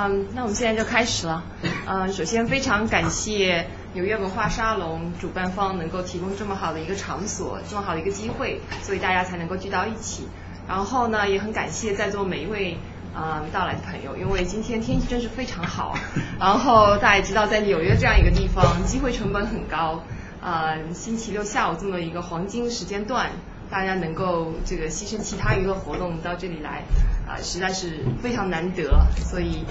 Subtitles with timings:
[0.00, 1.42] 嗯，那我们现在就开始了。
[1.88, 10.28] 嗯，首先非常感谢纽约文化沙龙主办方能够提供这么好的一个场所，这么好的一个机会，所以大家才能够聚到一起。
[10.68, 12.78] 然后呢，也很感谢在座每一位
[13.12, 15.98] 嗯到来的朋友，因为今天天气真是非常好。
[16.38, 20.04] 然后大家也知道，在纽约这样一个地方，机会成本很高。
[20.40, 23.30] 呃，星期六下午这么一个黄金时间段。
[23.70, 26.84] 大家能够这个牺牲其他娱乐活动到这里来，
[27.26, 29.06] 啊，实在是非常难得。
[29.16, 29.64] 所以，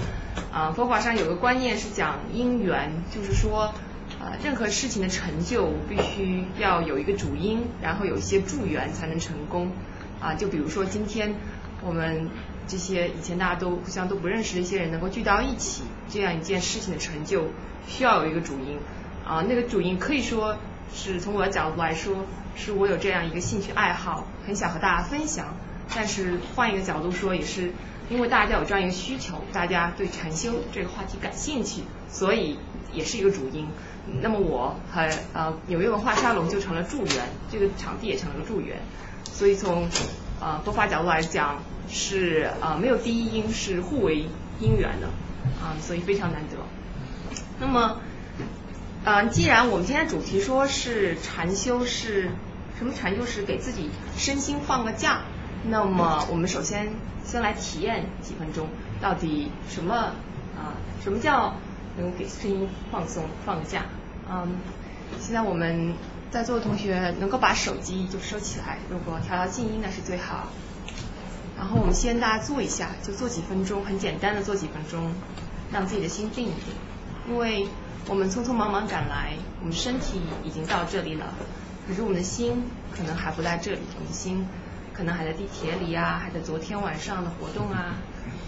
[0.52, 3.74] 啊，佛法上有个观念是讲因缘，就是说，
[4.20, 9.72] 啊，任何事情的成就必须要有一个主因，然后有一些助缘才能成功。
[10.20, 11.34] 啊，就比如说今天
[11.84, 12.28] 我们
[12.66, 17.48] 这些以前大家都互相都不认识的一些人能够聚到一起，这样一件事情的成就
[17.88, 18.78] 需要有一个主因。
[19.26, 20.56] 啊，那个主因可以说。
[20.94, 22.24] 是从我的角度来说，
[22.56, 25.54] 是我有这样一个兴趣爱好，很想和大家分享。
[25.94, 27.72] 但是换一个角度说，也是
[28.10, 32.58] 因为大家有这样一个需求，大家对禅修这个话题感兴趣，所以
[32.92, 33.66] 也是一个主因。
[34.20, 38.78] 那么我和呃纽约文化沙龙就成了助缘，这个场地也成了个助缘。
[39.24, 39.88] 所以从
[40.40, 44.26] 呃佛法角度来讲，是呃没有第一因，是互为
[44.60, 45.06] 因缘的
[45.62, 46.56] 啊，所以非常难得。
[47.60, 48.00] 那么。
[49.04, 52.30] 嗯，既然我们今天主题说是禅修是
[52.76, 55.20] 什么禅修是给自己身心放个假，
[55.70, 56.90] 那么我们首先
[57.24, 58.68] 先来体验几分钟，
[59.00, 59.94] 到底什么
[60.56, 61.54] 啊什么叫
[61.96, 63.86] 能给身心放松放个假？
[64.28, 64.56] 嗯，
[65.20, 65.94] 现在我们
[66.30, 70.48] 在座的同学能够把手机就收起来，如果调到静音那是最好。
[71.56, 75.12] 然后我们先大家坐一下，就坐几分钟，很简单的坐几分钟，
[75.72, 76.74] 让自己的心定一定，
[77.30, 77.68] 因为。
[78.08, 81.34] 我们匆匆忙忙赶来，我们身体已经到这里了，
[81.86, 82.64] 可是我们的心
[82.96, 84.46] 可能还不在这里，我们的心
[84.94, 87.96] 可能还在地铁里啊，还在昨天晚上的活动啊，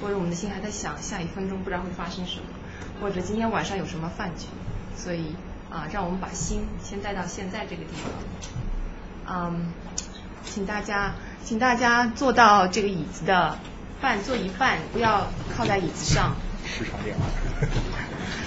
[0.00, 2.44] 或者我们的心还在想下一分钟不知道会发生什么，
[3.02, 4.46] 或者今天晚上有什么饭局，
[4.96, 5.36] 所以
[5.70, 7.90] 啊，让我们把心先带到现在这个地
[9.26, 9.52] 方。
[9.52, 9.74] 嗯，
[10.42, 11.12] 请大家，
[11.44, 13.58] 请大家坐到这个椅子的
[14.00, 16.34] 半坐一半，不要靠在椅子上。
[16.66, 17.24] 市场电话。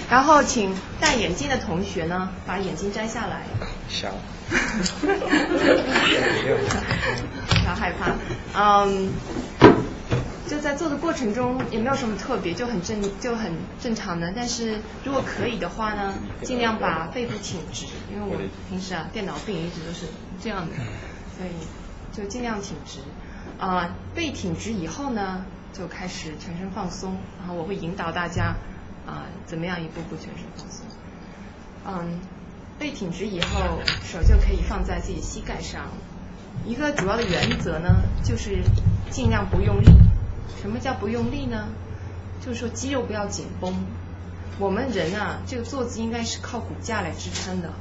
[0.10, 3.44] 然后，请戴眼镜的同学呢，把眼镜摘下来。
[3.90, 4.10] 下。
[4.50, 5.08] 不
[7.66, 8.14] 要害怕，
[8.56, 9.12] 嗯，
[10.48, 14.32] 就在做的过程中也没有什么特别，就很正就很正常的。
[14.36, 16.14] 但是如果可以的话呢，
[16.44, 18.38] 尽量把背部挺直，因为我
[18.70, 20.06] 平时啊电脑病一直都是
[20.42, 20.76] 这样的，
[21.38, 21.50] 所以
[22.16, 23.00] 就尽量挺直。
[23.58, 28.56] 啊，背挺直以后呢，就开始全身放松，然后我会引导大家。
[29.06, 30.86] 啊，怎么样一步步全身放松？
[31.86, 32.20] 嗯，
[32.80, 35.88] 背挺直以后，手就可以放在自己膝盖上。
[36.66, 38.64] 一个主要的原则呢，就是
[39.10, 39.86] 尽量不用力。
[40.62, 41.68] 什么叫不用力呢？
[42.40, 43.74] 就是说肌肉不要紧绷。
[44.60, 47.74] 我们人啊，这个坐姿应该是靠骨架来支撑的，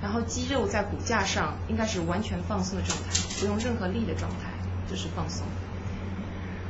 [0.00, 3.04] 然后肌肉在骨架上应该是完全放松的状态，
[3.40, 4.52] 不用任何力的状态，
[4.88, 5.46] 就是放松。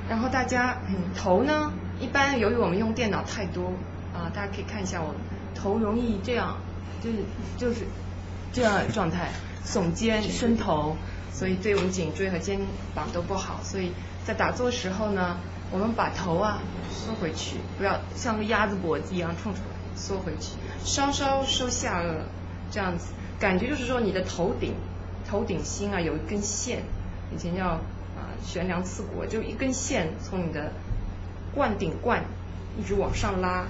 [0.08, 0.78] 然后大家
[1.14, 3.72] 头呢，一般由于我们用电脑太多。
[4.18, 5.14] 啊，大家可以看一下我
[5.54, 6.56] 头容易这样，
[7.00, 7.18] 就是
[7.56, 7.86] 就是
[8.52, 9.30] 这样状态，
[9.64, 10.96] 耸肩伸头，
[11.32, 12.58] 所以对我们颈椎和肩
[12.94, 13.60] 膀都不好。
[13.62, 13.92] 所以
[14.26, 15.36] 在打坐时候呢，
[15.70, 16.58] 我们把头啊
[16.90, 22.14] 缩回去，不要像个鸭子脖子一样冲出来，缩回去，稍稍收下颚，
[22.70, 24.74] 这样子，感觉就是说你的头顶
[25.28, 26.82] 头顶心啊有一根线，
[27.32, 30.72] 以前叫啊悬梁刺股，就一根线从你的
[31.54, 32.24] 冠顶冠
[32.78, 33.66] 一直往上拉。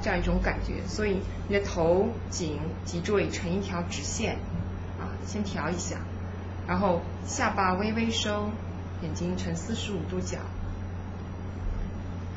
[0.00, 4.36] 这样一种感觉，所以你的头颈脊椎成一条直线，
[4.98, 5.96] 啊，先调一下，
[6.66, 8.50] 然后下巴微微收，
[9.02, 10.38] 眼睛呈四十五度角，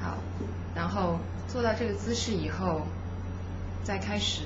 [0.02, 0.18] 好，
[0.76, 2.82] 然后做到这个姿势以后，
[3.84, 4.44] 再开始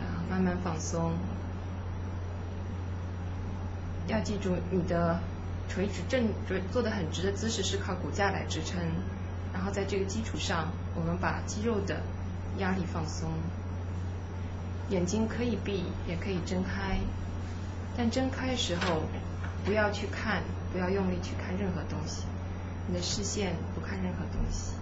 [0.00, 1.12] 啊慢慢放松，
[4.06, 5.20] 要记住你的
[5.68, 8.80] 垂直正坐坐得很直的姿势是靠骨架来支撑，
[9.52, 12.02] 然后在这个基础上，我们把肌肉的
[12.58, 13.30] 压力放松，
[14.90, 16.98] 眼睛可以闭，也可以睁开，
[17.96, 19.02] 但睁开时候
[19.64, 22.24] 不要去看，不要用力去看任何东西，
[22.88, 24.72] 你的视线不看任何东西。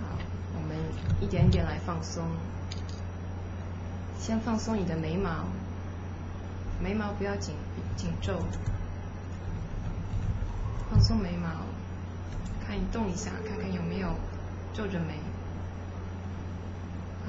[0.00, 0.18] 好，
[0.54, 0.76] 我们
[1.20, 2.24] 一点点来放松，
[4.18, 5.46] 先放松你的眉毛，
[6.82, 7.54] 眉毛不要紧
[7.96, 8.42] 紧皱，
[10.90, 11.48] 放松眉毛，
[12.66, 14.08] 看你动一下，看看有没有
[14.74, 15.14] 皱着眉。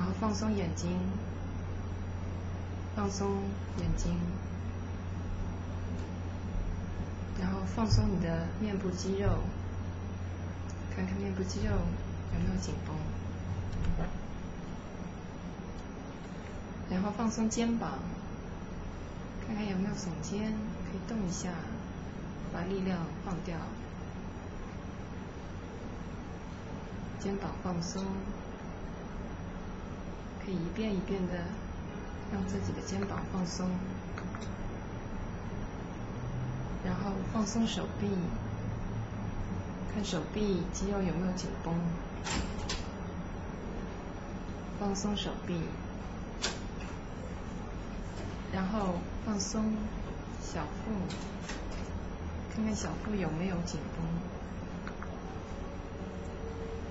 [0.02, 0.98] 然后放松眼睛，
[2.96, 3.44] 放松
[3.78, 4.18] 眼睛，
[7.40, 9.30] 然后放松你的面部肌肉，
[10.96, 12.96] 看看面部肌肉有没有紧绷？
[16.90, 18.00] 然后放松肩膀，
[19.46, 20.52] 看看有没有耸肩，
[20.90, 21.52] 可以动一下，
[22.52, 23.56] 把力量放掉。
[27.20, 28.04] 肩膀放松，
[30.52, 31.34] 以一遍一遍的
[32.34, 33.70] 让自己的肩膀放松。
[36.84, 38.08] 然后放松手臂，
[39.94, 41.74] 看手臂肌肉有没有紧绷。
[44.80, 45.62] 放松手臂，
[48.52, 49.76] 然后放松
[50.42, 50.92] 小腹，
[52.54, 54.04] 看看小腹有没有紧绷。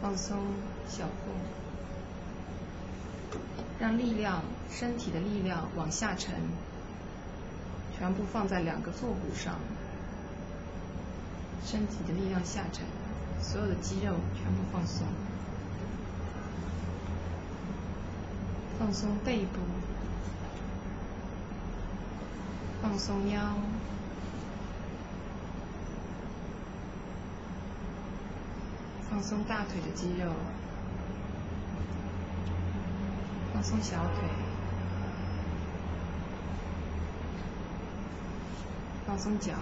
[0.00, 0.38] 放松
[0.88, 1.32] 小腹，
[3.78, 6.34] 让力量，身体的力量往下沉，
[7.96, 9.56] 全部放在两个坐骨上。
[11.64, 12.84] 身体的力量下沉，
[13.42, 15.06] 所有的肌肉全部放松，
[18.78, 19.60] 放松背部，
[22.82, 23.40] 放松腰，
[29.10, 30.32] 放松大腿的肌肉，
[33.60, 34.24] 放松小腿，
[39.06, 39.52] 放松脚。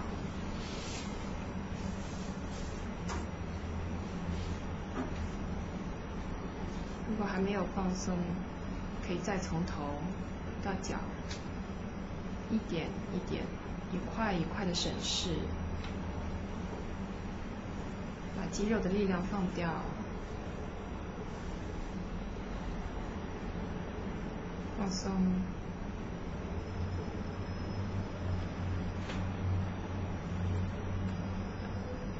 [7.09, 8.17] 如果还没有放松，
[9.05, 9.83] 可以再从头
[10.63, 10.95] 到脚，
[12.49, 13.43] 一点一点、
[13.91, 15.31] 一块一块的审视，
[18.37, 19.69] 把肌肉的力量放掉，
[24.89, 25.11] 放松，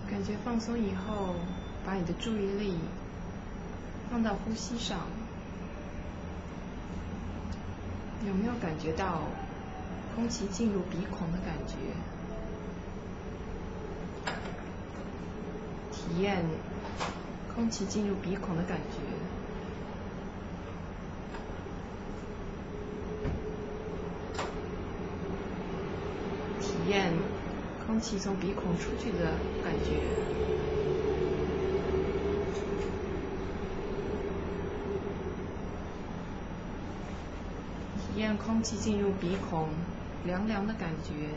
[0.07, 1.33] 感觉放松以后，
[1.83, 2.77] 把你的注意力。
[4.12, 5.00] 放到呼吸上，
[8.27, 9.22] 有没有感觉到
[10.15, 11.75] 空气进入鼻孔的感觉？
[15.92, 16.44] 体验
[17.56, 19.00] 空气进入鼻孔的感觉，
[26.60, 27.13] 体验
[27.86, 30.00] 空气从鼻孔出去的感觉。
[38.00, 39.69] 体验空气进入鼻孔
[40.25, 41.29] 凉凉的感觉，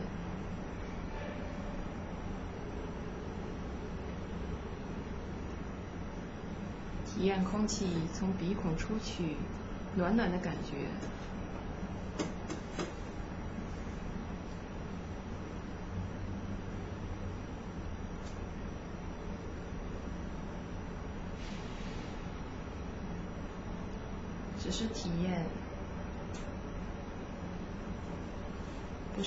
[7.06, 9.36] 体验空气从鼻孔出去
[9.94, 10.88] 暖暖的感觉，
[24.58, 25.44] 只是体验。
[29.14, 29.22] 不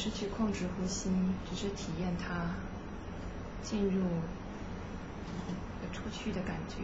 [0.55, 1.09] 是呼吸，
[1.49, 2.51] 只是体验它
[3.61, 4.03] 进入
[5.45, 6.75] 和出去的感觉。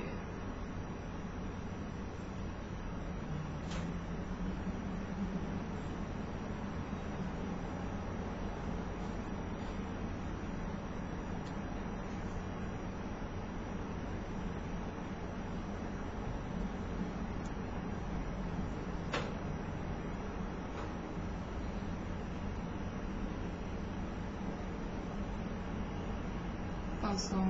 [27.02, 27.46] 放松，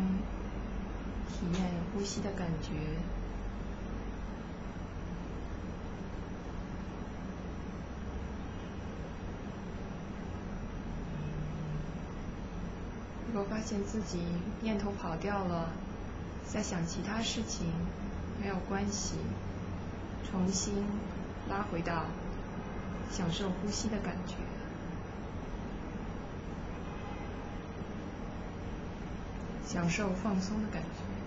[1.29, 1.61] 体验
[1.93, 2.71] 呼吸的感觉。
[13.27, 14.17] 如果发发现自己
[14.61, 15.69] 念头跑掉了，
[16.51, 17.67] 在想其他事情，
[18.41, 19.13] 没有关系，
[20.27, 20.73] 重新
[21.47, 22.05] 拉回到
[23.11, 24.33] 享受呼吸的感觉。
[29.67, 31.20] 享受放松的感觉。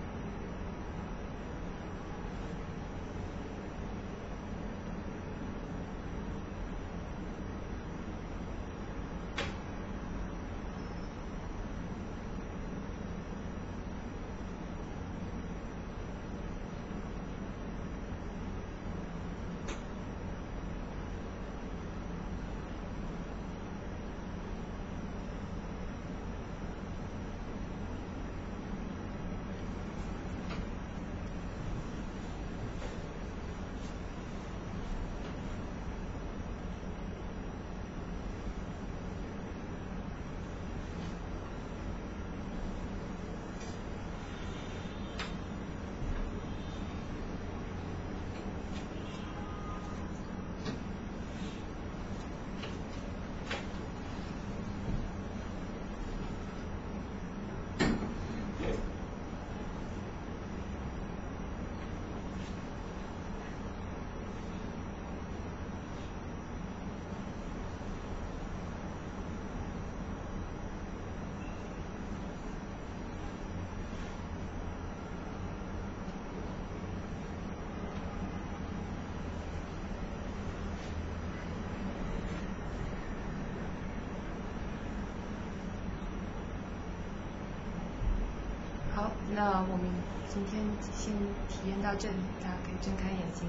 [89.44, 89.84] 那我们
[90.32, 90.62] 今天
[90.96, 91.12] 先
[91.50, 93.46] 体验到这里，大家可以睁开眼睛。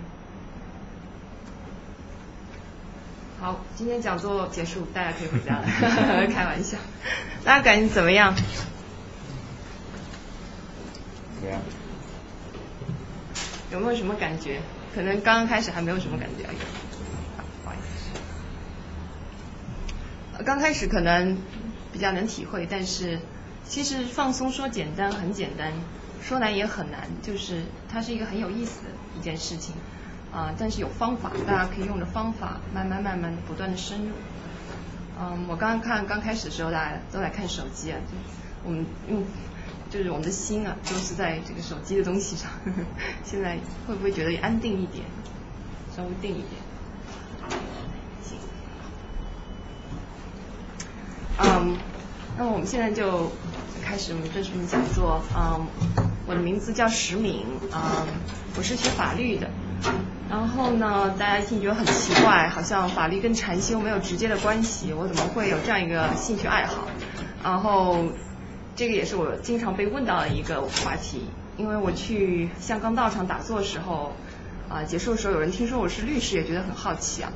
[3.39, 5.65] 好，今天讲座结束，大家可以回家了。
[6.27, 6.77] 开玩笑，
[7.45, 8.35] 大家感觉怎么样？
[8.35, 8.43] 怎
[11.45, 11.61] 么样？
[13.71, 14.59] 有没有什么感觉？
[14.93, 16.43] 可能刚刚开始还没有什么感觉。
[17.63, 17.77] 不好意
[20.37, 20.43] 思。
[20.43, 21.37] 刚开始可能
[21.93, 23.17] 比较能体会，但是
[23.67, 25.73] 其实放松说简单很简单，
[26.23, 29.73] 说难也很难，就是它是一个很有意思的一件事情。
[30.31, 34.11] 啊，但是有方法，大家可以用着方法，慢慢慢慢不断的深入。
[35.17, 38.17] 嗯，我刚刚看刚开始的时候，大家都在看手机啊，就
[38.65, 39.23] 我们用，
[39.89, 42.51] 就是我们的心啊，都是在这个手机的东西上。
[43.23, 43.57] 现在
[43.87, 45.05] 会不会觉得安定一点，
[45.95, 46.51] 稍微定一点？
[48.21, 48.37] 行。
[51.37, 51.77] 嗯，
[52.37, 53.31] 那么我们现在就
[53.85, 55.21] 开始我们正式的讲座。
[55.37, 55.67] 嗯，
[56.25, 58.07] 我的名字叫石敏，嗯，
[58.57, 59.47] 我是学法律的。
[60.27, 66.87] 然后呢，大家一听觉得很奇怪，好像法律跟禅修没有直接的关系，我怎么会有这样一个兴趣爱好？
[67.43, 68.05] 然后
[68.75, 74.13] 这个也是我经常被问到的一个话题，因为我去香港道场打坐的时候，
[74.67, 77.31] 啊，结束的时候有人听说我是律师，也觉得很好奇啊，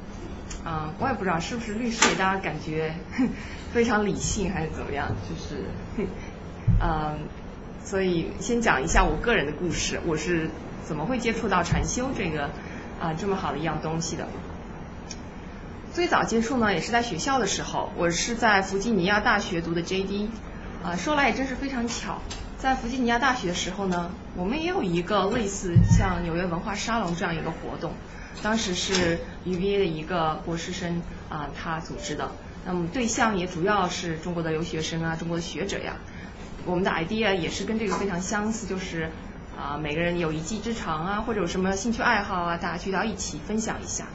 [0.65, 2.95] 啊，我也不知道是不是律师给大家感觉
[3.71, 5.63] 非常理性还是怎么样，就是，
[6.79, 7.19] 嗯，
[7.83, 10.49] 所以先讲一下我个人的故事，我是
[10.83, 12.49] 怎么会接触到禅修这个。
[13.01, 14.27] 啊，这么好的一样东西的。
[15.93, 20.27] 最早接触呢，也是在学校的时候，我是在弗吉尼亚大学读的 JD。
[20.83, 22.19] 啊，说来也真是非常巧，
[22.57, 27.93] 在弗吉尼亚大学的时候呢，我们也有一个类似像纽约文化沙龙这样一个活动，
[28.43, 32.31] 当时是 UVA 的一个博士生啊，他组织的。
[32.65, 35.95] 那么对象也主要是中国的留学生啊，中国的学者呀。
[36.65, 39.09] 我们的 idea 也是跟这个非常相似，就是。
[39.59, 44.05] 啊，每个人有一技之长啊，或者有什么兴趣爱好啊，大家聚到一起分享一下。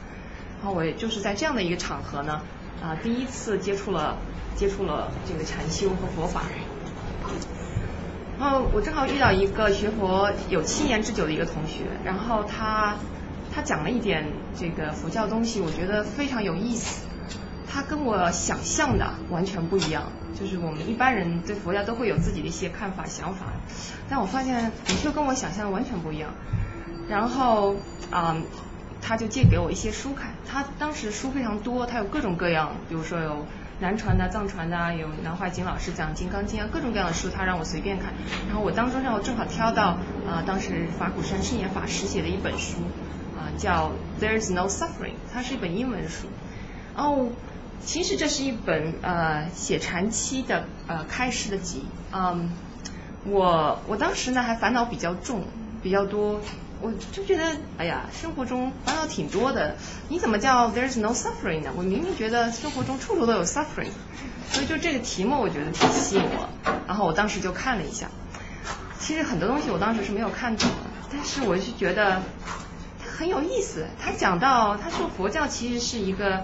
[0.57, 2.41] 然后我也就是在这样的一个场合呢，
[2.81, 4.17] 啊，第一次接触了
[4.55, 6.41] 接触了这个禅修和佛法。
[8.39, 12.95] 然后我正好遇到一个学佛有七年之久的一个同学，然后他
[13.53, 14.25] 他讲了一点
[14.57, 17.05] 这个佛教东西，我觉得非常有意思。
[17.75, 20.03] 他跟我想象的完全不一样。
[20.39, 23.47] 就是我们一般人对佛教都会有自己的一些看法想法，
[24.09, 26.29] 但我发现的确跟我想象完全不一样。
[27.09, 27.75] 然后
[28.11, 28.37] 啊，
[29.01, 33.45] 他就借给我一些书看，他当时书非常多，他有各种各样，比如说有
[33.79, 38.13] 南传的、藏传的，有南怀瑾老师讲《金刚经》啊，各种各样的书，他让我随便看。
[38.47, 42.79] 然后我当中让我正好挑到啊，当时法鼓山圣严法师写的一本书
[43.37, 43.91] 啊，叫
[44.21, 46.27] 《There's No Suffering》，它是一本英文书。
[46.97, 47.29] 哦。
[47.83, 52.51] 其实这是一本呃写禅期的呃开示的集，嗯，
[53.25, 55.43] 我我当时呢还烦恼比较重
[55.83, 56.41] 比较多，
[56.81, 59.75] 我就觉得哎呀生活中烦恼挺多的，
[60.09, 61.71] 你怎么叫 there's no suffering 呢？
[61.77, 63.91] 我明明觉得生活中处处都有 suffering，
[64.49, 66.49] 所以就这个题目我觉得挺吸引我，
[66.87, 68.09] 然后我当时就看了一下，
[68.99, 72.23] 其实很多东西我当时是没有看懂的，但是我是觉得
[72.99, 76.43] 它很有意思，他讲到他说佛教其实是一个。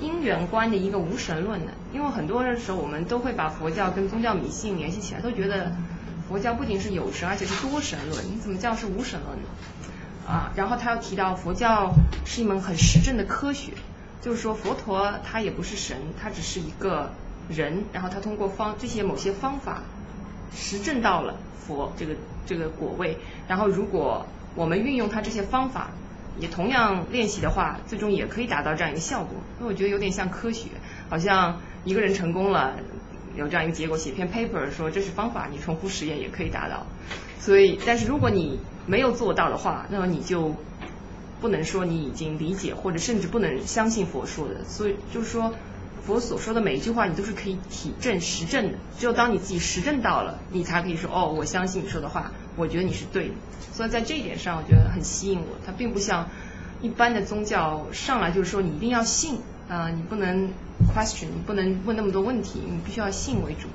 [0.00, 5.72] 因缘观的一个无神论的，因为很多的时候我们都会把佛教跟宗教迷信联系起来，都觉得
[6.28, 8.24] 佛教不仅是有神，而且是多神论。
[8.26, 9.48] 你怎么叫是无神论呢？
[10.26, 13.72] 啊，然后他又提到佛教是一门很实证的科学，
[14.20, 17.10] 就是说佛陀他也不是神，他只是一个
[17.48, 19.82] 人，然后他通过方这些某些方法
[20.54, 22.14] 实证到了佛这个
[22.46, 25.90] 这个果位，然后如果我们运用他这些方法。
[26.40, 29.36] 也同样练习的话，最终也可以达到这样一个效果。
[29.58, 30.68] 那我觉得有点像科学，
[31.08, 32.74] 好像一个人成功了，
[33.36, 36.86] 有这样一个结果，写篇 paper 说这是方法，你重复实验也可以达到。
[37.40, 40.54] 所以，但是如果你没有做到的话，那么你就
[41.40, 44.64] 不能说你已经理解，或者甚至不能相信佛说的。
[44.64, 45.54] 所以就是说，
[46.04, 48.78] 佛所说的每一句话，你都是可以体证实证的。
[48.98, 52.32] 只有当你自己实证到了，你才可以说哦，我相信你说的话。
[52.58, 53.34] 我觉得你是对的，
[53.72, 55.56] 所以在这一点上，我觉得很吸引我。
[55.64, 56.28] 它并不像
[56.82, 59.38] 一般的宗教，上来就是说你一定要信
[59.68, 60.50] 啊，你不能
[60.94, 63.68] question，你不能问那么多问题，你必须要信为主。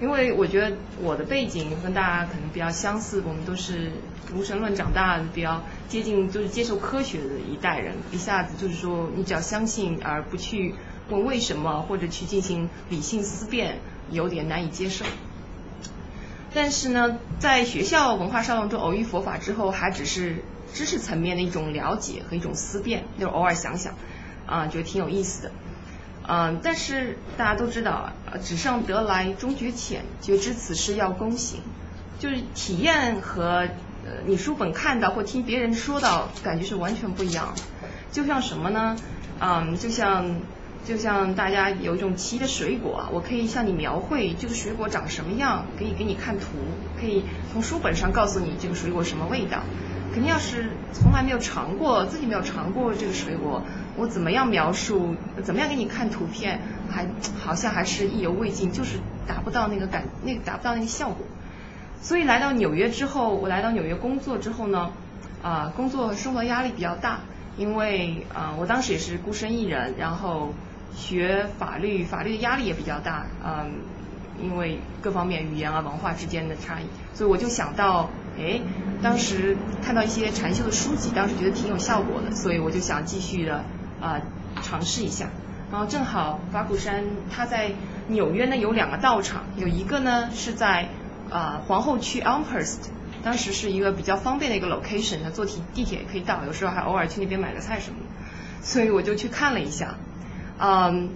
[0.00, 3.90] 因为我觉得我的背景跟大家可能比较相似，我们都是
[4.32, 10.74] 无神论长大，比较接近就是接受科学的一代人，一下子就是说你只要相信而不去
[11.10, 13.80] 问为什么或者去进行理性思辨，
[14.12, 15.04] 有点难以接受。
[16.54, 23.94] 但是呢，在学校文化沙龙中偶遇佛法之后，还只是知识层面的一种了解和一种思辨，就偶尔想想，
[24.46, 25.52] 啊，觉得挺有意思的，
[26.26, 28.12] 嗯，但是大家都知道，
[28.42, 31.60] 纸上得来终觉浅，觉知此事要躬行，
[32.18, 33.68] 就是体验和
[34.04, 37.62] 呃你书本看到或听别人说到感觉是完全不一样的。
[38.10, 38.96] 就像什么呢？
[39.40, 40.24] 嗯，就像
[40.88, 46.46] 就像大家有一种奇异的水果，我可以向你描绘这个水果长什么样，可以给你看图，
[46.98, 49.58] 可以从书本上告诉你这个水果什么味道。
[50.14, 53.62] 肯定要是从来没有尝过，自己没有尝过这个水果，
[53.98, 55.14] 我怎么样描述，
[55.44, 57.06] 怎么样给你看图片，还
[57.38, 61.26] 好像还是意犹未尽，就是达不到那个感，那个达不到那个效果。
[62.00, 64.90] 所以来到纽约之后，我来到纽约工作之后呢，
[65.42, 67.20] 啊，工作生活压力比较大，
[67.58, 70.54] 因为啊，我当时也是孤身一人，然后
[70.98, 73.70] 学法律，法律的压力也比较大，嗯，
[74.42, 78.10] 因为各方面语言啊、文化之间的差异，所以我就想到。
[78.40, 78.60] 哎，
[79.02, 83.64] 当时看到一些禅修的书籍，当时觉得挺有效果的，所以我就想继续的
[84.00, 84.20] 啊
[84.62, 85.26] 尝试一下。
[85.72, 87.72] 然后正好法鼓山它在
[88.06, 90.86] 纽约呢有两个道场，有一个呢是在
[91.30, 92.78] 啊皇后区 Elmhurst，
[93.24, 98.06] 当时是一个比较方便的一个 location，它坐地地铁也可以到，有时候还偶尔去那边买个菜什么的，
[98.64, 99.96] 所以我就去看了一下，
[100.60, 101.10] 嗯。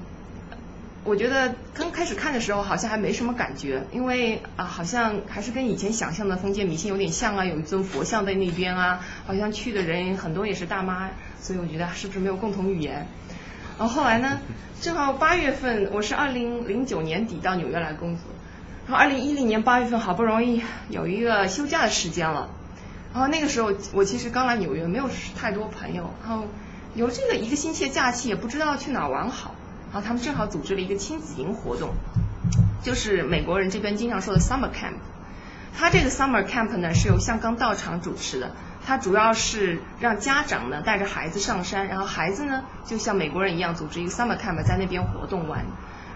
[1.05, 13.09] 我觉得刚开始看的时候好像还没什么感觉，因为啊，好像还是跟以前想象的封建迷信有点像啊，有一尊佛像在那边啊，好像去的人很多也是大妈，所以我觉得是不是没有共同语言？
[13.81, 14.39] 然后后来呢，
[14.81, 18.23] 正好八月份，我是二零零九年底到纽约来工作，
[18.87, 22.49] 然后二零一零年八月份好不容易有一个休假的时间了，
[23.13, 26.47] 然后那个时候我其实刚来纽约，没有太多朋友，然后
[26.95, 29.55] 有这个一个星期的假期，也不知道去哪玩好。
[29.93, 31.91] 然后他们正好组织了一个亲子营活动，
[32.83, 34.95] 就是美国人这边经常说的 summer camp。
[35.79, 38.53] 他这个 summer camp 呢是由香港道场主持的，
[38.87, 45.65] 他主要是让家长呢带着孩子上山，然后孩子呢就像美国人一样组织一个 summer camp 在那边活动玩，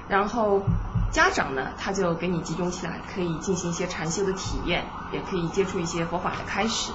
[0.09, 0.62] 然后
[1.11, 6.92] 家长呢他就给你集中起来，可以进行一些禅修的体验，也可以接触一些佛法的开始。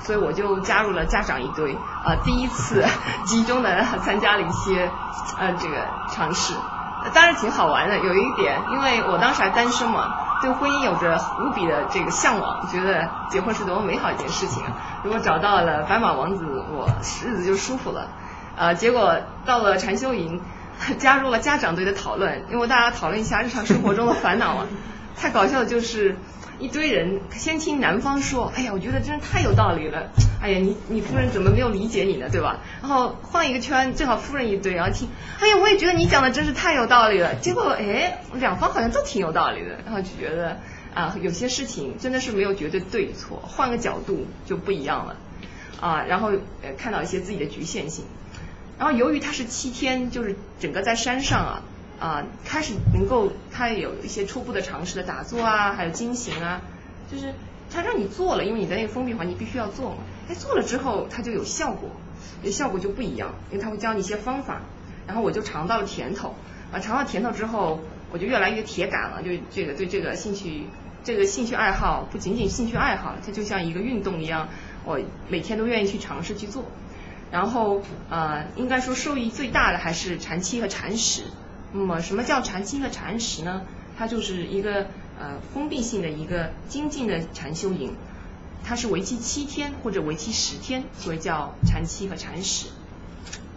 [0.00, 2.84] 所以我就加入了家长一堆，啊，第一次
[3.24, 4.90] 集中的参加了一些，
[5.38, 6.54] 呃，这个尝试，
[7.14, 7.98] 当然挺好玩的。
[7.98, 14.64] 有一点，因为我当时还单身嘛，对婚姻有着无比的这个向往，觉得结婚是多么美好一件事情。
[15.04, 16.88] 如果找到了白马王子，我
[17.24, 18.08] 日子就舒服了。
[18.56, 20.42] 呃，结果到了禅修营，
[20.98, 24.66] 加入了家长队的讨论，因为大家讨论一下日常生活中的烦恼啊。
[25.16, 26.16] 太搞笑的就是。
[26.58, 30.12] 一堆人先听男方说，哎呀，我觉得真是太有道理了。
[30.40, 32.60] 哎呀，你你夫人怎么没有理解你呢，对吧？
[32.80, 35.08] 然后换一个圈，正好夫人一堆，然后听，
[35.40, 37.34] 哎呀，我也觉得你讲的真是太有道理了。
[37.36, 40.60] 结果哎，两方好像都挺有道理的，然后就觉得
[40.94, 45.16] 啊，有些事情真的是没有绝对对错，换个角度就不一样了
[45.80, 46.04] 啊。
[46.06, 46.30] 然后
[46.62, 48.04] 呃，看到一些自己的局限性。
[48.78, 51.62] 然后由于它是七天，就是整个在山上啊。
[52.00, 56.60] 啊，开始能够他有一些初步的尝试的打坐啊，还有经行啊，
[57.08, 57.32] 就是
[57.70, 59.98] 他让你做了，因为你在那个封闭环境必须要做嘛。
[60.28, 61.90] 哎，做了之后它就有效果，
[62.50, 64.62] 效果就不一样，因为他会教你一些方法。
[65.06, 66.34] 然后我就尝到了甜头，
[66.72, 67.78] 啊，尝到甜头之后，
[68.10, 70.64] 我就越来越铁杆了，就这个对这个兴趣，
[71.04, 74.48] 这个兴趣爱好不仅仅兴趣爱好，它就像一个运动一样，
[74.84, 76.64] 我每天都愿意去尝试去做。
[77.32, 81.24] 然后呃，应该说受益最大的还是禅期和禅食。
[81.72, 83.62] 那么什么叫禅期和禅食呢？
[83.98, 84.86] 它就是一个
[85.18, 87.96] 呃封闭性的一个精进的禅修营，
[88.62, 92.68] 它是为期七天或者为期十天，所以叫禅期和禅食。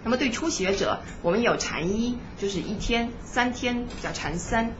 [0.05, 4.71] 那么对初学者，我们有禅一，就是一天、三天叫禅三。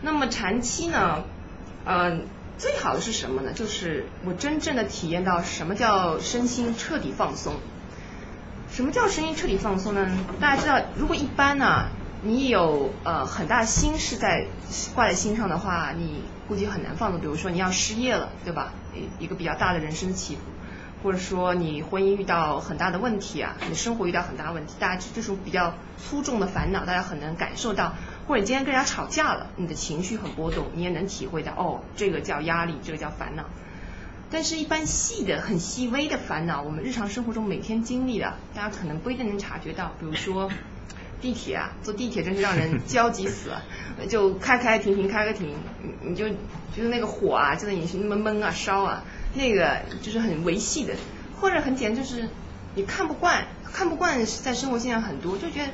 [0.00, 1.24] 那么禅期呢，
[1.84, 2.20] 呃，
[2.56, 3.52] 最好的是什么呢？
[3.52, 7.56] 就是我真正的体验到什么叫身心彻底放松。
[8.74, 10.10] 什么叫声音彻底放松呢？
[10.40, 11.86] 大家知道，如果一般呢？
[12.24, 14.46] 你有呃很大心事在
[14.96, 17.20] 挂在心上的话，你估计很难放松。
[17.20, 18.72] 比如说你要失业了，对吧？
[19.20, 20.40] 一一个比较大的人生的起伏，
[21.04, 27.92] 或者说你婚姻遇到很大的问题啊，你生活遇到很大问题，大家这种比较粗重的烦恼，大家很能感受到。
[28.26, 33.44] 或者你今天跟人家吵架了，你的情绪很波动，你也能体会到哦，这个叫压力，这个叫烦恼。
[34.34, 39.92] 但是，一般细的、很细微的烦恼，我们日常生活中每天经历的，大家可能不一定能察觉到。
[40.00, 40.50] 比如说。
[41.22, 43.62] 地铁啊，坐地铁真是让人焦急死了，
[44.10, 50.94] 就开开停停开个停，你你就觉得那个火啊就在你那么闷啊烧啊，那个就是很维系的，
[51.40, 52.28] 或者很简单就是
[52.74, 55.68] 你看不惯，看不惯在生活现象很多，就觉得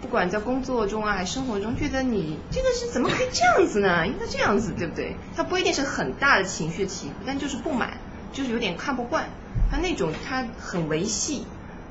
[0.00, 4.06] 不管在工作中啊还是生活中，觉得你这个是怎么可以这样子呢？
[4.06, 5.16] 应该这样子对不对？
[5.34, 7.98] 它不一定是很大的情绪起伏，但就是不满，
[8.32, 9.28] 就是有点看不惯，
[9.70, 11.46] 它那种它很维系。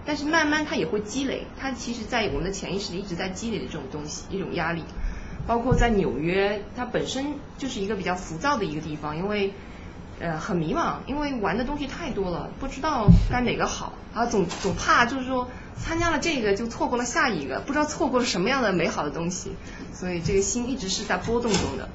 [0.07, 4.83] 但是慢慢它也会积累，它其实，在我们的潜意识里一直在积累的这种东西，一种压力。
[5.47, 9.53] 包括在纽约，它本身就是一个比较浮躁的一个地方，因为
[10.25, 19.51] 呃很迷茫，因为玩的东西太多了，不知道该哪个好，啊总总怕就是说参加了这个就错过了下一个，不知道错过了什么样的美好的东西，
[19.93, 21.89] 所以这个心一直是在波动中的。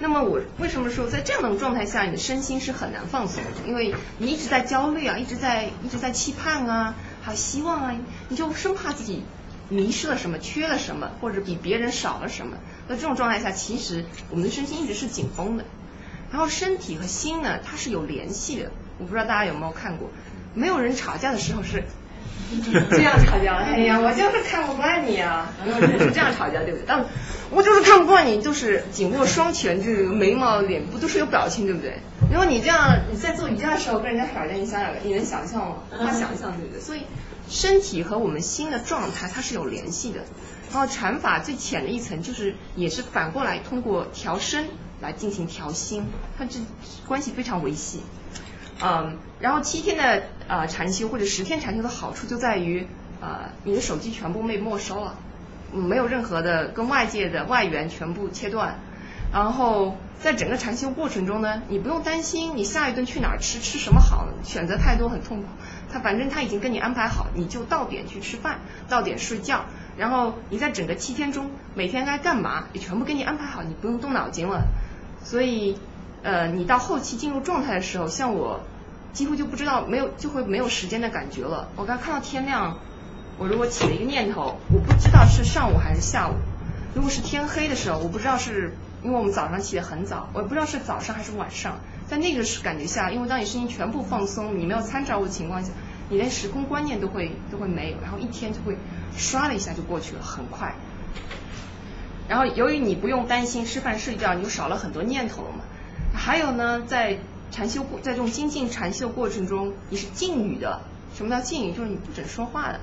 [0.00, 3.50] 那么我为什么说在这样的状态下，你的身心是很难放松的？
[3.66, 7.94] 因为你一直在焦虑啊，一直在一直在期盼啊，还有希望啊，
[8.28, 9.24] 你就生怕自己
[9.68, 12.56] 迷失了什么，缺了什么，或者比别人少了什么。
[12.88, 15.64] 在这种状态下，其实我们的身心一直是紧绷的。
[16.30, 18.70] 然后身体和心呢，它是有联系的。
[18.98, 20.10] 我不知道大家有没有看过，
[20.54, 21.84] 没有人吵架的时候是。
[22.90, 25.52] 这样吵架，哎呀， 我就是看不惯你啊！
[25.98, 26.84] 是这样吵架对不对？
[26.86, 27.04] 但
[27.50, 31.98] 我就是看不惯你，就是紧握双拳，就是眉毛、脸部都是有表情，对不对？
[32.30, 35.76] 如果你这样你在做瑜伽的时候跟人家吵架，你想想，你能想象吗？
[35.92, 36.80] 无法想象，对不对？
[36.80, 37.02] 所以
[37.50, 40.20] 身体和我们心的状态它是有联系的。
[40.72, 44.64] 然后禅法最浅的一层就是也是反过来通过调身
[45.00, 46.06] 来进行调心，
[46.36, 46.58] 它这
[47.06, 48.02] 关系非常维系。
[48.80, 52.86] 嗯，然后七天的呃禅修或者十天禅修的好处就在于，
[53.20, 55.16] 呃，你的手机全部被没收了，
[55.72, 58.78] 没有任何的跟外界的外援全部切断，
[59.32, 65.48] 然后在整个禅修过程中呢，你不用担心你下一顿去哪儿吃，吃什么好，选择太多很痛苦，
[65.92, 69.64] 他反正他已经跟你安排好，你就到点去吃饭，到点睡觉，
[69.96, 74.68] 然后你在整个七天中每天该干嘛也全部给你安排好，你不用动脑筋了，
[75.24, 75.78] 所以。
[76.20, 78.58] 呃，你到后期进入状态的时候，像我
[79.12, 81.68] 几乎就不知道没有就会没有时间的感觉了。
[81.76, 82.76] 我刚看到天亮，
[83.38, 86.34] 我如果起了一个念头，我不知道是上午还是下午。
[86.92, 91.78] 如果是天黑的时候，我不知道是因为我们早上起得很早，我不知道是早上还是晚上。
[92.08, 95.70] 在那个是感觉下，因为当你身心全部放松，你没有参照物的情况下，
[96.10, 98.76] 你连时空观念都会都会没有，然后一天就会
[99.16, 100.74] 唰的一下就过去了，很快。
[102.28, 105.64] 然后由于你不用担心吃饭睡觉，你就少了很多念头了嘛。
[106.14, 107.18] 还有呢，在
[107.50, 110.80] 禅修过，在这种精进禅修过程中，你是禁语的。
[111.16, 111.72] 什么叫禁语？
[111.72, 112.80] 就是你不准说话的。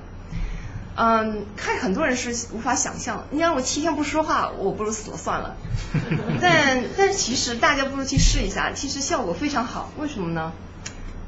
[0.96, 5.54] 嗯，看很多人是无法想象，你让我七天不说话，我不如死了算了。
[6.40, 9.90] 但但其实大家不如去试一下，其实效果非常好。
[9.98, 10.52] 为什么呢？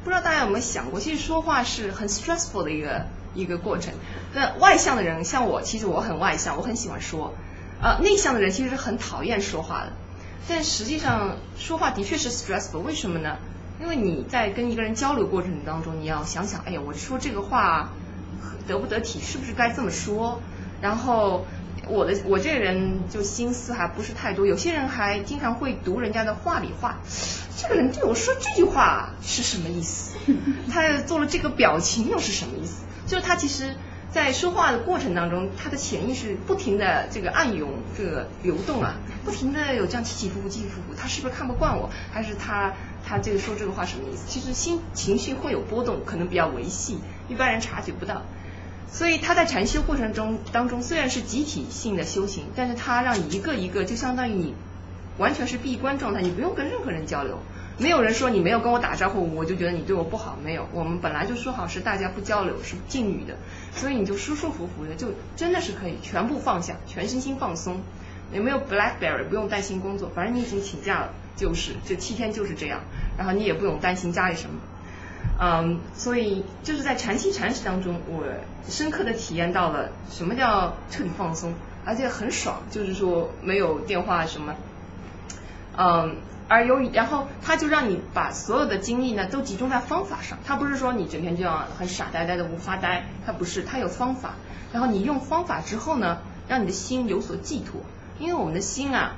[0.03, 3.93] 不知道大家有没有想过，其实说话是很 stressful 的一个一个过程。
[4.33, 7.35] 那外向的人，像我，其实我很外向，我很喜欢说。
[7.81, 9.93] 呃，内向的人其实是很讨厌说话的。
[10.49, 13.37] 但实际上说话的确是 stressful，为什么呢？
[13.81, 17.93] 因为你在跟一个人交流过程当中，你要想想，哎呀，我说这个话
[18.67, 20.41] 得不得体，是不是该这么说？
[20.81, 21.47] 然后
[21.87, 26.99] 我的我这个人就心思还不是太多，有些人还经常会读人家的话里话，
[27.57, 30.17] 这个人对我说这句话是什么意思？
[30.73, 32.83] 他做了这个表情又是什么意思？
[33.07, 33.77] 就是他其实。
[34.11, 38.95] 在说话的过程当中，他的潜意识不停的这个暗涌，这个流动啊，
[39.25, 40.95] 不停的有这样起起伏伏、起起伏伏。
[40.99, 41.91] 他是不是看不惯我？
[42.11, 42.73] 还是他
[43.07, 44.25] 他这个说这个话什么意思？
[44.27, 48.23] 其实心情绪会有波动，可能比较维系，一般人察觉不到。
[48.91, 54.55] 所以他在禅修过程中当中，虽然是集体性的修行，但是他让你一个一个，就相当于你
[55.19, 57.39] 完全是闭关状态，你不用跟任何人交流。
[57.81, 60.37] 没有人说你没有跟我打招呼，我就觉得你对我不好。
[60.43, 63.37] 没有，我们本来就说好是大家不交流，是禁语的，
[63.73, 67.81] 所以你就舒舒服服的，就真的是可以全部放下，全身心放松。
[68.33, 69.29] 有没有 BlackBerry？
[69.29, 72.81] 不用担心工作，反正你已经请假了，就是这七天就是这样。
[73.17, 74.57] 然后你也不用担心家里什么。
[75.41, 78.25] 嗯，所以就是在禅期禅时当中，我
[78.69, 84.57] 深刻的体验到了什么叫彻底放松，而且很爽，就是说没有电话什么，
[85.77, 86.17] 嗯。
[86.49, 94.35] 而由于，然后他就让你把所有的精力呢都集中在方法上，他不是说你整天这样很傻呆呆的无发呆，他不是，他有方法。
[94.73, 97.83] 然后你用方法之后呢，让你的心有所寄托，
[98.19, 99.17] 因为我们的心啊，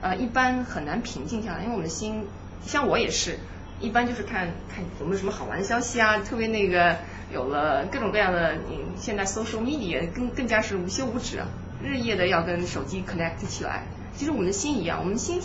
[0.00, 2.26] 呃，一般很难平静下来，因为我们的心，
[2.64, 3.38] 像我也是，
[3.80, 6.96] 一般就是看看有没有什么好玩的消息啊，特别那个
[7.32, 8.54] 有了各种各样的，
[8.96, 11.48] 现在 social media 更更加是无休无止啊，
[11.82, 13.82] 日夜的要跟手机 connect 起来。
[14.16, 15.40] 其实我们的心一样，我们心。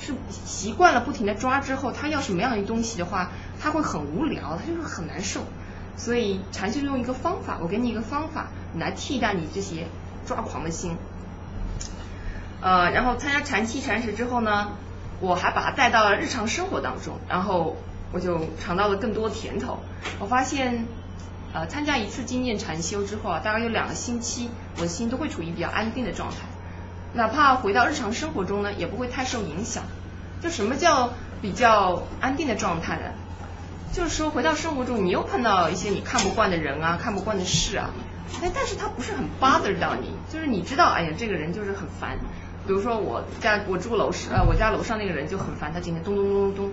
[0.00, 5.42] 是习惯了不停的抓之后，他要什么样的东西的话，他会很无聊，他就是很难受。
[5.96, 9.86] 所以禅修用一个方法，我给你一个方法来替代你这些
[10.26, 10.96] 抓狂的心。
[12.62, 14.72] 呃，然后参加禅期禅师之后呢，
[15.20, 17.76] 我还把它带到了日常生活当中，然后
[18.12, 19.78] 我就尝到了更多甜头。
[20.18, 20.86] 我发现，
[21.52, 26.36] 呃，参加一次精进禅修之后啊，大概有两个星期，我的心都会处于比较安定的状态。
[27.12, 29.84] 哪怕回到日常生活中呢，也不会太受影响。
[30.40, 33.12] 就什么叫比较安定的状态呢？
[33.92, 37.90] 就是说回到生活中，你又碰到一些你看不惯的人啊，看不惯的事啊，
[38.40, 42.18] 哎，但是他不是很 bother 到你，就是你知道，哎呀，这个人就是很烦，
[42.66, 46.70] 比如说我家我住楼是呃我家楼上那个人就很烦，他今天咚咚咚咚咚。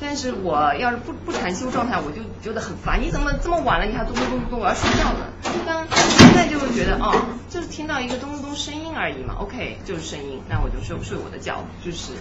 [0.00, 3.00] 但是我要是不不禅修状态，我就觉得很烦。
[3.00, 5.32] 你怎么这么晚了，你还咚咚咚咚，我要睡觉了。
[5.66, 7.14] 但现在就会觉得哦，
[7.48, 11.64] 就是听到一个咚咚咚声音而已嘛，OK，就是声音，那我就睡睡我的觉。
[11.82, 12.12] 就是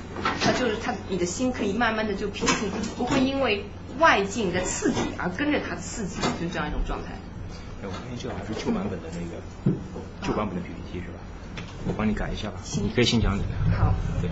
[0.42, 3.66] 它就是它，你的心可以慢慢的就平静，不会因为
[4.00, 7.14] 外境的刺激而跟着它刺激，就这样一种状态。
[7.82, 9.42] 哎，我发现这个还是旧版本的那个
[10.22, 11.20] 旧版本的 PPT 是吧？
[11.86, 13.78] 我帮你改一下吧，你可以先讲你的。
[13.78, 13.94] 好。
[14.22, 14.30] 对。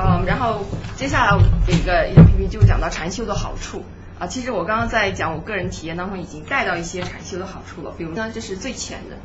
[0.00, 3.84] 嗯，然后接下来我一个一个 PPT 就讲到禅修的好处
[4.20, 4.28] 啊。
[4.28, 9.16] 其实我刚刚在讲我个人体验当中已经带到一些禅修的好处了，比如呢，这是最浅的。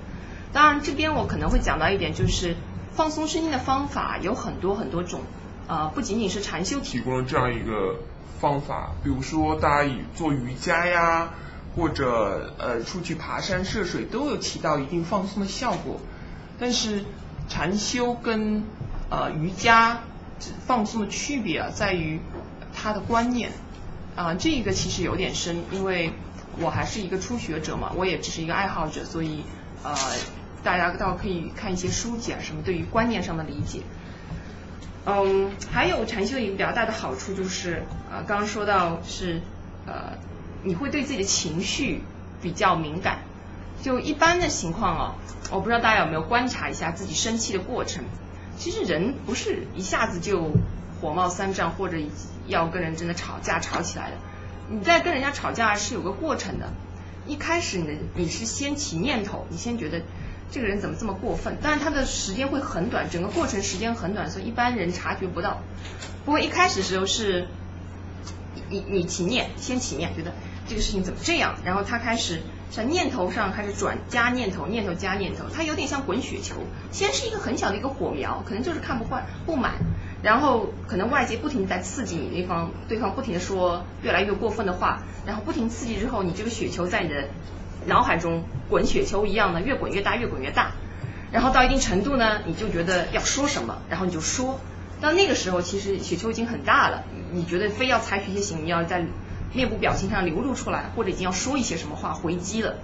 [0.51, 2.55] 当然这边我可能会讲到一点，就是
[2.91, 5.21] 放松身心的方法有很多很多种，
[5.67, 7.99] 呃，不仅仅是禅修提供了这样一个
[8.39, 11.29] 方法，比如说大家以做瑜伽呀，
[11.75, 15.99] 或者呃出去爬山涉水都有起到一定放松的效果。
[16.59, 17.03] 但是
[17.49, 18.63] 禅修跟
[19.09, 19.99] 呃瑜伽。
[20.65, 22.19] 放松的区别啊，在于
[22.73, 23.51] 他的观念
[24.17, 26.11] 啊，这个其实有点深，因为
[26.59, 29.45] 我还是一个初学者嘛，我也只是一个爱好者，所以
[29.83, 29.95] 呃，
[30.61, 33.83] 大家倒可以看一些书籍啊，什么对于观念上的理解。
[35.05, 39.41] 嗯，还有禅修一个比较大的好处就是啊，刚刚说到是
[39.85, 40.17] 呃，
[40.63, 42.01] 你会对自己的情绪
[42.41, 43.19] 比较敏感。
[43.83, 45.15] 就一般的情况哦，
[45.51, 48.05] 我不知道大家有没有观察一下自己生气的过程。
[48.57, 50.51] 其实人不是一下子就
[51.01, 51.97] 火冒三丈，或者
[52.47, 54.17] 要跟人真的吵架吵起来的。
[54.69, 56.71] 你在跟人家吵架是有个过程的。
[57.27, 60.01] 一开始你的你是先起念头，你先觉得
[60.49, 65.59] 这个人怎么这么过分，但是他的时间会很短，整个过程时间很短，所以一般人察觉不到。
[66.23, 67.49] 不过一开始的时候是，
[68.69, 70.31] 你你起念，先起念，觉得
[70.69, 72.41] 这个事情怎么这样，然后他开始。
[72.75, 76.55] 在念头上开始转加念头，念头加念头，它有点像滚雪球。
[76.91, 79.73] 先是一个很小的一个火苗，可能就是看不惯、不满，
[80.23, 87.29] 然后可能外界不停的在刺激你，对方对方不停的说越来越过分的话，然后不停刺激之后，你这个雪球在你的
[87.85, 90.71] 脑海中滚雪球一样的越滚越大，越滚越大，
[91.31, 94.59] 然后到一定程度呢，你就觉得要说什么，然后你就说。
[94.99, 99.05] 到那个时候，其实雪球已经很大了，你觉得非要采取一些行，你要在。
[99.53, 102.75] 面部表情上流露出来，或者已经要说一些什么话回击了，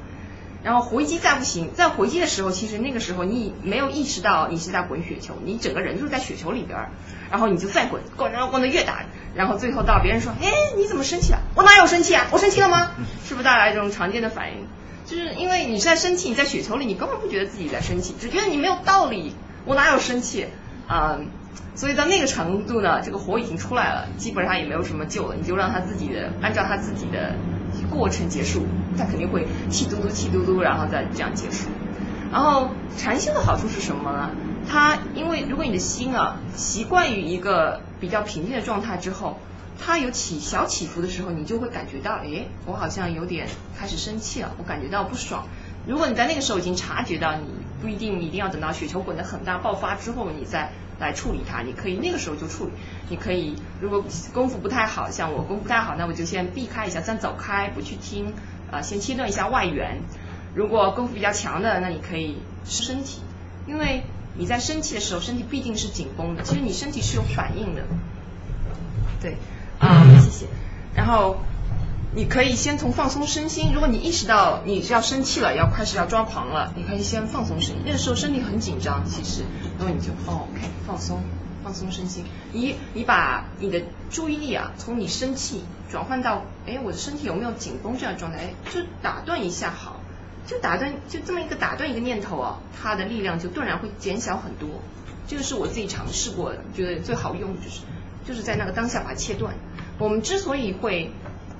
[0.63, 6.89] 然后回击再不行，在回击的时候，其实那个时候你没有意识到你是在滚雪球，你整个人就是在雪球里边儿，
[7.31, 9.03] 然后你就再滚，滚然后滚得越大，
[9.35, 11.39] 然后最后到别人说，哎，你怎么生气了？
[11.55, 12.27] 我哪有生气啊？
[12.31, 12.91] 我生气了吗？
[13.25, 14.67] 是不是带来这种常见的反应？
[15.05, 19.33] 就是因为你是在生气，你在雪球里，你根本不觉得自己在生气，只觉得你没有道理，
[19.65, 20.45] 我哪有生气？
[20.87, 21.19] 啊。
[21.75, 27.35] 所以到那个程度呢，这个火已经出来了，基本上也没有什么救了，你就让他自己的按照他自己的
[27.89, 28.65] 过程结束，
[28.97, 31.69] 他肯定会气嘟嘟气嘟嘟，然后再这样结束。
[32.31, 34.31] 然后禅修的好处是什么呢？
[34.69, 39.39] 它因为如果你的心啊习惯于一个比较平静的状态之后，
[39.79, 43.47] 它有起小起伏的时候，你就会感觉到，哎，我好像有点
[43.79, 45.47] 开始生气了，我感觉到不爽。
[45.87, 47.45] 如果你在那个时候已经察觉到，你
[47.81, 50.71] 不一定一定要等到雪球滚得很大爆发之后，你再。
[50.99, 52.71] 来处理它，你可以那个时候就处理。
[53.09, 58.33] 你可以如果功夫不太好，像我功夫不太好，那我就先避开一下，先走开，不去听，
[58.71, 60.01] 啊，先切断一下外援。
[60.53, 63.21] 如果功夫比较强的，那你可以身体，
[63.67, 64.03] 因为
[64.35, 66.43] 你在生气的时候，身体必定是紧绷的。
[66.43, 67.83] 其实你身体是有反应的。
[69.21, 69.37] 对，
[69.79, 70.45] 啊，谢谢。
[70.95, 71.37] 然后。
[72.15, 73.71] 你可以先从放松身心。
[73.71, 77.83] 如果你意识到你是要生气了，要开始要抓狂了，你可以先放松身心。
[77.85, 79.43] 那个时候身体很紧张，其实，
[79.77, 81.21] 然后你就哦，OK，放松，
[81.63, 82.25] 放松身心。
[82.51, 88.39] 你你把你的注意力啊，从你生气转换到，哎，我的身体有没有紧绷这样状态？
[88.39, 90.01] 哎，就打断一下好，
[90.47, 94.67] 就打断，就这么一个打断一个念头啊，它的力量就顿然会减小很多。
[95.27, 97.81] 这个是我自己尝试过的，觉得最好用就是
[98.25, 99.53] 就是在那个当下把它切断。
[99.99, 101.11] 我们之所以会。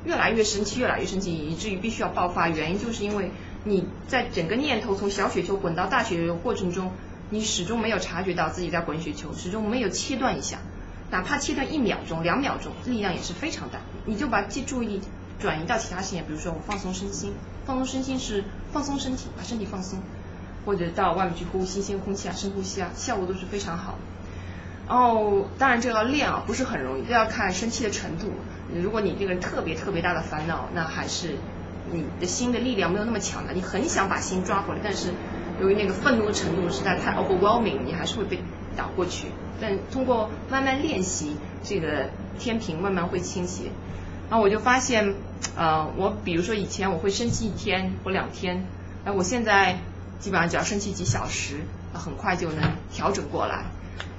[0.05, 2.47] 越来越生气，越来越生气，以至于必须要爆发。
[2.47, 3.31] 原因就是因为
[3.65, 6.91] 你在整个念头从小雪球滚到大雪球过程中，
[7.29, 10.59] 你始终没有察觉到自己在滚雪球，始终没有切断一下，
[11.11, 13.79] 哪怕切断一秒钟、两秒钟，力量也是非常大。
[14.05, 15.01] 你就把记注意
[15.39, 17.33] 转移到其他事情，比如说我放松身心，
[17.65, 19.99] 放松身心是放松身体，把身体放松，
[20.65, 23.95] 或者到外面去呼吸新鲜空气啊，深呼吸啊，效果都是非常好。
[24.89, 28.33] 然后当然这个要练啊，不是很容易，这要看生气的程度。
[28.73, 31.35] 如果你这个人特别特别大的烦恼，那还是
[31.91, 35.13] 你的心的力量没有那么强的，你很想把心抓回来，但是
[35.61, 38.39] 由于那个愤怒的程度实在太 overwhelming，你还是会被
[38.75, 39.27] 倒过去。
[39.61, 43.65] 但通过慢慢练习，这个天平慢慢会倾斜。
[44.29, 45.13] 然后我就发现，
[45.55, 48.65] 呃，我比如说以前我会生气一天或两天，
[49.05, 49.77] 哎，我现在
[50.19, 51.61] 基本上只要生气几小时，
[51.93, 53.65] 很快就能调整过来。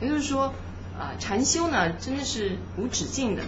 [0.00, 0.52] 也就是说，
[0.98, 3.42] 啊，禅修呢真的是无止境的，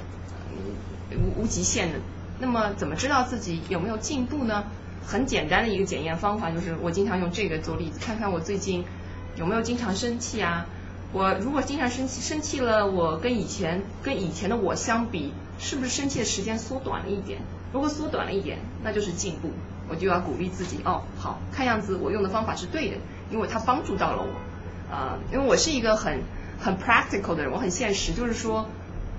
[1.11, 1.99] 无无极限的。
[2.39, 4.65] 那么怎么知道自己有没有进步呢？
[5.05, 8.85] 很简单的一个检验方法就是，我经常用这个做例子，看看我最近
[9.37, 10.67] 有没有经常生气啊。
[11.13, 17.41] 我如果经常生气，生气了，我跟以前跟以前的我相比，是不是生气的时间缩短了一点？
[17.73, 19.51] 如果缩短了一点，那就是进步。
[19.89, 22.97] 我就要鼓励自己，哦，好看样子我用的方法是对的，
[23.31, 24.29] 因为它帮助到了我。
[24.93, 26.21] 啊，因为我是一个很
[26.61, 28.69] 很 practical 的人，我很现实，就是说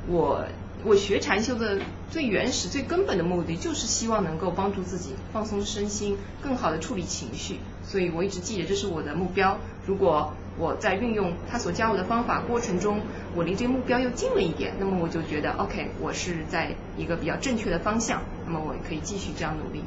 [0.08, 0.46] 我
[0.86, 1.80] 我学禅修的
[2.12, 7.60] 最原始、最根本的目的，就是希望能够帮助自己放松身心，更好的处理情绪。
[7.84, 9.58] 所以我一直记得这是我的目标。
[9.88, 13.02] 如果我在运用他所教我的方法过程中，
[13.34, 19.84] 我离这个目标又近了一点，那么我就觉得 OK，我是在一个比较正确的方向，那么我可以继续这样努力。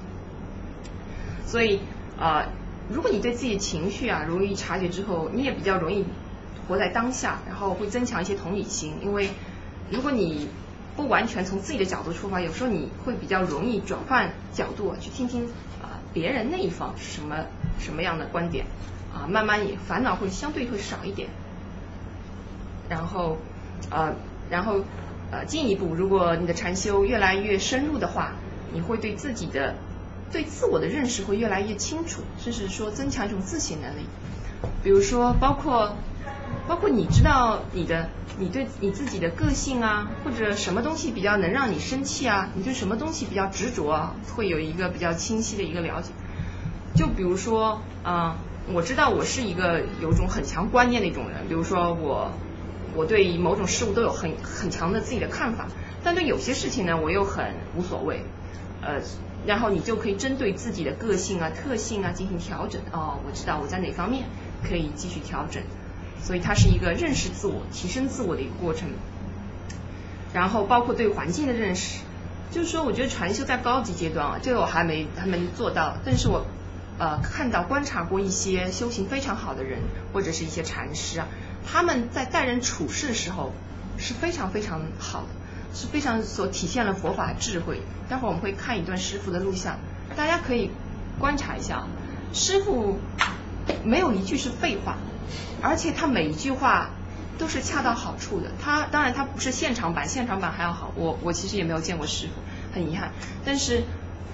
[1.47, 1.79] 所以
[2.19, 2.49] 啊，
[2.89, 6.05] 如果你对自己的情绪啊容易察觉之后，你也比较容易
[6.69, 8.97] 活在当下，然后会增强一些同理心。
[9.03, 9.31] 因为
[9.91, 10.49] 如果你
[10.97, 15.47] 不完全从自己的角度出发，有时候你会比较容易转换角度去听听
[15.83, 17.47] 啊别人那一方是什么
[17.81, 18.67] 什么样的观点
[19.13, 21.29] 啊，慢慢也烦恼会相对会少一点。
[22.89, 23.37] 然后
[23.91, 24.15] 呃，
[24.49, 24.85] 然后
[25.33, 28.33] 呃进一步，如果你的禅修越来越深入的话，
[28.73, 29.75] 你会对自己的。
[30.33, 34.07] 对自我的认识会越来越清楚，甚至说增强一种自省能力。
[34.83, 35.97] 比如说，包括
[36.67, 38.09] 包括你知道你的
[38.39, 46.11] 你对你自己的个性啊，或者什么东西比较能让你生气啊，你对什么东西比较执着啊，会有一个比较清晰的一个了解。
[46.95, 48.37] 就比如说，啊，
[48.73, 52.33] 我知道我是一个有种很强观念的一种人，比如说我
[52.95, 55.69] 我对某种事物都有很很强的自己的看法，
[56.03, 58.25] 但对有些事情呢，我又很无所谓，
[58.83, 59.01] 呃。
[59.47, 62.81] 然后你就可以针对自己的个性啊、特性啊进行调整。
[62.93, 64.25] 哦，我知道我在哪方面
[64.69, 65.63] 可以继续调整，
[66.23, 68.89] 所以它是一个认识自我、提升自我的一个过程。
[70.35, 72.01] 然后包括对环境的认识，
[72.51, 76.45] 就是说，我觉得禅修在高级阶段啊，这个我还没还没做到，但是我
[76.99, 79.79] 呃看到观察过一些修行非常好的人，
[80.13, 81.29] 或者是一些禅师啊，
[81.65, 83.53] 他们在待人处事的时候
[83.97, 85.29] 是非常非常好的。
[85.77, 87.83] 是非常所体现了佛法智慧。
[88.09, 89.79] 待会儿我们会看一段师傅的录像，
[90.17, 90.71] 大家可以
[91.19, 91.87] 观察一下，
[92.33, 92.99] 师傅
[93.85, 94.97] 没有一句是废话，
[95.61, 96.89] 而且他每一句话
[97.37, 98.53] 都是恰到好处的。
[98.59, 100.93] 他当然他不是现场版，现场版还要好。
[100.97, 102.33] 我我其实也没有见过师傅，
[102.75, 103.13] 很遗憾。
[103.45, 103.85] 但是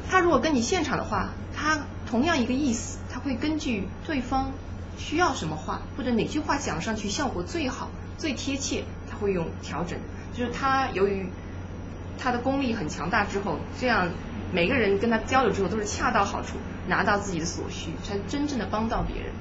[0.08, 4.52] 他如果跟你现场的话，他同样一个意思，他会根据对方
[4.96, 9.98] 需要什么话，或者哪句话讲上去效果最好、最贴切，他会用调整。
[10.34, 11.26] 就是他由于
[12.18, 14.10] 他的功力很强大之后，这样
[14.52, 16.56] 每个人跟他交流之后都是恰到好处，
[16.88, 19.32] 拿到自己的所需，才真正的帮到别人。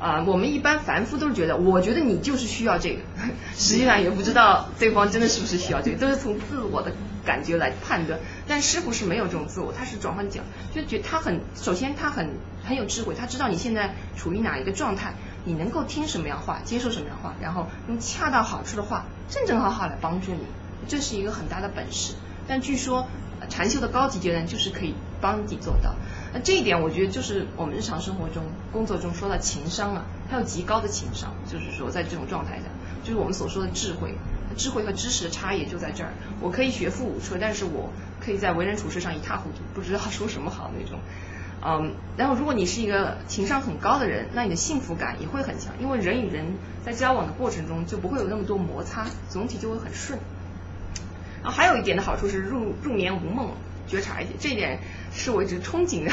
[0.00, 3.02] 啊，我们一般凡夫都是觉得，我觉得你就是需要这个，
[3.54, 6.90] 实际上也不知道对方真的是不是需要这个，都是从自我的
[7.26, 8.18] 感觉来判断。
[8.48, 10.40] 但师傅是没有这种自我，他是转换角，
[10.74, 12.30] 就觉他很首先他很
[12.64, 15.12] 很有智慧，他知道你现在处于哪一个状态。
[15.44, 20.40] 你能够听什么样话，接受什么样话，然后用恰到好处的话，正正好好来帮助你，
[20.88, 22.14] 这是一个很大的本事。
[22.46, 23.06] 但据说
[23.48, 25.94] 禅修的高级阶段就是可以帮你做到。
[26.32, 32.64] 那这一点我觉得就是我们日常生活中、工作中说到情商啊，它有极高的情商，就是说在这种状态下，
[33.02, 34.14] 就是我们所说的智慧，
[34.56, 36.10] 智慧和知识的差异就在这儿。
[36.40, 40.98] 我可以学富五车，但是我可以在为人处事上一塌糊涂，不知道说什么好那种。
[41.62, 50.18] 嗯，然后如果你是一个情商很高的人，那你的幸福感也会很强，因为人与人在交往的过程中就不会有那么多摩擦，总体就会很顺。
[51.42, 53.50] 然后还有一点的好处是入入眠无梦，
[53.86, 54.78] 觉察一些，这一点
[55.12, 56.12] 是我一直憧憬的，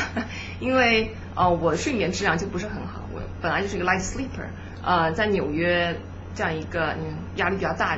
[0.60, 4.48] 因为呃我睡眠质量就不是很好，我本来就是一个 light sleeper，
[4.84, 5.98] 呃在纽约
[6.36, 7.98] 这样一个嗯压力比较大，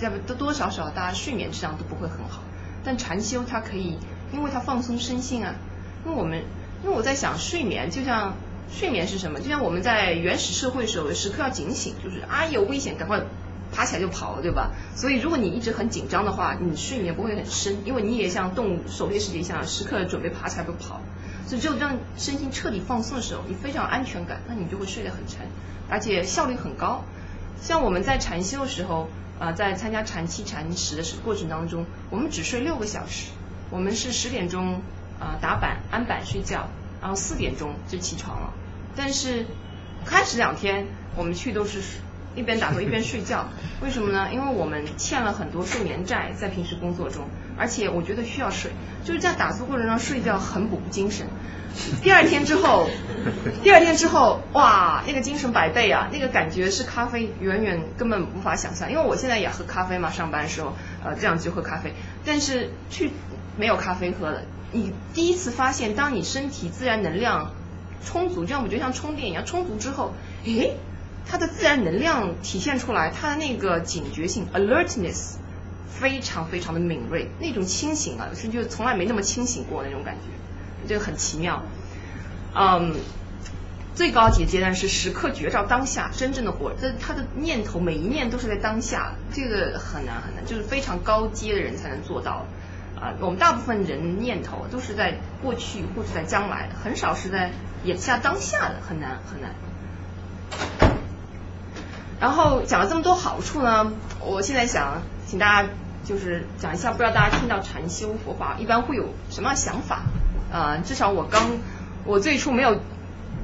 [0.00, 2.42] 要不多多少少大家睡眠质量都不会很好，
[2.82, 3.98] 但禅修它可以，
[4.32, 5.54] 因为它放松身心啊，
[6.06, 6.42] 因为我们。
[6.82, 8.34] 因为我在想，睡眠就像
[8.72, 9.40] 睡眠是什么？
[9.40, 13.20] 就像我们在原始社会的时候，时刻要警醒，就是啊有危险，赶快
[13.72, 14.70] 爬起来就跑，对吧？
[14.96, 21.00] 所以如果你一直很紧张的话，你睡眠不会很深，因为你也像动物狩猎世界一样，时刻准备爬起来就跑。
[21.46, 25.40] 所以只有让身心彻底放松的时候，你非常有安全感，那你就会睡得很沉，
[25.88, 27.04] 而且效率很高。
[27.60, 29.08] 像我们在禅修的时候
[29.38, 33.32] 啊，在参加禅期禅时的过程当中，我们只睡六个小时，
[33.70, 34.80] 我们是十点钟。
[35.20, 36.68] 啊，打板安板睡觉，
[37.00, 38.52] 然后四点钟就起床了。
[38.96, 39.46] 但是
[40.04, 41.80] 开始两天我们去都是
[42.34, 43.46] 一边打坐一边睡觉。
[43.82, 44.30] 为什么呢？
[44.32, 48.70] 因为我们欠了很多睡眠债，在平时工作中，而且我觉得需要睡，
[49.04, 51.26] 就是在打坐过程中睡觉很补精神。
[52.02, 52.88] 第二天之后，
[53.62, 58.90] 第二天之后，哇，那个精神百倍啊，那个感觉是咖啡远远根本无法想象。
[58.90, 61.92] 因为我现在也喝咖啡嘛，上班的时候，呃，这样就喝咖啡，
[62.24, 63.10] 但是去
[63.56, 64.42] 没有咖啡喝了。
[64.72, 67.52] 你第一次发现，当你身体自然能量
[68.04, 70.14] 充足，这样我们就像充电一样充足之后，
[70.44, 70.76] 诶，
[71.26, 75.34] 它的自然能量体现出来，它的那个警觉性 （alertness）
[75.88, 81.62] 非常非常的敏锐，那种清醒啊，是就从来没那么清醒过那种感觉，这个很奇妙。
[82.54, 82.96] 嗯，
[83.94, 92.46] 最高级的阶段是时刻觉照当下，真正的活，这他的念头每一念都是在当下，这个很难很难，就是非常高阶的人才能做到。
[93.00, 97.50] 啊，我们大部分人念头都是在过去或者在将来，很少是在
[97.82, 99.52] 眼下当下的，很难很难。
[102.20, 105.68] 然后讲了这么多好处呢，我现在想请大家
[106.04, 110.02] 就是讲一下，不知道大家听到禅修佛法一般会有什么样想法？
[110.52, 111.42] 啊，至少我刚
[112.04, 112.80] 我最初没有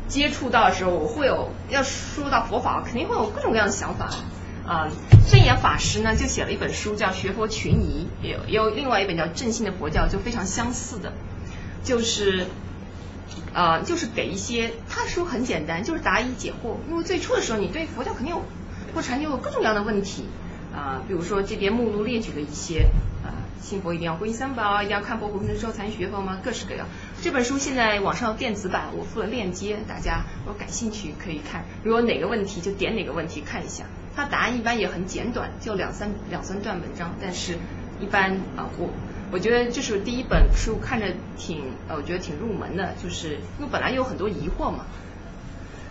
[0.07, 4.11] 接触到的时候，我会有要说到佛法，肯定会有各种各样的想法。
[4.67, 4.91] 啊，
[5.27, 11.13] 圣严法师呢就写了一本书叫《学佛群疑》，有有另外一本叫《正信的佛教》，就非常相似的，
[11.85, 12.47] 就是
[13.55, 16.77] 呃，就是给一些他的书很简单，就是答疑解惑。
[16.91, 18.43] 因为最初的时候，你对佛教肯定有
[18.95, 20.25] 或禅就有各种各样的问题
[20.77, 22.91] 啊，比如说这边目录列举了一些
[23.25, 26.39] 啊，信佛一定要皈依三宝，一定要看破红尘之后才能学佛吗？
[26.45, 26.87] 各式各样。
[27.23, 31.65] 这本书现在网上电子版，我附了链接，大家如果感兴趣可以看。
[31.83, 33.85] 如果哪个问题就点哪个问题看一下。
[34.15, 37.59] 它答案一般也很简短，就两三两三段文章，但是
[38.01, 38.89] 一般啊，我
[39.31, 44.87] 我觉得这是第一本书，看着挺呃，我觉得挺入门的，就是因为本来有很多疑惑嘛，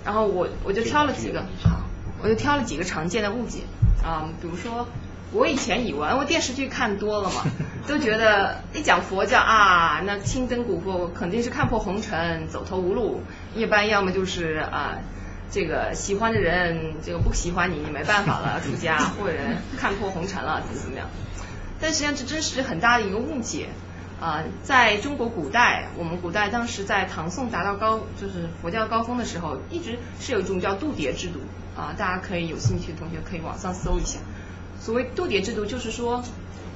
[0.04, 1.85] 然后我我就挑了几个，好，
[2.26, 3.60] 我就挑了几个常见的误解
[4.04, 4.88] 啊，比如说
[5.32, 7.44] 我以前以为，我电视剧看多了嘛，
[7.88, 13.22] 都觉得一讲佛教啊，那青灯古佛肯定是看破红尘，走投无路，
[13.56, 14.98] 一般要么就是啊。
[15.52, 19.38] 这个喜欢的人，这个不喜欢你，你没办法了，出家或者
[19.78, 21.08] 看破红尘了，怎么怎么样？
[21.80, 23.70] 但实际上这真是很大的一个误解
[24.20, 24.44] 啊！
[24.64, 31.40] 在中国古代，我们古代当时在唐宋达到高，就是佛教高峰的时候，一直是有一种叫度牒制度
[31.76, 34.20] 啊，大家可以有兴趣的同学可以网上搜一下。
[34.80, 36.24] 所谓度牒制度，就是说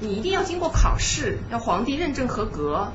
[0.00, 2.92] 你一定要经过考试，要皇帝认证合格。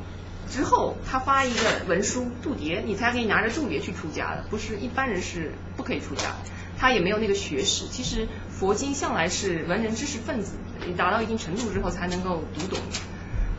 [0.47, 6.35] 之后，他发一个文书度牒，你才可以拿着度牒去出家的，不是一般人是不可以出家。
[6.77, 7.87] 他也没有那个学识。
[7.87, 10.53] 其实佛经向来是文人知识分子，
[10.95, 12.77] 达到一定程度之后才能够读懂。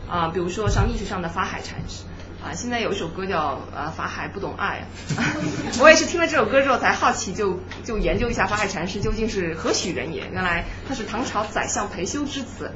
[0.09, 2.03] 啊，比如说像历史上的法海禅师，
[2.43, 4.85] 啊，现在有一首歌叫啊法海不懂爱，
[5.81, 10.27] 我也是听了这首歌之后才好奇，就就研究一下法海禅师究竟是何许人也。
[10.31, 12.71] 原来他是唐朝宰相裴休之子。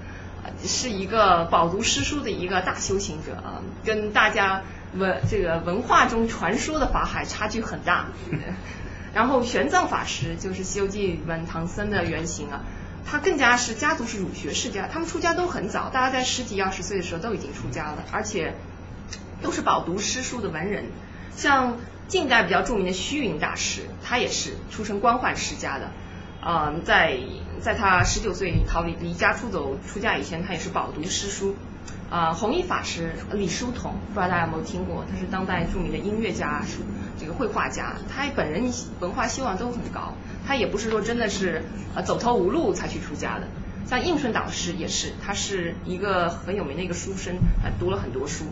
[0.66, 4.64] 是一个饱读诗书的一个大修行者啊，跟大家
[4.94, 8.08] 文这个文化中传说的法海差距很大。
[9.14, 12.62] 然后玄奘法师就是《西游记》里面唐僧的原型啊，
[13.06, 18.56] 他更加是家族是儒学世家，他们出家都很早，大家在十几二十岁的时候都已经出家了，而且
[19.42, 20.86] 都是饱读诗书的文人。
[21.36, 21.78] 像
[22.08, 25.92] 近代比较著名的虚云大师，他也是出身官宦世家的。
[26.44, 27.20] 嗯，在
[27.60, 31.56] 在他十九岁逃离离家出走出家以前，他也是饱读诗书。
[32.10, 35.06] 啊，弘一法师李叔同，不知道大家有没有听过？
[35.10, 36.62] 他是当代著名的音乐家、
[37.18, 37.96] 这个绘画家。
[38.14, 40.14] 他本人文化修养都很高，
[40.48, 41.64] 他也不是说真的是
[41.96, 43.48] 呃走投无路才去出家的。
[43.88, 48.46] 像应顺导师也是，他是一个很有名的一个书生，他读了很多书。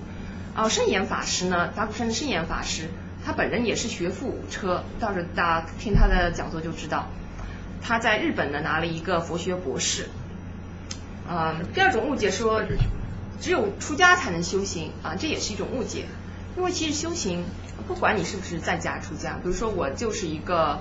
[0.56, 2.90] 啊，圣严法师呢，达古山的圣严法师，
[3.26, 7.08] 他本人也是学富五车，到时候大家听他的讲座就知道。
[7.82, 10.10] 他在日本呢拿了一个佛学博士。
[11.30, 12.64] 嗯，第二种误解说，
[13.40, 16.06] 只有出家才能修行啊，这也是一种误解。
[16.58, 17.46] 因为其实修行，
[17.88, 20.80] 不管你是不是在家出家，比如说我就是一个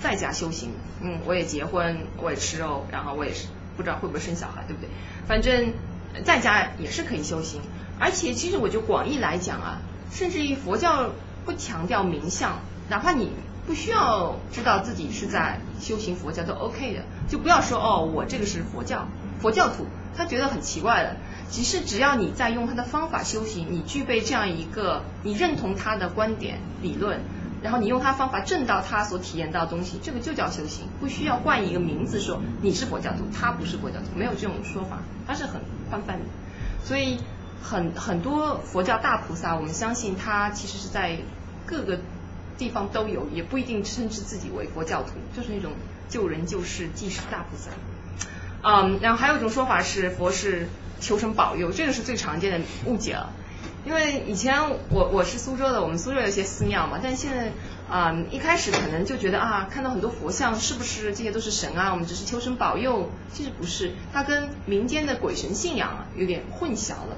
[0.00, 0.70] 在家修行，
[1.02, 4.88] 嗯，我也结婚，我也吃肉，然后我也是不知道会不会生小孩，对不对？
[5.26, 5.72] 反正
[6.24, 7.60] 在家也是可以修行。
[7.98, 9.78] 而且其实我就广义来讲啊，
[10.10, 11.10] 甚至于佛教
[11.44, 13.30] 不强调名相，哪怕你。
[13.66, 19.06] 不需要知道自己是在修行佛教都 OK 的，就不要说哦，我这个是佛教
[19.40, 19.84] 佛教徒，
[20.16, 21.16] 他觉得很奇怪的。
[21.50, 27.20] 其实只要你在用他的方法修行，你具备这样一个，你认同他的观点理论，
[27.62, 36.24] 然后你用他方法证到他所体验到的东西，这个就叫修行，不需要冠一个名字说你是佛教徒，他不是佛教徒，没有这种说法，他是很宽泛的。
[36.84, 37.18] 所以
[37.62, 41.18] 很很多佛教大菩萨，我们相信他其实是在
[41.66, 41.98] 各个。
[42.58, 45.70] 地方都有，也不一定称之自己为佛教徒，就是那种
[46.08, 47.70] 救人救世济世大菩萨。
[48.64, 50.66] 嗯，然后还有一种说法是佛是
[50.98, 53.30] 求神保佑，这个是最常见的误解了。
[53.84, 57.52] 因为以前我我是苏州的，我们苏州有些寺庙嘛，但现在
[57.90, 61.92] 啊、一开始可能就觉得啊，看到很多佛像，是不是这些都是神啊？
[61.92, 67.16] 我们只是求神保佑，其实不是，它跟民间的鬼神信仰啊有点混淆了。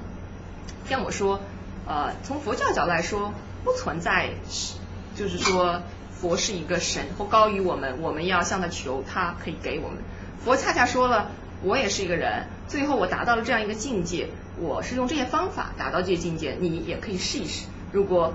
[0.87, 1.41] 像我说，
[1.85, 3.33] 呃，从佛教角度来说，
[3.65, 4.75] 不存在是，
[5.13, 9.97] 就是说佛是一个神或高于我们，我们要向他求，他可以给我们。
[10.45, 11.31] 佛恰恰说了，
[11.63, 14.29] 我也是一个人，最后我达到了这样一个境界，
[14.59, 17.65] 我是用这些方法达到这些境界，你也可以试一试。
[17.91, 18.33] 如果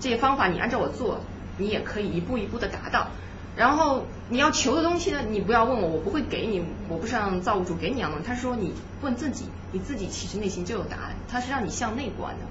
[0.00, 1.20] 这些方法你按照我做，
[1.56, 3.08] 你也可以一步一步的达到。
[3.56, 8.26] 然后你要求的东西呢，你不要问我，我不会给你，我不是让造物主给你一样东西。
[8.26, 12.46] 他说你问自己，你自己其实内心就有答案，他是让你向内观的。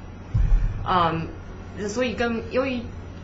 [0.86, 2.82] 嗯，所以跟由于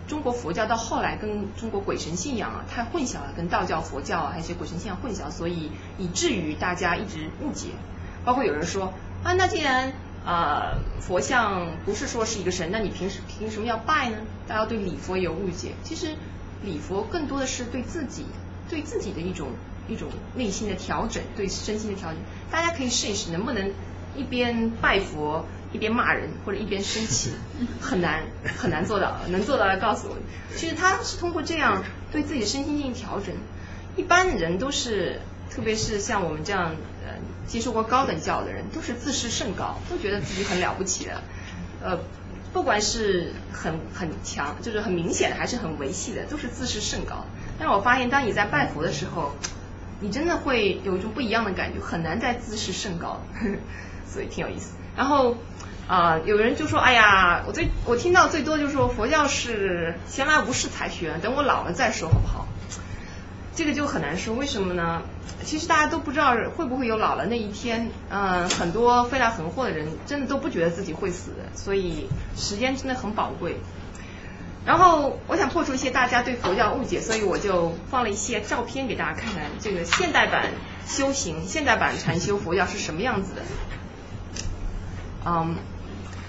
[0.07, 7.69] 中国佛教到后来跟中国鬼神信仰啊太混淆了，跟道教、佛教啊还有一些鬼神信仰混淆，所以以至于大家一直误解。
[8.23, 8.93] 包括有人说
[9.23, 9.93] 啊，那既然
[10.25, 14.17] 呃佛像不是说是一个神，那你凭什凭什么要拜呢？
[14.47, 15.71] 大家对礼佛有误解。
[15.83, 16.15] 其实
[16.63, 18.25] 礼佛更多的是对自己
[18.69, 19.49] 对自己的一种
[19.87, 22.17] 一种内心的调整，对身心的调整。
[22.51, 23.71] 大家可以试一试，能不能
[24.15, 27.31] 一边拜佛一边骂人，或者一边生气，
[27.79, 28.23] 很难
[28.59, 29.19] 很难做到。
[29.29, 30.17] 能做到的告诉我。
[30.55, 33.33] 其实他是通过这样对自己的身心进行调整。
[33.95, 35.21] 一般人都是，
[35.55, 36.71] 特别是像我们这样
[37.05, 37.13] 呃
[37.45, 41.21] 接受过高等教育的人，都是自视甚高，都觉得自己很了不起的。
[41.83, 41.99] 呃，
[42.53, 47.25] 不管是很很强，就是很明显的，还是很维系的，都是自视甚高。
[47.59, 49.33] 但是我发现，当你在拜佛的时候，
[49.99, 53.57] 你真的会有一种不一样的感觉，很难再自视甚高呵呵，
[54.11, 54.71] 所以挺有意思。
[54.95, 55.37] 然后
[55.85, 62.47] 啊、有人就说，哎呀，我最我听到最多就是说佛教是闲来无事才学，等我老了再说好不好？
[63.55, 65.01] 这个就很难说，为什么呢？
[65.43, 67.91] 其实大家都不知道会不会有老了那一天。
[68.09, 73.57] 嗯、很多飞来横祸的人真的都不觉得自己会死，所以时间真的很宝贵。
[74.65, 80.51] 然后我想破除一些大家对佛教误解，所以我就放了一些照片给大家看看，这个现代版
[80.87, 83.41] 修行、现代版禅修佛教是什么样子的。
[85.25, 85.55] 嗯，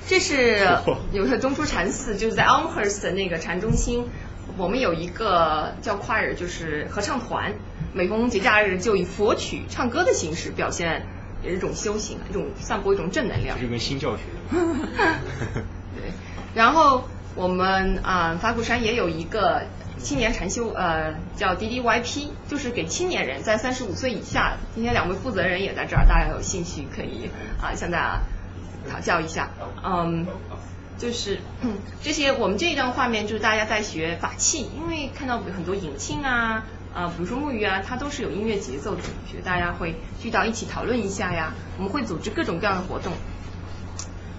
[0.09, 0.66] 这是
[1.12, 4.09] 有个东出禅寺，就是在 Elmhurst 的那个禅中心，
[4.57, 7.55] 我们有一个叫 choir，就是合唱团，
[7.93, 11.07] 每逢节假日就以佛曲唱歌的形式表现
[11.43, 13.65] 一种修行，一种散播一种正能量这。
[13.65, 14.23] 就跟新教学。
[14.51, 16.13] 对，
[16.55, 19.63] 然后我们啊、法鼓山也有一个
[19.99, 24.57] 青年禅修，呃，叫 DDYP，就是给青年人在三十五岁以下。
[24.75, 27.29] 今天两位负责人也在这儿，大家有兴趣可以
[27.61, 28.21] 啊、向大家
[28.91, 29.51] 讨教一下。
[29.85, 30.27] 嗯，
[30.99, 31.41] 就是
[32.03, 36.65] 这些我们这一张画面就是大家在学法器，因为看到很多引磬啊。
[36.95, 41.53] 啊，比如说木鱼啊，它都是有音乐节奏的，所以大家会聚到一起讨论一下呀。
[41.77, 43.13] 我们会组织各种各样的活动，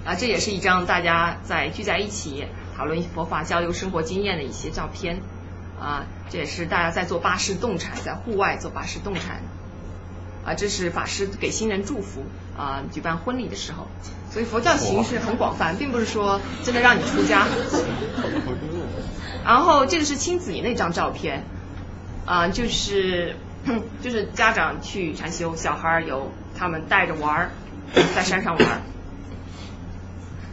[0.06, 2.46] 啊，这也是一张大家在聚在一起
[2.78, 5.22] 讨论佛法、交流生活经验的一些照片。
[5.78, 9.44] 啊，这也是大家在做八式动禅，在户外做八式动禅。
[10.46, 12.24] 啊，这是法师给新人祝福
[12.58, 13.88] 啊，举办婚礼的时候。
[14.32, 17.48] 所以佛教形式很广泛，并不是说真的让你出家。
[19.46, 21.44] 然后这个是亲子营那张照片，
[22.26, 23.36] 啊，就是
[24.02, 27.52] 就是家长去禅修，小孩儿有他们带着玩儿，
[28.14, 28.82] 在山上玩儿。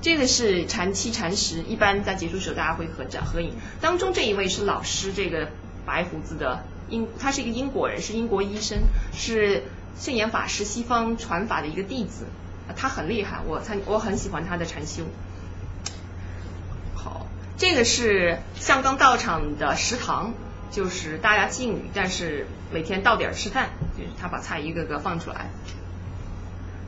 [0.01, 3.55] 这个是禅七禅十，一般在结束时候大家会合照合影。
[3.80, 5.49] 当中这一位是老师，这个
[5.86, 8.78] 白胡子的英，他是一个英国人，是英国医生，
[9.12, 9.62] 是
[9.99, 12.24] 圣严法师西方传法的一个弟子，
[12.76, 15.05] 他很厉害，我参我很喜欢他的禅修。
[16.95, 17.26] 好，
[17.57, 20.34] 这个是象冈道场的食堂，
[20.70, 25.51] 就是大家敬语，但是每天到点吃饭，就是他把菜一个个放出来。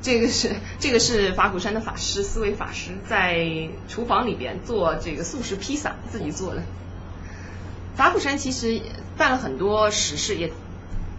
[0.03, 6.63] 这个是这个是法鼓山的法师思维法师在厨房里边做这个素食披萨，自己做的。
[7.97, 8.83] 法鼓山其实
[9.17, 10.53] 办了很多实事，也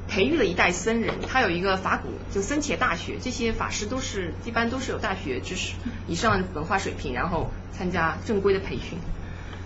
[0.07, 1.15] 培育了一代僧人。
[1.27, 5.73] 他有一个法鼓就僧伽大学，这些法师都是一般都是有大学知识
[6.07, 8.99] 以上文化水平，然后参加正规的培训。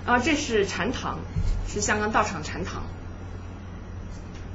[0.05, 1.19] 啊，这是禅堂，
[1.67, 2.83] 是香港道场禅堂。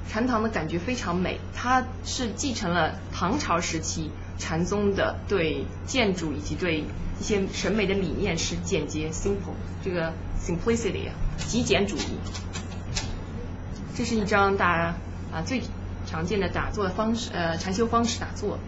[0.08, 6.84] 禅堂的感觉非常美，它是继承了唐朝时期禅宗的对建筑以及对
[7.20, 12.18] 一些审美的理念是简洁 simple，这个 simplicity 啊，极简主义。
[13.96, 14.94] 这是一张大家
[15.34, 15.62] 啊最
[16.06, 18.58] 常见的打坐方式，呃，禅修方式打坐。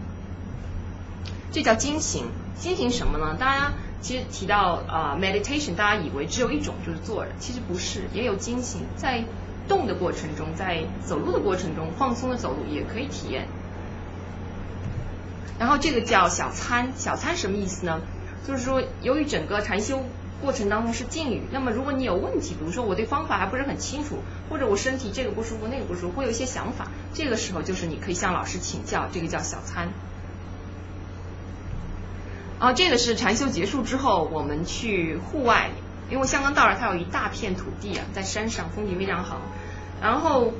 [1.51, 2.25] 这叫精行，
[2.59, 3.37] 精行什么呢？
[3.39, 8.81] 大家其实提到啊、meditation，大家以为只有一种就是坐着，其实不是，也有精行。
[8.95, 9.23] 在
[9.67, 13.47] 动的过程中，在走路的过程中放松的走路也可以体验。
[15.57, 18.01] 然后这个叫小参，小参什么意思呢？
[18.47, 20.03] 就是说，由于整个禅修
[20.41, 24.19] 过程当中是静语，那么如果你有问题，比如说我对方法还不是很清楚，
[24.49, 29.89] 或者我身体这个不舒服那个不舒服，会有一些想法，这个时候就是你可以向老师请教，这个叫小参。
[32.59, 35.71] 啊，这个是禅修结束之后，我们去户外，
[36.09, 39.41] 因为香港道尔它有一大片土地啊，在山上，风景非常好。
[40.01, 40.53] 然后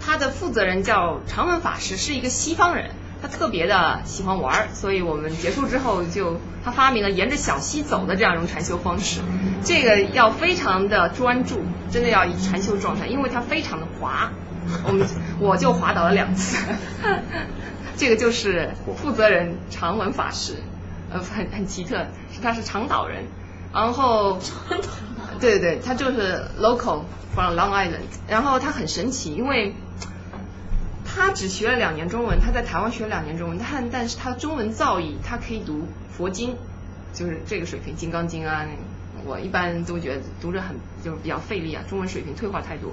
[0.00, 2.90] 他的负责人叫常文法师，是一个西方人。
[3.22, 9.20] 他特别的喜欢玩儿，所以我们结束之后就他发明了沿着小溪走的这样一种禅修方式。
[9.64, 14.30] 这个要非常的专注，真的要以禅修状态，因为它非常的滑。
[14.86, 15.06] 我们
[15.40, 16.56] 我就滑倒了两次。
[17.96, 20.54] 这个就是负责人常文法师，
[21.10, 23.24] 呃，很很奇特，是他是长岛人，
[23.74, 24.38] 然后
[25.38, 27.02] 对对对，他就是 local
[27.34, 29.74] from Long Island，然后他很神奇，因为。
[31.20, 36.56] 他只学了两年中文，他在台湾学了两年中文，但但是他中文造诣，他可以读佛经，
[37.12, 38.64] 就是这个水平，《金刚经》啊，
[39.26, 42.92] 我一般都觉得读着很就是比较费力啊，中文水平退化太多。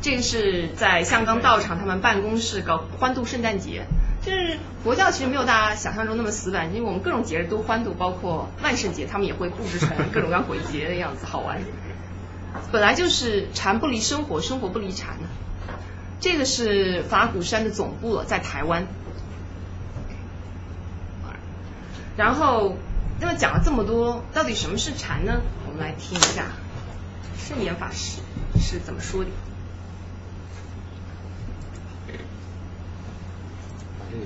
[0.00, 3.84] 这个是在香港道场他们办公室搞欢度圣诞节，
[4.22, 11.60] 就是佛教其实没有大家想象中那么死板，因为我们各种节日都欢度，包括万圣节他们也会布置成各种各样鬼节的样子，好玩。
[12.72, 15.18] 本来就是禅不离生活，生活不离禅。
[16.20, 18.86] 这个是法鼓山的总部，在台湾。
[22.16, 22.76] 然后，
[23.20, 25.42] 那么讲了这么多，到底什么是禅呢？
[25.66, 26.46] 我们来听一下
[27.36, 28.20] 圣严法师
[28.60, 29.30] 是怎么说的。
[33.98, 34.24] 把这个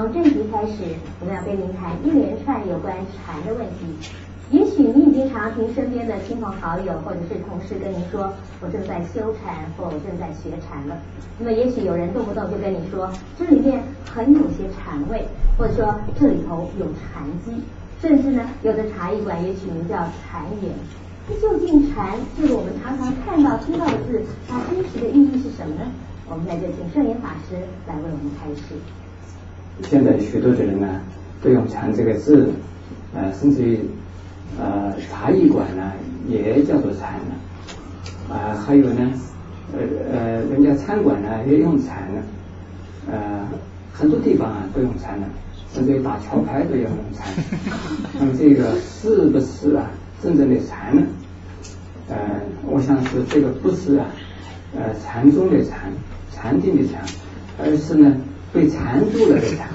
[0.00, 3.84] 从这集开始，我们要跟您谈一连串有关禅的问题。
[4.50, 8.32] 也许你已经常听身边的亲朋好友或者是同事跟您说，
[8.62, 10.96] 我正在修禅或我正在学禅了。
[11.38, 15.28] 那么也许有人动不动就跟你说，这里面很有些禅味，
[15.58, 17.60] 或者说这里头有禅机，
[18.00, 20.72] 甚至呢，有的茶艺馆也取名叫禅言。
[21.28, 25.92] 那究竟禅这个我们常常看到听到的字，它真实的意义是什么呢？
[26.26, 28.80] 我们在这请圣严法师来为我们开示。
[29.88, 31.00] 现在许多的人呢，
[31.42, 32.48] 都用“禅”这个字，
[33.14, 33.78] 呃，甚至于
[34.58, 35.92] 呃茶艺馆呢，
[36.28, 38.34] 也叫做禅了。
[38.34, 39.10] 啊，还有呢，
[39.72, 39.80] 呃
[40.12, 42.22] 呃，人家餐馆呢也用禅了。
[43.10, 43.48] 呃，
[43.92, 45.26] 很多地方啊都用禅了，
[45.74, 47.32] 甚至于打桥牌都要用禅。
[48.18, 49.90] 那么这个是不是啊
[50.22, 51.02] 真正的禅呢？
[52.08, 52.16] 呃，
[52.66, 54.06] 我想是这个不是啊，
[54.76, 55.90] 呃，禅宗的禅。
[56.32, 57.02] 禅定的禅，
[57.62, 58.16] 而是呢
[58.52, 59.68] 被缠住了的缠，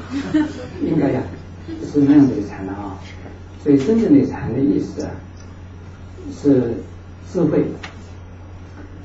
[0.81, 1.21] 应该呀
[1.91, 2.97] 是那样的缠的啊。
[3.63, 5.11] 所以真正的禅的意思啊，
[6.31, 6.73] 是
[7.31, 7.65] 智慧，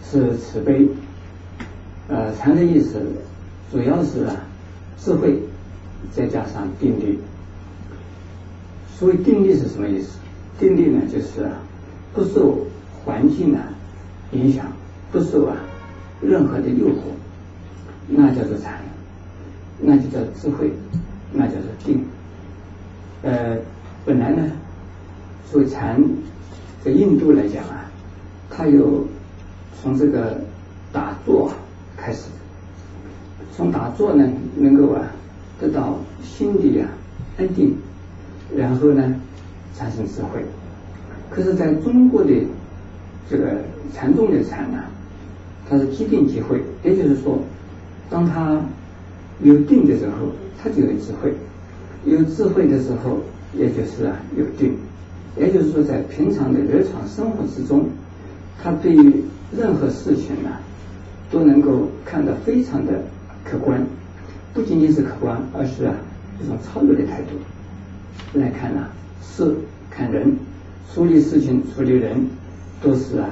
[0.04, 0.88] 是慈悲。
[2.08, 3.00] 呃，禅的意思
[3.70, 4.36] 主要是啊
[4.98, 5.38] 智慧，
[6.12, 7.18] 再加上定力。
[8.98, 10.18] 所谓定力是什么意思？
[10.58, 11.52] 定力呢就是啊
[12.12, 12.66] 不受
[13.04, 13.58] 环境的
[14.32, 14.66] 影响，
[15.10, 15.56] 不受啊
[16.20, 16.96] 任何的诱惑。
[18.08, 18.80] 那叫做禅，
[19.82, 20.70] 那就叫智慧，
[21.32, 22.04] 那叫做定。
[23.22, 23.56] 呃，
[24.04, 24.50] 本来呢，
[25.50, 26.02] 作为禅，
[26.84, 27.84] 在印度来讲啊，
[28.50, 29.06] 它有
[29.80, 30.40] 从这个
[30.92, 31.50] 打坐
[31.96, 32.28] 开始，
[33.56, 35.06] 从打坐呢，能够啊
[35.60, 36.88] 得到心理啊
[37.38, 37.76] 安定，
[38.56, 39.14] 然后呢
[39.74, 40.44] 产生智慧。
[41.30, 42.32] 可是，在中国的
[43.30, 43.62] 这个
[43.94, 44.78] 禅宗的禅呢，
[45.68, 47.38] 它是即定即慧，也就是说。
[48.10, 48.60] 当他
[49.42, 50.28] 有定的时候，
[50.62, 51.30] 他就有智慧；
[52.04, 53.18] 有智慧的时候，
[53.56, 54.76] 也就是啊有定。
[55.36, 57.88] 也就是说，在平常的日常生活之中，
[58.62, 59.24] 他对于
[59.56, 60.50] 任何事情呢，
[61.30, 63.02] 都能够看得非常的
[63.44, 63.86] 客观，
[64.52, 65.94] 不仅仅是客观，而是啊
[66.42, 68.88] 一种超越的态度来看呢，
[69.22, 69.54] 事
[69.90, 70.36] 看人，
[70.92, 72.26] 处理事情、处理人，
[72.82, 73.30] 都是啊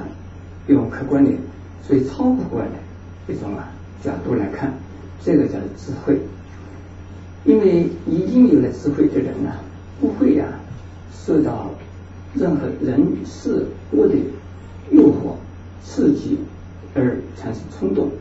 [0.67, 1.31] 用客观的，
[1.85, 3.69] 所以超客观的一种啊。
[4.01, 4.71] 角度来看，
[5.23, 6.19] 这个叫智慧。
[7.45, 9.51] 因为已经有了智慧的人呢，
[9.99, 10.47] 不会啊
[11.13, 11.71] 受到
[12.33, 14.15] 任何人事物的
[14.91, 15.35] 诱惑，
[15.81, 16.37] 刺激
[16.93, 18.11] 而产生冲动，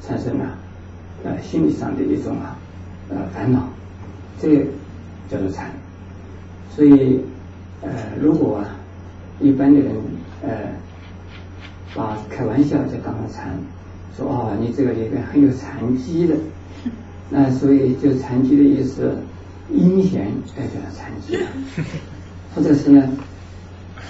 [0.00, 0.56] 产生了
[1.24, 2.56] 呃心理上的一种啊
[3.10, 3.68] 呃烦恼，
[4.40, 4.64] 这
[5.28, 5.72] 叫做禅。
[6.74, 7.20] 所以
[7.82, 7.90] 呃
[8.20, 8.76] 如果啊
[9.40, 9.92] 一般的人
[10.42, 10.50] 呃
[11.94, 13.58] 把开玩笑就当了禅，
[14.18, 16.34] 说哦你这个里边很有禅机的，
[17.30, 19.16] 那所以就禅机的意思
[19.72, 21.46] 阴险哎叫禅机了，
[22.54, 23.08] 或者是呢。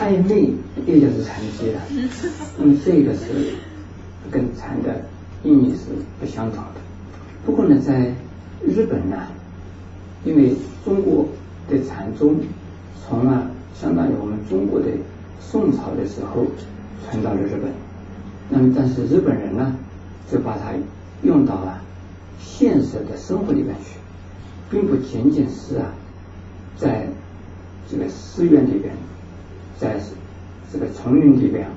[0.00, 0.52] 暧昧
[0.86, 1.80] 也就是禅机了，
[2.56, 3.24] 那么这个是
[4.30, 4.94] 跟禅的
[5.42, 5.86] 意义是
[6.20, 6.80] 不相同的。
[7.44, 8.14] 不过呢，在
[8.64, 9.16] 日本呢，
[10.24, 10.54] 因为
[10.84, 11.26] 中国
[11.68, 12.36] 的禅宗
[13.04, 14.86] 从啊相当于我们中国的
[15.40, 16.46] 宋朝的时候
[17.11, 17.72] 传到了日本，
[18.50, 19.74] 那么但是日本人呢
[20.31, 20.72] 就把它
[21.22, 21.81] 用到了
[22.39, 23.99] 现实的生活里面去，
[24.70, 25.87] 并不仅仅是啊
[26.76, 27.07] 在
[27.91, 28.95] 这个寺院里边。
[29.81, 30.01] 在
[30.72, 31.68] 这个丛林里边，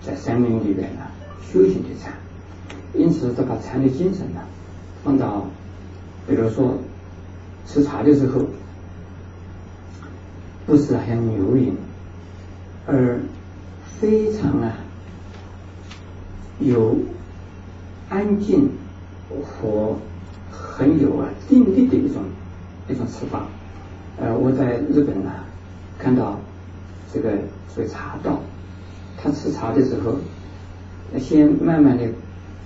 [0.00, 1.02] 在山林里边呢，
[1.42, 2.14] 修行的禅，
[2.94, 4.40] 因此他把禅的精神呢，
[5.04, 5.44] 放到，
[6.26, 6.78] 比如说
[7.66, 8.46] 吃茶的时候，
[10.64, 11.76] 不是很牛饮，
[12.86, 13.20] 而
[14.00, 14.72] 非常啊
[16.60, 16.96] 有
[18.08, 18.70] 安静
[19.28, 19.96] 和
[20.50, 22.22] 很有啊定力的一种
[22.88, 23.46] 一种吃法。
[24.20, 25.30] 呃，我在日本呢
[25.98, 26.38] 看到。
[27.12, 27.30] 这个
[27.68, 28.40] 所谓茶道，
[29.16, 30.16] 他吃茶的时候，
[31.16, 32.04] 先慢慢的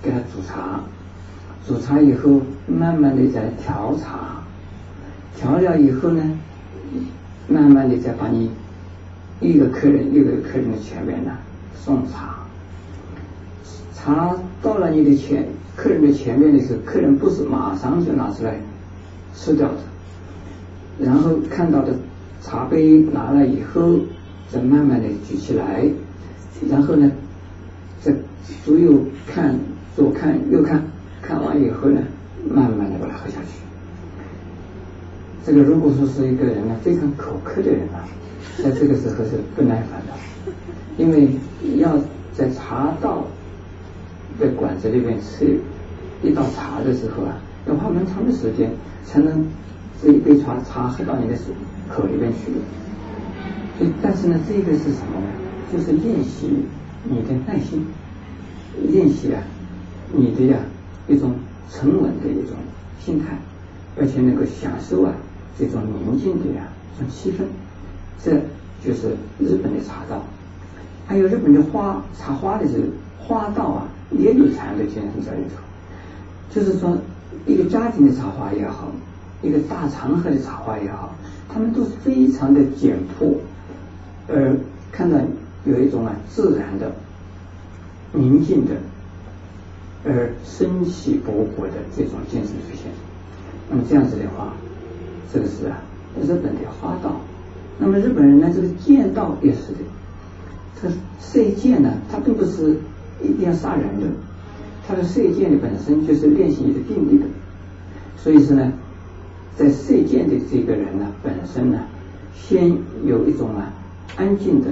[0.01, 0.81] 给他煮茶，
[1.67, 4.43] 煮茶以后，慢慢的再调茶，
[5.37, 6.39] 调了以后呢，
[7.47, 8.51] 慢慢的再把你
[9.39, 11.33] 一个客人一个客人的前面呢
[11.75, 12.39] 送茶，
[13.95, 15.47] 茶到了你的前
[15.77, 18.61] 客人的前面的时候，客人不是马上就拿出来
[19.35, 19.79] 吃掉的，
[20.99, 21.95] 然后看到的
[22.43, 23.99] 茶杯拿了以后。
[24.51, 25.85] 再慢慢的举起来，
[26.71, 27.13] 然后呢，
[28.01, 28.11] 再
[28.65, 29.55] 左右看，
[29.95, 30.83] 左看右看，
[31.21, 32.01] 看完以后呢，
[32.51, 33.61] 慢慢的把它喝下去。
[35.45, 38.09] 这个如果说是一个人呢非常口渴的人啊，
[38.57, 40.15] 在这个时候是不耐烦的，
[40.97, 41.29] 因为
[41.77, 41.95] 要
[42.33, 43.27] 在茶道
[44.39, 45.59] 在馆子里面吃
[46.23, 47.37] 一道茶的时候啊，
[47.67, 48.71] 要花蛮长的时间
[49.05, 49.47] 才能
[50.03, 51.45] 这一杯茶茶喝到你的手
[51.89, 52.53] 口里面去。
[54.03, 55.27] 但是呢，这个是什么呢？
[55.73, 56.49] 就是练习
[57.05, 57.85] 你的耐心，
[58.91, 59.43] 练习啊，
[60.13, 60.59] 你的呀
[61.07, 61.35] 一种
[61.71, 62.57] 沉稳的一种
[62.99, 63.39] 心态，
[63.97, 65.13] 而且能够享受啊
[65.59, 67.45] 这种宁静的呀这种气氛，
[68.25, 68.33] 这
[68.85, 70.25] 就是日本的茶道。
[71.07, 72.85] 还有日本的花茶花的这个
[73.19, 75.61] 花道啊，也有禅的精神在里头。
[76.51, 76.97] 就是说，
[77.47, 78.91] 一个家庭的插花也好，
[79.43, 81.15] 一个大场合的插花也好，
[81.49, 83.41] 他们都是非常的简朴。
[84.29, 84.57] 而
[84.91, 85.19] 看到
[85.65, 86.93] 有一种啊自然的、
[88.13, 88.73] 宁静的，
[90.05, 92.91] 而生气勃勃的这种精神出现。
[93.71, 94.53] 那么这样子的话，
[95.33, 95.79] 这个是啊
[96.23, 97.21] 日本的花道。
[97.79, 99.79] 那么日本人呢，这个剑道也是的。
[100.81, 100.89] 他
[101.21, 102.79] 射箭呢，他并不是
[103.23, 104.07] 一定要杀人的，
[104.87, 107.27] 他的射箭的本身就是练习一个定力的。
[108.17, 108.73] 所以说呢，
[109.57, 111.81] 在射箭的这个人呢，本身呢，
[112.35, 112.71] 先
[113.05, 113.73] 有一种啊。
[114.17, 114.71] 安静的、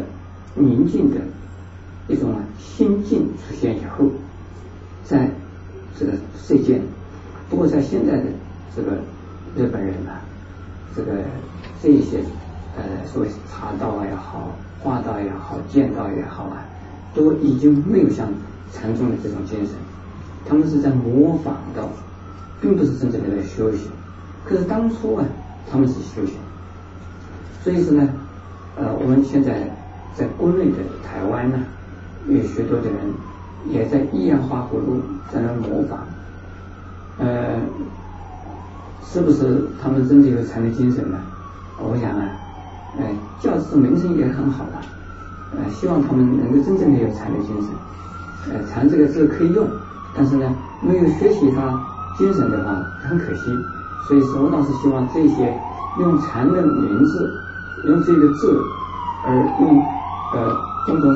[0.57, 1.21] 宁静的
[2.09, 4.07] 一种心境出现以后，
[5.05, 5.31] 在
[5.97, 6.81] 这个射箭。
[7.49, 8.25] 不过在现在的
[8.75, 8.93] 这个
[9.57, 10.19] 日本人啊，
[10.97, 11.13] 这个
[11.81, 12.19] 这一些
[12.77, 14.51] 呃所谓茶道也好、
[14.83, 16.65] 花道也好、剑道也好啊，
[17.17, 18.29] 都已经没有像
[18.73, 19.75] 禅宗的这种精神。
[20.47, 21.83] 他们是在模仿的，
[22.61, 23.89] 并不是真正的在修行。
[24.45, 25.25] 可是当初啊，
[25.69, 26.37] 他们是修行。
[27.65, 28.09] 所以说呢。
[28.79, 29.71] 呃，我们现在
[30.15, 31.59] 在国内的台湾呢，
[32.29, 33.01] 有许多的人
[33.71, 35.01] 也在依样画葫芦，
[35.33, 36.01] 在那模仿。
[37.19, 37.57] 呃，
[39.03, 41.19] 是不是他们真的有禅的精神呢？
[41.79, 42.29] 我想啊，
[42.99, 43.07] 呃，
[43.41, 44.73] 教师名声也很好的，
[45.59, 47.71] 呃，希望他们能够真正的有禅的精神。
[48.53, 49.67] 呃，禅这个字可以用，
[50.15, 51.81] 但是呢，没有学习它
[52.19, 53.57] 精神的话，很可惜。
[54.07, 55.59] 所以说，我倒是希望这些
[55.99, 57.43] 用禅的名字。
[57.85, 58.59] 用这个字，
[59.23, 59.79] 而用
[60.33, 61.13] 呃中国，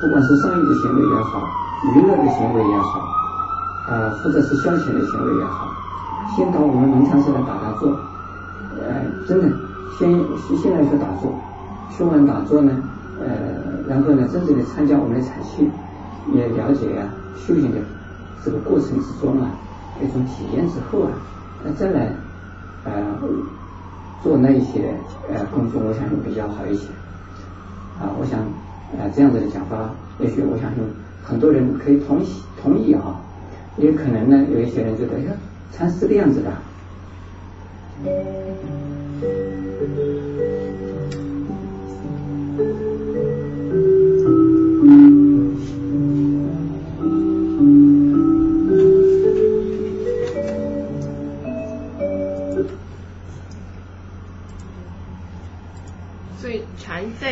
[0.00, 1.38] 不管是商业的行为也好，
[1.94, 3.06] 娱乐的行为也好，
[3.86, 5.68] 呃或者是消遣的行为也好，
[6.34, 7.90] 先到我们农场上来打打坐，
[8.80, 9.54] 呃真的
[9.98, 10.10] 先
[10.56, 11.30] 先来学打坐，
[11.90, 12.72] 学完打坐呢，
[13.20, 13.26] 呃
[13.88, 15.68] 然后呢真正的参加我们的禅系，
[16.34, 17.78] 也了解啊修行的
[18.44, 19.50] 这个过程之中啊
[20.02, 21.12] 一种体验之后啊，
[21.64, 22.12] 那再来
[22.84, 22.92] 呃。
[24.20, 24.92] 做那一些
[25.32, 26.88] 呃工作，我想就比较好一些
[28.00, 28.10] 啊。
[28.18, 28.40] 我想
[28.98, 30.82] 呃这样子的讲法，也许我相信
[31.22, 32.20] 很多人可以同
[32.60, 33.20] 同意哈，
[33.76, 35.32] 也可能呢有一些人觉得，哎呀，
[35.70, 36.50] 禅是这个样子的。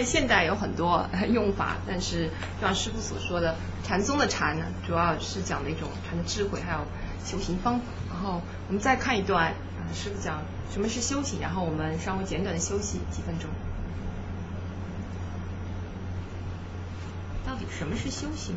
[0.06, 2.30] 现代有很多用法，但是
[2.60, 6.86] 就像师傅所说的，禅宗的禅呢，主要是讲的一种禅的智慧，还有
[7.24, 7.84] 修行方法。
[8.08, 9.52] 然后我们再看一段，
[9.92, 10.40] 师傅讲
[10.72, 13.50] 什么是修行，然后我们稍微简短的休息几分钟。
[17.44, 18.54] 到底什么是修行？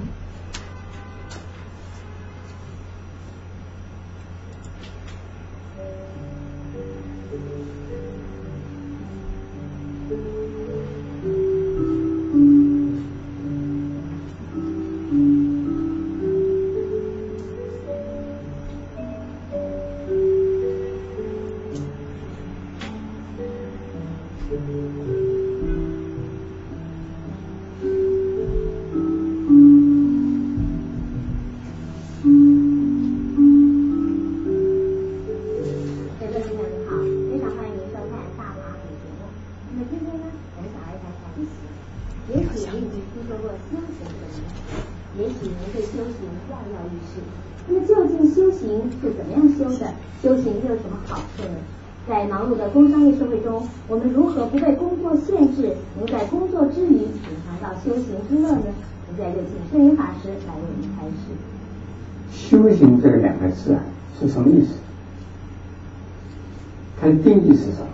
[52.39, 58.63] 忙碌的工商业社会中，我们如何不被工作限制，能在工作之余品尝到修行之乐呢？
[59.17, 61.13] 现在就请圣云法师来为我们开始。
[62.31, 63.81] 修行这个两个字啊，
[64.17, 64.69] 是什么意思？
[67.01, 67.87] 它的定义是什么？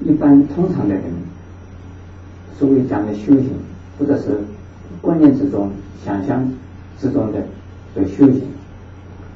[0.00, 1.04] 一般通常的人，
[2.58, 3.50] 所谓讲的修行，
[3.98, 4.40] 或者是
[5.02, 5.70] 观念之中、
[6.02, 6.50] 想象
[6.98, 7.42] 之中的
[7.94, 8.44] 的修行，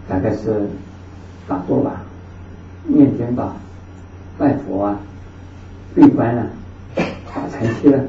[0.08, 0.66] 大概是
[1.46, 2.02] 打坐吧，
[2.84, 3.56] 念经吧、
[4.38, 5.00] 拜佛啊、
[5.94, 6.46] 闭关啊、
[6.94, 8.04] 打禅期了，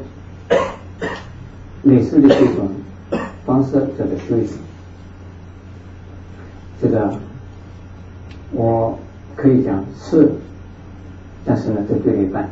[1.83, 2.69] 类似的这种。
[3.45, 4.57] 方式叫做修行，
[6.81, 7.13] 这个
[8.51, 8.97] 我
[9.35, 10.31] 可以讲是，
[11.45, 12.49] 但是呢，这对了一半。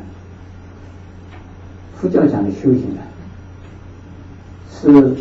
[1.97, 3.01] 佛教讲的修行呢，
[4.71, 5.15] 是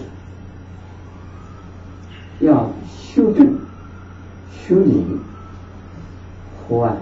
[2.41, 3.59] 要修正、
[4.51, 5.07] 修理
[6.73, 6.97] 和啊，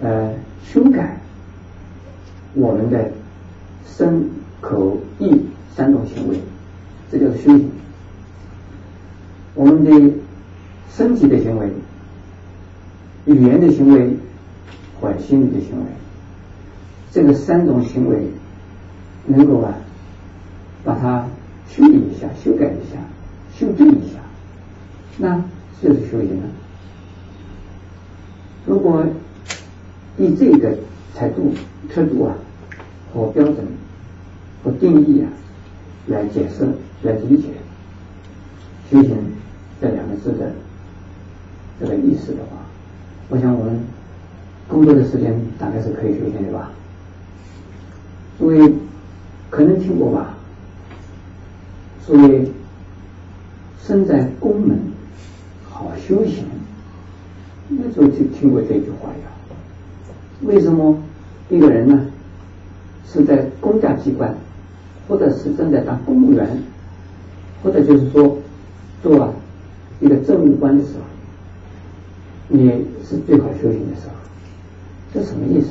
[0.00, 0.34] 呃，
[0.64, 1.16] 修改
[2.54, 3.10] 我们的
[3.86, 4.28] 身、
[4.60, 5.40] 口、意
[5.76, 6.40] 三种行为。
[7.10, 7.70] 这叫修行。
[9.54, 9.90] 我们的
[10.90, 11.68] 身体的行为、
[13.26, 14.16] 语言的行为
[15.00, 15.84] 和心理的行为，
[17.12, 18.26] 这个三种行为
[19.26, 19.74] 能够啊，
[20.82, 21.26] 把它
[21.68, 22.98] 修理一下、修改一下、
[23.54, 24.18] 修正一下，
[25.18, 25.42] 那
[25.82, 26.48] 就是修行了。
[28.72, 29.04] 如果
[30.16, 30.74] 以这个
[31.14, 31.52] 态度、
[31.92, 32.34] 态度啊
[33.12, 33.56] 和标准
[34.64, 35.28] 和定义啊
[36.06, 36.66] 来解释。
[37.02, 37.48] 来理解
[38.88, 39.16] “修行”
[39.82, 40.52] 这两个字的
[41.80, 42.58] 这个意思的话，
[43.28, 43.80] 我想我们
[44.68, 46.70] 工作的时间大概是可以修行的吧。
[48.38, 48.72] 诸位
[49.50, 50.36] 可能听过吧？
[52.06, 52.52] 所以
[53.84, 54.78] 身在宫门
[55.68, 56.44] 好修行，
[57.78, 59.30] 那时候就听过这句话呀。
[60.42, 60.96] 为什么
[61.48, 62.06] 一个人呢
[63.06, 64.34] 是在公家机关，
[65.08, 66.62] 或者是正在当公务员？
[67.62, 68.36] 或者就是说，
[69.02, 69.30] 做啊
[70.00, 71.04] 一个政务官的时候，
[72.48, 74.14] 你是最好修行的时候。
[75.14, 75.68] 这什么意思？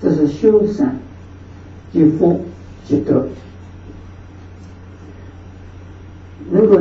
[0.00, 0.96] 这是修善
[1.92, 2.40] 积福
[2.86, 3.26] 积德，
[6.50, 6.80] 能够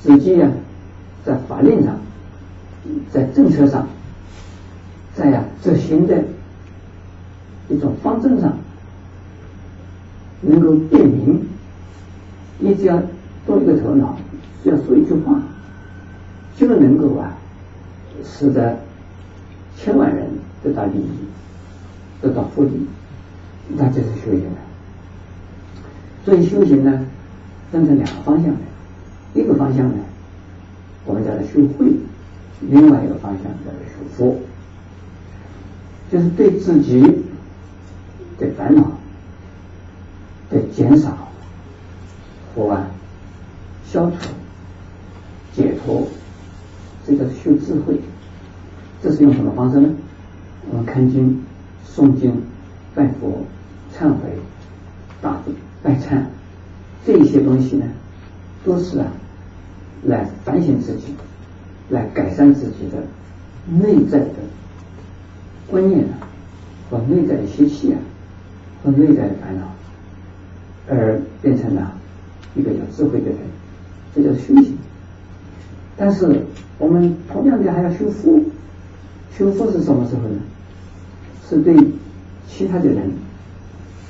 [0.00, 0.48] 自己呀，
[1.24, 1.98] 在法令上，
[3.12, 3.86] 在政策上，
[5.14, 6.22] 在呀执行的
[7.68, 8.56] 一种方针上，
[10.42, 11.46] 能够辨明，
[12.58, 13.00] 你只要。
[13.46, 14.14] 多一个头脑，
[14.62, 15.40] 只要说一句话，
[16.54, 17.32] 就能够啊，
[18.22, 18.76] 使得
[19.74, 20.28] 千万人
[20.62, 21.08] 得到利益，
[22.20, 22.86] 得到福利，
[23.68, 24.58] 那就是修行了。
[26.26, 27.06] 所以修行呢，
[27.72, 28.60] 分成两个方向的，
[29.32, 29.94] 一个方向呢，
[31.06, 31.86] 我们叫做修慧；
[32.60, 34.40] 另外一个方向叫做修福，
[36.10, 37.00] 就是对自己
[38.38, 38.90] 的烦恼
[40.50, 41.16] 的减少
[42.54, 42.86] 和啊。
[43.90, 44.18] 消除、
[45.54, 46.06] 解脱，
[47.06, 47.98] 这个修智慧，
[49.02, 49.88] 这是用什么方式呢？
[50.70, 51.42] 我们看经、
[51.90, 52.42] 诵经、
[52.94, 53.42] 拜佛、
[53.96, 54.38] 忏悔、
[55.22, 55.52] 大悲，
[55.82, 56.22] 拜忏，
[57.06, 57.86] 这些东西呢，
[58.62, 59.06] 都是啊，
[60.04, 61.14] 来反省自己，
[61.90, 63.02] 来改善自己的
[63.66, 64.34] 内在的
[65.70, 66.28] 观念啊，
[66.90, 67.98] 和内在的习气啊，
[68.82, 69.66] 和内在的烦恼，
[70.88, 71.92] 而变成了
[72.54, 73.38] 一个有智慧的人，
[74.14, 74.76] 这叫修行。
[75.96, 76.44] 但是
[76.78, 78.44] 我们同样的还要修福，
[79.36, 80.40] 修福是什么时候呢？
[81.48, 81.74] 是对
[82.46, 83.10] 其他的人、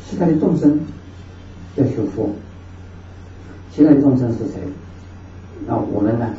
[0.08, 0.80] 其他的众生
[1.76, 2.34] 要修福。
[3.72, 4.54] 其他的众生是谁？
[5.66, 6.34] 那我们呢？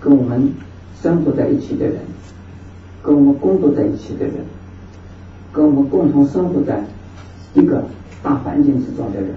[0.00, 0.52] 跟我们
[1.02, 1.96] 生活在一起的人，
[3.02, 4.34] 跟我们工作在一起的人，
[5.52, 6.82] 跟我们共同生活在
[7.54, 7.84] 一个
[8.22, 9.34] 大环境之中的人，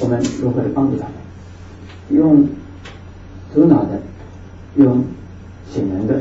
[0.00, 1.12] 我们如何的帮助他们？
[2.10, 2.46] 用
[3.54, 4.00] 头脑的，
[4.76, 5.04] 用
[5.72, 6.20] 潜能的，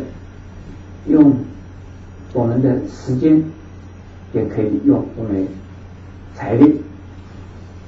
[1.08, 1.34] 用
[2.34, 3.44] 我们的时间，
[4.34, 5.48] 也可以用我们
[6.36, 6.82] 财力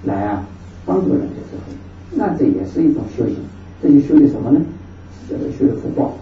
[0.04, 0.46] 来啊
[0.86, 1.74] 帮助人的时候，
[2.16, 3.36] 那这也是一种修行。
[3.82, 4.62] 这就修的什么呢？
[5.30, 6.13] 这个修的福报，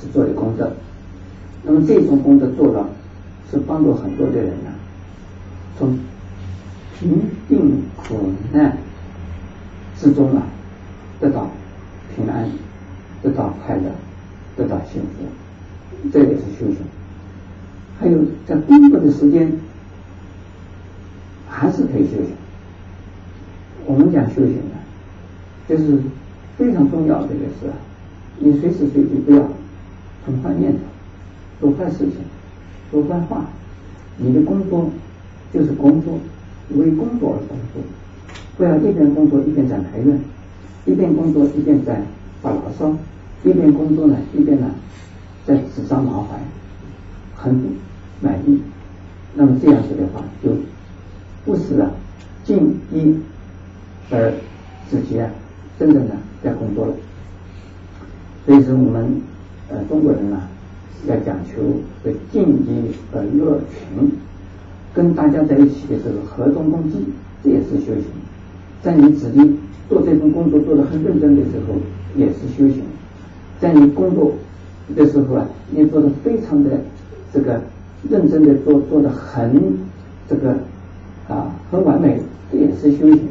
[0.00, 0.72] 是做的功德。
[1.62, 2.88] 那么这种功德做了，
[3.50, 4.70] 是帮助很多的人呢，
[5.78, 5.98] 从
[6.98, 8.76] 贫病苦难
[9.98, 10.42] 之中啊，
[11.20, 11.50] 得到
[12.14, 12.48] 平安，
[13.22, 13.90] 得到快乐，
[14.56, 16.76] 得到幸福，这也是修行。
[17.98, 19.52] 还有在工作的时间，
[21.48, 22.28] 还是可以修行。
[23.86, 24.76] 我们讲修行呢，
[25.68, 25.98] 就是
[26.56, 27.72] 非常重要的就是，
[28.38, 29.48] 你随时随地不要
[30.24, 30.78] 存坏念头，
[31.60, 32.16] 做坏事情，
[32.90, 33.44] 说坏话。
[34.16, 34.88] 你的工作
[35.52, 36.18] 就是工作，
[36.70, 37.82] 为工作而工作，
[38.56, 40.20] 不要一边工作一边在埋怨，
[40.86, 42.00] 一边工作一边在
[42.40, 42.94] 发牢骚，
[43.42, 44.70] 一边工作呢一边呢
[45.44, 46.38] 在指桑骂槐，
[47.34, 47.68] 很不
[48.20, 48.60] 满意。
[49.34, 50.50] 那么这样子的话，就
[51.44, 51.90] 不是啊
[52.44, 53.18] 尽一
[54.10, 54.32] 而
[54.88, 55.28] 自己啊
[55.76, 56.14] 真正的
[56.44, 56.92] 在工作了。
[58.44, 59.20] 所以说我们
[59.70, 60.40] 呃中国人呢。
[61.06, 61.60] 要讲求
[62.02, 64.10] 的敬意和乐群，
[64.94, 66.96] 跟大家在一起的时候和衷共济，
[67.42, 68.04] 这也是修行。
[68.82, 69.54] 在你自己
[69.86, 71.74] 做这份工作做得很认真的时候，
[72.16, 72.84] 也是修行。
[73.60, 74.32] 在你工作
[74.96, 76.70] 的时候啊，你做的非常的
[77.34, 77.60] 这个
[78.08, 79.60] 认真的做，做的很
[80.26, 80.56] 这个
[81.28, 82.18] 啊很完美，
[82.50, 83.28] 这也是修行。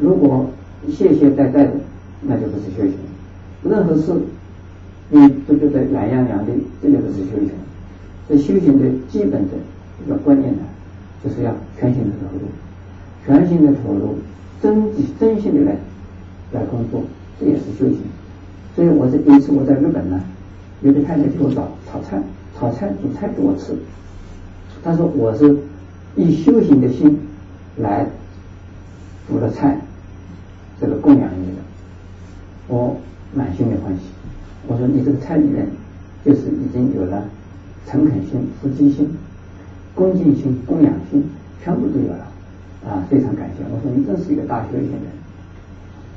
[0.00, 0.46] 如果
[0.88, 1.70] 懈懈怠怠的，
[2.22, 2.94] 那就不是修行。
[3.62, 4.12] 任何事。
[5.08, 6.52] 你都觉得懒洋洋的，
[6.82, 7.50] 这就不是修行。
[8.28, 9.54] 这修行的基本的
[10.04, 10.62] 一个观念呢，
[11.22, 12.42] 就是要全心的投入，
[13.24, 14.16] 全心的投入，
[14.60, 14.90] 真
[15.20, 15.76] 真心的来
[16.50, 17.04] 来工作，
[17.38, 18.00] 这也是修行。
[18.74, 20.20] 所以我这第一次我在日本呢，
[20.82, 22.20] 有个太太给我找炒菜，
[22.58, 23.76] 炒菜煮菜给我吃。
[24.82, 25.56] 他说我是
[26.16, 27.16] 以修行的心
[27.76, 28.06] 来
[29.28, 29.78] 煮了菜，
[30.80, 31.62] 这个供养你的，
[32.68, 32.96] 我
[33.34, 34.02] 满心的欢喜。
[34.66, 35.66] 我说你这个菜里面
[36.24, 37.24] 就是已经有了
[37.88, 39.08] 诚恳心、慈悲心、
[39.94, 41.22] 恭敬心、供养心，
[41.62, 42.26] 全部都有了
[42.84, 43.06] 啊！
[43.08, 43.64] 非常感谢。
[43.70, 45.02] 我说你真是一个大修行人。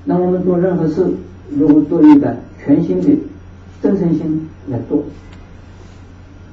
[0.06, 1.06] 那我们做任何事，
[1.52, 3.16] 如果做一个全新的
[3.82, 5.04] 真诚心来做，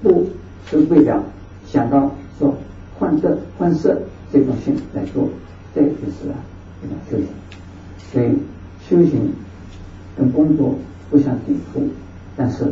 [0.02, 0.26] 不
[0.68, 1.22] 是为了
[1.66, 2.54] 想到说
[2.98, 3.98] 换色换色
[4.30, 5.28] 这种心来做，
[5.74, 6.28] 这就是
[6.82, 7.26] 一种修行。
[8.12, 8.26] 所以
[8.86, 9.32] 修行
[10.16, 10.74] 跟工作。
[11.08, 11.88] 不相抵触，
[12.36, 12.64] 但是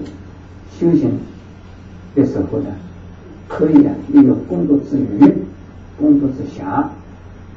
[0.77, 1.17] 修行
[2.17, 2.67] 的时候呢，
[3.47, 5.33] 可以啊利用工作之余、
[5.97, 6.85] 工作之暇，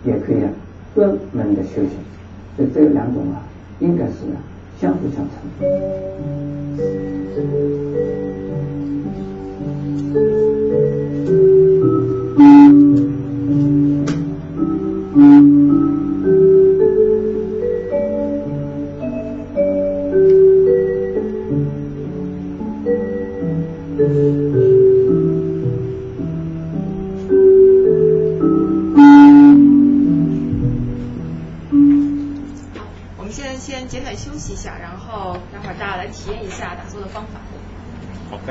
[0.05, 0.49] 也可以啊
[0.93, 1.89] 专门的修行。
[2.55, 3.41] 所以这两种啊，
[3.79, 4.38] 应该是啊
[4.79, 5.33] 相辅相成。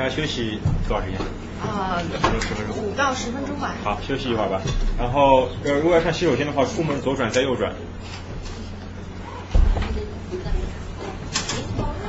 [0.09, 1.19] 休息多少时间？
[1.61, 1.99] 啊，
[2.39, 2.77] 十分钟。
[2.83, 3.75] 五到十分钟吧。
[3.83, 4.61] 好，休息一会儿吧。
[4.97, 7.73] 然后，呃，如果要上洗手间的话，出门左转再右转。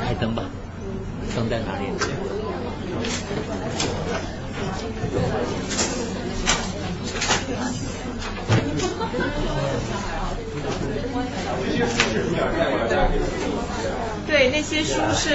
[0.05, 0.45] 开灯吧，
[1.34, 1.84] 灯在哪里？
[14.26, 15.34] 对，那些书是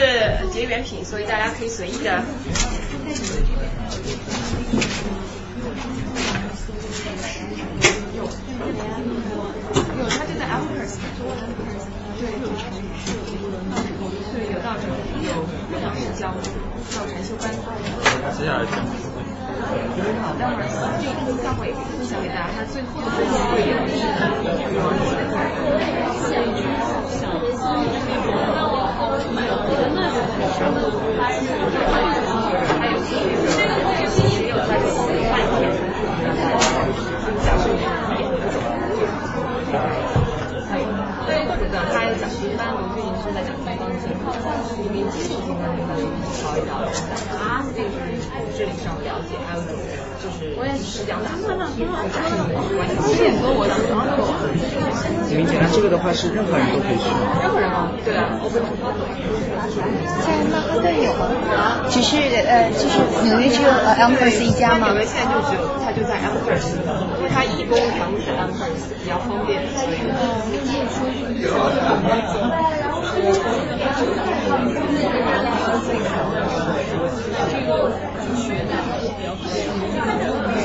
[0.66, 2.24] 原品，所以大家可以随意的。
[8.16, 8.28] 有，
[10.10, 10.98] 他就在 Elmhurst，
[12.20, 12.22] 对，
[14.34, 14.82] 对，有道场，
[15.22, 15.30] 有
[15.72, 16.22] 有讲释教，
[16.90, 17.44] 教禅修班。
[18.38, 18.74] 接下来讲。
[20.22, 20.60] 好，待会儿
[21.00, 23.20] 这一个教会也分享给大家，他最后的部分
[23.52, 23.90] 会有一
[32.80, 33.24] 还有这个
[34.40, 34.94] 也有在做
[35.30, 35.62] 半天，
[37.44, 37.82] 讲述一点。
[41.26, 44.12] 对，或者的，他有讲经班，我最近是在讲东方经，
[44.84, 46.84] 里面解释经班的东西，聊一聊。
[47.40, 48.20] 啊，这个是
[48.52, 49.64] 智力上的了解，还有
[50.20, 51.96] 就是我也是讲打坐，关系很
[53.40, 54.28] 多，我当时都有。
[55.32, 57.40] 你理解，那这个的话是任何人都可以去吗？
[57.40, 57.96] 任何人吗？
[58.04, 58.68] 对啊，我不懂。
[58.84, 61.32] 在曼哈顿有吗？
[61.90, 64.92] 只是呃，就是纽约只有呃 Elmhurst 一家吗？
[64.92, 66.76] 纽约现在就只有，它就在 Elmhurst，
[67.18, 70.04] 因为它义工全部在 Elmhurst，比较方便，所以。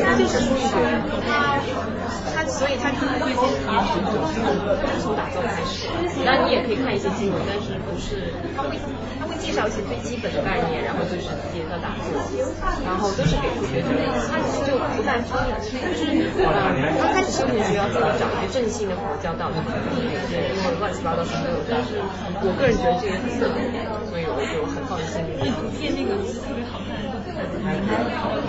[0.00, 0.70] 他就是初学，
[1.26, 1.30] 他
[2.34, 4.36] 他所以他第一推荐就是
[5.08, 5.88] 从打坐开始，
[6.20, 8.76] 那你也可以看一些新闻，但是不是他会
[9.16, 12.12] 他会介绍一些最基本的概念，然后就是介绍打坐，
[12.84, 13.88] 然后都是给初学者，
[14.28, 16.12] 他其实就不再分了，就是
[16.44, 19.64] 呃刚开始修行时要自己找一些正信的佛教道场，
[20.28, 22.04] 对，因为乱七八糟什么都有，但是
[22.44, 23.64] 我个人觉得这个很特别，
[24.12, 25.24] 所以我就很放心。
[25.40, 26.77] 那图片那个特别好看。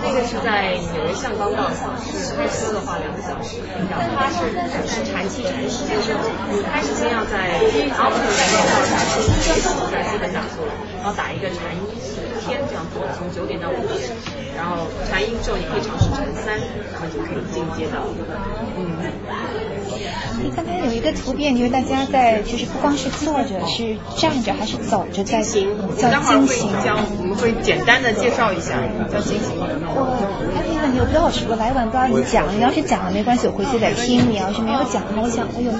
[0.01, 3.57] 那个是在纽约象冈道，是开车的话两个小时。
[3.89, 4.49] 然后它是
[4.87, 6.13] 是禅期禅师，就是
[6.51, 10.65] 你开始先要在 Alton 在那个道场先学习一下基本打坐，
[11.01, 14.09] 然后打一个禅一十天这样做，从九点到五点，
[14.55, 16.59] 然后禅一之后你可以尝试禅三，
[16.93, 18.05] 然后就可以进阶到
[18.77, 18.97] 嗯。
[20.41, 26.69] 你刚才有一个图片，就是大家在就是不光是坐着，是站着还是走着在行，叫经行。
[27.41, 28.75] 会简单的介绍一下
[29.11, 29.55] 叫经行。
[29.57, 29.65] 我
[30.53, 34.29] 还有一个问题，我不知道我来晚不知道你讲，你要是讲了没关系，我回去再听。
[34.29, 35.71] 你要是没有讲，我想我有，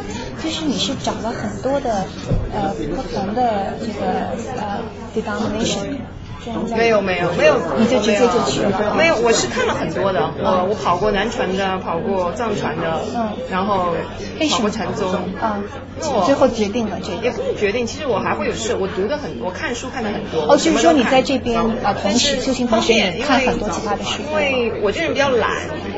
[0.41, 2.05] 就是你是找了很多的
[2.53, 4.81] 呃不同的这个呃
[5.13, 5.98] denomination。
[6.75, 8.95] 没有没有没有，你就直接就去了？
[8.95, 13.93] 没有，我是看了很多的，我我跑过南传的，跑过藏传的，嗯，然后
[14.49, 15.11] 跑过禅宗，
[15.41, 15.59] 啊，
[16.25, 17.19] 最后决定了这个。
[17.21, 20.53] 也不是决定，其实我还会有事，我读的很，我看书看的很多。
[20.53, 24.23] 哦，就是说你在这边啊，同时修行同时也看很多其他的书。
[24.29, 25.51] 因为我这人比较懒，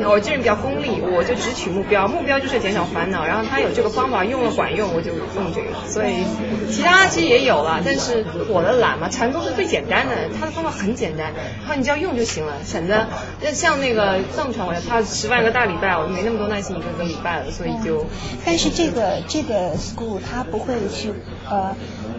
[0.05, 5.67] 我这人比较功利，我就只取目标，目标就是减少烦恼，然后他有这个方法用了管用，我就用这个。
[5.87, 6.25] 所以
[6.71, 10.30] 其他其实也有了，但是我的懒嘛，禅宗是最简单的。
[10.39, 13.07] 他的方法很简单，然后你只要用就行了，省得
[13.53, 18.05] 像那个藏传，我要他十万个大礼拜，我就没那么多耐心一个个礼拜了，所以就。
[18.45, 21.13] 但是这个这个 school 他不会去
[21.49, 21.75] 呃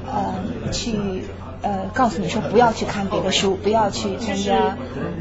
[0.07, 0.35] 呃
[0.73, 1.25] 去。
[1.63, 4.77] 呃，告诉你说不要去看别的书，不要去参加。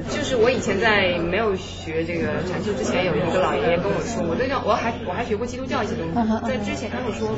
[0.09, 7.29] 就是我以前在没有学这个禅修之前，有一个老爷爷跟我说，我都叫我还我还学过基督教一些东西，在之前他跟我说，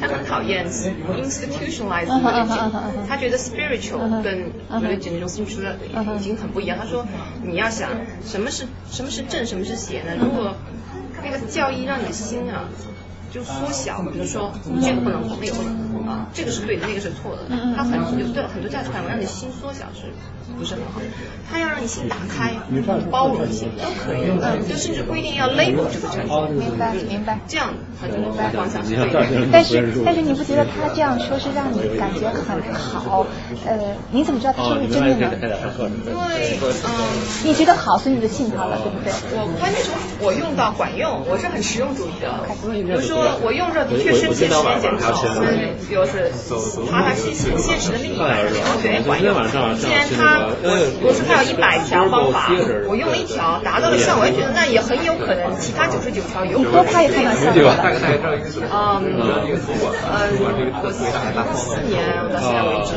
[0.00, 2.70] 他很讨厌 institutionalized religion，
[3.06, 5.76] 他觉得 spiritual 跟 religion 那种性质
[6.16, 6.78] 已经很不一样。
[6.80, 7.06] 他说
[7.42, 7.90] 你要想
[8.24, 10.16] 什么是什么是正，什么是邪呢？
[10.18, 10.54] 如果
[11.22, 12.64] 那个教义让你的心啊。
[13.28, 17.42] 就缩小，比如说这个不能碰，那个不能碰啊，这个是对的，那个是错的。
[17.76, 20.12] 他很有对很多价值观，让你心缩小是
[20.56, 21.00] 不是很好？
[21.50, 22.54] 他要让你心打开，
[23.10, 24.22] 包容性都可以。
[24.40, 26.54] 嗯，就甚至不一定要 label 这个产品。
[26.54, 27.38] 明白，明白。
[27.48, 28.14] 这样他就
[28.56, 29.48] 方向是对的。
[29.52, 33.26] 但是但是你不觉得他这样说是让你感觉很好？
[33.66, 33.78] 呃，
[34.10, 35.32] 你怎么知道他是不是真的呢？
[36.06, 36.88] 因为嗯，
[37.44, 39.12] 你觉得好，所以你就信他了，对不对？
[39.38, 42.46] 我关键是我用到管用，我是很实用主义的。
[42.70, 43.16] 比如说。
[43.42, 45.12] 我用着的确身体时间减少，
[45.88, 46.30] 比如是
[46.90, 49.34] 查查现现现实的例子，我觉得管用。
[49.80, 50.68] 既然他，我
[51.02, 52.52] 我说他有一百条方法，
[52.88, 56.72] 我用了一条达到了效果，我觉得那也很有可能其他九十九条有可能。
[56.76, 57.72] 多快也看到效果。
[58.68, 59.16] 嗯，
[60.12, 60.28] 呃，
[60.84, 61.96] 我四年
[62.28, 62.92] 到现在为止，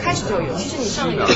[0.00, 0.54] 开始就有。
[0.56, 1.26] 其实你上了一个，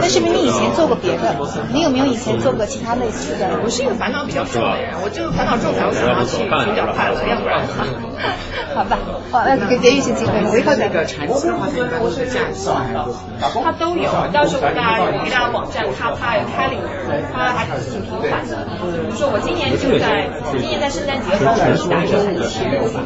[0.00, 1.34] 但是你以前做过别的，
[1.72, 3.60] 你有没有以前做过其他类似的？
[3.64, 7.22] 我是一个烦恼比较重的人，我就烦恼重才会想要去比较快乐。
[7.30, 7.62] 要不然，
[8.74, 8.98] 好吧，
[9.30, 10.32] 好，那给一些机会。
[10.50, 12.70] 我以后那个禅期的话，一般都是这样子，
[13.40, 14.10] 它都有。
[14.32, 16.78] 到时候我给大家给大家网站，它它有开领，
[17.32, 18.66] 它还挺频繁的。
[18.82, 21.54] 比如说我今年就在今年在圣诞节的时候
[21.88, 23.00] 打一个很勤务吧，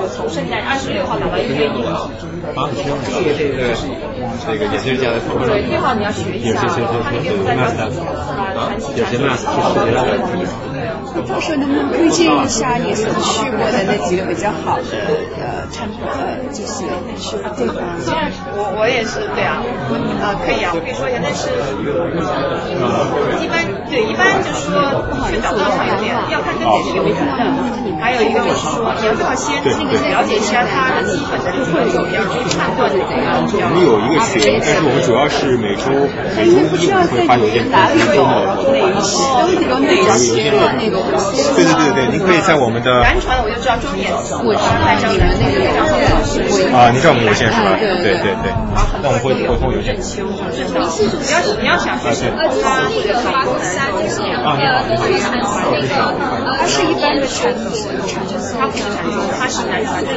[0.00, 2.08] 就从圣诞二十六号打到一月一号。
[2.46, 5.18] 这个这个这个也是这样的。
[5.44, 6.62] 对，最好你要学一下，
[7.02, 8.14] 它里面不在教自己啊
[8.54, 10.46] 传奇，传奇传奇
[11.28, 14.84] 到时候能不能推荐一下你所去过的那几个比较好的
[15.40, 16.84] 呃产呃就是
[17.18, 17.82] 去的地方？
[18.54, 24.76] 我我也是对啊，我呃可以啊，我可以说一下，但是呃一般对一般就是说
[25.28, 27.44] 去找到好一点，要看跟姐姐有关的。
[27.98, 33.40] 还有一个就是说你要最好先了解一下它基本的会怎么样，去判断怎样。
[33.46, 35.88] 我们有一个群，但是我们主要是每周
[36.36, 38.76] 每周一会发邮件通知周末活动。
[39.66, 41.00] 有哪些那个？
[41.56, 43.00] 对对对对，您可以在我们的。
[43.00, 44.38] 南传我就知道中年，我知道
[45.10, 45.70] 你们那个有
[46.76, 47.76] 啊，你知道我们邮件是吧？
[47.80, 48.52] 对对对对。
[49.02, 49.96] 那我们会会通邮件。
[49.96, 52.12] 你要你要想去
[52.62, 55.40] 他或者法国山就是两个都是传那
[55.80, 55.88] 个，
[56.58, 57.72] 它是一般的传统
[58.06, 58.24] 传
[58.60, 58.84] 它不是
[59.38, 60.10] 它是南传的。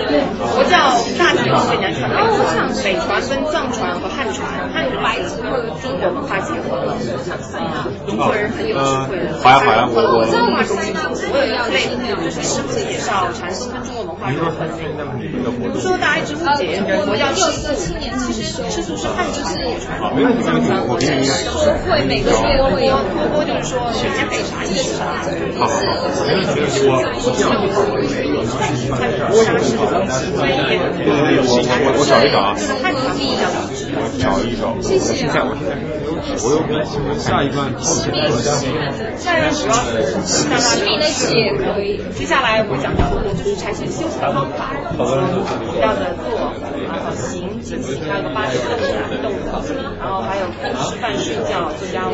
[0.56, 6.95] 我叫大体分南传北传，北传分藏传和汉传，汉白族和中国文化结合
[8.07, 9.15] 中国人很有智慧。
[9.44, 10.26] 好呀好呀，我我。
[10.50, 14.66] 文化中心，所有一个类就是师傅介绍禅宗跟中国文化融合。
[15.22, 17.78] 比如说大家一直误解佛教吃素，
[18.26, 21.06] 其实吃素是汉传的传统，藏传佛教
[21.86, 25.06] 会每个月会有多多就是说人家给啥意思啥。
[25.60, 26.82] 好好好，没问题没问题。
[26.90, 29.38] 我我这样一会儿我我
[30.34, 32.58] 所以对对对，我我我找一找啊。
[34.20, 34.74] 找一找。
[34.74, 35.76] 我现在我现在
[36.42, 36.58] 我有
[37.20, 39.74] 下一段下一段主要
[40.40, 40.60] 是。
[40.60, 41.99] 实名的写可以。
[42.16, 44.76] 接下来我讲到的就是禅修修行的方法，
[45.80, 46.52] 要的坐，
[46.88, 48.76] 然后行，进行，还有个八字的
[49.24, 49.64] 动作，
[49.99, 50.48] 然后还有
[50.84, 52.14] 吃饭睡觉做家务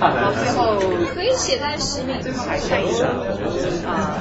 [0.00, 0.78] 然后最后
[1.14, 3.06] 可以写在十米，最后还看一下
[3.86, 4.20] 啊，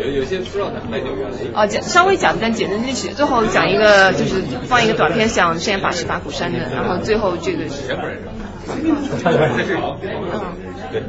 [0.00, 1.24] 有有些不知道哪纽约
[1.54, 7.64] 哦，讲稍微讲但简单历史，最后讲一个就是放一个短片，讲圣严法师法鼓山的，然后最后这个。
[8.68, 11.02] 嗯，对，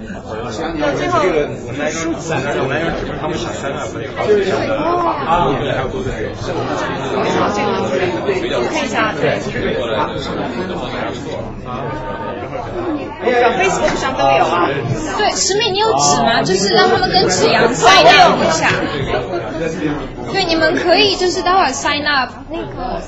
[0.79, 2.15] 那最后这个我们来说，我
[2.65, 6.31] 们来说，只是他们想三个和那个好几个啊，对，还有多对，
[7.35, 9.35] 好，这个对，我看一下，对，
[13.43, 14.69] 啊，Facebook 上都有啊。
[15.17, 16.41] 对，石敏，你有纸吗？
[16.41, 18.69] 就是让他们跟子阳 sign up 一下。
[20.31, 22.99] 对，你们可以就是待会儿 sign up 那个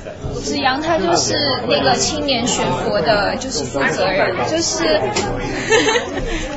[0.41, 1.35] 子阳，他就是
[1.67, 4.35] 那个青年学佛的，就是负责人。
[4.49, 4.99] 就是，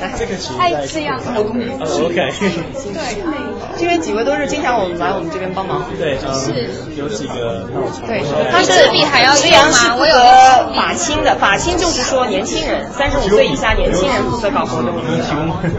[0.59, 1.21] 爱这样。
[1.27, 2.33] OK。
[2.95, 3.23] 对，
[3.77, 5.85] 这边几位都是经常我们来我们这边帮忙。
[5.99, 7.69] 对，是有几个。
[8.07, 14.95] 对，他是比还要资阳是负责法青的，法青就是说年轻人，三十五岁以下年轻人负责搞活动。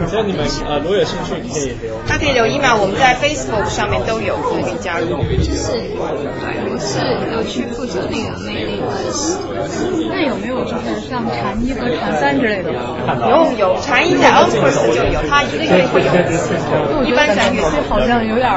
[0.08, 1.96] 所以你们呃，如果有兴趣可以留。
[2.08, 5.08] 他可以留 email，我们在 Facebook 上面都有，可以加入。
[5.42, 7.00] 是，我是
[7.36, 8.70] 有去负责那个那个。
[10.10, 11.74] 那有没有就是像禅一？
[11.74, 12.72] 和禅三之类的，
[13.30, 16.54] 有有禅一在 Outpost 就有，他一个月会有一次，
[17.06, 18.50] 一般三个月好像有点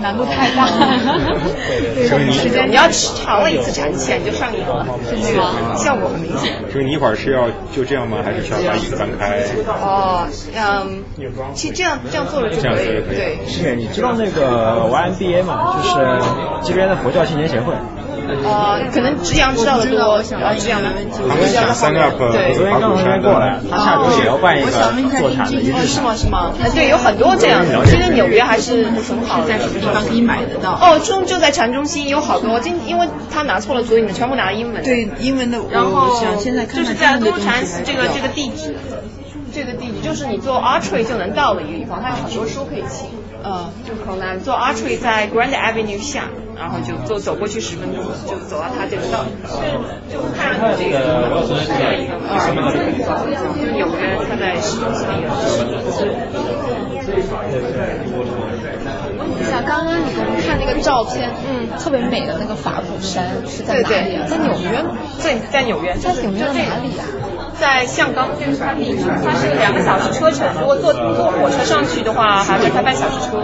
[0.00, 0.68] 难度太大。
[1.94, 6.52] 对，时间你要长了一次禅期，你就上瘾了，这个效果很明显。
[6.66, 8.18] 就是你一会儿是要就这样吗？
[8.24, 9.42] 还是需要把椅子翻开？
[9.80, 11.02] 哦，嗯，
[11.54, 13.38] 其实这样这样做了就可以，对。
[13.46, 15.76] 是，你知道那个 YMBA 吗？
[15.82, 15.96] 就是
[16.62, 17.74] 这边的佛教青年协会。
[18.44, 21.18] 呃，可能直阳知道的多，呃，直阳的问题。
[21.28, 26.14] 他们想三个对，昨天刚才过来，他下周也要办一个座谈的，是吗？
[26.14, 26.52] 是吗？
[26.62, 27.84] 哎，对，有很多这样的。
[27.86, 30.72] 其实纽约还是很好，在什么地方可以买得到？
[30.72, 34.82] 哦，中就在禅中心有好多，今因为他拿错了所以你全部拿英文。
[34.82, 35.58] 对，英文的。
[35.70, 38.74] 然后现在就是在东禅这个这个地址，
[39.52, 43.08] 这个地址就是你坐 archery 就能到的一个地方，它有很多书可以请。
[43.44, 46.24] 嗯，就可能坐 archery 在 Grand Avenue 下。
[46.58, 50.98] 然后就走走过去十分钟，就走到它这个道，就就看这个
[51.46, 52.34] 这个二，
[53.54, 55.30] 就纽约他在市中心有。
[59.18, 64.26] 问一下，刚刚你们看那个照片，嗯，特别美的那个法鼓山是在哪里啊？
[64.26, 64.98] 在纽约吗？
[65.22, 65.94] 对，在纽约。
[65.94, 67.06] 在纽约哪里啊？
[67.60, 70.46] 在象冈，这个是它地址，它是两个小时车程。
[70.60, 73.42] 如果坐坐火车上去的话，还会开半小时车。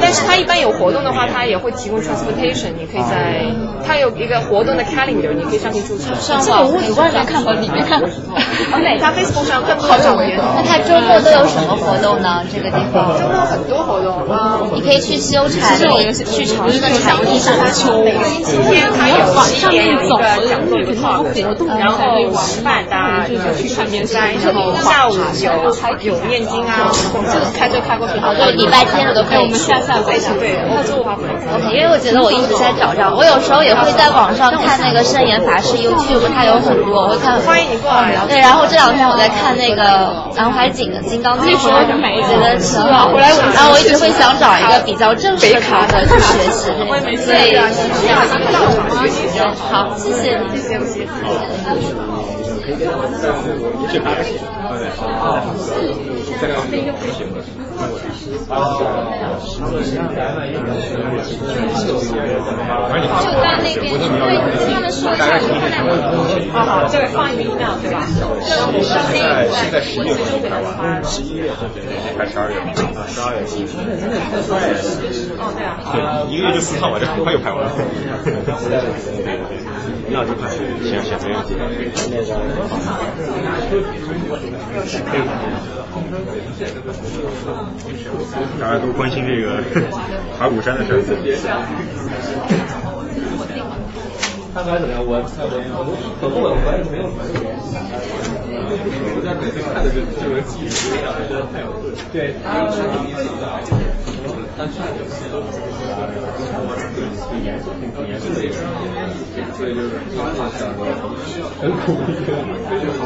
[0.00, 2.72] 但是它一般有活动的话，它也会提供 transportation。
[2.78, 3.44] 你可以在
[3.86, 6.14] 它有一个活动的 calendar，你可以上去注册。
[6.14, 8.00] 上网屋子外面看和里面看。
[8.00, 10.38] 哪它 Facebook 上更多照片。
[10.38, 12.42] 那它周末都有什么活动呢？
[12.52, 13.18] 这个地方？
[13.18, 14.14] 周末很多活动。
[14.74, 18.02] 你可以去修禅，去尝试禅意上秋。
[18.02, 20.18] 每个星期天它有十一点有一个
[20.48, 21.98] 讲座有个 talk，然后
[22.32, 25.12] 晚饭大家就去看面山，然后下午
[25.42, 29.38] 有有念经啊，就是开车开过去，就礼拜天我都可以。
[29.44, 37.40] 我们下下非常对，然后周五还 OK，因为我觉得我一直在找找，我有时候也会在网上看那个圣严法师 YouTube，他有很多，我会看。
[37.44, 38.14] 欢迎你过来。
[38.28, 43.10] 对，然后这两天我在看那个南怀瑾的《金刚经》，我觉得挺好。
[43.18, 46.70] 然后我一直会想找一个比较正式的场合去学习，
[47.18, 47.58] 所以
[49.70, 51.06] 好，谢谢，谢谢，谢谢。
[52.64, 54.32] 去爬个山，
[56.40, 57.36] 这个没有行了。
[57.74, 57.80] 就
[58.80, 60.22] 在
[63.54, 63.82] 那边，
[64.14, 64.38] 对，
[64.72, 65.20] 他们说一下
[66.52, 67.96] 好好，这个放一个 email 对吧？
[68.80, 70.64] 现在现在十月份开完，
[71.04, 71.68] 十一月份
[72.16, 72.66] 还是十二月份？
[73.08, 73.82] 十二月份。
[75.38, 75.68] 哦，对啊。
[75.92, 75.96] 对，
[76.32, 77.70] 一个月就四套吧，这很快就拍完了。
[80.10, 81.50] 那就快，行行没问题。
[88.60, 89.62] 大家都关心这个
[90.38, 91.00] 爬鼓山的事儿。
[94.54, 95.02] 他还怎么样？
[95.04, 95.22] 我我
[96.20, 98.53] 走路我我也没有没有。
[98.74, 100.90] 我在北京看的这这个技术，
[101.28, 102.02] 真的太有特色。
[102.12, 102.80] 对，他但是
[107.28, 108.54] 挺严肃，挺严肃的一个，
[109.54, 110.86] 所以就是他想说
[111.60, 112.28] 很苦一个，
[112.70, 113.04] 非常好。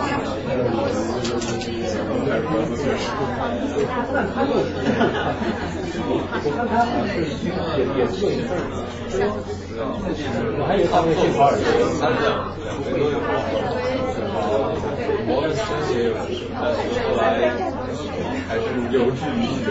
[4.10, 4.50] 但他又，
[6.44, 8.60] 我看他好像是也也做一份儿，
[9.80, 11.62] 我还以为他会去华尔街，
[12.00, 12.50] 他这样，
[12.90, 13.14] 都有。
[15.26, 17.22] 摩根斯坦也有，但是后来
[18.48, 19.70] 还是有志于事，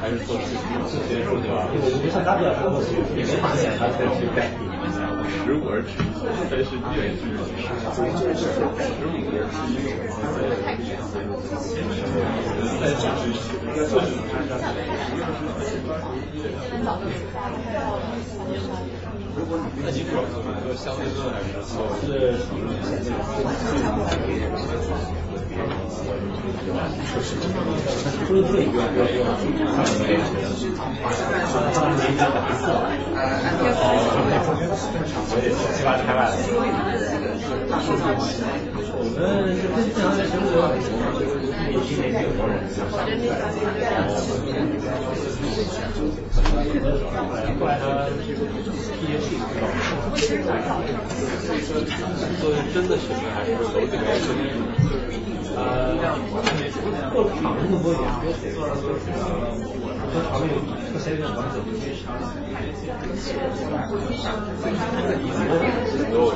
[0.00, 0.94] 还是做事事情事
[1.42, 1.66] 情吧。
[1.72, 2.86] 我觉得像他比较成熟，
[3.16, 5.00] 也没发现他才去改变一下。
[5.44, 6.04] 十五而知一，
[6.48, 6.70] 才是
[19.76, 20.88] 愿之于事。
[28.18, 28.66] 十五而知一，
[36.98, 39.12] 在这之前，应该做什么？
[39.18, 40.90] 那你主要做一个相对论还是说
[52.40, 53.96] 作为真的学生还是有这个
[55.56, 55.60] 呃，
[57.12, 58.02] 做场那么多年，
[60.08, 60.56] 和场面有
[60.92, 61.60] 和谁有关系？
[66.10, 66.32] 各种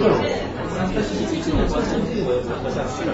[0.00, 0.16] 各种，
[0.94, 1.92] 但是毕竟我相信
[2.24, 2.30] 我
[2.64, 3.04] 我想去，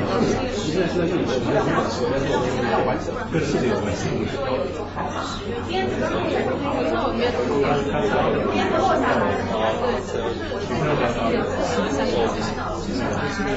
[0.71, 1.61] 一个是在这里面，我在
[1.91, 4.03] 做我在做跟事情有关系。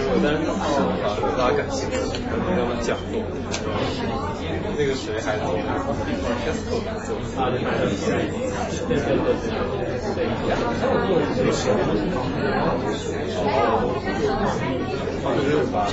[0.07, 1.93] 我当时看大家感兴趣，
[2.29, 3.13] 可能他们讲座，
[4.77, 5.55] 那个谁还做
[6.43, 9.25] Tesco 做啊，对对对
[10.15, 10.19] 对，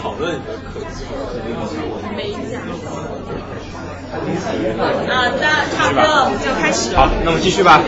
[0.00, 0.80] 讨论的课
[2.16, 2.18] 没
[2.50, 2.60] 讲。
[5.08, 5.42] 啊，那
[5.74, 6.04] 差不多
[6.44, 6.94] 就开始。
[6.96, 7.80] 好，那我们继续吧。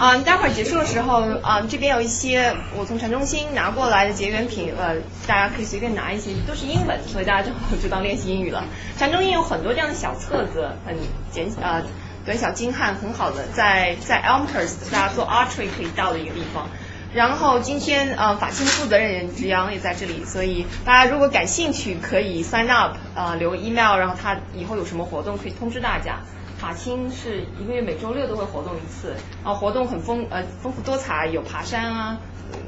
[0.00, 4.94] 啊，待会儿结束的时候，啊，这边有一些我从城中心拿过来的结缘品，呃，
[5.26, 8.64] 大家可以随便拿一些，都是英文，所以大家正好就当练习英语了。
[8.98, 10.96] 城中心有很多这样的小册子，很
[11.30, 11.82] 简呃
[12.24, 16.70] 短小精悍，很好的，在在 Elmhurst 大家做 archery 可以到的一个地方。
[17.12, 26.20] 然后今天呃法清负责人任志阳也在这里，所以大家如果感兴趣可以 sign up，呃留 email，然后他以后有什么活动可以通知大家。
[26.60, 32.18] 法青是一个月每周六都会活动一次，然后活动很丰呃丰富多彩，有爬山啊，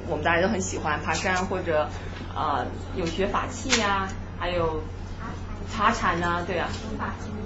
[0.09, 1.89] 我们大家都很喜欢爬山或者
[2.35, 2.67] 呃
[2.97, 4.09] 有学法器呀，
[4.39, 4.83] 还有
[5.71, 6.69] 茶禅呐，对啊，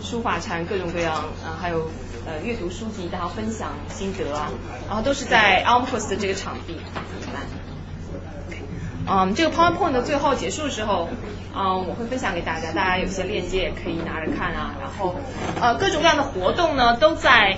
[0.01, 1.15] 书法禅各种各样，
[1.45, 1.91] 啊还有
[2.27, 4.49] 呃阅读书籍，然后分享心得啊，
[4.87, 6.79] 然后都是在 Almhurst 的这个场地。
[9.09, 11.09] 嗯，这个 PowerPoint 的最后结束的时候，
[11.55, 14.75] 嗯，我会分享给大家，大家有些链接也可以拿着看啊。
[14.81, 15.15] 然后，
[15.61, 17.57] 呃，各种各样的活动呢都在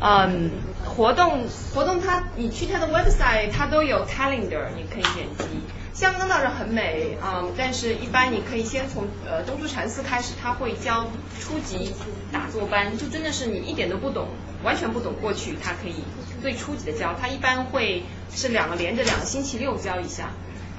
[0.00, 0.50] 嗯
[0.84, 1.44] 活动
[1.74, 5.44] 活动它你去它的 website 它都有 calendar，你可以点击。
[5.92, 11.06] 香港倒是很美啊、但是一般你可以先从呃东珠禅寺开始，他会教
[11.40, 11.92] 初级
[12.32, 14.28] 打坐班，就真的是你一点都不懂，
[14.62, 15.96] 完全不懂过去，它可以
[16.40, 20.30] 最初级的教，它一般会是两个连着两个星期六教一下。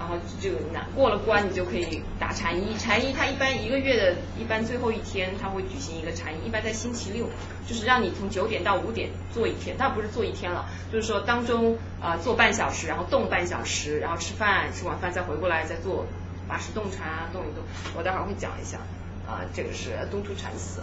[0.09, 2.75] 然后就拿过了关，你就可以打禅衣。
[2.79, 7.27] 禅衣它一般一个月的，一般最后一天它会举行一个禅衣，一般在星期六，
[7.67, 16.07] 就是让你从九点到五点做一天，它不是做一天了，就是说当中啊、呃做半小时，然后动半小时，然后吃饭，吃完饭再回过来再做
[16.47, 17.63] 八十动禅啊，动一动。
[17.95, 18.79] 我待会儿会讲一下
[19.27, 20.81] 啊、这个是东突禅寺。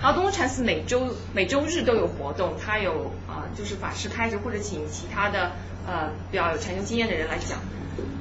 [0.00, 5.52] 然后东突禅寺每周每周日都有活动，它有啊、就是法师开着或者请其他的
[5.86, 7.58] 呃比较有禅修经验的人来讲。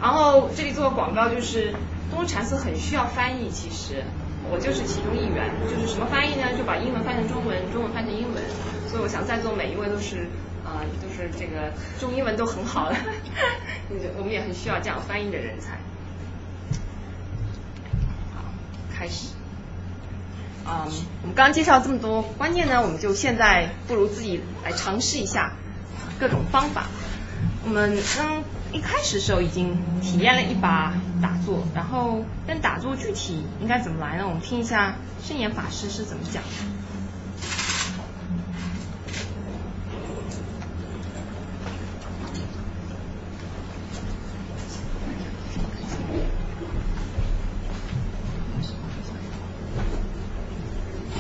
[0.02, 1.74] 然后这里做个广告，就是
[2.12, 4.04] 东禅寺很需要翻译，其实
[4.50, 5.52] 我就是其中一员。
[5.70, 6.58] 就是什么翻译呢？
[6.58, 8.44] 就把英文翻成中文，中文翻成英文。
[8.90, 10.28] 所以我想在座每一位都是
[10.66, 12.98] 啊、都是这个中英文都很好的，
[14.18, 15.80] 我们也很需要这样翻译的人才。
[18.36, 18.44] 好，
[18.94, 19.37] 开始。
[20.70, 20.92] 嗯，
[21.22, 25.54] 我们刚刚介绍这么多观念呢，我们就现在不如自己来尝试一下
[26.20, 26.88] 各种方法。
[27.64, 34.26] 我们嗯一开始的时候已经体验了一把打坐，然后但打坐具体应该怎么来呢？
[34.28, 36.50] 我们听一下圣严法师是怎么讲的。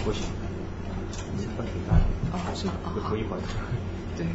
[0.03, 0.24] 不行，
[1.36, 2.03] 你这挺大的。
[2.32, 2.74] 哦，是吗？
[2.84, 3.40] 哦，好会头一会儿。
[4.15, 4.26] 对。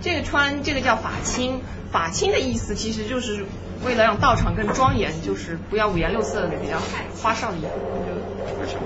[0.00, 1.60] 这个穿这个叫法清，
[1.92, 3.44] 法清的意思其实就是
[3.84, 6.78] 为了让道场更庄严，就是不要五颜六色的比较
[7.22, 7.68] 花哨的衣服。
[8.60, 8.80] 为什么？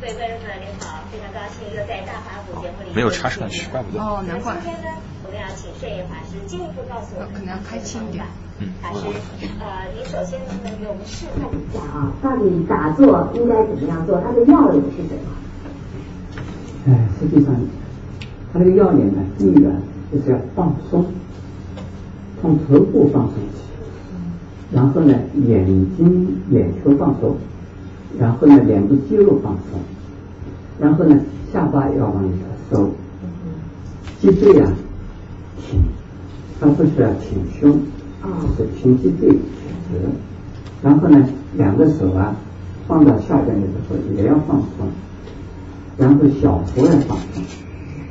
[0.00, 4.02] 各位观众朋友您好，非常高兴又在大法鼓节目里没有插上去，怪不得。
[4.02, 4.54] 哦，难怪。
[4.54, 4.88] 今天呢，
[5.24, 8.24] 我们要请摄影法师进一步告诉我们，可能要开轻一点。
[8.58, 8.72] 嗯。
[8.82, 9.06] 法师，
[9.60, 12.10] 呃，您首先能不能给我们示范一下啊？
[12.20, 14.18] 到底打坐应该怎么样做？
[14.20, 15.30] 它的要领是什么？
[16.86, 17.54] 哎，实际上，
[18.52, 19.70] 它这个要领呢，第一个
[20.10, 21.04] 就是要放松，
[22.40, 23.60] 从头部放松起，
[24.72, 25.12] 然后呢，
[25.46, 25.66] 眼
[25.96, 27.36] 睛、眼球放松，
[28.18, 29.78] 然后呢，脸部肌肉放松，
[30.80, 31.20] 然后呢，
[31.52, 32.30] 下巴要往里
[32.70, 32.90] 头收，
[34.20, 34.72] 脊椎啊
[35.60, 35.80] 挺，
[36.58, 37.78] 它不是要挺胸，
[38.56, 40.08] 是挺脊椎挺直，
[40.82, 41.28] 然后呢，
[41.58, 42.34] 两个手啊
[42.88, 44.88] 放到下边的时候也要放松。
[46.00, 47.44] 然后小腹要放松，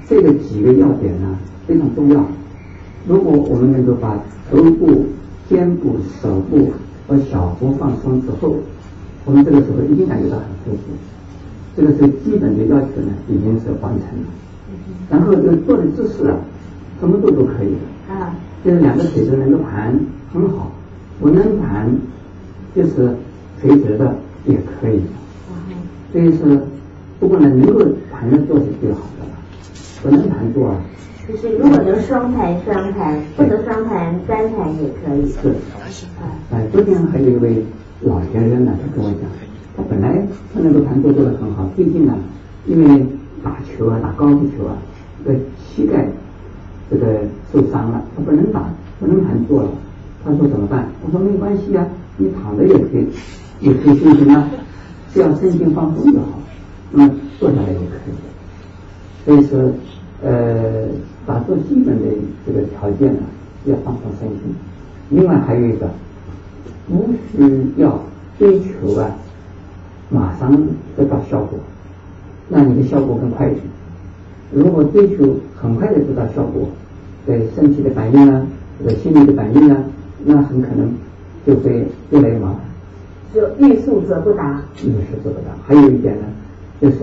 [0.07, 2.24] 这个几个要点呢非常重要。
[3.07, 4.16] 如果我们能够把
[4.52, 5.07] 头部、
[5.49, 6.72] 肩部、手部
[7.07, 8.57] 和小腹放松之后，
[9.26, 10.94] 我们这个时候一定感觉到很舒服。
[11.76, 14.28] 这个是基本的要求呢，已经是完成了。
[15.10, 16.38] 然后这个坐的姿势啊，
[16.99, 18.14] 什么做都可以的。
[18.14, 19.99] 啊，就是两个腿都能够盘
[20.32, 20.72] 很好，
[21.20, 21.90] 不能盘
[22.76, 23.16] 就是
[23.60, 25.02] 垂直的也可以。
[26.11, 26.56] 所以说。
[27.20, 29.36] 不过呢，能够盘着坐是最好的了，
[30.02, 30.78] 不能盘坐啊。
[31.28, 35.30] 就是如果能双盘双盘，不能双盘单盘也可以。
[35.30, 35.50] 是。
[36.18, 36.26] 啊。
[36.52, 37.64] 呃，昨天还有一位
[38.02, 39.30] 老先生呢，他跟我讲，
[39.76, 42.16] 他本来他那个盘坐做的很好，最近呢，
[42.66, 43.06] 因为
[43.44, 44.78] 打球啊，打高尔夫球啊，
[45.26, 46.08] 这个膝盖
[46.90, 47.20] 这个
[47.54, 48.64] 受伤了，他不能打，
[49.00, 49.70] 不能盘坐了。
[50.24, 50.88] 他说怎么办？
[51.06, 51.86] 我说没关系啊，
[52.18, 53.08] 你躺着也可以，
[53.60, 54.50] 也可以进行啊，
[55.14, 56.40] 只要身心放松就好。
[56.91, 59.72] 那么坐下来也可以，所以说，
[60.24, 60.88] 呃，
[61.26, 62.06] 打坐基本的
[62.45, 63.20] 这个条件呢，
[63.66, 64.56] 要放松身心。
[65.10, 65.88] 另外还有一个，
[66.88, 67.99] 不需要
[68.38, 69.11] 追求啊，
[70.10, 70.52] 马上
[70.98, 71.60] 得到效果，
[72.48, 73.64] 那你的效果更快一点。
[74.52, 76.68] 如果追求很快的得到效果，
[77.26, 78.48] 对身体的反应啊，
[78.80, 79.84] 或者心理的反应啊，
[80.26, 80.91] 那很可能
[81.45, 82.60] 就会越来越麻烦。
[83.32, 84.60] 就欲速则不达。
[84.78, 85.52] 欲速则不达。
[85.68, 86.24] 还有一点呢。
[86.81, 86.97] 就是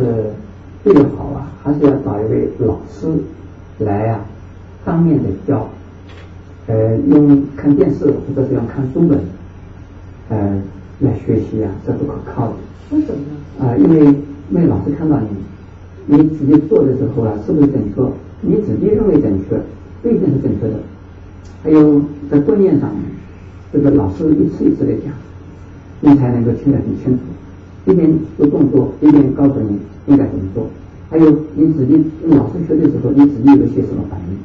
[0.82, 3.06] 最好啊，还是要找一位老师
[3.78, 4.20] 来啊，
[4.84, 5.68] 当面的教，
[6.66, 9.20] 呃，用看电视或者是用看书本，
[10.30, 10.62] 呃，
[11.00, 12.54] 来学习啊，这不可靠的。
[12.92, 13.66] 为什么呢？
[13.66, 13.98] 啊、呃，因为
[14.50, 15.28] 因为老师看到你，
[16.06, 18.02] 你自己做的时候啊，是不是正确？
[18.40, 19.60] 你自己认为正确，
[20.02, 20.74] 不一定是正确的。
[21.62, 22.00] 还有
[22.30, 23.02] 在观念上面，
[23.72, 25.12] 这个老师一次一次的讲，
[26.00, 27.20] 你才能够听得很清楚。
[27.86, 30.66] 一边做动作，一边告诉你应该怎么做。
[31.08, 34.36] 还有你自己老师学的时候，你自己有些什么反应？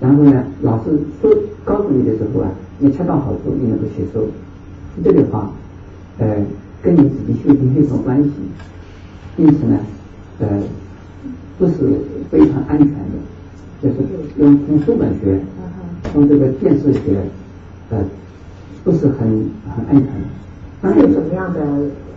[0.00, 0.90] 然后呢，老师
[1.20, 1.30] 说
[1.64, 2.50] 告诉你的时候啊，
[2.80, 4.26] 你恰到好处，你能够吸收。
[5.04, 5.50] 这个话，
[6.18, 6.44] 呃，
[6.82, 8.30] 跟你自己修行没什么关系。
[9.36, 9.78] 因此呢，
[10.40, 10.48] 呃，
[11.58, 11.72] 不是
[12.30, 13.14] 非常安全的，
[13.80, 13.96] 就是
[14.38, 15.38] 用从书本学，
[16.12, 17.22] 从这个电视学，
[17.90, 17.98] 呃，
[18.82, 19.18] 不是很
[19.74, 20.28] 很安全的。
[20.82, 21.60] 那有什么样的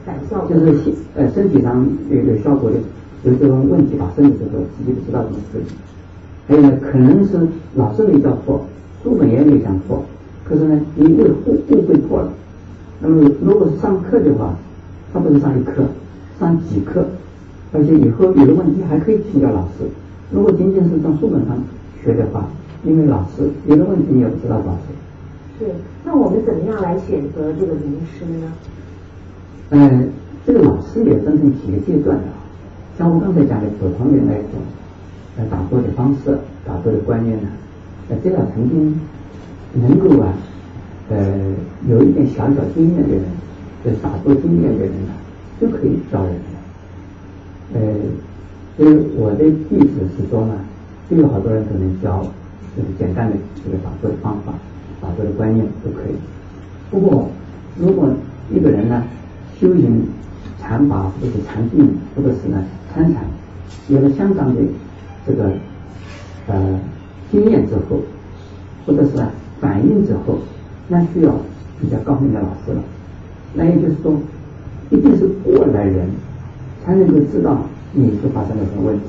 [0.05, 0.45] 反效？
[0.47, 2.77] 就是呃身体上有有效果的，
[3.23, 5.65] 有这种问题发生的时候，自己不知道怎么处理。
[6.47, 8.65] 还有呢，可能是老师没教错，
[9.03, 10.03] 书本也没讲错，
[10.43, 12.31] 可是呢，你误误误会错了。
[13.01, 14.53] 那么如果是上课的话，
[15.11, 15.83] 他不是上一课，
[16.39, 17.05] 上几课，
[17.73, 19.85] 而且以后有的问题还可以请教老师。
[20.31, 21.57] 如果仅仅是从书本上
[22.03, 22.47] 学的话，
[22.83, 24.93] 因为老师有的问题你也不知道老师。
[25.57, 25.69] 对，
[26.03, 28.51] 那我们怎么样来选择这个名师呢？
[29.69, 30.03] 呃，
[30.45, 32.23] 这个老师也分成几个阶段的，
[32.97, 34.61] 像我刚才讲的普通的那种。
[35.37, 37.49] 呃，打坐的方式，打坐的观念呢？
[38.07, 38.97] 呃，只要曾经
[39.73, 40.31] 能够啊，
[41.09, 41.17] 呃，
[41.89, 43.21] 有一点小小经验的人，
[43.83, 45.11] 就，打坐经验的人呢，
[45.59, 46.35] 就可以教人。
[47.73, 47.81] 呃，
[48.77, 50.53] 所以我的意思是说呢，
[51.09, 52.21] 就有好多人可能教，
[52.77, 54.53] 就是简单的这个打坐的方法、
[55.01, 56.15] 打坐的观念都可以。
[56.89, 57.27] 不过，
[57.77, 58.09] 如果
[58.49, 59.03] 一个人呢，
[59.59, 60.07] 修行
[60.61, 62.63] 禅法或者禅定，或者是呢
[62.93, 63.23] 参禅，
[63.89, 64.61] 有了相当的。
[65.27, 65.49] 这个
[66.45, 66.79] 呃
[67.31, 67.99] 经验之后，
[68.85, 69.17] 或者是
[69.59, 70.37] 反应之后，
[70.87, 71.33] 那需要
[71.81, 72.83] 比较高明的老师了。
[73.55, 74.13] 那也就是说，
[74.91, 76.07] 一定是过来人
[76.85, 77.57] 才能够知道
[77.93, 79.05] 你是发生了什么问题。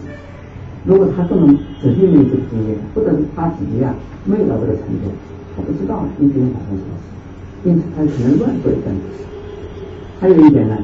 [0.86, 3.94] 如果他不能自己没有这个经验，或者是他自己啊
[4.24, 5.12] 没有到这个程度，
[5.54, 9.02] 他不知道你究竟发生什么事，因此他只能乱做一阵子。
[10.20, 10.76] 还有一点呢，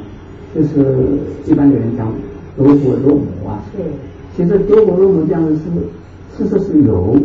[0.54, 2.12] 就是一般的人讲
[2.56, 3.62] 如果若母啊。
[3.76, 3.84] 对。
[4.34, 5.60] 其实多果肉母这样的是
[6.36, 7.18] 事实是有，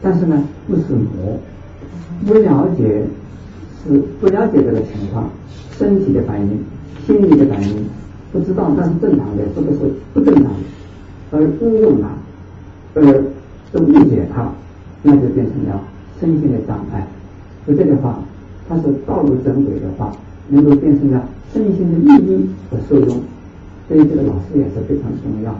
[0.00, 1.38] 但是呢不是魔，
[2.24, 3.02] 不了解
[3.82, 5.28] 是不了解这个情况，
[5.76, 6.60] 身体的反应、
[7.04, 7.84] 心理的反应
[8.32, 10.50] 不知道那是正常的或者是不正常的，
[11.32, 12.08] 而误用它，
[12.94, 13.24] 而
[13.72, 14.48] 都误解它，
[15.02, 15.80] 那就变成了
[16.20, 17.04] 身心的障碍。
[17.66, 18.20] 所以这个话，
[18.68, 20.12] 它是道路正轨的话，
[20.48, 23.20] 能够变成了身心的利益和受用，
[23.88, 25.54] 所以这个老师也是非常重要。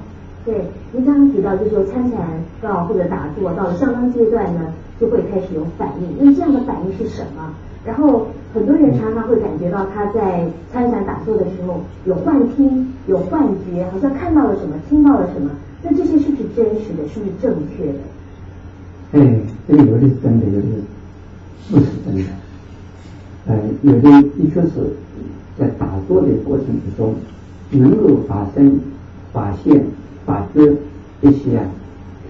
[0.45, 2.21] 对，您刚刚提到，就是说参禅
[2.61, 6.17] 到或者打坐到了相当阶段呢，就会开始有反应。
[6.21, 7.55] 那这样的反应是什么？
[7.87, 15.51] 然后很多人常常会感觉到他在参禅打坐的时候有幻听、有幻觉，好像看到了什么、听到了什么。
[15.83, 17.07] 那这些是不是真实的？
[17.09, 17.99] 是不是正确的？
[19.13, 20.67] 哎，这个有的是真的，有的
[21.71, 22.23] 不是真的。
[23.47, 24.71] 呃，有的的确是
[25.59, 27.15] 在打坐的过程之中
[27.71, 28.81] 能够发生
[29.33, 29.85] 发现。
[30.27, 30.73] 把这
[31.21, 31.61] 一些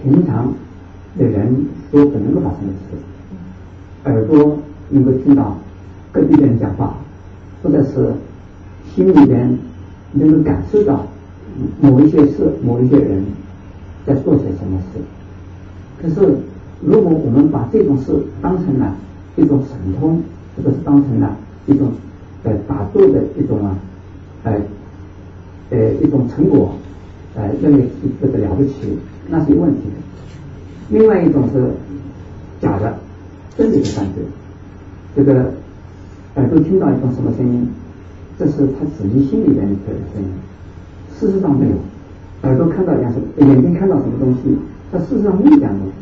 [0.03, 0.53] 平常
[1.17, 2.97] 的人所不能够发生的事，
[4.03, 4.57] 耳朵
[4.89, 5.55] 能够听到
[6.11, 6.97] 隔壁的人讲话，
[7.63, 8.11] 或者是
[8.93, 9.57] 心里边
[10.11, 11.07] 能够感受到
[11.79, 13.23] 某一些事、某一些人
[14.05, 14.99] 在做些什么事。
[16.01, 16.35] 可是，
[16.81, 18.11] 如果我们把这种事
[18.41, 18.93] 当成了
[19.37, 20.21] 一种神通，
[20.57, 21.37] 这个是当成了
[21.67, 21.91] 一种
[22.43, 23.77] 呃打坐的一种啊，
[24.43, 24.53] 呃
[25.69, 26.73] 呃一种成果。
[27.37, 30.97] 呃，认为是这个了不起，那是有问题的。
[30.97, 31.69] 另外一种是
[32.61, 32.95] 假的，
[33.57, 34.23] 真的是犯罪。
[35.13, 35.51] 这个
[36.35, 37.67] 耳朵听到一种什么声音，
[38.39, 39.75] 这是他自己心里边的
[40.13, 40.29] 声音，
[41.19, 41.75] 事实上没有。
[42.43, 44.57] 耳朵看到一样什，眼睛看到什么东西，
[44.89, 45.93] 他事实上没有这样东西，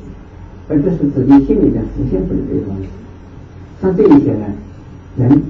[0.69, 2.87] 而这是自己心里边浮现出来的东西。
[3.83, 4.45] 像这一些呢，
[5.17, 5.41] 人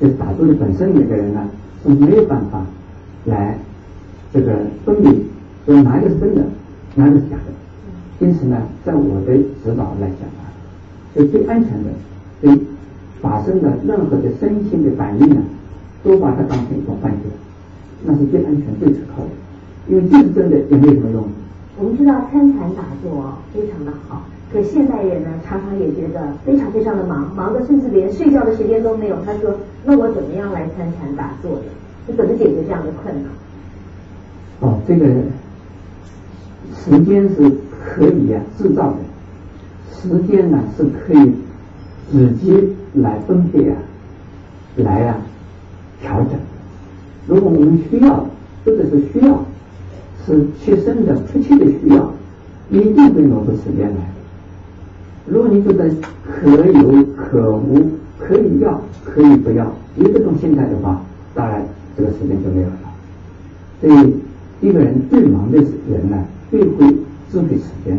[0.00, 1.46] 就是打坐的本身那个人呢，
[1.82, 2.64] 是没有办法
[3.26, 3.58] 来
[4.32, 5.26] 这个分离。
[5.66, 6.42] 所以哪一个是真的，
[6.94, 8.24] 哪个是假的？
[8.26, 10.48] 因此呢，在我的指导来讲啊，
[11.14, 11.90] 就最安全的，
[12.40, 12.58] 对
[13.20, 15.42] 发生的任何的身心的反应呢，
[16.02, 17.28] 都把它当成一种幻觉，
[18.06, 19.28] 那是最安全、最可靠的。
[19.86, 21.24] 因为就是真的也没有什么用。
[21.78, 29.16] 我们知道参禅打坐非常的好，可现代人呢，常常也觉得非常非常的忙，忙的甚至连睡觉的时间都没有。
[29.24, 29.54] 他说
[29.84, 31.62] ：“那我怎么样来参禅打坐的？
[32.06, 33.24] 你怎么解决这样的困难？”
[34.60, 35.06] 哦，这个。
[36.74, 37.50] 时间是
[37.84, 38.96] 可以啊制造的，
[39.94, 41.32] 时间呢是可以
[42.10, 43.76] 自己来分配啊，
[44.76, 45.16] 来啊
[46.00, 46.32] 调整。
[47.28, 48.26] 如果我们需要
[48.64, 49.44] 或者是需要，
[50.26, 52.10] 是切身的、迫切的需要，
[52.70, 53.96] 一定会挪出时间来。
[55.26, 55.88] 如果你觉得
[56.24, 61.00] 可有可无，可以要可以不要，有这种心态的话，
[61.34, 61.64] 当然
[61.96, 62.78] 这个时间就没有了。
[63.80, 64.14] 所以
[64.60, 66.24] 一个人最忙的人呢。
[66.52, 66.86] 最会
[67.30, 67.96] 支配时间，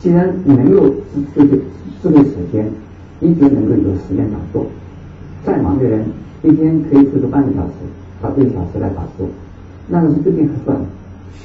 [0.00, 0.92] 既然能够
[1.32, 1.56] 这个
[2.02, 2.68] 这个时间，
[3.20, 4.66] 一直能够有时间打坐，
[5.44, 6.04] 再忙的人
[6.42, 7.72] 一天可以抽个半个小时
[8.20, 9.28] 到一个小时来打坐，
[9.86, 10.76] 那是最近合算。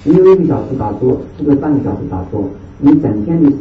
[0.04, 2.50] 你有一个小时打坐，或者半个小时打坐，
[2.80, 3.52] 你整天的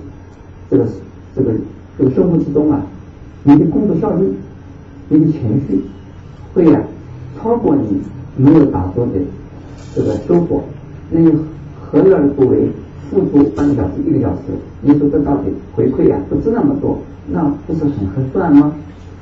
[0.71, 0.87] 这个
[1.35, 1.53] 这个
[1.99, 2.81] 这个生活之中啊，
[3.43, 4.33] 你的工作效率、
[5.09, 5.83] 你的情绪
[6.55, 6.81] 会啊
[7.39, 8.01] 超过你
[8.37, 9.13] 没有打坐的
[9.95, 10.63] 这个收获。
[11.11, 11.33] 那你
[11.81, 12.69] 何乐而不为？
[13.11, 14.43] 付出半个小时、一个小时，
[14.83, 18.73] 你说这到底回馈啊不是那么多，那不是很合算吗？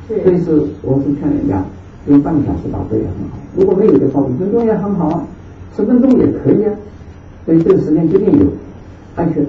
[0.07, 1.65] 所以是，我是劝人家
[2.07, 3.39] 用半个小时打坐也很好。
[3.57, 5.25] 如果没有的话，五分钟也很好啊，
[5.75, 6.75] 十分钟也可以啊。
[7.47, 8.45] 所以这个时间决定有，
[9.17, 9.43] 而且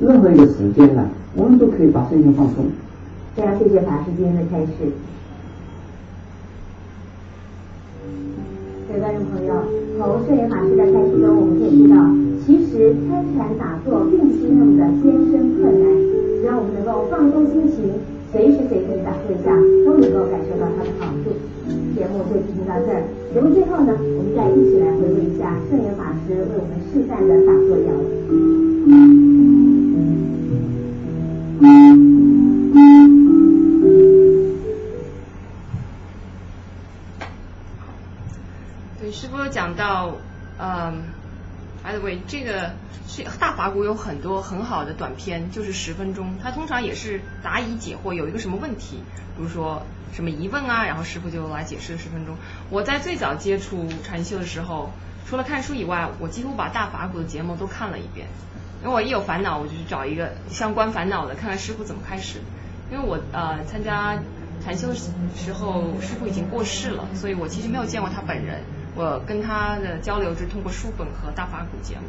[0.00, 1.04] 任何一个时间呢，
[1.36, 2.64] 我们都可以把身心放松。
[3.36, 4.72] 非常谢谢法师今天的开示。
[8.88, 9.52] 各位观众朋友，
[9.98, 12.00] 从圣严法师的开示中，我们可以知道，
[12.40, 15.84] 其实参禅打坐并不是那么的艰深困难，
[16.40, 17.92] 只要我们能够放松心情，
[18.32, 19.52] 随时随地打坐一下，
[19.84, 21.36] 都能够感受到它的好处。
[21.92, 23.04] 节目就进行到这儿，
[23.34, 27.92] 节目最后呢，我们再一起来回顾一下圣严法师为我们示范的打坐要
[31.58, 31.66] 对，
[39.10, 40.12] 师傅讲到，
[40.58, 41.04] 嗯
[41.82, 42.72] ，by the way，这个
[43.08, 48.98] 是大法鼓有很多很好的短片，就是十分钟，它通常也是答疑解惑，有一个什么问题，
[49.36, 52.36] 比如说什么疑问啊，然后师傅就来解释十分钟。
[52.68, 54.92] 我在最早接触禅修的时候，
[55.26, 58.26] 除了看书以外，我几乎把大法鼓的节目都看了一遍，
[58.82, 62.40] 因为我一有烦恼，我就去找一个相关烦恼的，看看师傅怎么开始。
[62.90, 64.16] 因为我呃参加
[64.64, 68.62] 禅修的时候，师傅已经过世了，所以我其实没有见过他本人。
[68.94, 72.02] 我跟他的交流是通过书本和大法鼓节目，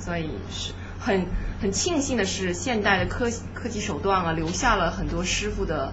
[0.00, 1.26] 所以是很
[1.60, 5.92] 很庆幸的是，现代的科科技手段啊，留下了很多师傅的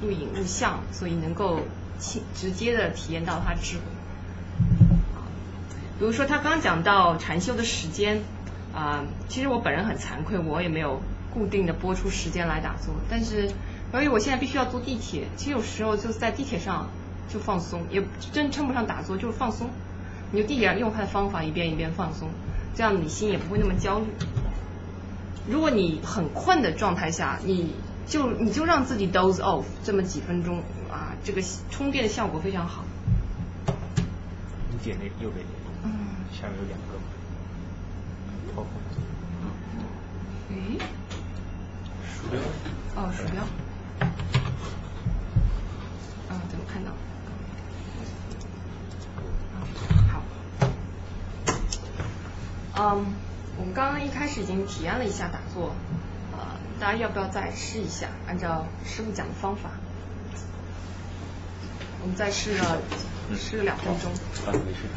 [0.00, 1.60] 录影录像，所以能够
[1.98, 3.82] 亲直接的体验到他智慧。
[5.98, 8.22] 比如说他刚讲到禅修的时间
[8.74, 11.00] 啊、其实我本人很惭愧，我也没有
[11.34, 13.50] 固定的播出时间来打坐，但是
[13.92, 16.88] 由于我现在必须要坐地铁，其实有时候就是在地铁上
[17.28, 18.02] 就放松，也
[18.32, 19.68] 真称不上打坐，就是放松。
[20.32, 22.28] 你就地铁上用它的方法一遍一遍放松，
[22.74, 24.06] 这样你心也不会那么焦虑。
[25.50, 27.74] 如果你很困的状态下，你
[28.06, 32.84] 就你就让自己 doze off 这么几分钟啊，这个充电的效果非常好。
[34.70, 35.90] 你点那右边那个，嗯，
[36.30, 36.94] 下面有两个，
[38.54, 38.66] 超过。
[40.50, 40.78] 诶，
[42.12, 42.40] 鼠标。
[42.96, 43.42] 哦，鼠标。
[46.28, 46.90] 啊，怎么看到？
[50.12, 50.22] 好。
[52.76, 53.14] 嗯，
[53.58, 55.74] 我们刚刚一开始已经体验了一下打坐，
[56.32, 56.38] 呃，
[56.80, 58.08] 大家要不要再试一下？
[58.26, 59.70] 按照师傅讲的方法，
[62.02, 62.78] 我们再试了
[63.36, 64.10] 试了两分钟。
[64.46, 64.88] 啊，没事。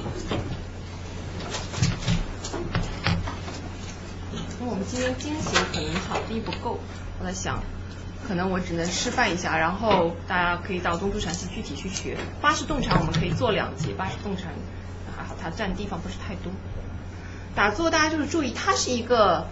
[4.63, 6.79] 因为我们今天惊喜可能场地不够，
[7.19, 7.61] 我在想，
[8.25, 12.15] 可能我只能示范一下，然后大家可以到东都禅寺具体去学。
[12.41, 14.53] 八式动禅我们可以做两节，八式动禅
[15.17, 16.53] 还好，它占地方不是太多。
[17.53, 19.47] 打坐大家就是注意，它是一个，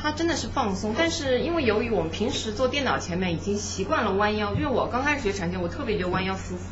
[0.00, 6.70] 它真的是放松，但是因为由于我们平时坐电脑前面已经习惯了弯腰，因为我刚开始学禅修，我特别觉得弯腰舒服，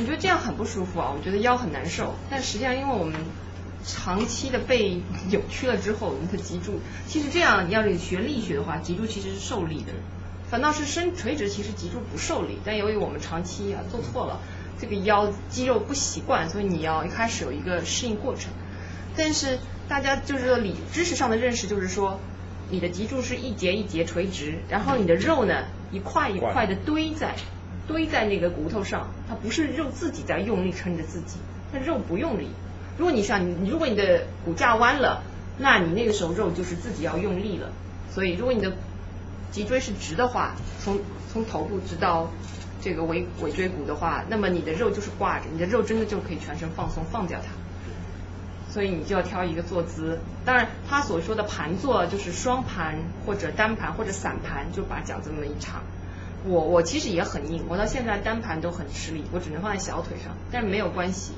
[0.00, 2.14] 我觉得这样很不舒服啊，我觉得腰很难受。
[2.30, 3.14] 但实际上，因为我们
[3.84, 9.92] 长期的被扭曲了之后，你的脊柱，其实这样你要是学力学的话，脊柱其实是受力的，
[10.50, 12.58] 反倒是伸垂直，其实脊柱不受力。
[12.64, 14.40] 但由于我们长期啊做错了，
[14.80, 18.50] 这个腰肌肉不习惯，所以你要一开始有一个适应过程。
[19.16, 22.20] 但是大家就是说理知识上的认识，就是说
[22.70, 27.36] 你的脊柱是一节一节垂直，然后你的肉呢一块一块的堆在
[27.86, 31.38] 堆在那个骨头上，它不是肉自己在用力撑着自己，
[31.72, 32.48] 它肉不用力。
[32.98, 35.22] 如果你想你如果你的骨架弯了，
[35.56, 37.70] 那你那个时候肉就是自己要用力了。
[38.10, 38.72] 所以如果你的
[39.50, 40.98] 脊椎是直的话，从
[41.32, 42.28] 从头部直到
[42.82, 47.52] 这个尾尾椎骨的话，那么你的肉就是挂着，你的肉真的就可以全身放松放掉它。
[48.70, 50.18] 所以你就要挑一个坐姿。
[50.44, 55.80] 当然，他所说的盘坐就是双盘或者单盘或者散盘，就把脚这么一插。
[56.44, 61.32] 我我其实也很硬，我到现在单盘都很吃力，我只能放在小腿上，但是没有关系。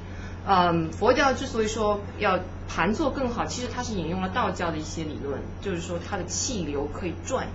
[0.47, 7.47] 嗯，佛教之所以说要盘坐更好，其实它是引用了道教的一些理论，就是说它的气流可以转，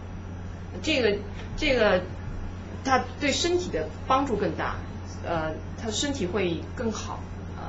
[0.82, 1.18] 这个
[1.58, 2.02] 这个
[2.84, 4.76] 它对身体的帮助更大，
[5.26, 7.20] 呃，它身体会更好。
[7.58, 7.64] 呃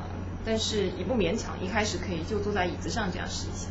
[0.48, 3.66] 但是也不勉强，一开始可以就坐在椅子上这样试一下。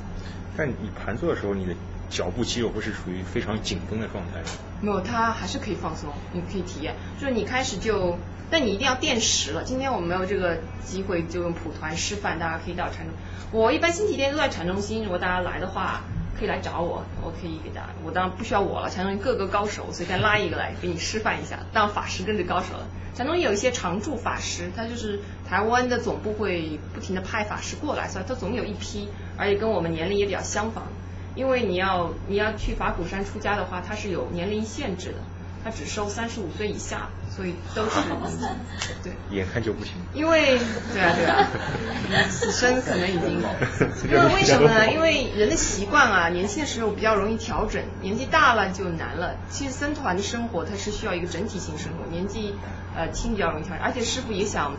[0.57, 1.73] 但你盘坐的时候，你的
[2.09, 4.47] 脚部肌肉不是处于非常紧绷的状态吗。
[4.81, 6.93] 没有，它还是可以放松，你可以体验。
[7.17, 8.17] 就是你开始就，
[8.49, 9.63] 但你一定要垫实了。
[9.63, 13.15] 今天我们没有这个机会，就用蒲团示范，大家可以到禅中。
[13.51, 16.01] 我一般星期天都在禅中心，如果大家来的话，
[16.37, 17.87] 可以来找我，我可以给大家。
[18.03, 22.87] 我当然不需要我了，禅中各个高手随便拉一个来给你示范一下，当法师跟着高手了。
[23.15, 29.07] 禅中有一些常驻法师，他就是台湾的总部会不停的派法师过来，所以他总有一批，
[29.37, 30.83] 而且跟我们年龄也比较相仿。
[31.33, 35.15] 因为你要你要去法鼓山出家的话，它是有年龄限制的，
[35.65, 37.89] 它只收三十五岁以下，所以都是
[39.03, 39.11] 对。
[39.31, 39.93] 眼看就不行。
[40.13, 40.59] 因为
[40.93, 41.49] 对啊对啊，
[42.29, 43.41] 此 生可能已经。
[44.07, 44.91] 因为为什么呢？
[44.91, 49.35] 因为人的习惯啊，年轻的时候比较容易调整，年纪大了就难了。
[49.49, 52.53] 其实僧团的生活它是需要一个整体性生活，年纪
[52.95, 54.73] 呃轻比较容易调整，而且师傅也想。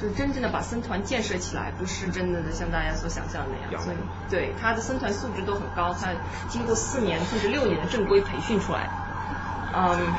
[0.00, 3.82] 就真正的把僧团建设起来，不是真的的像大家所想象的那样。
[3.82, 3.96] 所以，
[4.30, 6.12] 对他的僧团素质都很高，他
[6.48, 8.88] 经过四年甚至六年的正规培训出来。
[9.74, 10.14] 嗯，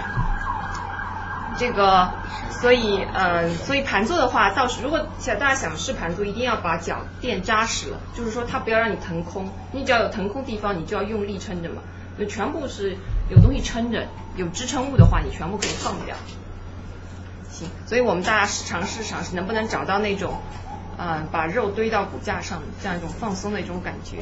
[1.58, 2.12] 这个，
[2.52, 11.82] 所以，嗯，所以盘坐的话，倒是如果想大家想试盘坐，一定要把脚垫扎实了，就是说它不要让你腾空，你只要有腾空地方，你就要用力撑着嘛。
[12.18, 12.98] 就全部是
[13.30, 14.06] 有东西撑着，
[14.36, 16.16] 有支撑物的话，你全部可以放掉。
[17.50, 20.42] 行所以我们大家试尝试尝试，能不能找到那种，
[20.98, 24.18] 嗯，把肉堆到骨架上这样一种放松的一种感觉。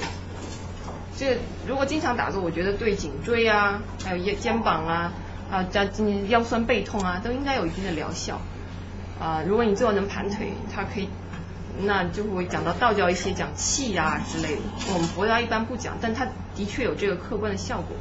[1.18, 1.38] 这
[1.68, 5.14] 如果经常打坐，我觉得对颈椎啊，还有肩肩膀啊，
[5.52, 5.84] 啊，加
[6.27, 8.39] 腰酸背痛啊，都应该有一定的疗效。
[9.19, 11.10] 啊，如果你最后能盘腿，它可以，
[11.81, 14.61] 那就会讲到道教一些讲气啊之类的。
[14.94, 17.98] 我们佛教一般不讲，但它的确有这个客观的效果。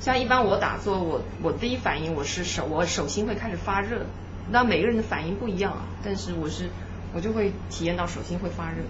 [0.00, 4.04] 像一般我打坐，我我第一反应我是手我手心会开始发热。
[4.50, 6.68] 那每个人的反应不一样啊，但是我是
[7.14, 8.82] 我就会体验到手心会发热。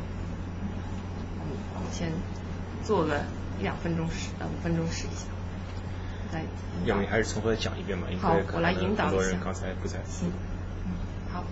[1.77, 2.11] 我先
[2.83, 3.23] 做个
[3.59, 5.27] 一两分钟试，呃五分钟试一下。
[6.33, 6.43] 再。
[6.85, 9.99] 要么还是从头再讲一遍吧，因为我来引导很多人刚才不在。
[10.09, 10.31] 行。
[10.85, 10.93] 嗯，
[11.33, 11.45] 好。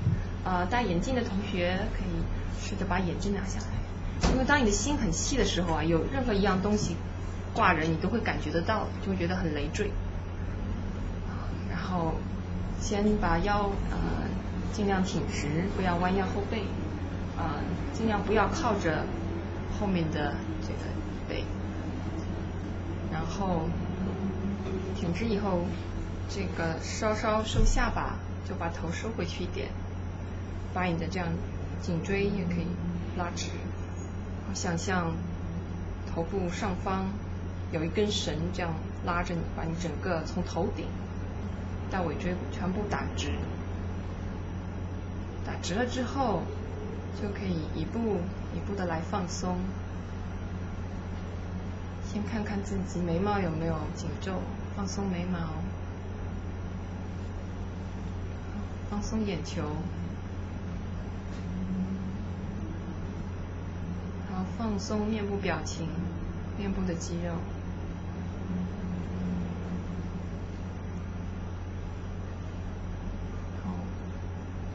[0.45, 2.23] 呃，戴眼镜的同学可以
[2.61, 6.97] 试着把眼镜拿下来，因为当你的心很细的时候啊，有任何一样东西
[7.55, 9.91] 挂人，你都会感觉得到，就会觉得很累赘。
[11.71, 12.15] 然后。
[12.81, 13.97] 先把腰呃
[14.73, 15.47] 尽量挺直，
[15.77, 16.65] 不要弯腰后背，
[17.39, 17.61] 呃
[17.93, 19.05] 尽量不要靠着
[19.79, 20.91] 后面的这个背，
[23.23, 23.69] 然后
[24.97, 25.61] 挺直以后，
[26.29, 29.69] 这个稍稍收下巴，就把头收回去一点，
[30.75, 31.29] 把你的这样
[31.81, 32.67] 颈椎也可以
[33.17, 33.47] 拉直，
[34.55, 35.13] 想象
[36.13, 37.07] 头部上方
[37.71, 38.75] 有一根绳这样
[39.07, 40.87] 拉着你，把你整个从头顶。
[41.91, 43.29] 到尾椎骨全部打直，
[45.47, 46.43] 打直了之后，
[47.21, 48.19] 就可以一步
[48.57, 49.59] 一步的来放松。
[52.13, 54.35] 先看看自己眉毛有没有紧皱，
[54.77, 55.39] 放松眉毛，
[58.91, 59.63] 放松眼球，
[64.29, 65.89] 然后放松面部表情，
[66.59, 67.33] 面部的肌肉。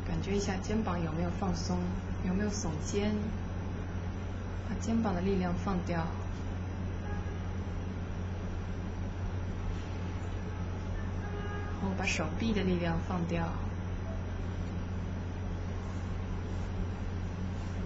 [0.07, 1.77] 感觉一下肩膀有没有放松，
[2.27, 3.13] 有没有耸肩，
[4.67, 6.07] 把肩膀的力量放掉，
[11.87, 13.47] 后把手臂的力量放掉，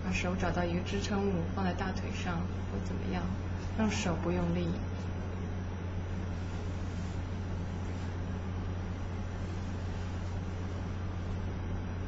[0.03, 3.21] 把手找到一个支撑物放在大腿上或怎么样，
[3.77, 4.67] 让手不用力。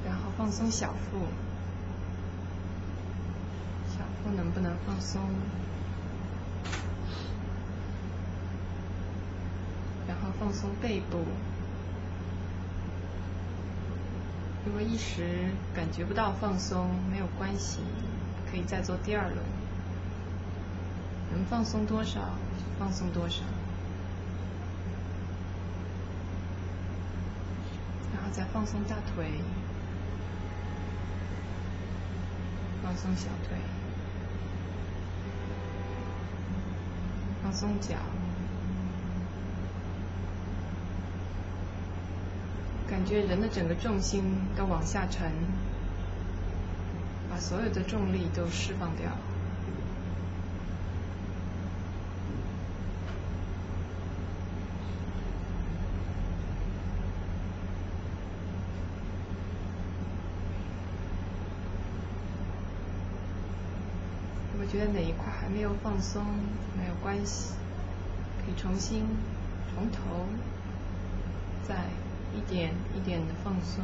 [0.03, 1.19] 然后放松小腹，
[3.95, 5.21] 小腹能不能放松？
[10.07, 11.19] 然后放松背部。
[14.65, 17.79] 如果一时感觉不到放松，没有关系，
[18.49, 19.37] 可以再做第二轮。
[21.33, 22.21] 能放松多少
[22.79, 23.43] 放松多少，
[28.13, 29.25] 然后再放松大腿。
[32.83, 33.57] 放松小腿，
[37.41, 37.95] 放松脚，
[42.93, 44.23] 感觉人的整个重心
[44.55, 45.31] 都往下沉，
[47.27, 49.09] 把所有的重力都释放掉。
[64.59, 66.23] 我觉得哪一块还没有放松，
[66.77, 67.55] 没有关系，
[68.45, 69.01] 可以重新
[69.73, 70.27] 从头
[71.67, 71.73] 再
[72.35, 73.83] 一点一点的放松，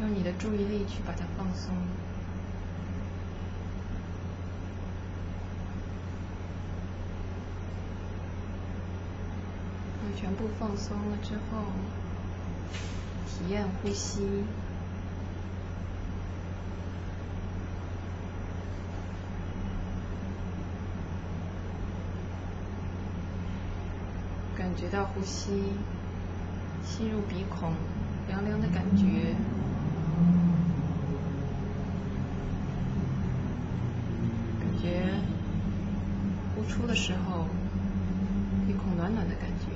[0.00, 1.74] 用你的注意力去把它放松。
[10.14, 11.64] 全部放松了之后，
[13.26, 14.44] 体验呼吸，
[24.56, 25.72] 感觉到呼吸。
[26.84, 27.72] 吸入鼻孔
[28.28, 29.34] 凉凉的感觉，
[34.60, 35.14] 感觉
[36.54, 37.46] 呼出的时候
[38.66, 39.72] 鼻孔暖暖的感觉。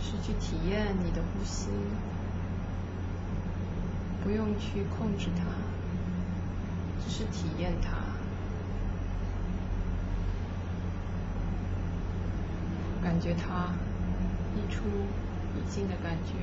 [0.00, 1.68] 是去体验你的呼吸，
[4.24, 5.44] 不用去控制它，
[7.04, 7.90] 只是体验它，
[13.08, 13.72] 感觉它
[14.54, 14.82] 一出
[15.56, 16.34] 一进的感觉。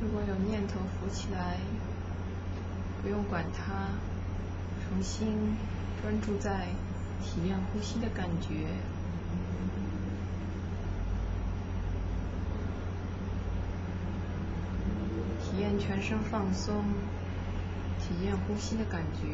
[0.00, 1.58] 如果有念头浮起来，
[3.02, 3.88] 不用管它，
[5.02, 5.56] 心
[6.02, 6.68] 专注在
[7.22, 8.48] 体验呼吸的感觉，
[15.40, 16.84] 体验全身放松，
[17.98, 19.28] 体验呼吸的感觉。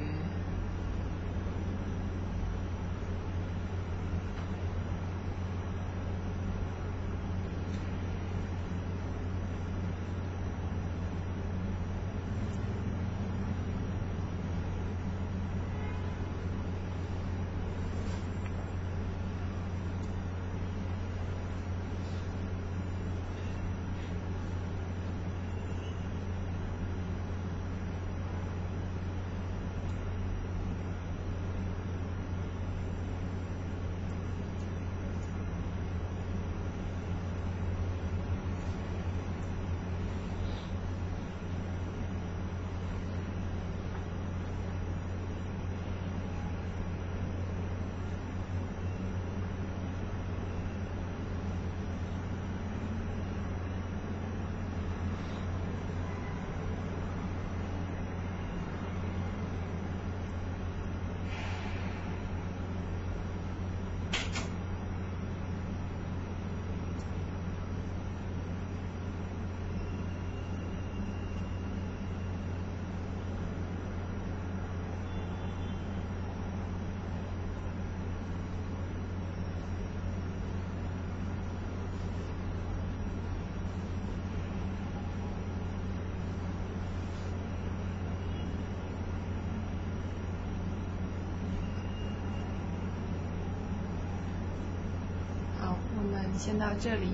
[96.44, 97.08] 先到这里，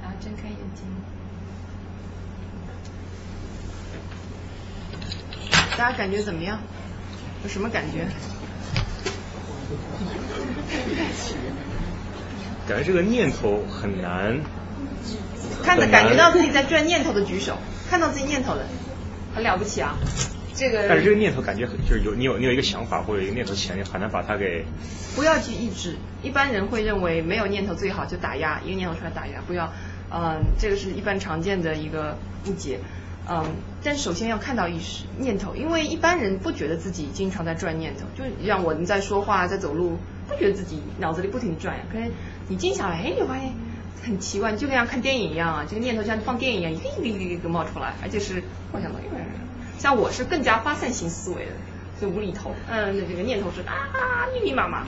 [0.00, 0.84] 然后睁开眼睛。
[5.76, 6.60] 大家感觉怎么样？
[7.42, 8.06] 有什么感觉？
[12.68, 14.38] 感觉这个念头很难。
[15.64, 17.58] 看到感觉到自己在转念头的举手，
[17.90, 18.64] 看到自己念头的，
[19.34, 19.96] 很了不起啊！
[20.54, 20.86] 这个。
[20.88, 24.64] 但是这个念头感觉很，就是有你有你有一个想法或者一个念头起来，你很难把它给。
[25.14, 25.96] 不要去抑制。
[26.22, 29.72] 一般人会认为没有念头最好，就打压一个念头出来打压，不要，
[30.12, 32.78] 嗯，这个是一般常见的一个误解，
[33.26, 33.44] 嗯，
[33.82, 39.96] 但首先要看到意识念头，因为一般人不觉得自己经常在转念头，就让我们在说话在走路，
[40.28, 42.10] 不觉得自己脑子里不停转呀，可是
[42.48, 43.54] 你静下来，哎，你发现
[44.02, 48.98] 很奇怪，就跟像看电影一样啊，这个念头像放电影一样，一个一个一个一个冒出来，而且是幻想的，
[49.78, 51.52] 像我是更加发散型思维的。
[52.00, 54.84] 就无厘头，嗯，那这个念头是啊密密麻麻，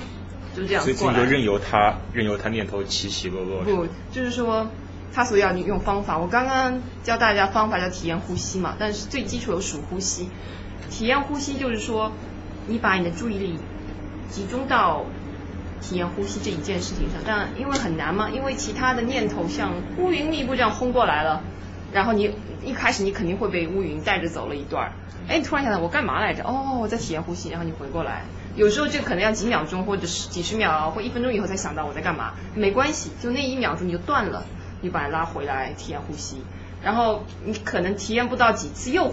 [0.56, 0.96] 就这样过来。
[0.96, 3.62] 所以就任由他任由他念头起起落落。
[3.64, 4.68] 不，就是说
[5.12, 6.16] 他所要你用方法。
[6.18, 10.28] 我刚刚教大家方法叫体验呼吸嘛，但是最基础的数呼吸。
[10.90, 12.12] 体验呼吸就是说，
[12.66, 13.58] 你把你的注意力
[14.30, 15.04] 集中到
[15.80, 17.20] 体验呼吸这一件事情上。
[17.26, 21.42] 但因为很难嘛，因为其他的念头像乌云密布这样轰过来了，
[21.92, 22.34] 然后你
[22.64, 24.92] 一开始你肯定会被乌云带着走了一段儿。
[25.28, 26.42] 哎，你突然想到我干嘛来着？
[26.44, 28.22] 哦，我在体验呼吸，然后你回过来。
[28.56, 32.34] 有时候就可能要几秒钟，或者是几十秒，或一分钟以后才想到我在干嘛。
[32.54, 34.44] 没关系，就那一秒钟你就断了，
[34.80, 36.42] 你把它拉回来体验呼吸。
[36.82, 39.12] 然后你可能体验不到几次，又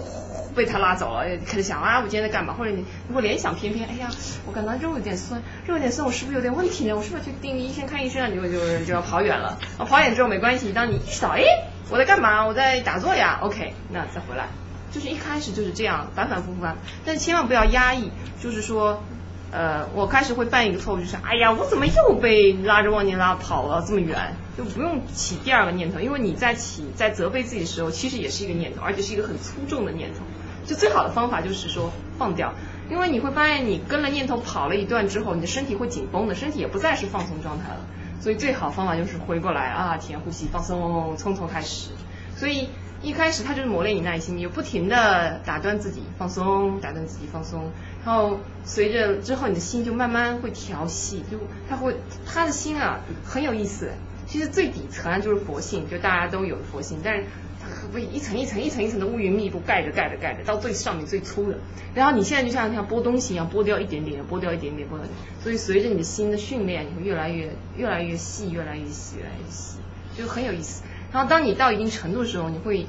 [0.56, 2.54] 被他拉走了，开始想啊，我今天在干嘛？
[2.54, 4.10] 或者你如果联想偏偏，哎呀，
[4.48, 6.96] 我感到肉有点酸，肉有点酸，我是不是有点问题呢？
[6.96, 8.28] 我是不是去盯医生看医生啊？
[8.28, 9.60] 你就就就要跑远了。
[9.78, 11.44] 跑远之后没关系，当你意识到，哎，
[11.90, 12.46] 我在干嘛？
[12.48, 13.40] 我在打坐呀。
[13.42, 14.48] OK，那再回来。
[14.92, 16.76] 就是一开始就是这样反反复复啊，
[17.06, 18.12] 但千万不要压抑。
[18.42, 19.04] 就是说，
[19.52, 24.36] 呃，我开始会犯一个错误，就是哎呀，我怎么又被拉着往前拉跑了这么远？
[24.58, 30.20] 就不用起第二个念头，因为你在起在责备自己的时候，其实也是一个念头，而且是一个很粗重的念头。
[30.66, 32.54] 就最好的方法就是说放掉，
[32.92, 37.80] 因为你会发现你跟了念头跑了一段之后，你的身体会紧绷的，身体也不再是放松状态了。
[38.22, 41.90] 所以最好方法就是回过来啊，体验呼吸，放松，从头开始。
[42.36, 42.70] 所以。
[43.02, 47.72] 一开始他就是磨练你耐心，你不停的打断自己放松，打断自己放松，
[48.06, 51.38] 然后随着之后你的心就慢慢会调细，就
[51.70, 51.96] 他会
[52.26, 53.90] 他的心啊很有意思。
[54.28, 57.24] 其实最底层就是佛性，就大家都有佛性，但是
[57.60, 61.58] 它会一层一层一层一层的乌云密布盖着盖着盖着，到最上面最粗的。
[61.96, 65.08] 然后你现在就像像剥东西一样，剥掉一点点，剥掉一点点，剥掉。
[65.42, 69.80] 所以随着你的心的训练，你会越来越越来越细，越来越细，越来越细，
[70.16, 70.84] 就很有意思。
[71.12, 72.86] 然后当你到一定程度的时候，你会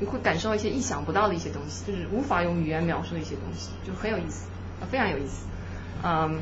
[0.00, 4.46] 你会感受到一些意想不到的一些东西，就是无法用语言描述的一些东西，就很有意思，
[4.80, 5.46] 啊，非常有意思，
[6.02, 6.40] 嗯，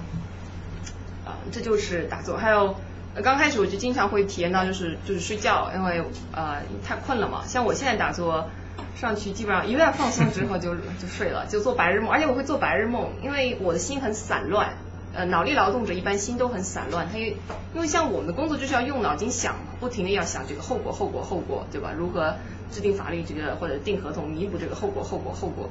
[1.25, 2.37] 啊，这就是打坐。
[2.37, 2.75] 还有
[3.23, 6.03] 刚开始我就经常会体验到，就是就是睡觉，因为
[6.33, 7.43] 呃太困了嘛。
[7.47, 8.49] 像我现在打坐
[8.97, 14.75] 上去，基本上一旦放松之后就 就睡了，就做白日梦，而且我会做白日梦，因为我的心很散乱。
[15.15, 17.37] 呃，脑力劳动者一般心都很散乱，他因
[17.75, 21.91] 为像我们的工作就是要用脑筋想嘛，不停的要想这个后果后果后果，对吧？
[21.95, 22.35] 如何
[22.73, 25.69] 制定法律这个或者定合同弥补这个后果后果后果，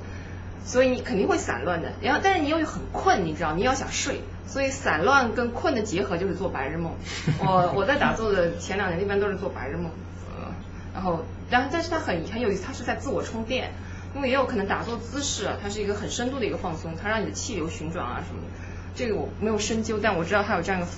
[0.64, 1.92] 所以你肯定会散乱的。
[2.02, 6.94] 然后但是你又很困，你知道，你要想睡，所以散乱跟困的结合就是做白日梦。
[7.42, 9.92] 我我在打坐的前两年一般都是做白日梦，
[10.30, 10.54] 呃，
[10.94, 13.72] 然后然后但是它很很有意思，它是在自我充电，
[14.16, 18.48] 因为也有可能打坐姿势它是一个很深度的一个放松，它让你的气流旋转啊什么的。
[18.94, 20.90] 这个我没有深究，但我知道它有这样一个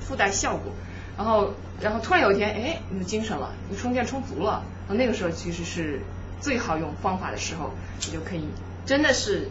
[0.00, 0.72] 附带效果。
[1.14, 1.52] 然后，
[1.82, 4.64] 然后突然有一天，哎，你就精神了，你充电充足了。
[4.86, 6.00] 然后那个时候其实是
[6.40, 7.70] 最好用方法的时候，
[8.06, 8.48] 你就可以
[8.84, 9.48] 真的是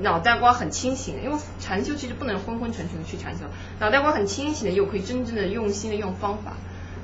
[0.00, 1.22] 脑袋瓜很清醒。
[1.22, 3.44] 因为禅修其实不能昏昏沉沉的去禅修，
[3.78, 6.52] 脑袋瓜很清醒的又可以真正的用心的用方法。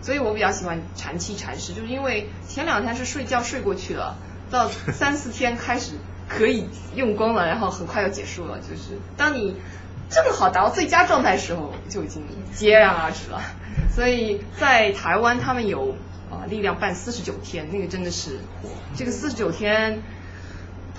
[0.01, 4.17] 所以我比较喜欢禅期禅师，就是因为前两天是睡觉睡过去了，
[4.51, 5.93] 到三四天开始
[6.29, 8.59] 可以用功了，然后很快要结束了。
[8.59, 9.57] 就是当你。
[10.15, 12.23] 正好达到最佳状态时候，就已经
[12.53, 13.41] 接然而止了。
[13.97, 15.97] 所以在台湾，他们有
[16.33, 18.39] 啊力量办四十九天，那个真的是
[18.97, 20.03] 这个四十九天，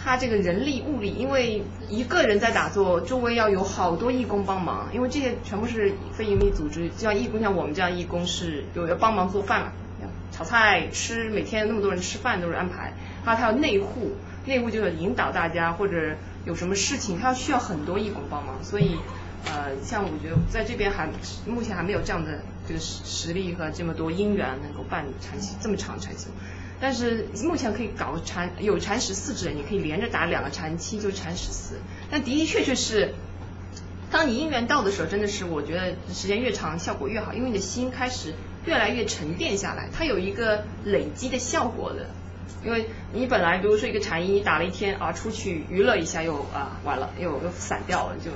[0.01, 9.71] 他这个人力物力，因为一个人在打坐，周围要有好多义工帮忙，因为这些全部是非营利组织，就像义工，像我们这样义工是有要帮忙做饭嘛，
[10.31, 12.93] 炒菜吃，每天那么多人吃饭都是安排，
[13.25, 14.11] 还有他要内护，
[14.45, 16.15] 内护就是引导大家或者。
[16.45, 18.97] 有什么事情，他要需要很多义工帮忙，所以，
[19.45, 21.09] 呃，像我觉得在这边还
[21.45, 26.27] 目前还没有这样的这个实力和这么多因缘能够办禅期这么长的禅期，
[26.79, 31.75] 但是目前可以搞禅有禅十四制，你可以连着打两个禅期就禅十四，
[32.09, 33.13] 但的的确确是，
[34.09, 38.33] 当你因缘到的时候，真的是我觉得时间越长效果越好，因为你的心开始
[38.65, 42.09] 越来越沉淀下来，它有一个累积的效果的。
[42.63, 48.31] 因为你本来比如说一个禅衣打了一天啊，出去娱乐一下又啊完了，又又散掉了，就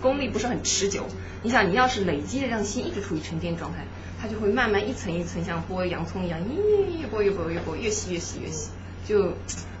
[0.00, 1.06] 功力不是很持久。
[1.42, 3.84] 你想，你要是累积的让心一直处于沉淀状态，
[4.20, 8.70] 它就会慢慢一层一层像剥洋葱一样，越越剥越剥越剥，越细越细越细，
[9.06, 9.34] 就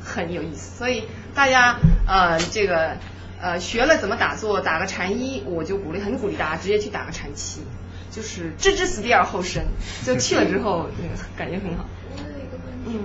[0.04, 0.76] 很有意思。
[0.76, 1.04] 所以
[1.34, 2.98] 大家呃这个
[3.40, 7.62] 呃学了怎么打坐，打个禅衣，我就鼓励很鼓励大家直接去打个禅七，
[8.10, 9.64] 就是置之死地而后生，
[10.04, 11.86] 就去了之后那个感觉很好。
[12.10, 13.00] 我有一个问题，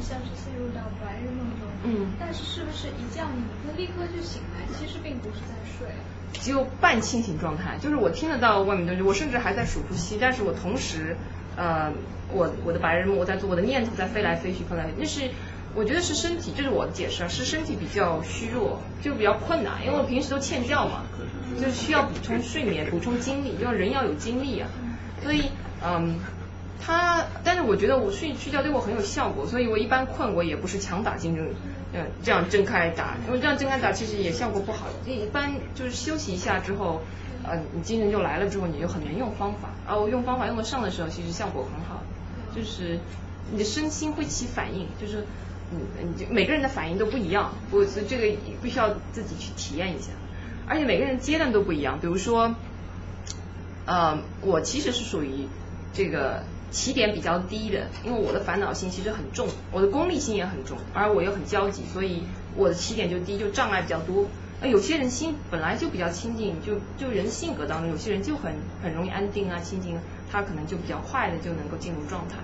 [0.00, 0.08] 说。
[0.08, 4.64] 像是陷入到白日梦中，嗯，但是是不是一觉你会立刻就醒来？
[4.78, 5.88] 其实并不是在睡，
[6.40, 7.76] 只有半清醒状态。
[7.80, 11.16] 就是我听得到外面东西，我甚至还在数呼吸，但是我同时，
[11.56, 11.92] 呃，
[12.32, 15.30] 我我的白日梦我在做，我的念头在飞来飞去，飞来，那是
[15.74, 21.02] 我觉得是身体，这是我的解释啊，是身体比较虚弱，就比较困难，因为我平时都欠觉嘛，
[21.58, 24.68] 就是需要补充睡眠、补充精力，因为人要有精力啊，
[25.22, 25.50] 所以
[25.84, 26.18] 嗯，
[26.80, 31.48] 他，但是我觉得我睡睡觉对我很有效果，所以我一般困我也不是强打精神，
[31.92, 37.02] 嗯，这样睁开打，因为这样睁开打其实也效果不好，一般就是休息一下之后，
[37.44, 42.02] 呃，你精神就来了之后，你就很难用方法，然后用方法用得上的时候，其实效果很好，
[42.54, 42.98] 就是
[43.50, 45.24] 你的身心会起反应，就是。
[45.70, 50.12] 嗯，你每个人的反应都不一样，我这个必须要自己去体验一下，
[50.66, 51.98] 而且每个人阶段都不一样。
[52.00, 52.54] 比如说，
[53.84, 55.46] 呃，我其实是属于
[55.92, 62.22] 这个起点比较低的，因为我的烦恼心其实很重，我的功利心也很重，而我又很焦急，所以
[62.56, 64.26] 我的起点就低，就障碍比较多。
[64.60, 69.98] 那有些人心本来就比较清净，就就人性格当中，有些人就很很容易安定啊、清净，
[70.30, 72.36] 他可能就比较快的就能够进入状态。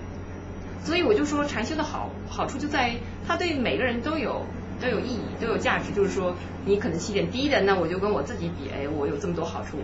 [0.83, 2.97] 所以我就说禅修的好好处就在于，
[3.27, 4.45] 它对每个人都有
[4.79, 5.91] 都有意义，都有价值。
[5.93, 9.77] 就是说，你可能起点低的，那我就跟我自己比，哎，我有这么多好处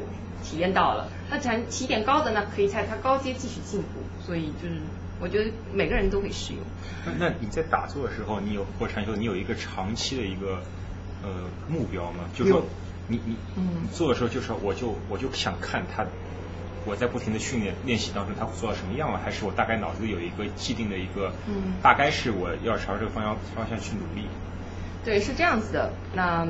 [0.44, 1.10] 体验到了。
[1.32, 3.88] 那咱起点高的呢，可以在它高阶继续进步。
[4.24, 4.76] 所以就是，
[5.20, 6.62] 我觉得每个人都可以适用。
[7.06, 10.62] 那那你在打坐的时候，你有或禅修，你有一个长期的一个
[11.24, 11.30] 呃
[11.68, 12.26] 目标吗？
[12.36, 12.64] 就是说，
[13.08, 16.06] 你你嗯做的时候，就是我就我就想看他。
[16.84, 19.20] 我在不停的训练练习当中，他会做到什么样了？
[19.24, 24.28] 还是我大概脑子里有一个既定的一个，嗯，大概是我要朝这个方向方向去努力。
[25.06, 25.94] 对，是这样子的。
[26.16, 26.48] 那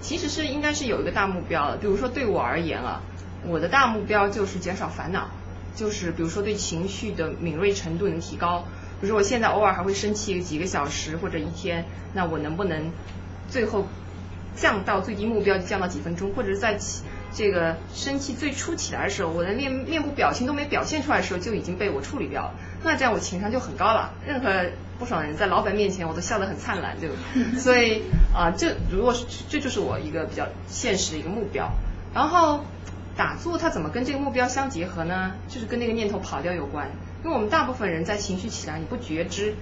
[0.00, 1.76] 其实是应该是有一个大目标的。
[1.76, 3.00] 比如说对我而言啊，
[3.46, 5.28] 我的大目标就是减少烦恼，
[5.74, 8.64] 就是比如说对情绪的敏锐程度能提高。
[9.00, 11.84] 比如说我现在偶尔还会生气几个小时或者一天，
[12.14, 12.90] 那我能不能
[13.48, 13.86] 最后
[14.54, 17.02] 降到最低目标就降到几分钟，或者是在起。
[17.36, 22.54] 这个生气最初起来的时候，我的面面部表情都没表现出来的时候，就已经被我处理掉了。
[22.84, 24.14] 那这样我情商就很高了。
[24.24, 27.16] 任何不爽的人在老板面前，我都笑得很灿烂，对吧？
[27.58, 31.72] 所以啊，这如果是这就是我一个比较现实的一个目标。
[32.14, 32.64] 然后
[33.16, 35.32] 打坐它怎么跟这个目标相结合呢？
[35.48, 36.90] 就是跟那个念头跑掉有关。
[37.22, 39.54] 因为我们大部分人在情绪起来你不觉知，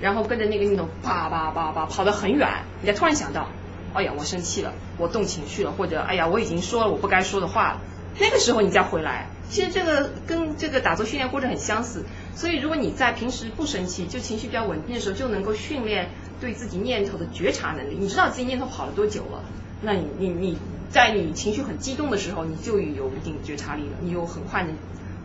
[0.00, 2.48] 然后跟着那个念头叭叭叭叭跑得很远，
[2.82, 3.48] 你才突然想到。
[3.94, 7.80] 哎呀，我生气了，我动情绪了，或者哎呀，我已经说了我不该说的话了。
[8.20, 12.04] 那个时候你再回来，其实这个跟这个打坐训练过程很相似。
[12.34, 16.10] 所以如果你在平时不生气，就情绪比较稳定的时候，就能够训练
[16.40, 17.96] 对自己念头的觉察能力。
[17.98, 19.42] 你知道自己念头跑了多久了？
[19.80, 20.58] 那你你你
[20.90, 24.72] 在你情绪很激动的时候，你就有一定觉察力了，你又很快能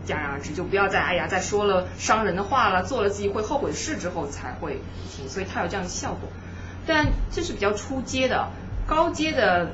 [0.06, 4.80] 戛然而止，就不要再哎呀再说了伤人的话了，做了自己会后悔的事之后才会
[5.10, 5.28] 停。
[5.28, 6.28] 所以它有这样的效果。
[6.86, 8.48] 但这是比较初阶的，
[8.86, 9.70] 高阶的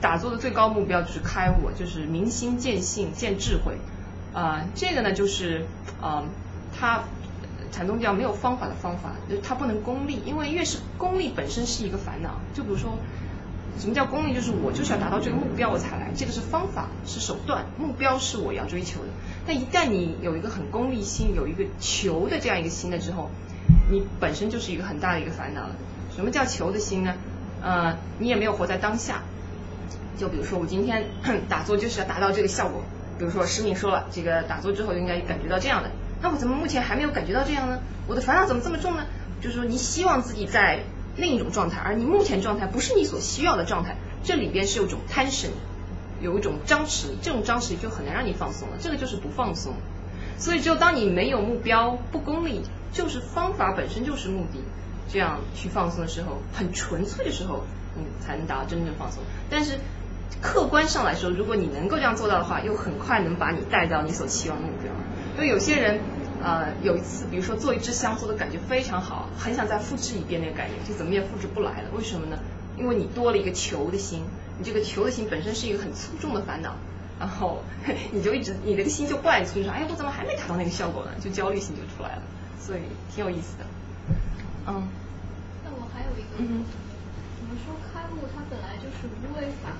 [0.00, 3.78] 打坐的最高目标就是开悟，就是明心见性见智慧。
[4.32, 5.66] 啊，这个呢就是
[6.00, 6.22] 啊，
[6.78, 7.02] 它
[7.72, 12.40] 禅宗教没有方法的方法，就是它不能功利，因为越是功利本身是一个烦恼。
[12.54, 12.96] 就比如说，
[13.78, 14.34] 什么叫功利？
[14.34, 19.08] 就是我就是要达到这个目标我才来，这个是方法是手段，目标是我要追求的。
[19.46, 23.30] 但一旦你有一个很功利心，有一个求的这样一个心了之后，
[23.90, 25.74] 你本身就是一个很大的一个烦恼了。
[26.14, 27.14] 什么叫求的心呢？
[27.62, 29.22] 呃，你也没有活在当下。
[30.18, 31.06] 就比如说，我今天
[31.48, 32.82] 打坐就是要达到这个效果。
[33.18, 35.90] 比如说，师明说了，这个打坐之后应该感觉到这样的。
[36.20, 37.80] 那我怎么目前还没有感觉到这样呢？
[38.06, 39.04] 我的烦恼怎么这么重呢？
[39.40, 40.80] 就是说，你希望自己在
[41.16, 43.96] 另一种状态，而你目前状态不是你所需要的状态。
[44.24, 45.50] 这里边是有种贪神，
[46.20, 48.76] 有一种张弛，这种张弛就很难让你放松了。
[48.80, 49.74] 这个就是不放松。
[50.38, 52.62] 所以，只有当你没有目标、不功利，
[52.92, 54.60] 就是方法本身就是目的。
[55.08, 57.64] 这样去放松的时候，很纯粹的时候，
[57.96, 59.22] 你才能达到真正放松。
[59.50, 59.78] 但是
[60.40, 64.90] 客观上来说，如果你能够这样做到的话，又很快能把你带到你所期望的目标。
[65.36, 66.00] 因为有些人，
[66.42, 71.88] 呃，有一次，比如说做一支香，做的感觉非常好，很想再复制一遍那个感觉，就怎么也复制不来了。
[71.96, 72.38] 为什么呢？
[72.76, 74.24] 因为你多了一个求的心，
[74.58, 76.74] 你这个求的心本身是一个很粗重的烦恼，
[77.20, 77.62] 然后
[78.12, 81.10] 你就一直你这个心就灌粗，说哎，我怎么还没达到那个效果呢？
[81.20, 82.22] 就焦虑心就出来了，
[82.58, 82.80] 所以
[83.14, 83.64] 挺有意思的。
[84.66, 84.88] 嗯。
[85.64, 89.70] 那我还有一个，我们说开悟它本来就是无为法，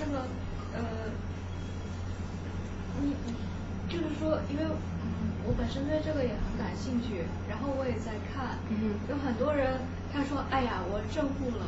[0.00, 0.26] 那么
[0.74, 0.82] 呃，
[3.00, 3.14] 你
[3.88, 4.64] 就是说，因为
[5.46, 8.58] 我本身对这个也很感兴趣，然后我也在看，
[9.08, 9.80] 有很多人
[10.12, 11.66] 他说哎呀我证悟了，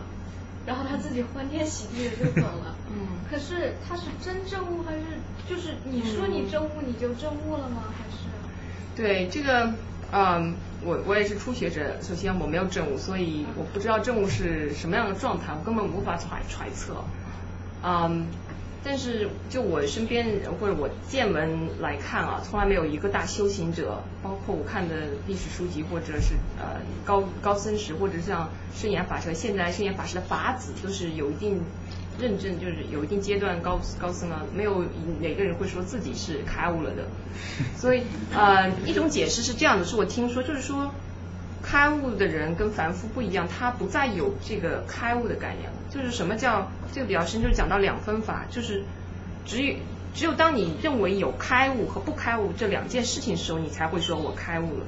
[0.67, 7.85] 然后他自己欢天喜地的就走了，嗯，可是他是真证悟还是就是你说你证悟你就证悟了吗？
[7.97, 8.29] 还是？
[8.97, 9.73] 对这个。
[10.13, 10.55] 嗯，
[10.85, 17.03] 我我也是初学者，首先我没有证悟，所以我不知道证悟是什么样的状态，我根本无法揣揣测。
[17.83, 18.29] 嗯，
[18.89, 20.25] 但是就我身边
[20.61, 24.95] 或者我见闻来看啊，从来没有一个大修行者，包括我看的
[25.27, 31.61] 历史书籍或者是呃高高僧史，或者像圣严法师，现在圣严法师的法子都是有一定
[32.21, 34.85] 认证，就是有一定阶段高高僧啊，没有
[35.21, 37.09] 哪个人会说自己是开悟了的。
[37.77, 40.93] 所以呃一种解释是这样的，是我听说就是说。
[41.69, 45.77] 开悟的人跟凡夫不一样，他不再有这个开悟的概念了。
[45.91, 48.85] 就是什么叫这个比较深，就是讲到两分法，就是
[49.45, 49.75] 只有
[50.15, 54.87] 只有当你认为有开悟和不开悟这两件事情的时候，你才会说我开悟了。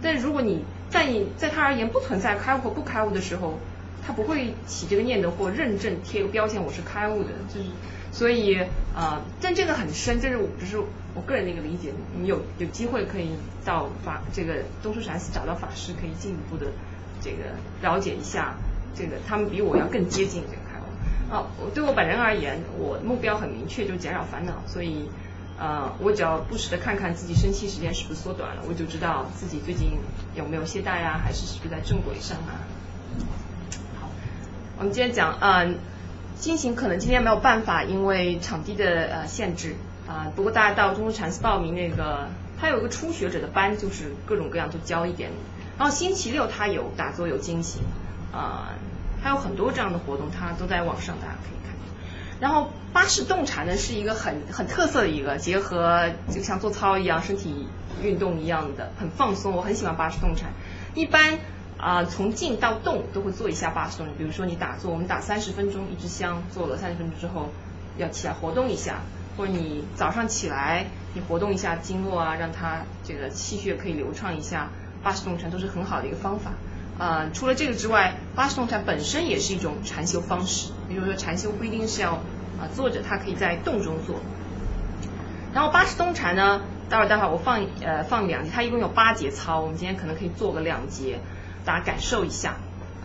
[0.00, 3.58] 但如果你在你在他而言不存在开悟和不开悟的时候，
[4.06, 7.30] 他不会起这个念头或认证贴个标签，我是开悟的。
[7.48, 7.66] 就是
[8.12, 8.58] 所以
[8.94, 10.78] 呃，但这个很深，这是我只是
[11.14, 11.94] 我个人的一个理解。
[12.20, 13.30] 你有有机会可以
[13.64, 16.66] 到法这个东输禅寺找到法师，可以进一步的
[17.22, 17.38] 这个
[17.80, 18.54] 了解一下
[18.94, 21.34] 这个，他们比我要更接近这个开悟。
[21.34, 24.62] 啊，我对我本人而言，我目标很明确，就减少烦恼。
[24.66, 25.08] 所以
[25.58, 29.92] 呃，我只要不时的看看自己生气时间是不是缩短了，我就知道自己最近
[30.34, 32.60] 有没有懈怠啊，还是是不是在正轨上啊。
[33.98, 34.10] 好，
[34.76, 35.64] 我们今天讲啊。
[36.42, 39.76] 进行可能今天没有办法，因为场地的呃限制
[40.08, 40.26] 啊。
[40.34, 42.26] 不过大家到中国禅寺报名那个，
[42.60, 45.30] 他有一个初学者的班，就是各种各样都教一点。
[45.78, 47.78] 然后星期六他有打坐有惊喜
[48.32, 48.74] 啊，
[49.22, 51.76] 还有很多这样的活动，他都在网上大家可以看。
[52.40, 57.68] 然后八式动禅呢是一个很很特色的一个，结合就像做操一样，身体
[58.02, 59.52] 运动一样的，很放松。
[59.52, 60.50] 我很喜欢八式动禅，
[60.96, 61.38] 一般。
[61.82, 67.48] 啊，从静到动都会做一下八十动，比如说你打坐，我们打三十分钟一支香，做了三十分钟之后
[67.98, 69.00] 要起来活动一下，
[69.36, 74.68] 或者你早上起来你活动一下经络啊，让它这个气血可以流畅一下，
[75.02, 76.52] 八十动禅都是很好的一个方法。
[77.00, 84.20] 啊，除了这个之外，八十动禅本身也是一种禅修方式，比如说禅修不一定是要啊坐着，它可以在动中做。
[85.52, 91.18] 然后八十动禅呢，待会儿待会儿我放呃放两节，它一共有八节操，我们今天可能可以做个两节。
[91.64, 92.56] 大家感受一下，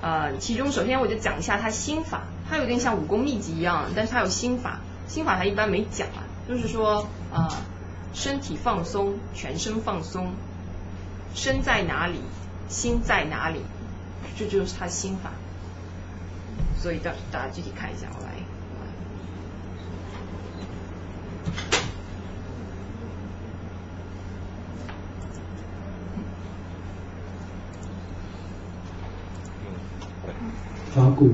[0.02, 7.48] 呃，其中首先我就讲一下它心法，它有点像武功秘籍一样，但是它有心法，心法它一般没讲啊，就是说呃，
[8.14, 10.34] 身体放松，全身放松，
[11.36, 12.22] 身在哪里，
[12.70, 13.62] 心在哪里，
[14.38, 15.32] 这就是它心法，
[16.82, 18.37] 所以大大家具体看一下，我来。
[30.98, 31.30] 发故，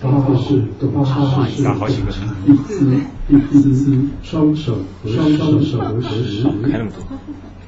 [0.00, 0.62] 发式，
[0.94, 2.86] 发式，发式，第四，
[3.28, 6.46] 第四，双手合十，双手合十，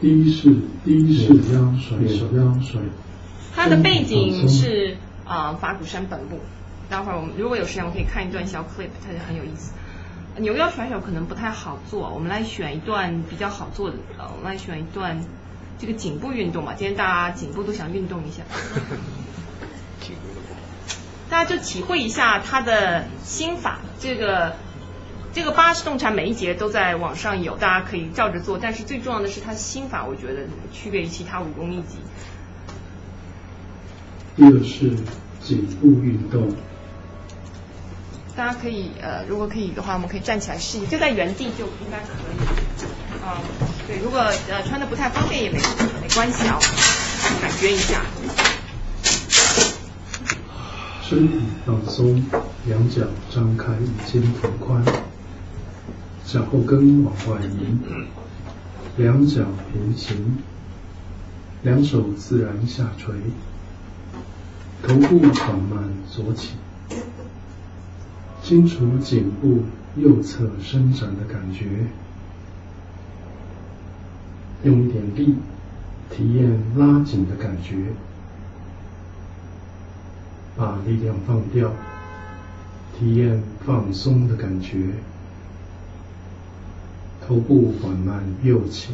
[0.00, 0.54] 第一式，
[0.84, 2.80] 第一式，腰甩，手腰甩。
[3.52, 6.38] 它的背景是啊，法鼓山本部。
[6.88, 9.72] 待会儿我们如果有时间，我可以看一段小 clip，它就很有意思。
[10.38, 13.96] 牛腰甩手可能不太好做，我们来选一段比较好做的。
[14.18, 15.18] 呃，我们来选一段
[15.80, 16.74] 这个颈部运动吧。
[16.76, 18.44] 今天大家颈部都想运动一下。
[21.30, 24.56] 大家就体会一下他的心法，这个
[25.32, 28.58] 这个八式动禅每一节都在网上有，大家可以照着做。
[28.58, 31.98] 但是最重要的是他心法，我觉得区别于其他武功秘籍。
[34.36, 34.90] 第二是
[35.40, 36.54] 颈部运动。
[38.36, 43.24] 大家可以呃，如果可以的话，我们可以站起来试一下，就在原地就应该可以。
[43.24, 43.40] 啊，
[43.86, 44.18] 对，如果
[44.50, 45.58] 呃穿的不太方便也没
[46.02, 46.58] 没关系啊，
[47.40, 48.02] 感觉一下。
[51.06, 51.34] 身体
[51.66, 52.24] 放松，
[52.66, 54.82] 两脚张开与肩同宽，
[56.24, 57.76] 脚后跟往外移，
[58.96, 60.38] 两脚平行，
[61.62, 63.14] 两手自然下垂，
[64.82, 66.54] 头部缓慢左起，
[68.42, 69.64] 清除颈部
[69.96, 71.66] 右侧伸展的感觉，
[74.62, 75.34] 用一点力
[76.08, 77.92] 体验拉紧的感觉。
[80.56, 81.72] 把力量放掉，
[82.98, 84.90] 体验放松的感觉。
[87.26, 88.92] 头部缓慢右起，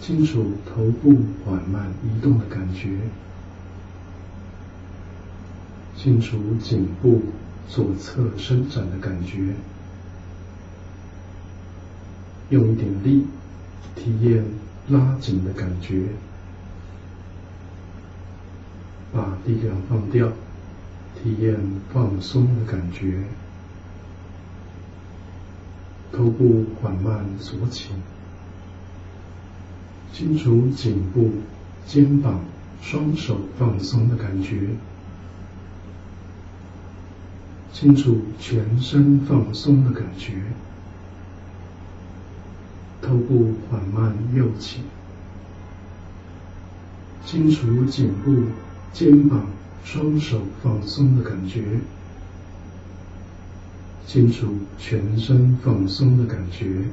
[0.00, 2.98] 清楚头部缓慢移动的感觉，
[5.96, 7.22] 清楚颈部
[7.68, 9.54] 左侧伸展的感觉。
[12.50, 13.26] 用一点力，
[13.96, 14.44] 体验
[14.88, 16.08] 拉紧的感觉。
[19.12, 20.32] 把力量放掉，
[21.22, 21.58] 体验
[21.92, 23.24] 放松的感觉。
[26.10, 27.90] 头部缓慢左起，
[30.12, 31.30] 清除颈部、
[31.86, 32.40] 肩膀、
[32.80, 34.68] 双手放松的感觉。
[37.72, 40.34] 清除全身放松的感觉，
[43.00, 44.82] 头部缓慢右起，
[47.24, 48.42] 清除颈部、
[48.92, 49.46] 肩膀、
[49.84, 51.62] 双手放松的感觉，
[54.06, 56.84] 清楚全身放松的感觉，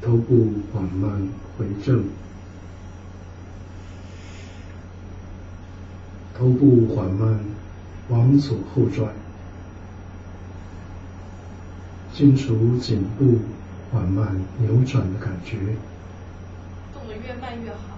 [0.00, 2.04] 头部缓慢回正。
[6.36, 7.40] 头部缓慢
[8.08, 9.12] 往左后转，
[12.14, 13.40] 清除颈部
[13.92, 15.58] 缓慢扭转的感觉。
[16.94, 17.97] 动得越慢越好，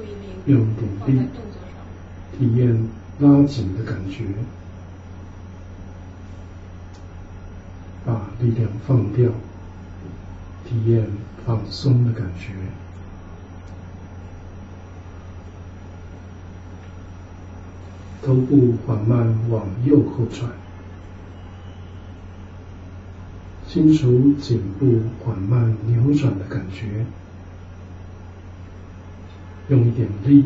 [0.00, 1.28] 注意力用点力
[2.38, 4.24] 体验拉紧的感觉，
[8.06, 9.30] 把力量放掉，
[10.66, 11.06] 体验
[11.44, 12.54] 放松的感觉。
[18.22, 20.50] 头部缓慢往右后转，
[23.68, 27.04] 清除颈部缓慢扭转的感觉，
[29.70, 30.42] 用一点力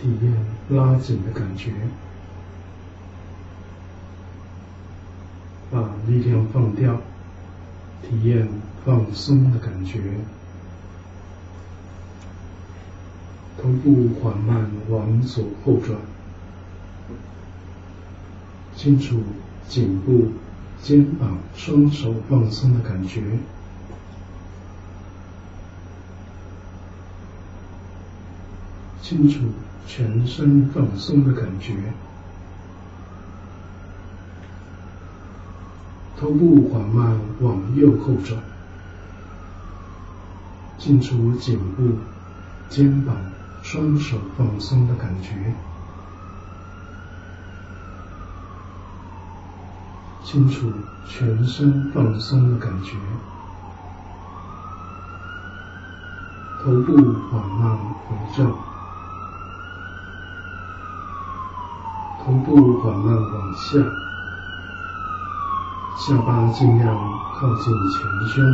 [0.00, 0.34] 体验
[0.68, 1.72] 拉紧的感觉，
[5.70, 7.00] 把力量放掉，
[8.02, 8.46] 体验
[8.84, 9.98] 放松的感觉。
[13.56, 15.96] 头部缓慢往左后转。
[18.76, 19.20] 清楚
[19.68, 20.32] 颈部、
[20.82, 23.22] 肩膀、双手放松的感觉，
[29.02, 29.40] 清楚
[29.84, 31.74] 全身放松的感觉，
[36.16, 38.40] 头部缓慢往右后转，
[40.78, 41.98] 清楚颈部、
[42.70, 43.16] 肩膀、
[43.62, 45.52] 双手放松的感觉。
[50.22, 50.72] 清楚
[51.08, 52.96] 全身放松的感觉，
[56.62, 56.96] 头部
[57.28, 58.54] 缓慢回正，
[62.24, 63.80] 头部缓慢往下，
[65.98, 66.96] 下巴尽量
[67.34, 68.44] 靠近前胸，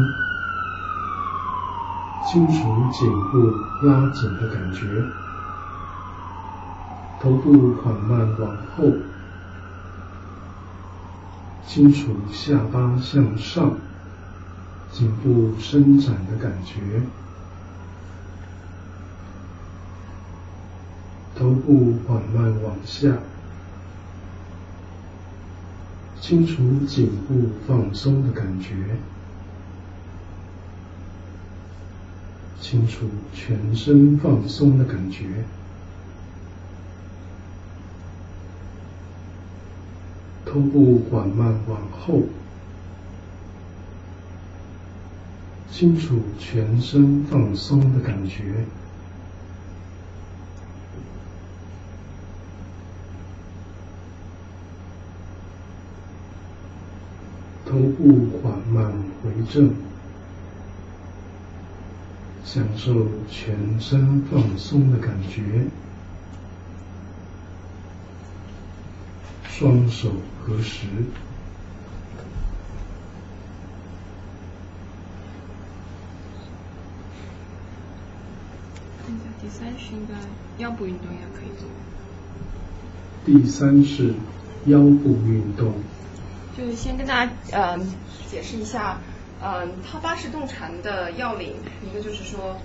[2.25, 3.53] 清除颈部
[3.87, 5.05] 拉紧的感觉，
[7.21, 8.91] 头部缓慢往后。
[11.67, 13.73] 清楚下巴向上，
[14.91, 17.03] 颈部伸展的感觉，
[21.37, 23.13] 头部缓慢往下，
[26.29, 28.75] 清除颈部放松的感觉，
[32.61, 35.25] 清除全身放松的感觉。
[40.45, 42.25] 头部缓慢往后，
[45.73, 48.67] 清楚全身放松的感觉。
[57.79, 58.93] 头部缓慢
[59.23, 59.73] 回正，
[62.45, 65.67] 享受全身放松的感觉。
[69.49, 70.11] 双手
[70.41, 70.87] 合十。
[79.41, 80.15] 第三是应该
[80.63, 81.69] 腰部运动也可以做。
[83.25, 84.15] 第三是
[84.67, 85.73] 腰部运动。
[86.59, 87.79] 就先跟大家呃
[88.29, 88.99] 解释一下，
[89.41, 91.55] 嗯，套八式动禅的要领，
[91.89, 92.59] 一个就是说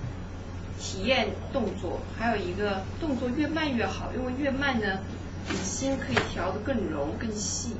[0.78, 4.98] 体验动作，还有一个动作越慢越好，因为越慢呢。
[5.46, 7.76] 你心可以调得更柔更细，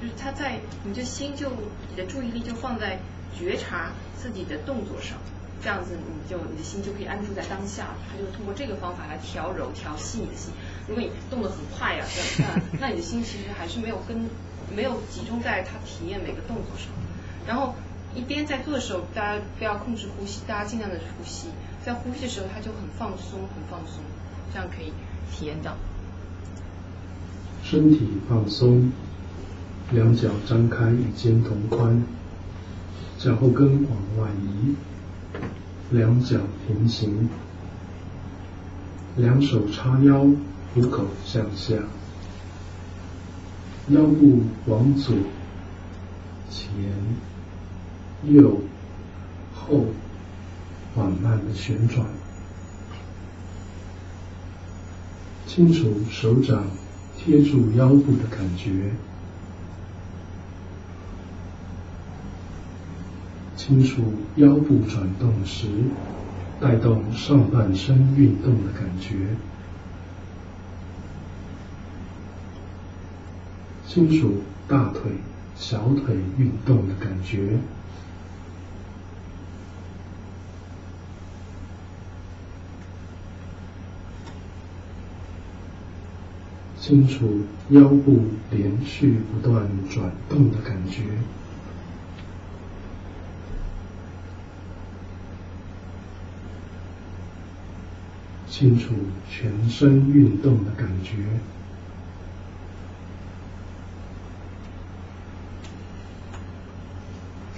[0.00, 1.50] 就是他在你的心就
[1.90, 3.00] 你的注意力就放在
[3.36, 5.18] 觉察自己的动作上，
[5.60, 10.52] 这样子你就你的心就可以安住在当下，他就通过这个方法来调柔调细你的心。
[10.86, 12.04] 如果你动得很快呀，
[12.38, 14.30] 那那你的心其实还是没有跟
[14.74, 16.88] 没有集中在他体验每个动作上。
[17.46, 17.74] 然后
[18.14, 21.48] 一边在做的时候，大家不要控制呼吸，大家尽量的呼吸，
[21.84, 24.02] 在呼吸的时候他就很放松很放松，
[24.52, 24.92] 这样可以
[25.30, 25.74] 体验到。
[27.64, 28.92] 身体放松，
[29.92, 32.02] 两脚张开与肩同宽，
[33.18, 34.74] 脚后跟往外移，
[35.90, 37.28] 两脚平行，
[39.16, 40.26] 两手叉腰，
[40.74, 41.76] 虎口向下，
[43.88, 45.14] 腰部往左、
[46.50, 46.70] 前、
[48.24, 48.60] 右、
[49.54, 49.86] 后
[50.94, 52.06] 缓慢的旋转，
[55.46, 56.64] 清楚手掌。
[57.24, 58.90] 贴住腰部的感觉，
[63.56, 64.02] 清楚
[64.34, 65.68] 腰部转动时
[66.60, 69.14] 带动上半身运动的感觉，
[73.92, 74.36] 清楚
[74.66, 75.12] 大腿、
[75.54, 77.58] 小腿运动的感觉。
[86.80, 91.02] 清楚腰部连续不断转动的感觉，
[98.48, 98.94] 清楚
[99.30, 101.16] 全身运动的感觉，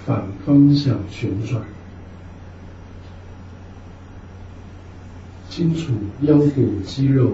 [0.05, 1.61] 反方向旋转，
[5.49, 7.33] 清楚腰部肌肉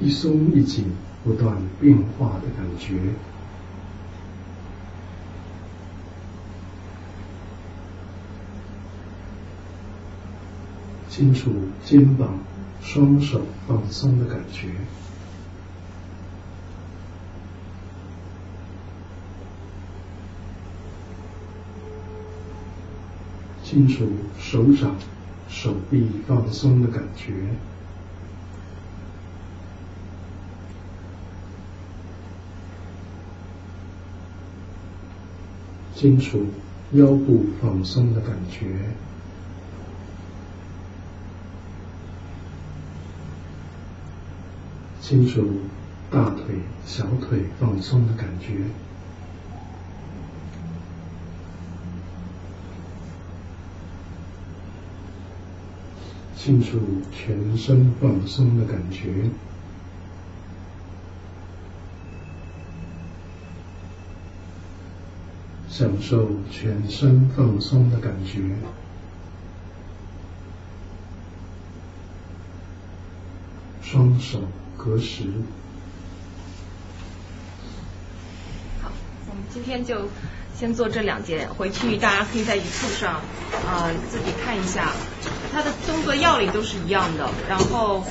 [0.00, 0.86] 一松一紧。
[1.24, 2.98] 不断变化的感觉，
[11.08, 11.50] 清楚
[11.82, 12.40] 肩膀、
[12.82, 14.68] 双手放松的感觉，
[23.74, 24.06] 清楚
[24.38, 24.94] 手掌、
[25.48, 27.32] 手臂放松的感觉。
[35.92, 36.46] 清楚
[36.92, 38.76] 腰部放松的感觉，
[45.00, 45.44] 清楚
[46.12, 48.54] 大腿、小腿放松的感觉，
[56.44, 56.78] 清楚
[57.10, 59.30] 全身放松的感觉。
[65.70, 68.42] 享受全身放松的感觉，
[73.82, 74.42] 双手
[74.76, 75.24] 合十。
[78.82, 78.92] 好，
[79.30, 80.08] 我们今天就
[80.54, 83.14] 先做这两节，回去大家可以在一处上
[83.66, 84.92] 啊自己看一下，
[85.54, 88.04] 它的动作要领都是一样的，然后。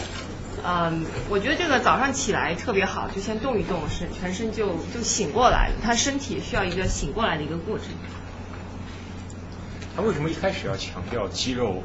[0.65, 5.75] 嗯，我觉得这个早上起来特别好，就先动一动，身全身就就醒过来了。
[5.83, 7.87] 他身体需要一个醒过来的一个过程。
[9.93, 11.83] 他为什么一开始要强调肌肉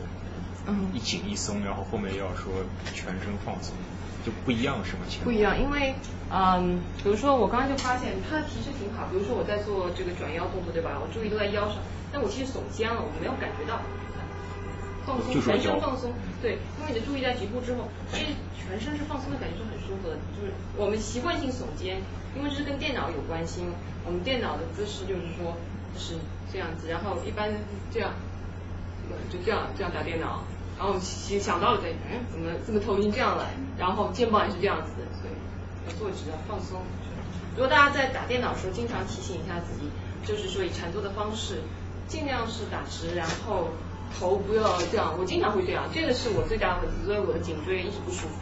[0.95, 2.53] 一紧一松，然后后面要说
[2.95, 3.75] 全身放松，
[4.25, 5.01] 就不一样是吗？
[5.25, 5.97] 不一样，因为
[6.31, 10.93] 嗯，比如说我刚刚就发现他的提示挺好，比如说我在做这个转腰动作，对吧？
[11.03, 11.79] 我注意都在腰上，
[12.13, 13.81] 但我其实耸肩了，我没有感觉到。
[15.09, 16.13] 放松，全身放松，
[16.43, 20.17] 对，因为你的注意在局部之后，其实全身是放松的感觉是很舒服的。
[20.37, 22.03] 就是我们习惯性耸肩，
[22.37, 23.65] 因为这是跟电脑有关系。
[24.05, 25.57] 我们电脑的姿势就是说，
[25.95, 26.15] 就是
[26.53, 27.49] 这样子，然后一般
[27.91, 28.13] 这样，
[29.33, 30.45] 就这样这样打电脑，
[30.79, 35.33] 然后其实想到了这，嗯，怎么怎么头晕这样来，然后肩膀也是这样子的，所以
[35.89, 36.83] 要坐直要放松。
[37.57, 39.89] 如果大家在打电脑的时候，经常提醒一下自己，
[40.25, 41.63] 就是说以禅坐的方式，
[42.07, 43.71] 尽量是打直，然后。
[44.19, 48.35] 头不要这样，我经常会这样，这个是我最大的问题，所以我的颈椎一直不舒服。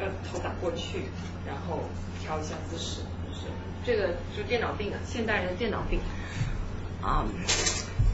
[0.00, 1.04] 要头打过去，
[1.46, 1.80] 然后
[2.20, 3.46] 调一下姿势，是
[3.84, 6.00] 这个是电脑病啊，现代人的电脑病
[7.02, 7.24] 啊。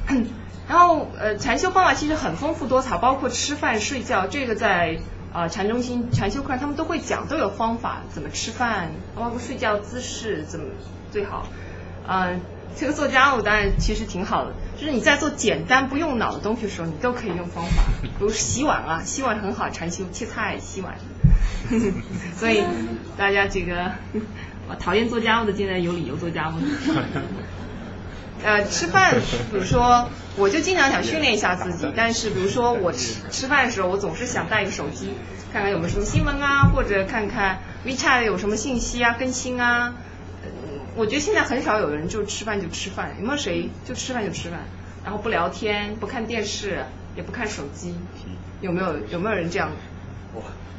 [0.68, 4.98] 然后呃，禅修方法其实很丰富多彩，包括吃饭、睡觉，这个在
[5.32, 10.66] 啊禅中心禅修课他们都会讲，都有方法怎么吃饭，包括睡觉姿势怎么
[11.10, 11.46] 最好，
[12.06, 12.40] 嗯。
[12.76, 20.94] 这个做家务当然其实挺好的，就是你在做简单不用脑的东西的时候，你都可以用方法，比如洗碗啊，洗碗很好，禅修切菜洗碗，
[22.34, 22.62] 所以
[23.18, 23.92] 大家这个
[24.68, 26.54] 我讨厌做家务的，现在有理由做家务。
[28.42, 29.16] 呃，吃饭，
[29.52, 30.08] 比如说，
[30.38, 35.10] 我就经常想训练一下自己，但是比如说我吃吃饭的时候，我总是想带个手机，
[35.52, 39.92] 看看有没有什么新闻啊，或者看看 WeChat 有什么信息啊更新啊。
[40.96, 44.60] 我觉得现在很少有人就吃饭就吃饭，有没有谁就吃饭就吃饭，
[45.04, 46.84] 然后不聊天、不看电视、
[47.16, 47.94] 也不看手机？
[48.60, 49.70] 有没有有没有人这样？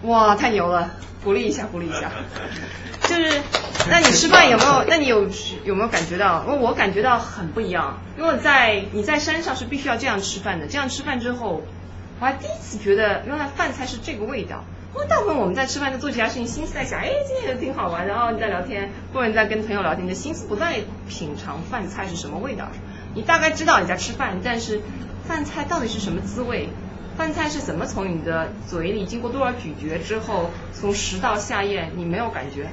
[0.04, 0.92] 哇，太牛了！
[1.24, 2.12] 鼓励一下，鼓励一下。
[3.08, 3.42] 就是，
[3.90, 4.84] 那你吃饭有没有？
[4.88, 5.28] 那你有
[5.64, 6.44] 有没有感觉到？
[6.48, 11.64] 我我感觉到很不一样，因为在你在山上是必须要这样吃饭的，这样吃饭之后，
[12.20, 14.64] 我还第一次觉得原来饭菜是这个味道。
[14.94, 22.68] 因为大部分我们在吃饭在做其他事情，心思在想，哎，今天也挺好玩，然后你在聊天，或者你在跟朋友聊天，你的心思不在品尝饭菜是什么味道。
[23.14, 24.82] 你大概知道你在吃饭，但是
[25.26, 26.70] 饭菜到底是什么滋味？
[27.18, 32.68] 饭菜是怎么从你的嘴里经过多少咀嚼之后，从食道下咽，你没有感觉。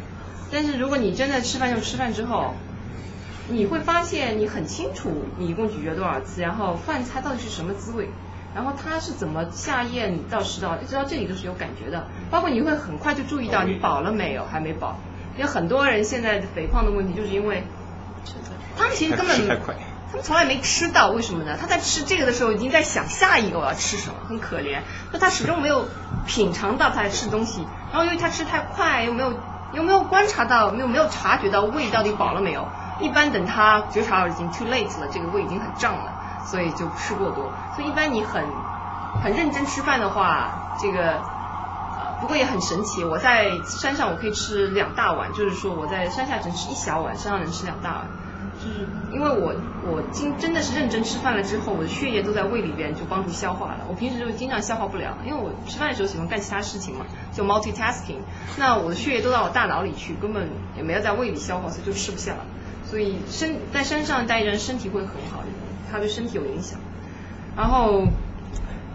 [0.51, 2.55] 但是如果你真的吃饭就吃饭之后，
[3.49, 8.09] 你会发现你很清楚你一共咀嚼多少次，然后饭菜到底是什么滋味，
[8.55, 12.07] 然后它是怎么下咽到食道，一直到这里都是有感觉的。
[12.31, 14.97] 包括你会很快就注意到你饱了没有，还没饱。
[15.37, 17.63] 因为很多人现在肥胖的问题，就是因为
[18.77, 19.37] 他们其实根本
[20.11, 21.57] 他们从来没吃到，为什么呢？
[21.61, 24.81] 他在吃这个的时候已经在想下一个我要吃什么，很可怜。
[25.13, 25.87] 那他始终没有
[26.27, 29.35] 品尝到他在吃东西，然后因为他吃太快，又没有
[29.75, 32.67] 又没有观察到，没有没有察觉到胃到底饱了没有。
[33.01, 37.53] 一般等他觉察到已经 too late 了，这个胃已经很胀了，所以就吃过多。
[37.75, 38.45] 所以一般你很
[39.23, 41.21] 很认真吃饭的话，这个
[42.21, 43.05] 不过也很神奇。
[43.05, 48.07] 我在山上我可以吃两大碗，就是说我在山下只能吃一小碗，山上能吃两大碗。
[48.61, 49.55] 就是因为我
[49.87, 53.79] 我经真的是认真吃饭了之后，我的血液都在胃里边就帮助消化了。
[53.89, 58.19] 我平时就经常消化不了，因为我吃饭的时候喜欢干其他事情嘛，就 multitasking。
[58.57, 62.39] 那我的血液都到我大脑里去，根本也没有在胃里消化，所以就吃不下了。
[62.85, 65.45] 所以身在山上待着，身体会很好，
[65.91, 66.79] 它对身体有影响。
[67.57, 68.07] 然后，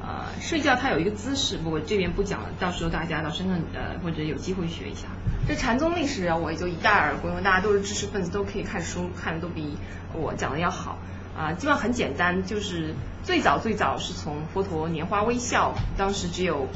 [0.02, 5.08] 呃，睡觉它有一个姿势，不过这边不讲了，到时候大家到深圳呃或者有机会学一下。
[5.48, 9.78] 这禅宗历史，我也就一带而过，因为大家都是知识分子，都可以看书，看的都比
[10.14, 10.98] 我讲的要好。
[11.36, 12.94] 啊，基本上很简单，就是
[13.24, 16.68] 最早最早是从佛陀拈花微笑，当时只有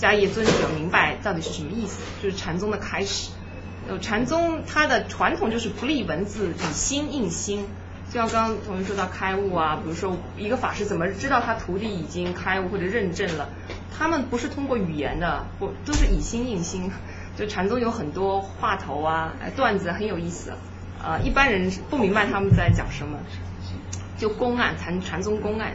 [0.00, 3.30] 迦叶尊者明白到底是什么意思，就是禅宗的开始。
[3.90, 7.66] 有禅宗，它的传统就是不立文字，以心印心。
[8.10, 13.48] 就像刚刚同学说到开悟啊，比如说一个法师怎么知道他徒弟已经开悟或者认证了？
[13.96, 16.90] 他们不是通过语言的，不都是以心印心。
[17.36, 20.52] 就禅宗有很多话头啊，段子很有意思。
[21.04, 23.18] 呃，一般人不明白他们在讲什么，
[24.16, 25.74] 就公案禅禅宗公案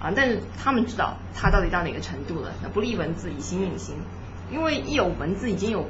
[0.00, 2.52] 啊，但是他们知道他到底到哪个程度了。
[2.62, 3.96] 那不立文字，以心印心，
[4.50, 5.86] 因为一有文字，已经有。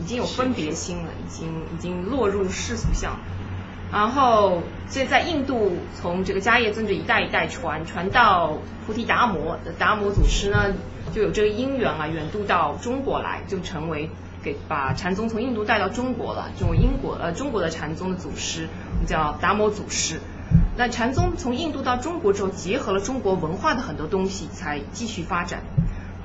[0.00, 3.18] 已经有分别心了，已经已经落入世俗相。
[3.92, 10.74] 然后这在印度，从这个迦叶尊者一代一代传，传到菩提达摩达摩祖师呢，
[11.14, 14.10] 就有这个因缘啊，远渡到中国来，就成为
[14.42, 20.20] 给把禅宗从印度带到中国了，成为英国呃中国的禅宗的祖师，我们叫达摩祖师。
[20.76, 25.62] 那禅宗从印度到中国之后，结合了中国文化的很多东西，才继续发展。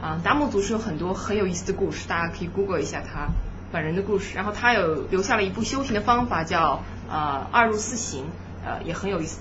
[0.02, 3.30] 啊，达摩祖师有很多很有意思的故事，大家可以 Google 一下他
[3.72, 4.36] 本人的故事。
[4.36, 6.82] 然后他有留下了一部修行的方法，叫
[7.12, 8.26] 呃二入四行，
[8.66, 9.40] 呃也很有意思。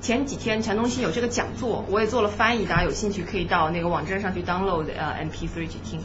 [0.00, 6.00] 前几天禅宗系有这个讲座，我也做了翻译，大家有兴趣可以到那个网站上去 download 呃 MP3 去听。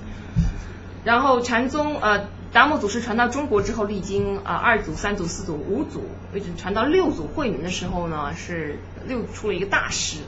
[1.03, 10.19] 然后禅宗呃达摩祖师传到中国之后，历经啊二祖、三祖、四祖、五祖，一直传到六祖慧能的时候呢，是六出了一个大师。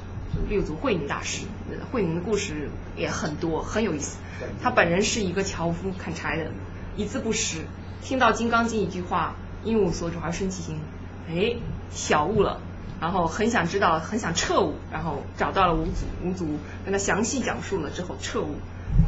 [0.49, 1.45] 六祖慧能大师，
[1.91, 4.17] 慧能的故事也很多，很有意思。
[4.63, 6.47] 他本人是一个樵夫，砍柴的，
[6.97, 7.67] 一字不识。
[8.01, 10.79] 听到《金刚经》一句话，“因无所住而生其心”，
[11.29, 11.55] 哎，
[11.91, 12.59] 小悟了，
[12.99, 16.47] 然后很想知道，很想彻悟，然后找到了五祖，五祖
[16.83, 18.55] 跟他详细讲述了之后彻悟。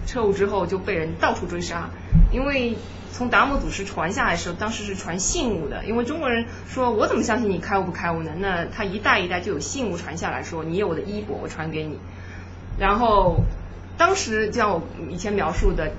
[0.08, 1.90] 彻悟之后就被人到处追杀，
[2.32, 2.76] 因为
[3.12, 8.32] 从达摩祖师传下来的时候，当时是传信物的，因为中国人说我怎么相信你开悟不开悟呢？
[8.40, 12.00] 那他一代一代就有信物传下来说你有我的衣钵，我传给你。
[12.80, 13.42] 然后
[13.98, 15.92] 当时就像我以前描述的，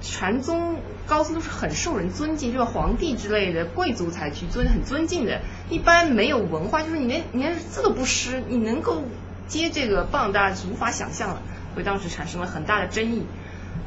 [0.00, 0.76] 禅宗
[1.06, 9.02] 高僧都是很受人尊敬，就是皇帝之类的贵族才去尊很尊敬的，一般没有文化，就是你连你连字都不识，你能够
[9.48, 11.42] 接这个棒，大家是无法想象的。
[11.74, 13.24] 所以当时产生了很大的争议，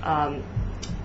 [0.01, 0.33] 呃，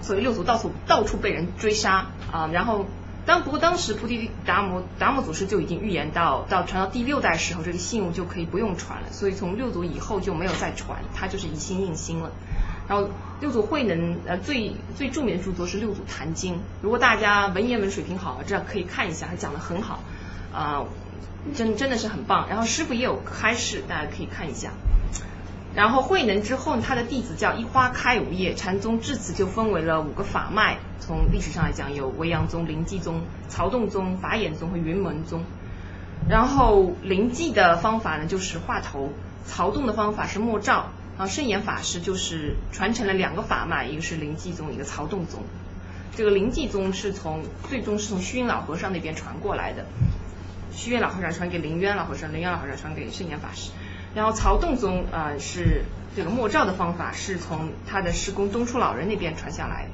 [0.03, 2.49] 所以六祖到处到处被人追杀啊。
[2.53, 2.87] 然后
[3.27, 9.13] 当不过当时菩提达摩达摩祖师就已经预言到，到传到第六代时候，这个信物就可以不用传了。
[9.13, 12.31] 所以从六祖以后就没有再传，他就是以心印心了。
[12.91, 13.09] 然后
[13.41, 20.01] 六祖慧能呃最最著名的著作是《六祖坛经》，如果大家文言文水平好，这样可以看一下，他讲的很好
[20.53, 20.83] 啊，
[21.55, 22.49] 真真的是很棒。
[22.49, 24.73] 然后师傅也有开示，大家可以看一下。
[25.73, 30.79] 然后慧能之后，他的弟子叫一花开五叶，禅宗至此就分为了五个法脉。
[30.99, 35.45] 从历史上来讲，有维扬宗、灵济宗、曹洞宗、法眼宗和云门宗。
[36.29, 39.13] 然后灵济的方法呢，就是画头；
[39.47, 40.87] 曹洞的方法是墨照。
[41.21, 45.43] 然后圣严法师就是传承了两个法脉，一个是灵济宗，一个曹洞宗。
[46.17, 49.85] 这个灵济宗是从最终是从虚云老和尚那边传过来的，
[50.73, 53.71] 虚云老和尚传给灵渊老和尚，灵渊老和尚传给圣严法师。
[54.15, 55.85] 然后曹洞宗啊是
[56.17, 59.89] 这个墨照的方法，是从他的师公东初老人那边传下来。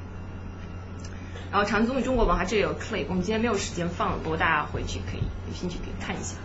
[1.51, 6.37] 然后禅宗与中国文化这里有 clip，我们今天没有时间放，不过大家回去可以有兴趣可以看一下。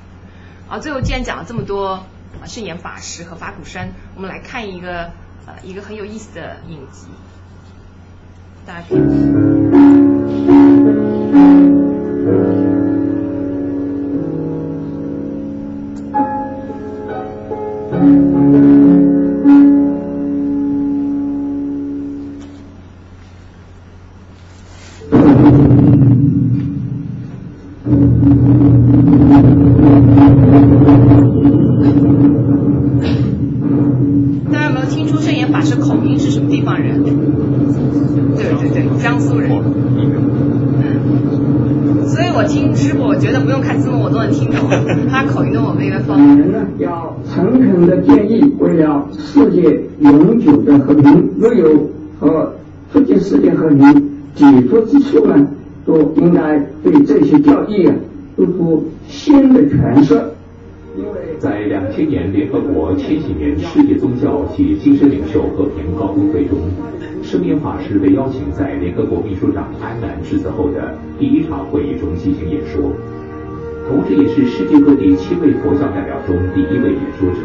[0.69, 2.05] 啊，最后既然讲了这么多
[2.41, 5.11] 啊圣严法师和法鼓山，我们来看一个
[5.47, 7.09] 呃一个很有意思的影集，
[8.67, 9.72] 大家可以。
[67.23, 72.91] 圣严法师被邀请在联合国秘书长安南致辞后的第一场会议中进行演说，
[73.89, 77.39] 同时也是世界各地七位佛教代表中第一位演说者，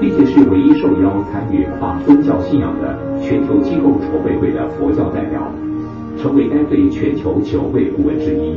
[0.00, 5.52] 并且是唯一受邀参与跨宗教信仰的全球机构筹备会的佛教代表，
[6.16, 8.56] 成为该会全球九位顾问之一，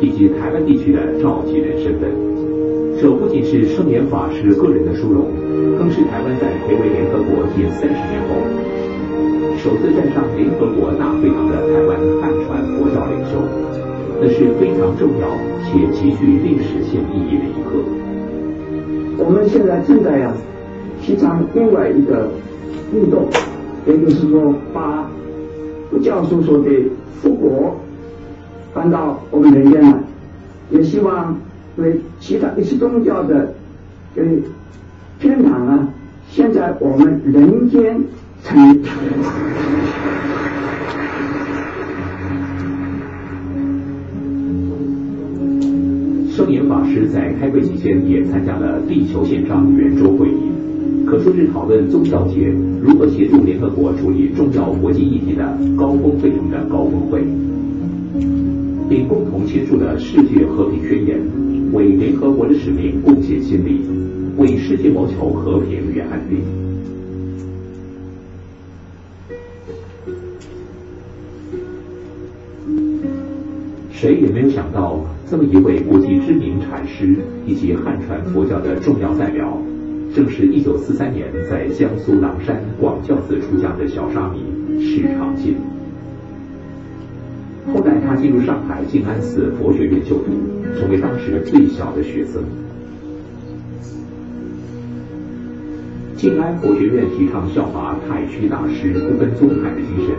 [0.00, 2.08] 以及台湾地区的召集人身份。
[3.00, 5.26] 这不仅是圣严法师个人的殊荣，
[5.76, 8.34] 更是台湾在回归联合国近三十年后，
[9.58, 13.36] 首次站上联合国大会堂的台湾汉传佛教领袖，
[14.20, 15.28] 那是非常重要
[15.64, 17.82] 且极具历史性意义的一刻。
[19.18, 20.32] 我们现在正在呀
[21.02, 22.30] 提倡另外一个
[22.94, 23.28] 运动，
[23.86, 25.10] 也就是说把
[25.90, 26.70] 佛教所说的
[27.20, 27.76] 复国
[28.72, 30.00] 搬到我们人间来，
[30.70, 31.36] 也希望。
[31.76, 33.54] 为其他一些宗教的
[34.16, 34.24] 呃
[35.20, 35.88] 天堂啊，
[36.28, 38.02] 现在我们人间
[38.44, 38.78] 成。
[46.30, 50.52] 圣严法师在开会期间也参加了地球宪章圆桌会议，
[51.04, 57.24] 可说是讨论宗教界如何协助联合国处理重要国际议题的高峰会中的高峰会，
[58.88, 61.20] 并共同签署了世界和平宣言。
[61.70, 63.80] 为联合国的使命贡献心力，
[64.38, 66.67] 为世界谋求和平与安定。
[74.00, 79.60] 谁也没有想到，这么一位国际知名禅师以及汉传佛教的重要代表，
[80.14, 84.38] 正是一九四三年在江苏狼山广教寺出家的小沙弥
[84.80, 85.56] 释长进。
[87.74, 90.30] 后来，他进入上海静安寺佛学院就读，
[90.78, 92.40] 成为当时最小的学生。
[96.14, 100.14] 静安佛学院提倡效法太虚大师不分宗派的精神，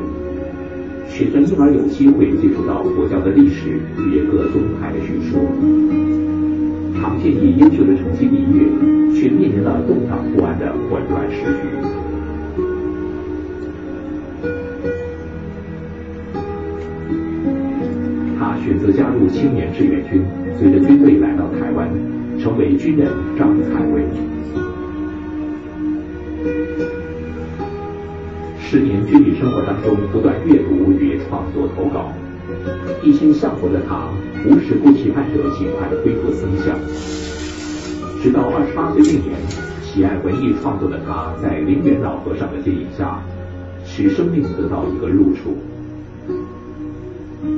[1.20, 3.72] 学生因而有机会接触到佛教的历史
[4.08, 5.38] 与各宗派的学说。
[6.96, 8.64] 常见以优秀的成绩毕业，
[9.14, 11.68] 却面临了动荡不安的混乱时局。
[18.40, 20.22] 他选择加入青年志愿军，
[20.58, 21.90] 随着军队来到台湾，
[22.40, 24.06] 成为军人张彩伟。
[28.70, 32.14] 十年军旅生活当中，不断阅读与创作投稿，
[33.02, 34.08] 一心向佛的他，
[34.46, 36.78] 无时不期盼着尽快恢复僧相。
[38.22, 39.42] 直到二十八岁那年，
[39.82, 43.20] 喜爱文艺创作的他，在灵元老和尚的接引下，
[43.88, 45.58] 使生命得到一个入处。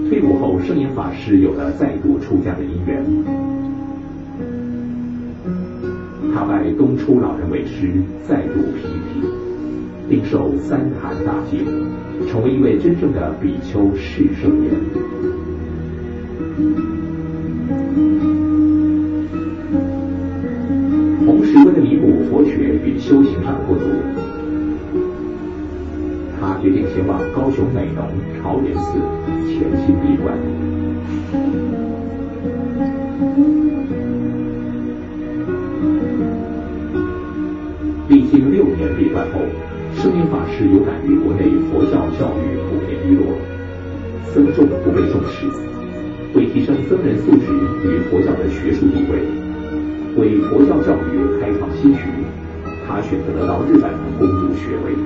[0.08, 3.06] 退伍后，圣严法师有了再度出家的因缘。
[6.34, 9.28] 他拜东初老人为师，再度披剃，
[10.12, 11.60] 并受三坛大戒，
[12.30, 14.74] 成为一位真正的比丘释圣人。
[21.26, 23.86] 同时，为了弥补佛学与修行上的不足。
[26.42, 28.06] 他决定前往高雄美浓
[28.44, 29.00] 朝元寺
[29.48, 30.38] 潜心闭关。
[38.10, 39.40] 历经六年闭关后，
[40.02, 43.38] 圣严法师有感于国内佛教教育普遍低落，
[44.34, 45.46] 僧众不被重视，
[46.34, 47.54] 为提升僧人素质
[47.86, 49.22] 与佛教的学术地位，
[50.18, 52.00] 为佛教教育开创新局，
[52.88, 54.98] 他选择了到日本攻读学位。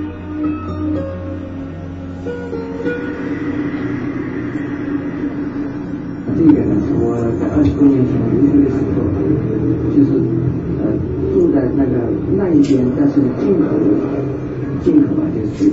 [6.38, 9.04] 这个呢，是我在二十多年前留学的时候，
[9.94, 10.08] 就是
[10.80, 10.88] 呃
[11.34, 11.92] 住在那个
[12.34, 13.76] 那一边，但是进口
[14.82, 15.72] 进口啊，就是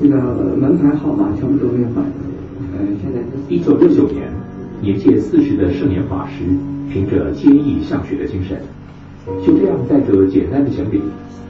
[0.00, 0.16] 这个
[0.56, 2.04] 门牌号码全部都没有换。
[2.72, 4.30] 呃，现在一九六九年，
[4.80, 6.44] 年届四十的圣年法师，
[6.90, 8.58] 凭着坚毅向学的精神，
[9.44, 11.00] 就这样带着简单的行李，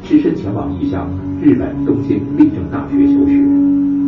[0.03, 1.09] 只身前往异乡
[1.43, 4.00] 日本东京立正大学求学。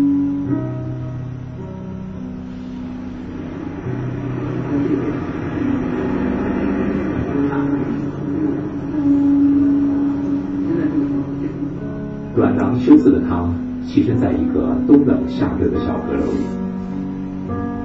[14.92, 16.44] 冬冷夏热的小阁楼里，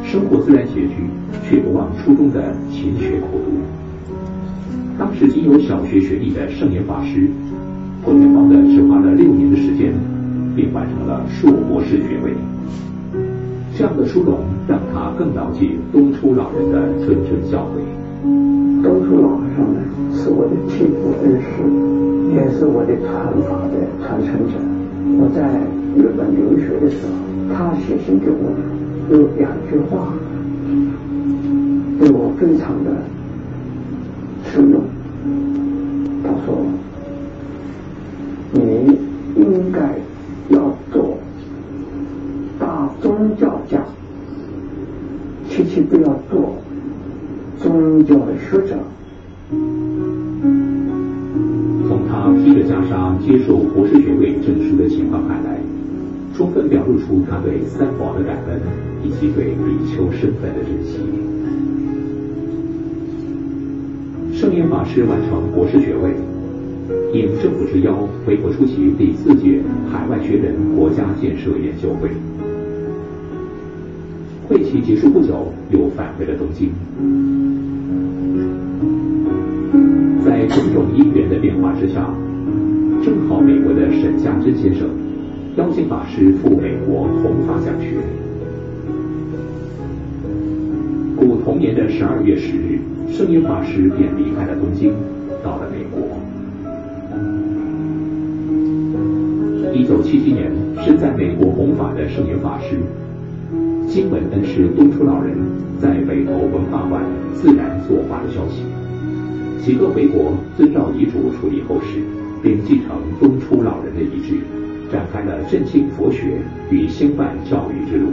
[0.04, 1.08] 生活虽然拮据，
[1.48, 4.12] 却不忘初衷的勤学苦读。
[5.00, 7.30] 当时仅有小学学历的圣严法师，
[8.04, 9.94] 破天荒的只花了六年的时间，
[10.54, 12.34] 便完成了硕博士学位。
[13.78, 17.80] 这样的殊荣让他更牢记东初老人的谆谆教诲。
[18.84, 19.80] 东初老和尚呢，
[20.12, 21.48] 是我的替父恩师，
[22.36, 24.60] 也是我的传法的传承者。
[25.20, 25.62] 我在
[25.98, 28.54] 日本留学的时候，他写信给我，
[29.12, 30.14] 有两句话，
[32.00, 32.92] 对我非常的
[34.46, 34.82] 受用。
[36.24, 36.56] 他说
[38.54, 38.60] ：“你
[39.36, 39.96] 应该
[40.50, 41.18] 要做
[42.60, 43.80] 大。”宗教家，
[45.50, 46.56] 切切不要做
[47.60, 48.76] 宗教的学者。
[56.68, 58.60] 表露出他对三宝的感恩
[59.04, 61.00] 以及对比丘身份的珍惜。
[64.34, 66.12] 圣严法师完成博士学位，
[67.12, 72.10] 应政府之邀回国出席第四届海外学人国家建设研究会。
[74.48, 76.70] 会期结束不久，又返回了东京。
[80.24, 82.10] 在种种因缘的变化之下，
[83.04, 84.88] 正好美国的沈家珍先生
[85.58, 87.98] 邀请法师赴美国弘法讲学。
[91.16, 92.78] 故同年的十二月十日，
[93.12, 94.94] 圣严法师便离开了东京，
[95.44, 96.06] 到了美国。
[99.74, 100.52] 一九七七年，
[100.86, 102.78] 身在美国弘法的圣严法师。
[103.88, 105.36] 新闻恩师东初老人
[105.82, 107.02] 在北投文化馆
[107.34, 108.62] 自然作画的消息，
[109.66, 111.98] 几个回国遵照遗嘱处理后事，
[112.44, 114.36] 并继承东初老人的遗志，
[114.92, 118.10] 展开了振兴佛学与兴办教育之路。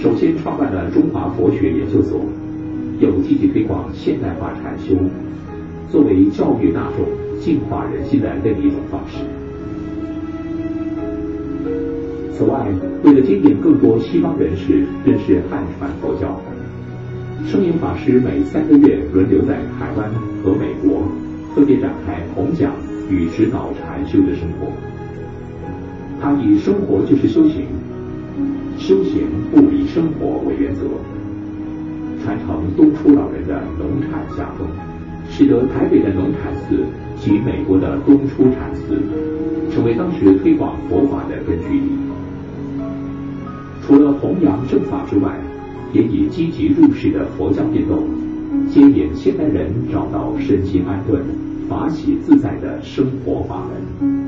[0.00, 2.20] 首先创办了中华佛学研究所，
[3.00, 4.94] 又积极推广现代化禅修，
[5.90, 7.06] 作为教育大众、
[7.40, 9.18] 净化人心的另一种方式。
[12.36, 12.66] 此外，
[13.04, 16.38] 为了吸引更多西方人士认识汉传佛教，
[17.46, 20.10] 圣严法师每三个月轮流在台湾
[20.42, 21.06] 和美国
[21.54, 22.72] 分别展开弘讲
[23.10, 24.72] 与指导禅修的生活。
[26.20, 27.66] 他以“生活就是修行，
[28.78, 30.82] 修行不离生活”为原则，
[32.22, 34.66] 传承东初老人的农禅家风，
[35.28, 36.84] 使得台北的农禅寺
[37.20, 38.96] 及美国的东初禅寺
[39.70, 41.86] 成为当时推广佛法的根据地。
[43.86, 45.38] 除了弘扬正法之外，
[45.92, 48.02] 也以积极入世的佛教运动，
[48.70, 51.22] 接引现代人找到身心安顿、
[51.68, 54.24] 法喜自在的生活法门。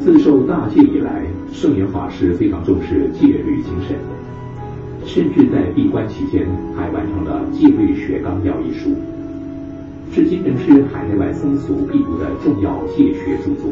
[0.00, 3.96] 自受大戒以来，圣严法师非常重视戒律精神。
[5.06, 8.90] 甚至在闭关期间，还完成了《戒律学纲要》一书，
[10.12, 13.70] 至今仍是海内外僧俗必读的重要戒学著作。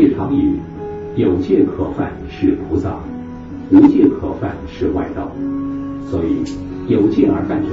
[0.00, 0.56] 他也常语
[1.14, 2.96] “有戒可犯是菩萨，
[3.70, 5.30] 无戒可犯是外道”，
[6.08, 6.42] 所以
[6.90, 7.68] 有戒而犯者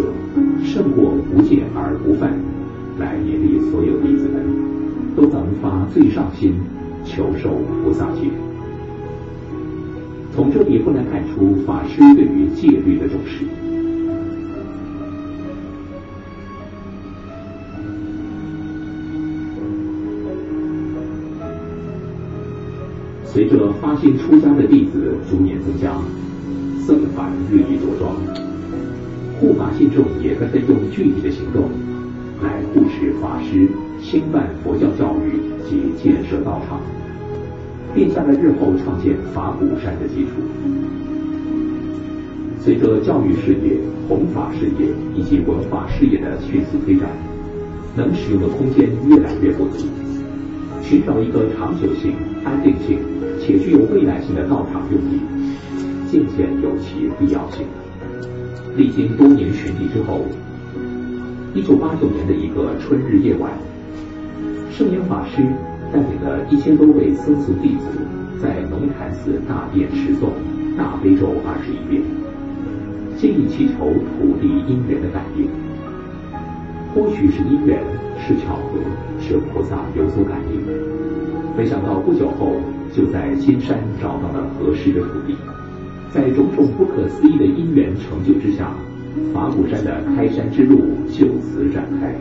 [0.61, 2.33] 胜过无戒而不犯，
[2.99, 4.43] 来勉励所有弟子们
[5.15, 6.56] 都能发最上心，
[7.06, 7.49] 求受
[7.81, 8.23] 菩萨戒。
[10.35, 13.45] 从这里不难看出法师对于戒律的重视。
[23.38, 25.93] 随着发心出家的弟子逐年增加，
[26.88, 28.16] 僧团日益茁壮，
[29.40, 31.69] 护法信众也纷纷用具体的行动
[32.41, 33.69] 来护持法师
[34.01, 35.38] 兴办佛教教育
[35.69, 36.82] 及建设道场。
[37.93, 40.32] 并下了日后创建法鼓山的基础。
[42.59, 43.77] 随着教育事业、
[44.09, 47.07] 弘法事业以及文化事业的迅速推展，
[47.95, 49.85] 能使用的空间越来越不足，
[50.82, 52.98] 寻找一个长久性、安定性
[53.48, 55.22] 且具有未来性的道场用地，
[56.11, 57.66] 渐渐有其必要性。
[58.76, 60.26] 历经多年寻觅之后，
[61.53, 63.53] 一九八九年的一个春日夜晚，
[64.69, 65.42] 圣严法师。
[65.90, 67.88] 带领了一千多位僧俗弟子，
[68.43, 70.27] 在龙潭寺大殿持诵
[70.77, 72.03] 大悲咒二十一遍，
[73.16, 75.48] 建议祈求土地因缘的感应。
[76.93, 77.82] 或许是因缘，
[78.19, 78.77] 是巧合，
[79.22, 80.59] 是菩萨有所感应。
[81.56, 82.58] 没想到不久后，
[82.93, 85.35] 就在金山找到了合适的土地，
[86.14, 88.72] 在种种不可思议的因缘成就之下，
[89.33, 90.80] 法鼓山的开山之路
[91.11, 92.16] 就此展开。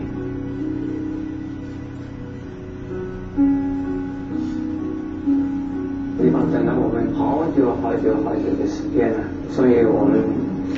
[6.19, 9.19] 地方等了我们好久好久好久的时间了，
[9.51, 10.21] 所以我们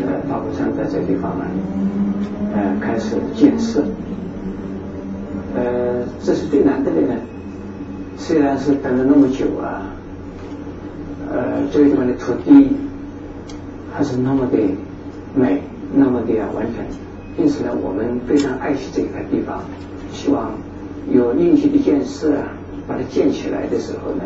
[0.06, 1.44] 呃法鼓山在这地方呢，
[2.54, 3.82] 呃开始建设。
[5.56, 7.14] 呃，这是最难的呢。
[8.18, 9.86] 虽然是等了那么久啊，
[11.32, 12.68] 呃，这个地方的土地
[13.94, 14.58] 还是那么的
[15.34, 15.62] 美，
[15.94, 16.84] 那么的完全。
[17.38, 19.62] 因此呢，我们非常爱惜这一块地方，
[20.12, 20.52] 希望
[21.10, 22.52] 有另起的建设啊，
[22.86, 24.24] 把它建起来的时候呢，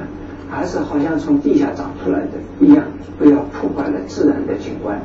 [0.51, 2.85] 还是好像从地下长出来的一样，
[3.19, 5.01] 不要破坏了自然的景观。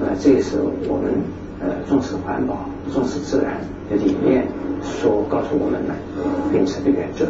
[0.00, 0.56] 呃，这也是
[0.88, 1.12] 我们
[1.60, 4.46] 呃重视环保、重视自然的理念。
[4.84, 5.94] 所告诉我们的
[6.50, 7.24] 秉持的原则。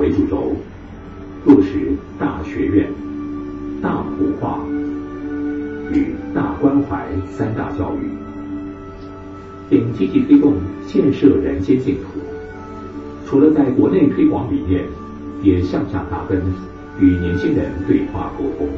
[0.00, 0.56] 为主轴
[1.44, 2.90] 落实大学院
[3.82, 4.58] 大普化
[5.92, 8.20] 与大关怀三大教育。
[9.70, 10.54] 并积极推动
[10.84, 12.18] 建设人间净土
[13.24, 14.84] 除了在国内推广理念
[15.44, 16.42] 也向下扎根
[16.98, 18.68] 与年轻人对话沟通。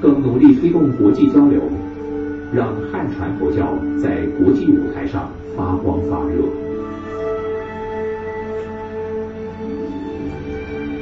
[0.00, 1.60] 更努力推动国际交流
[2.52, 6.71] 让汉传佛教在国际舞台上发光发热。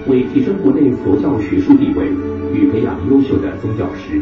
[0.07, 2.07] 为提升国内佛教学术地位
[2.53, 4.20] 与培养优秀的宗教师，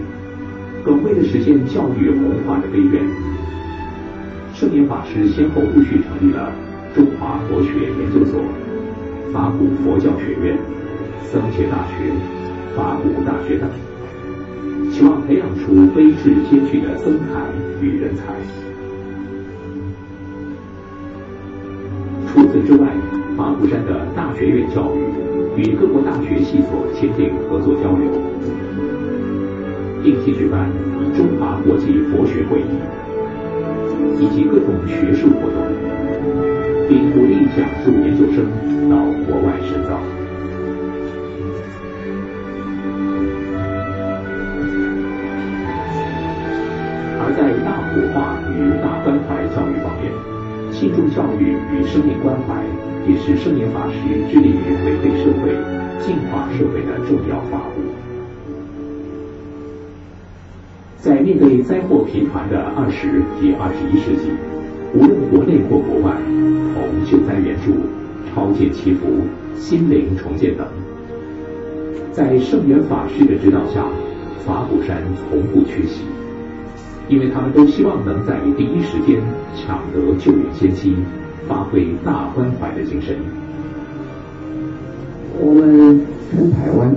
[0.85, 3.03] 更为了实现教育文化的悲愿，
[4.55, 6.53] 圣严法师先后陆续成立了
[6.95, 8.41] 中华佛学研究所。
[9.33, 10.57] 法古佛教学院、
[11.31, 12.11] 僧伽大学、
[12.75, 13.69] 法古大学等，
[14.91, 17.45] 希望培养出悲智兼具的僧坛
[17.83, 18.35] 与人才。
[22.27, 22.89] 除此之外，
[23.37, 24.99] 法鼓山的大学院教育
[25.59, 28.09] 与各国大学系所签订合作交流，
[30.05, 30.71] 定期举办
[31.17, 32.79] 中华国际佛学会议，
[34.21, 35.59] 以及各种学术活动，
[36.89, 38.47] 并鼓励讲述研究生。
[38.89, 38.97] 到
[39.27, 40.01] 国外深造，
[47.21, 50.11] 而在大普化与大关怀教育方面，
[50.73, 52.65] 信众教育与生命关怀
[53.09, 53.97] 也是圣严法师
[54.31, 55.57] 致力于回馈社会、
[56.05, 57.81] 净化社会的重要法务。
[60.99, 64.31] 在面对灾祸频传的二十及二十一世纪，
[64.95, 66.17] 无论国内或国外，
[66.75, 67.73] 同救灾援助。
[68.35, 69.07] 超见祈福、
[69.57, 70.65] 心灵重建等，
[72.13, 73.85] 在圣严法师的指导下，
[74.45, 76.03] 法鼓山从不缺席，
[77.09, 79.21] 因为他们都希望能在第一时间
[79.57, 80.95] 抢得救援先机，
[81.49, 83.17] 发挥大关怀的精神。
[85.41, 86.95] 我们全台湾，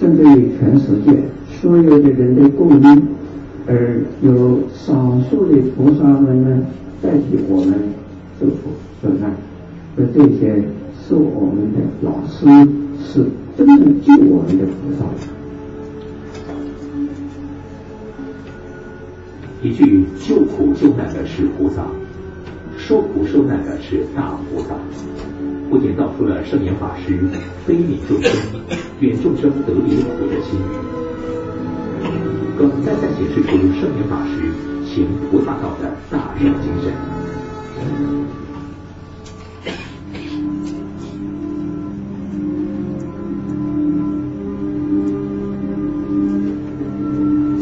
[0.00, 1.12] 甚至于全世界
[1.60, 3.02] 所有的人的共鸣，
[3.68, 6.66] 而有少数的菩萨们呢，
[7.00, 7.74] 代替我们
[8.40, 9.30] 受苦受难。
[9.96, 10.60] 而这些
[11.06, 12.46] 是我们的老师，
[13.00, 13.24] 是
[13.56, 15.04] 真正救我们的菩萨。
[19.62, 21.86] 一句救苦救难的是菩萨，
[22.86, 24.74] 受苦受难的是大菩萨，
[25.70, 27.18] 不仅道出了圣严法师
[27.66, 28.30] 悲悯众生、
[29.00, 30.60] 愿众生得离苦的心，
[32.58, 34.52] 更再再显示出圣严法师
[34.84, 36.92] 行菩萨道的大圣精神。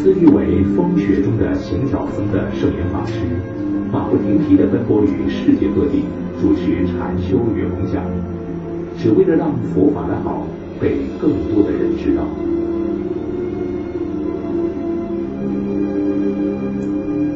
[0.02, 3.14] 自誉为风雪中的行脚僧的圣严法师，
[3.92, 6.04] 马不停蹄地奔波于世界各地，
[6.40, 8.02] 主持禅修与弘讲，
[8.96, 10.46] 只为了让佛法的好
[10.80, 12.24] 被更多的人知道。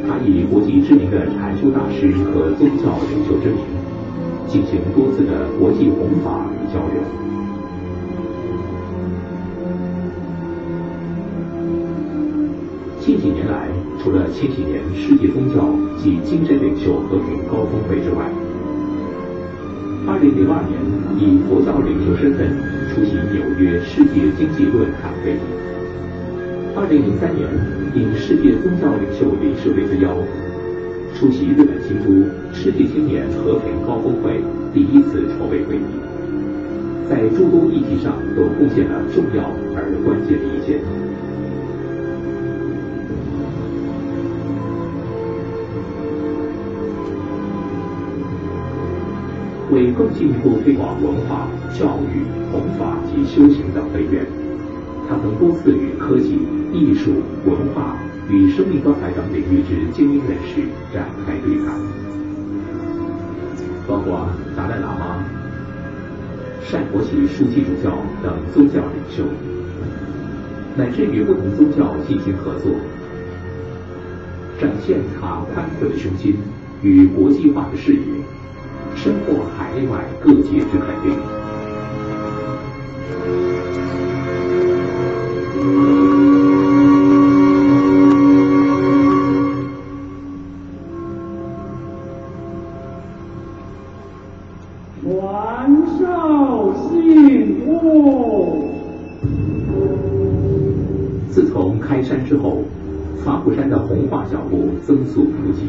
[0.09, 3.59] 他以国际知名的禅修大师和宗教领袖之名，
[4.49, 7.26] 进行多次的国际弘法与交流。
[14.07, 15.67] 除了千禧年世界宗教
[15.99, 18.31] 及精神领袖和平高峰会之外，
[20.07, 20.79] 二零零二年
[21.19, 22.47] 以佛教领袖身份
[22.95, 25.43] 出席纽约世界经济论坛会议。
[26.79, 27.51] 二零零三年
[27.99, 30.15] 应世界宗教领袖理事会之邀，
[31.19, 34.39] 出席日本京都世界青年和平高峰会
[34.73, 35.99] 第一次筹备会议，
[37.11, 41.06] 在诸多议题上都贡献了重要而关键的意见。
[49.71, 52.23] 为更进一步推广文化、教育、
[52.53, 54.25] 弘法及修行等悲愿，
[55.09, 56.39] 他曾多次与科技、
[56.73, 57.11] 艺术、
[57.45, 57.97] 文化
[58.31, 60.63] 与生命关怀等领域之精英人士
[60.95, 61.75] 展开对谈，
[63.89, 65.25] 包括达赖喇嘛、
[66.63, 69.25] 善国喜枢机主教等宗教领袖，
[70.77, 72.71] 乃至与不同宗教进行合作，
[74.61, 76.37] 展现他宽阔的胸襟
[76.83, 78.16] 与国际化的视野。
[79.07, 81.17] 深获海内外各界之肯定。
[95.05, 98.65] 传授信物。
[101.31, 102.65] 自从开山之后，
[103.25, 105.69] 法鼓山的红化脚步增速不及。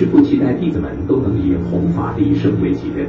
[0.00, 3.06] 师父期待弟子们都能以弘法利生为己任。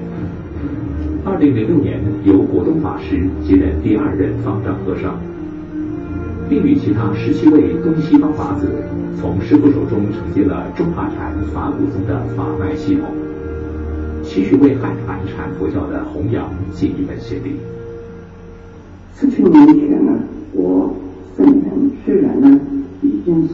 [1.23, 5.17] 二零零六年，由果东法师接任第二任方丈和尚，
[6.49, 8.67] 并与其他十七位东西方法子
[9.17, 13.07] 从师父手中承接了中华禅法鼓宗的法脉系统，
[14.21, 17.55] 期许为汉传禅佛教的弘扬尽一份心力。
[19.13, 20.11] 四十年前呢，
[20.51, 20.93] 我
[21.37, 21.63] 圣人
[22.03, 22.59] 虽然呢
[23.01, 23.53] 已经是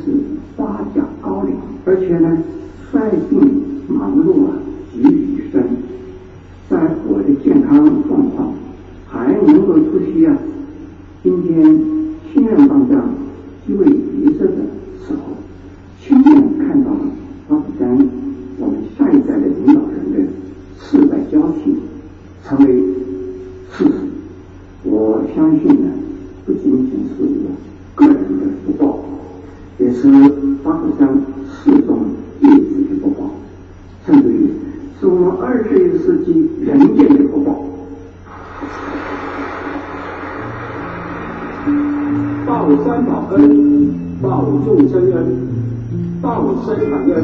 [0.55, 1.53] 八甲高龄，
[1.85, 2.35] 而且呢。
[2.91, 3.39] 率性
[3.87, 4.53] 忙碌啊，
[4.93, 5.61] 集于一身，
[6.69, 8.53] 在我的健康状况
[9.07, 10.37] 还能够出席啊，
[11.21, 11.63] 今天
[12.33, 13.09] 新任方丈
[13.65, 14.55] 继位仪式的
[15.05, 15.35] 时候，
[16.01, 16.99] 亲眼看到了
[17.49, 17.89] 阿古山
[18.57, 20.31] 我们下一代的领导人的
[20.79, 21.75] 世代交替，
[22.45, 22.73] 成为
[23.71, 23.91] 事实。
[24.83, 25.89] 我相信呢，
[26.45, 27.51] 不仅仅是我
[27.95, 29.03] 个人的福报，
[29.77, 30.07] 也是
[30.63, 31.09] 阿古山
[32.41, 33.13] 世宗。
[34.05, 34.49] 甚至于
[34.99, 37.49] 是我们二十一世纪人间的福报，
[42.45, 42.49] 报
[42.85, 43.91] 三宝恩，
[44.21, 45.17] 报众生恩，
[46.21, 47.15] 报生产恩，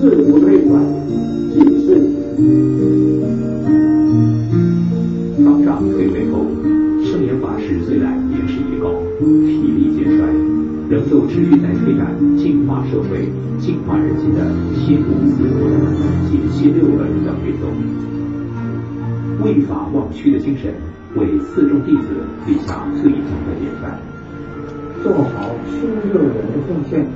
[0.26, 0.82] 无内转，
[1.52, 1.54] 谨
[1.86, 1.88] 慎。
[5.44, 6.44] 方丈退位后，
[7.04, 10.26] 圣严法师虽然年事已高，体力渐衰，
[10.88, 13.28] 仍旧持续在推展净化社会。
[13.58, 15.42] 净化人心的新五四
[16.30, 17.72] 及新六论等运动，
[19.42, 20.74] 为法忘躯的精神，
[21.16, 22.08] 为四众弟子
[22.46, 23.98] 立下最终的典范。
[25.02, 25.80] 做好新
[26.12, 27.06] 六人的奉献，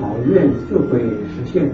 [0.00, 1.70] 好愿就会实现。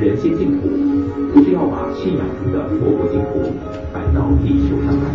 [0.00, 0.68] 人间净土
[1.32, 3.52] 不是要把信仰中的佛国净土
[3.92, 5.06] 搬到地球上来，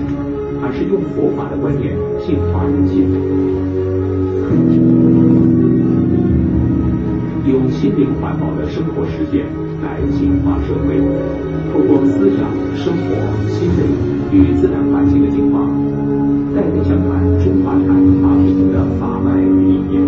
[0.62, 3.08] 而是用佛法的观念净化人心，
[7.46, 9.46] 用心灵环保的生活实践
[9.84, 10.98] 来净化社会。
[11.72, 13.14] 通过思想、生活、
[13.48, 13.84] 心灵
[14.32, 15.70] 与自然环境的净化，
[16.56, 17.88] 代代相传中华禅
[18.24, 20.02] 法普宗的法脉理念，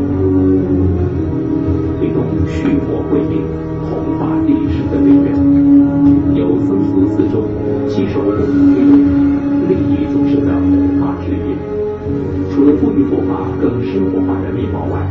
[1.99, 3.45] 推动续佛慧命、
[7.91, 8.95] 吸收共同推动
[9.67, 11.51] 利益众生的弘法事业。
[12.49, 15.05] 除了富裕佛法更生活化的面貌外，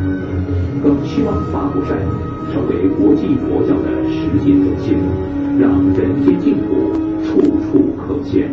[0.82, 1.98] 更希望法鼓山
[2.50, 4.96] 成为国际佛教的实践中心。
[5.58, 8.48] 让人间净土处处可见。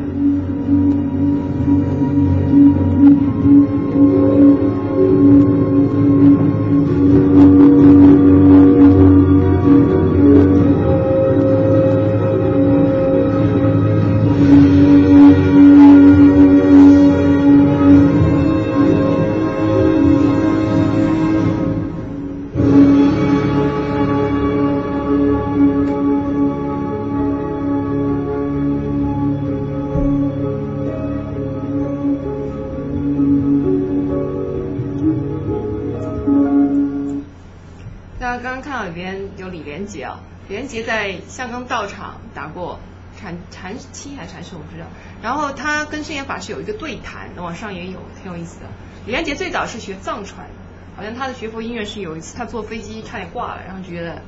[44.27, 44.87] 禅师我不知道，
[45.21, 48.65] 然后他跟圣严法师有一个对谈，网上也有，挺有意思的。
[49.05, 50.47] 李连杰最早是学藏传，
[50.95, 54.21] 好像他的学佛音乐是有一次他坐飞机差点挂了，然后觉得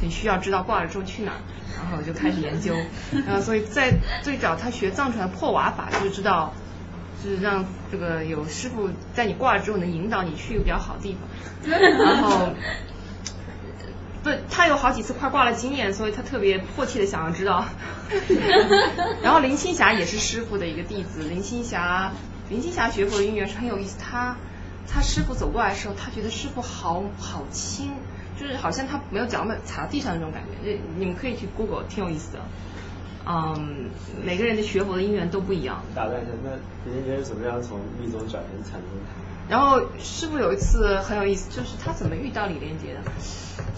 [0.00, 1.40] 很需要知道挂了之后去哪儿，
[1.78, 2.74] 然后就开始研究，
[3.26, 3.92] 然后所以在
[4.22, 6.52] 最早他学藏传破瓦法就知道。
[7.22, 11.70] 就是让这个有师傅在你挂了之后能引导你去一个比较好的地方，
[12.04, 12.50] 然后，
[14.24, 17.66] 不，他有好几次快挂了经验，所以他特别迫切的想要知道。
[19.22, 22.10] 然后林青霞也是师傅的一个弟子，林青霞，
[22.48, 24.36] 林青霞学佛的因缘是很有意思，他
[24.88, 27.90] 他师傅走过来的时候，他觉得师傅好好轻，
[28.40, 32.40] 就是好像他没有脚踩到地上那种感觉，这你们可以去 Google，挺有意思的。
[33.26, 33.90] 嗯，
[34.22, 35.82] 每个人的学佛的因缘都不一样。
[35.94, 36.50] 打断一下，那
[36.90, 38.90] 林青霞是怎么样从密宗转成禅宗？
[39.48, 43.00] 然后师傅有一次很有意思，就是他怎么遇到李连杰的？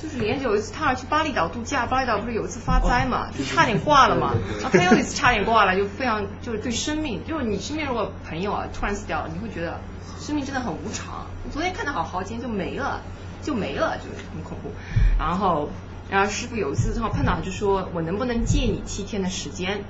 [0.01, 4.35] 就是李连杰有一次他要去巴厘岛度假，巴厘岛不是有一次发灾嘛，就差点挂了嘛。
[4.61, 9.81] 然后他又一次差点挂了，就非常就是对生命，就是你身边如果朋友啊突然死掉了，你会觉得
[10.19, 11.27] 生命真的很无常。
[11.53, 13.01] 昨天看的好好，今天就没了，
[13.43, 14.71] 就没了，就是很恐怖。
[15.19, 15.69] 然后。
[16.09, 19.83] 然后师傅有一次正好碰到，就说我能不能借你七天的时间，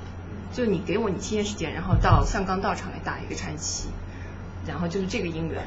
[0.51, 3.91] 就你给我你七天时间，然后到象冈道场来打一个禅期，
[4.67, 5.63] 然后就是这个姻缘。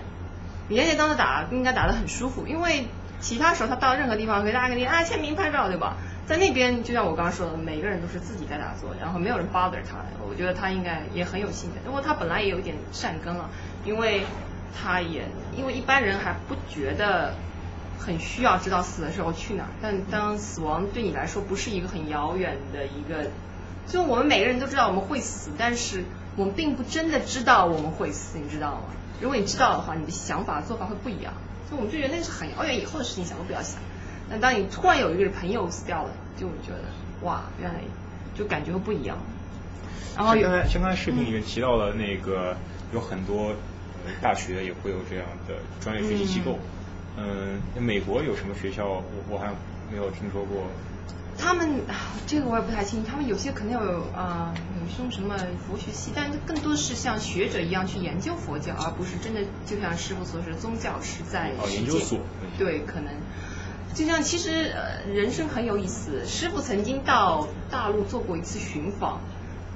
[0.67, 2.85] 李连杰当时打应该打得很舒服，因为
[3.19, 5.97] 其他时候他到任何地方可以大家给你啊签名拍照对吧？
[6.27, 9.97] 在那边就像我刚刚说的，每个人都是自己在打坐，然后没有人 bother 他，
[10.27, 13.49] 我觉得他应该也很有心的，因为他本来也有点善根了，
[13.85, 14.23] 因为
[14.79, 15.23] 他也
[15.57, 17.33] 因为一般人还不觉得。
[18.01, 23.29] 很需要知道死的时候去哪儿，但当死亡对你来说不是一个很遥远的一个，
[23.85, 26.05] 就我们每个人都知道我们会死，但是
[26.39, 28.83] 我们并不真的知道我们会死，你知道吗？
[29.19, 31.33] 如果你知道的话，你的想法做法会不一样。
[31.67, 33.81] 所以我们就觉得那是很遥远以后的事情，想都不要想。
[34.29, 37.81] 但当你突然有一个朋友死掉了，就觉得哇，原来
[38.33, 39.17] 就感觉会不一样。
[40.15, 42.55] 然后刚才像刚才视频里面提到了那个
[42.93, 43.53] 有很多
[44.21, 46.57] 大学也会有这样的专业学习机构。
[47.17, 48.87] 嗯，美国有什么学校？
[48.87, 49.47] 我我还
[49.91, 50.63] 没有听说过。
[51.39, 51.81] 他们
[52.27, 53.09] 这个我也不太清楚。
[53.09, 55.35] 他们有些可能有啊，有什么什么
[55.67, 62.19] 佛学系，但更多是像学者一样去研究佛教，而不是真的就像师傅所说，宗教是在研究所。
[62.57, 63.13] 对，可能
[63.93, 66.25] 就像其实呃，人生很有意思。
[66.25, 69.21] 师傅曾经到大陆做过一次寻访。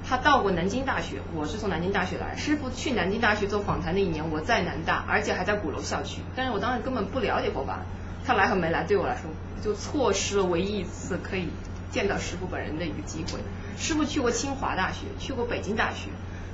[0.06, 2.36] 他到过南京大学，我是从南京大学来。
[2.36, 6.20] 师傅去南京大学做访谈那一年，我在南大，而且还在鼓楼校区。
[6.36, 7.80] 但是我当时根本不了解佛法，
[8.26, 9.30] 他来和没来对我来说，
[9.64, 11.48] 就错失了唯一一次可以
[11.90, 13.38] 见到师傅本人的一个机会。
[13.78, 16.10] 师傅去过清华大学，去过北京大学，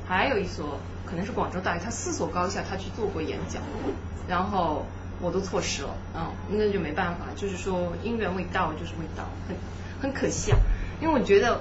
[0.07, 3.63] 还有一所可能是广州大学，他四所高校他去做过演讲，
[4.29, 4.87] 然后
[5.21, 9.57] 我都错失了，嗯，那就没办法，就是说因缘未到就是未到，很
[10.01, 10.59] 很可惜啊，
[11.03, 11.61] 因为我觉得。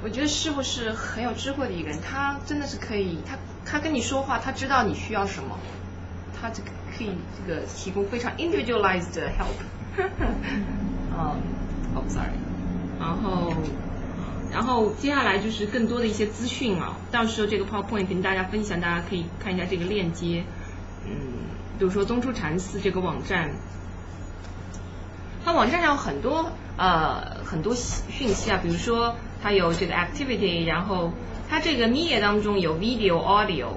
[0.00, 3.36] 我觉得师傅是很有智慧的一个人，他真的是可以，他
[3.66, 5.58] 他跟你说话，他知道你需要什么，
[6.40, 9.58] 他这个可以这个提供非常 individualized help。
[11.12, 11.42] 嗯
[11.94, 12.38] ，oh sorry，
[13.00, 13.52] 然后
[14.52, 20.44] 然后接下来就是更多的一些资讯啊，到时候这个 PowerPoint 跟大家分享，大家可以看一下这个链接，
[21.04, 21.10] 嗯，
[21.78, 23.50] 比如说东出禅寺这个网站，
[25.44, 29.14] 它网站上有很多呃很多讯息啊，比如说。
[29.40, 31.12] 它有这个 activity，然后
[31.48, 33.68] 它这个 media 当中有 video、audio，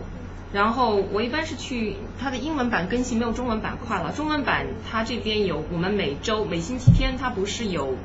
[0.53, 4.11] 然后我一般是去它的英文版更新，没有中文版快了。
[4.11, 7.95] 中文版它这边有，我们每周每星期天它不是有，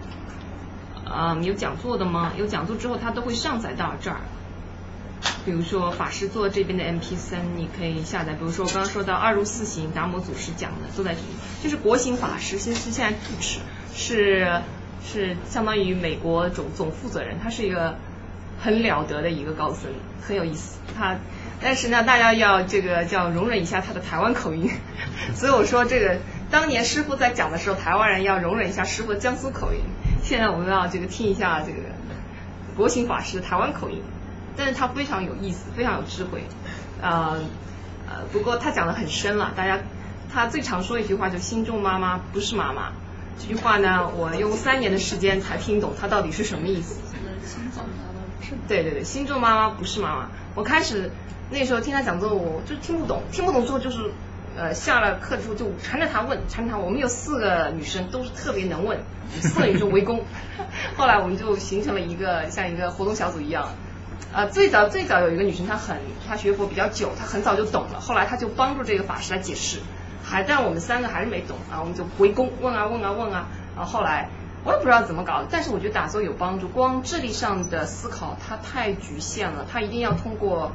[1.04, 2.32] 嗯，有讲座的吗？
[2.38, 4.20] 有讲座之后它都会上载到这儿。
[5.44, 8.34] 比如说法师做这边的 MP3，你可以下载。
[8.34, 11.26] 比如说我刚刚说到二入四行，达摩祖师讲的都在这里。
[11.62, 13.60] 就是国行法师，现是现在主持
[13.94, 14.62] 是。
[15.08, 17.96] 是相当于美国总总负责人，他是一个
[18.60, 19.88] 很了得的一个高僧，
[20.20, 20.80] 很有意思。
[20.98, 21.14] 他
[21.60, 24.70] 但是呢，大家要这个叫容忍一下他的台湾口音。
[25.34, 26.18] 所以我说这个
[26.50, 29.80] 当年师傅在讲的时候，台湾人要容忍一下师傅的江苏口音。
[30.22, 31.78] 现在我们要这个听一下这个
[32.76, 34.02] 国行法师的台湾口音，
[34.56, 36.44] 但是他非常有意思，非常有智慧。
[37.00, 37.38] 呃
[38.08, 39.80] 呃，不过他讲的很深了，大家
[40.32, 42.92] 他最常说一句话就心中妈妈不是妈妈。
[43.38, 47.00] 这句话呢，我用三年的时间才听懂它到底是什么意思。
[48.68, 50.28] 对对对，心中妈妈不是妈妈。
[50.54, 51.10] 我开始
[51.50, 54.10] 那时候听他讲座，我就听不懂，听不懂之后就是
[54.56, 56.78] 呃下了课之后就缠着他问，缠着他。
[56.78, 58.98] 我们有四个女生都是特别能问，
[59.40, 60.24] 四个女生围攻。
[60.96, 63.68] 后来我们就形成了一个像一个活动小组一样。
[64.32, 68.00] 呃，最早最早有一个女生，她很她学佛比较久，她很早就懂了。
[68.00, 69.78] 后来她就帮助这个法师来解释。
[70.24, 74.28] 还但我们三个还是没懂啊，我们就围攻问啊问啊问啊，然后后来
[74.64, 76.66] 我也不知道怎么搞，但是我觉得打坐有帮助。
[76.66, 80.72] 光智力上的思考它太局限了，它一定要通过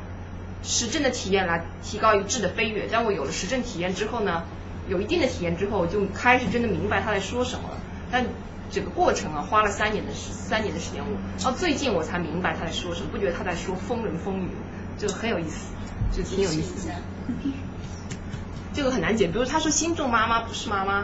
[0.63, 2.87] 实证的体验来提高一个质的飞跃。
[2.87, 4.43] 当我有了实证体验之后呢，
[4.87, 7.77] 有一定的体验之后，我就开始真的明白他在说什么了。
[8.11, 8.25] 但
[8.69, 14.49] 整个过程啊，花了三年的时三年的时间，我到最近我才明白他在说什么，不觉得他在说风人风语，
[14.97, 15.73] 就很有意思，
[16.11, 16.89] 就挺有意思。
[18.73, 21.03] 这个很难解，比如他说心中妈妈不是妈妈，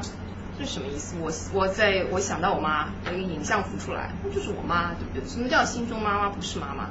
[0.57, 1.15] 这是什么意思？
[1.19, 5.29] 我我在我想到我妈，有一个影像浮出来，那就是我妈，对不对？
[5.29, 6.89] 什么叫心中妈妈不是妈妈？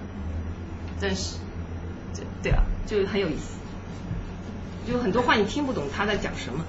[1.00, 1.36] 真是，
[2.16, 3.56] 对对啊，就很有意思，
[4.90, 6.64] 就很多话你听不懂他在讲什么，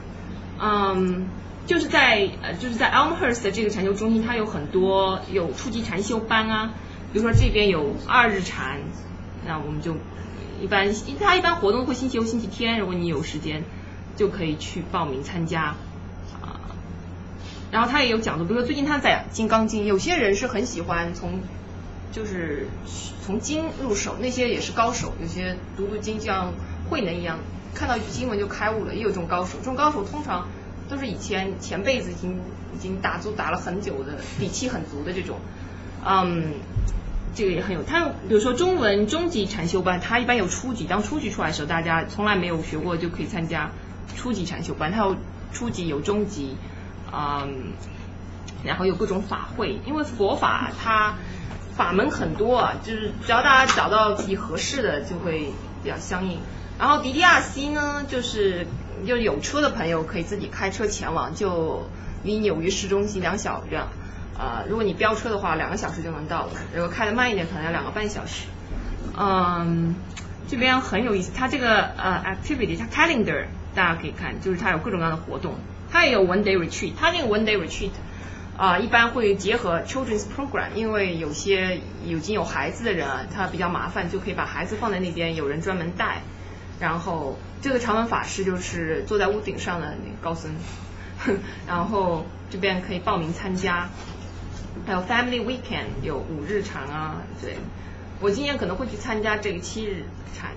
[0.62, 1.28] 嗯。
[1.66, 6.72] 就是在呃，就是在 Elmhurst 的这个禅修中心，它有很多有初级禅修班啊。
[7.12, 8.80] 比如说这边有二日禅，
[9.46, 9.98] 那我们就
[10.62, 13.66] 一般，它一般活动会星期六、星期天，如果你有时间，
[14.16, 15.76] 就可以去报名参加
[16.42, 16.72] 啊。
[17.70, 21.42] 然后他也有讲座，比如说最近他在《金刚经》，有些人是很喜欢从
[22.12, 22.68] 就是
[23.26, 26.54] 从经入手，那些也是高手，有些读读经像
[26.90, 27.40] 慧能一样，
[27.74, 29.58] 看到一句经文就开悟了，也有这种高手。
[29.60, 30.48] 这种高手通常。
[30.90, 32.40] 都是以前前辈子已经
[32.74, 35.38] 已经打坐打了很久的底气很足的这种，
[36.06, 36.54] 嗯，
[37.36, 37.84] 这个也很有。
[37.84, 43.72] 他比如说中文中级禅修班，他一般有初级，当初级出来的时候，大家从来没有学过就可以参加
[44.16, 44.94] 初级禅修班。
[44.94, 45.18] 他有
[45.52, 46.56] 初级有中级，
[47.12, 47.74] 嗯，
[48.64, 51.16] 然后有各种法会，因为佛法它
[51.78, 56.40] 法门很多啊，就是只要大家找到自己合适的，就会比较相应。
[56.80, 58.68] 然后迪迪亚西呢，就是。
[59.06, 61.88] 就有车的朋友可以自己开车前往，就
[62.24, 63.76] 离纽约市中心两小时，
[64.36, 66.54] 啊，如果你飙车的话，两个小时就能到了。
[66.74, 68.48] 如果开的慢一点，可能要两个半小时。
[69.16, 69.94] 嗯，
[70.48, 75.54] 这边很有意思，它这个呃 activity，它 calendar 大家可以看，就是它有各种各样的活动，
[75.92, 77.92] 它也有 one day retreat，它那个 one day retreat
[78.58, 86.22] 啊，一般会结合 children's program，因为有些已经有孩子的人啊，他比较麻烦，就可以把孩子放在那边，有人专门带，
[86.80, 87.38] 然后。
[87.60, 90.52] 这个长文法师就是坐在屋顶上的那个高僧，
[91.68, 93.90] 然后这边可以报名参加，
[94.86, 97.58] 还有 Family Weekend 有五日禅啊，对，
[98.20, 100.04] 我今年可能会去参加这个七日
[100.38, 100.52] 禅。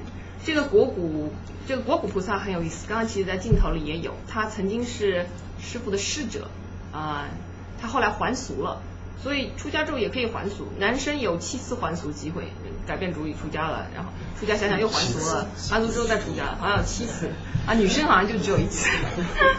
[0.44, 1.32] 这个国古
[1.66, 5.24] 这个国古菩萨很有意思，刚刚其实在镜头里也有，他曾经是
[5.58, 6.50] 师傅的师者
[6.92, 7.28] 啊，
[7.80, 8.80] 他后来还俗了。
[9.22, 12.44] 所以出家之后也可以还俗，男生有七次还俗机会，
[12.86, 14.08] 改变主意出家了，然后
[14.40, 17.28] 出家想想又还俗了，还俗之后再出家，好像有七次，
[17.66, 18.88] 啊，女生好像就只有一次，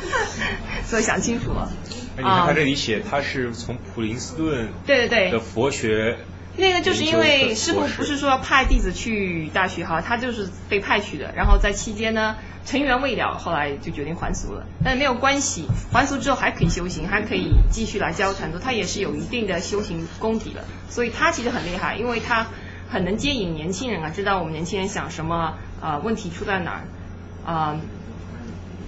[0.83, 1.71] 所以想清楚了。
[2.17, 6.17] 你看他这里写他是从普林斯顿对对对的佛学，
[6.61, 12.37] 那个就是因为师傅不是说派弟子去大学哈，他就是被派去的，然后在期间呢。
[12.63, 22.45] 尘缘未了，后来就决定还俗了，但是没有关系，还俗之后还可以修行，还可以继续来教禅宗，他也是有一定的修行功底的，所以他其实很厉害，因为他
[22.87, 27.81] 很能接引年轻人啊，知道我们年轻人想什么啊，问题出在哪儿啊，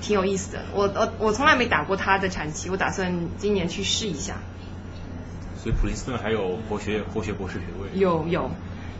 [0.01, 0.65] 挺有意思的。
[0.75, 4.35] 我我我从来没打过他的禅期，我打算今年去试一下。
[5.63, 7.97] 所以普林斯顿还有博学博学博士学位？
[7.97, 8.51] 有有。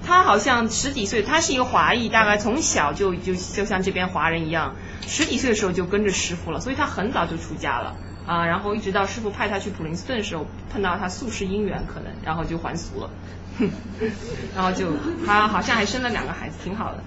[0.06, 4.76] 他好像十几岁，他是一个华裔，大概从小就就就像这边华人一样，
[5.08, 13.10] 十几岁的时候就跟着师傅了，所以他很早就出家了啊，然后一直到师傅派他去普林斯顿的时候，碰到他宿世姻缘可能，然后就还俗了，
[14.54, 14.88] 然后就
[15.26, 17.04] 他好像还生了两个孩子，挺好的。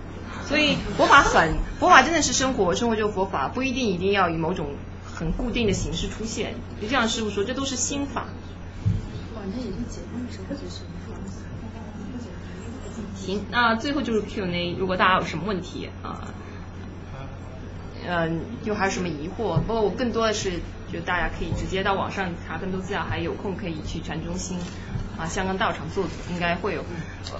[0.46, 4.68] 所以佛法很，佛法真的是生活，生活就是佛法，不一定一定要以某种
[5.04, 6.54] 很固定的形式出现。
[6.80, 8.26] 就像师傅说，这都是心法。
[13.16, 16.28] 行，那最后就是 Q&A，如果大家有什么问题啊，
[18.06, 19.58] 嗯，就还有什么疑惑？
[19.60, 20.60] 不过我更多的是，
[20.92, 24.58] 就大家可以直接到网上查更多资料，还有空可以去传中心
[25.18, 26.84] 啊，香港道场做，应该会有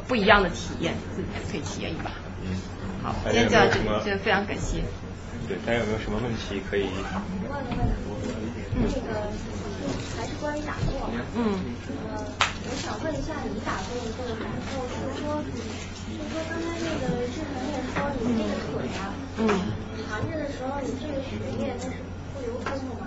[0.08, 2.10] 不一样的体验，自己可以体验一把。
[2.42, 2.56] 嗯，
[3.02, 4.82] 好，今天就到这里，真的非常感谢。
[5.46, 6.88] 对，大家有没有什么问题可以？
[6.88, 7.08] 问个
[7.54, 9.30] 问题，那个
[10.16, 11.10] 还是关于打坐。
[11.36, 11.60] 嗯。
[12.08, 12.24] 呃
[12.66, 19.46] 我想问一下，你打坐的这个感受，是说，就是说刚才那个志成也说，你这个腿啊，嗯，
[20.10, 22.02] 盘着的时候，你这个血液它是
[22.34, 23.06] 不流通的吗？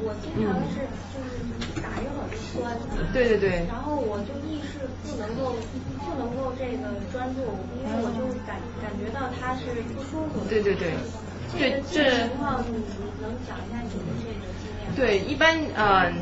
[0.00, 1.44] 我经常是就是
[1.84, 2.72] 打一会儿就酸，
[3.12, 5.52] 对对对，然后我就意识不能够
[6.00, 7.44] 不能够这个专注，
[7.76, 10.40] 因为我就感感觉到它是不舒服。
[10.48, 10.96] 对对对，
[11.52, 12.72] 这这情况你
[13.20, 14.48] 能讲一下你的这个？
[14.96, 16.14] 对，一般嗯。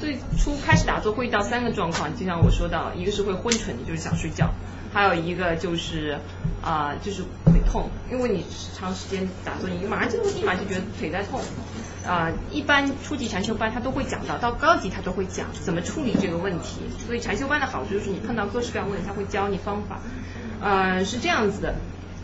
[0.00, 4.46] 最初开始打坐会遇到三个状况，就像我说到，一个是会昏沉，就是想睡觉；
[4.94, 6.20] 还有一个就是
[6.62, 8.46] 啊，就是腿痛，因为你
[8.78, 11.40] 长时间打坐，你马上就会立马就觉得腿在痛。
[12.06, 16.82] 啊，一般初级禅修班他都会讲到，到高级他都会讲怎么处理这个问题。
[17.04, 19.98] 所以禅修班的好处就是你碰到各式各样问题，他会教你方法。
[20.60, 21.74] 呃，是这样子的，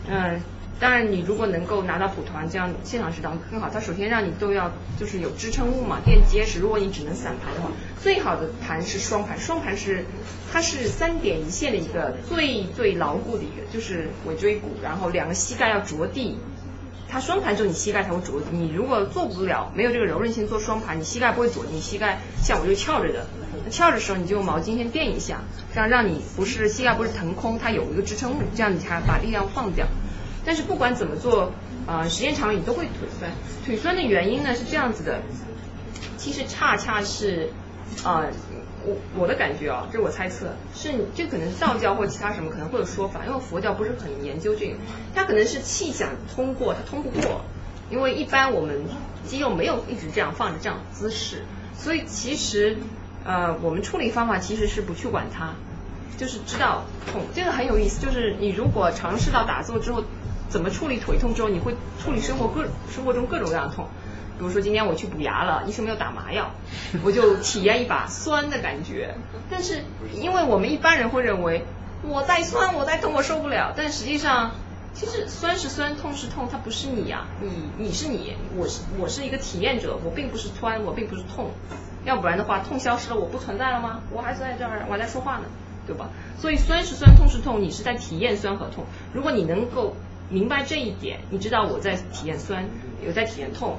[0.09, 0.39] 嗯。
[0.77, 3.69] 当然，你如果能够拿到普团这样现场指导更好。
[3.71, 6.59] 它首先让你都要就是有支撑物嘛，垫结实。
[6.59, 7.69] 如果你只能散盘的话，
[8.01, 9.39] 最好的盘是双盘。
[9.39, 10.03] 双盘是
[10.51, 16.37] 它是三点一线的一个最最牢固的一个，就是尾椎骨，然后两个膝盖要着地。
[17.07, 18.47] 它双盘之后你膝盖才会着地。
[18.51, 23.25] 你如果做不了，没有这个柔韧性做双盘，你膝盖不会着，你膝盖像我就翘着的。
[23.71, 25.39] 翘着的时候你就用毛巾先垫一下，
[25.73, 29.87] 这样让你不是膝盖不是腾空，它有一个支撑物，这样你才把力量放掉。
[30.45, 31.51] 但是不管怎么做，
[31.87, 33.31] 呃，时间长了你都会腿酸。
[33.65, 35.21] 腿酸的原因呢是这样子的，
[36.17, 37.49] 其实恰恰是，
[38.03, 38.29] 呃，
[38.85, 44.75] 我我的感觉啊，这是我猜测，是这可能是道教或其他什么可能会有说法，因为佛教不是很研究这个，
[45.15, 47.41] 它可能是气想通过，它通不过，
[47.89, 48.83] 因为一般我们
[49.25, 51.43] 肌肉没有一直这样放着这样姿势，
[51.75, 52.77] 所以其实，
[53.23, 55.55] 呃，我们处理方法其实是不去管它，
[56.17, 60.03] 就是知道痛，这个很有意思，就是你如果尝试到打坐之后。
[60.49, 63.87] 怎么处理腿痛之后，你会处理生活各生活中各种各样的痛，
[64.37, 66.51] 比如说今天我去补牙了，医生没有打麻药，
[67.03, 69.15] 我就体验一把酸的感觉。
[69.49, 69.83] 但是
[70.13, 71.65] 因为我们一般人会认为
[72.03, 73.73] 我在酸，我在痛，我受不了。
[73.75, 74.51] 但实际上，
[74.93, 81.49] 其实酸是酸，痛是痛，它不是你呀，你你是你，我是我是一个体验者，我并不是酸，我并不是痛。
[82.05, 84.01] 要不然的话，痛消失了，我不存在了吗？
[84.11, 85.45] 我还在这儿，我还在说话呢，
[85.87, 86.09] 对吧？
[86.39, 88.85] 所以酸是酸，痛是痛，你是在体验酸和痛。
[89.11, 89.95] 如果你能够。
[90.29, 92.65] 明白这一点，你知道我在体验酸，
[93.05, 93.77] 有在体验痛，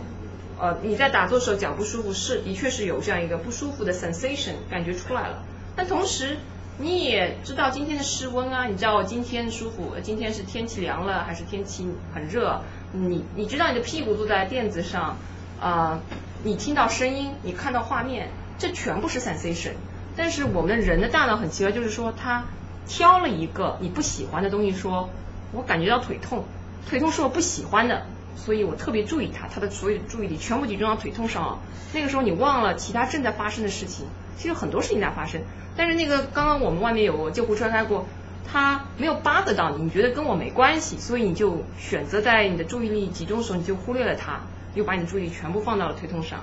[0.61, 5.43] 呃，你在打坐时候脚不舒服，是的确是有这样一个不舒服的 sensation 感觉出来了。
[5.75, 6.37] 但同时
[6.79, 12.63] 你也知道今天的室温啊，你知道今天舒服，今天是天气凉了还是天气很热？
[12.93, 15.17] 你你知道你的屁股坐在垫子上，
[15.61, 15.99] 啊，
[16.45, 19.73] 你听到声音，你看到画面，这全部是 sensation。
[20.17, 22.45] 但是我们人的大脑很奇怪，就是说他
[22.87, 25.11] 挑了一个你不喜欢的东西说。
[25.53, 26.45] 我感觉到腿痛，
[26.89, 31.59] 腿痛是我不喜欢的，所以我特别注意它，它的所有的注意力全部集中到腿痛上了。
[31.95, 35.41] 那个时候你忘了其他正在发生的事情，其实很多事情在发生。
[35.77, 38.07] 但是那个刚刚我们外面有救护车开过，
[38.51, 44.41] 它没有扒得到你，你觉得跟我没关系，所以你就选择在你的注意力集中的时候，你就忽略了它，
[44.75, 46.41] 又把你注意力全部放到了腿痛上。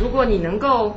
[0.00, 0.96] 如果你能够，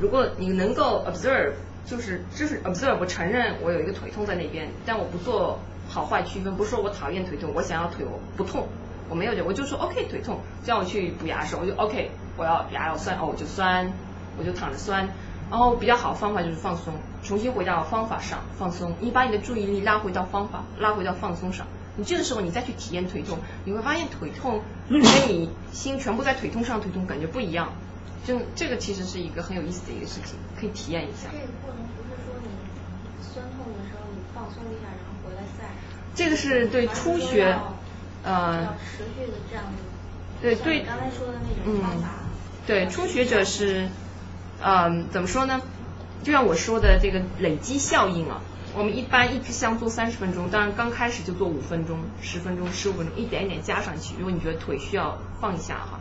[0.00, 1.52] 如果你能够 observe，
[1.84, 5.58] 就是就是 observe，我承认我有一个腿痛在那边，但我不做。
[5.98, 8.68] 好坏区分，不是说我讨厌腿痛，我想要腿我不痛，
[9.08, 13.92] 我没有这，我就说 OK 腿痛，叫我去补牙的时候，我就 OK，我要牙要酸，哦我就酸，
[14.38, 15.08] 我就躺着酸，
[15.50, 16.94] 然后比较好的方法就是放松，
[17.24, 27.72] 重新回到方法上放松，你把你的注意力拉回到方法，拉回到放松上，你这个时候你再去体验腿痛，你会发现腿痛跟你心全部在腿痛上腿痛感觉不一样，
[28.24, 31.28] 就这个其实是一个很有意思的一个事情，可以体验一下。
[31.32, 32.48] 这个过程不是说你
[33.20, 35.07] 酸痛的时候你放松一下，然后。
[36.18, 37.56] 这个是对初学，
[38.24, 39.64] 呃，持续的这样
[40.42, 42.08] 对对，刚才说的那种方法，
[42.66, 43.86] 对初学者是，
[44.60, 45.60] 嗯，怎么说呢？
[46.24, 48.40] 就像我说的这个累积效应啊，
[48.74, 54.16] 我们一般一支香做三十分钟，当然刚开始就做五分钟、十分钟、十五分钟，一点一点加上去。
[54.18, 56.00] 如果你觉得腿需要放一下哈，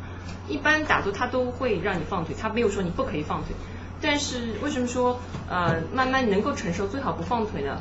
[0.50, 3.56] 一般打坐他都会让你放腿，他没有说你不可以放腿。
[4.02, 7.80] 但是为什么说呃慢慢能够承受，最好不放腿呢？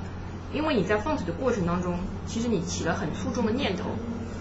[0.52, 3.84] 因为你在放腿的过程当中，其实你起了很粗重的念头，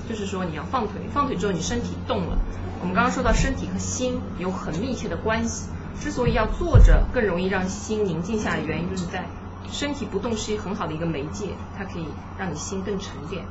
[0.07, 2.37] 就是说你要放腿，放腿之后你身体动了。
[2.81, 5.69] 我们刚刚说到身体和心有很密切的关系，
[5.99, 9.25] 之所以要坐着更容易让心宁静下来，原因就是在
[9.71, 12.05] 身体不动是一很好的一个媒介，它可以
[12.37, 13.43] 让你心更沉淀。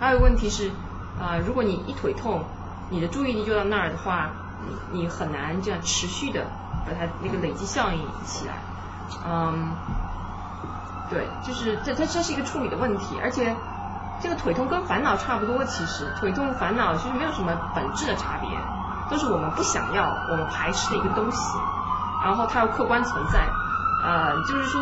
[0.00, 0.70] 还有一个问题是，
[1.20, 2.42] 啊，如果你一腿痛，
[2.90, 4.32] 你的注意力就到那儿的话，
[4.92, 6.46] 你你很难这样持续的
[6.84, 8.58] 把它那个累积效应起来，
[9.24, 9.70] 嗯。
[11.12, 13.54] 对，就是这它这是一个处理的问题，而且
[14.20, 18.48] 这个腿痛跟烦恼差不多，其实腿痛烦恼其实没有什么本质的差别，
[19.10, 21.58] 都是我们不想要、我们排斥的一个东西，
[22.24, 23.40] 然后它又客观存在，
[24.02, 24.80] 呃，就是说，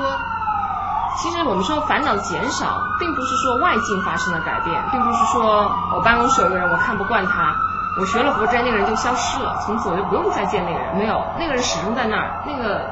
[1.16, 7.56] 其实我们说烦恼减少，并不是说外境发生了改变，并不是说我办公室有个人我看不惯他，
[7.98, 12.86] 我学了佛之后那个人就消失了，从此我就不用再见那个人，没有，那个人始终在那儿，那个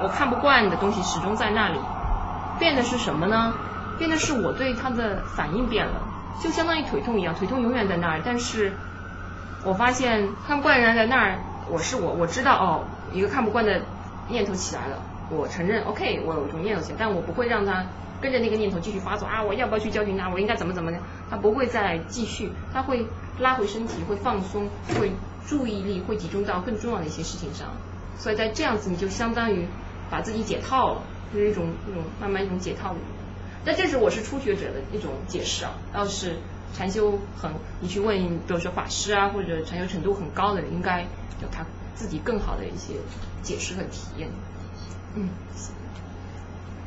[0.00, 1.78] 我看不惯的东西始终在那里。
[2.60, 3.54] 变的是什么呢？
[3.98, 6.06] 变的是我对他的反应变了，
[6.40, 8.20] 就相当于腿痛一样，腿痛永远在那儿。
[8.24, 8.72] 但是
[9.64, 13.82] 我发现看不惯人在那儿，我是我，我知道哦，一个看不惯的
[14.28, 17.84] 念头起来了，我承认，OK，我有一种念头起来，但我不会让他
[18.20, 20.30] 跟着那个念头继续发作啊，我要不要去教训他？
[20.30, 20.98] 我应该怎么怎么的？
[21.30, 23.06] 他不会再继续，他会
[23.38, 25.12] 拉回身体，会放松，会
[25.46, 27.68] 注意力会集中到更重要的一些事情上。
[28.16, 29.66] 所以在这样子，你就相当于
[30.10, 32.98] 把自己解套了，就是一种一种慢慢一种解套的。
[33.64, 36.36] 但这是我是初学者的一种解释啊，要是
[36.76, 41.02] 禅修很，你去问，比如说法师啊，或者禅修程度很高的人，应该
[41.42, 42.94] 有他自己更好的一些
[43.42, 44.28] 解释和体验。
[45.14, 45.28] 嗯。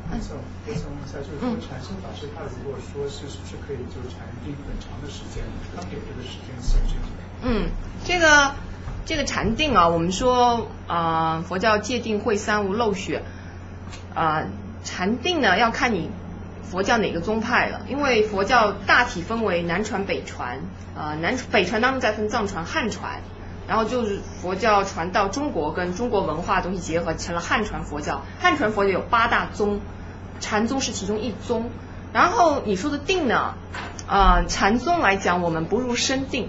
[0.06, 5.42] 我想我想问一下，就是说禅修法师他如果说是是不是可以就禅定很长的时间，
[5.74, 6.94] 他给这个时间限制？
[7.42, 7.70] 嗯，
[8.04, 8.54] 这个
[9.06, 13.22] 这个禅定啊，我们说啊，佛教界定会三无漏学
[14.14, 14.44] 啊，
[14.84, 16.10] 禅定呢要看你。
[16.70, 17.82] 佛教哪个宗派了？
[17.88, 20.60] 因为佛教大体分为南传、北传，
[20.96, 23.20] 啊南北传当中再分藏传、汉传，
[23.68, 28.22] 然后就是佛教传到中国，跟中国文化东西结合成了汉传佛教。
[28.40, 29.80] 汉传佛教有八大宗，
[30.40, 31.70] 禅宗是其中一宗。
[32.12, 33.54] 然后你说的定呢？
[34.08, 36.48] 啊，禅宗来讲，我们不入深定，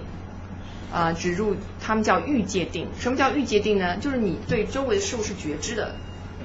[0.92, 2.88] 啊只入他们叫欲界定。
[2.98, 3.98] 什么叫欲界定呢？
[3.98, 5.94] 就是你对周围的事物是觉知的。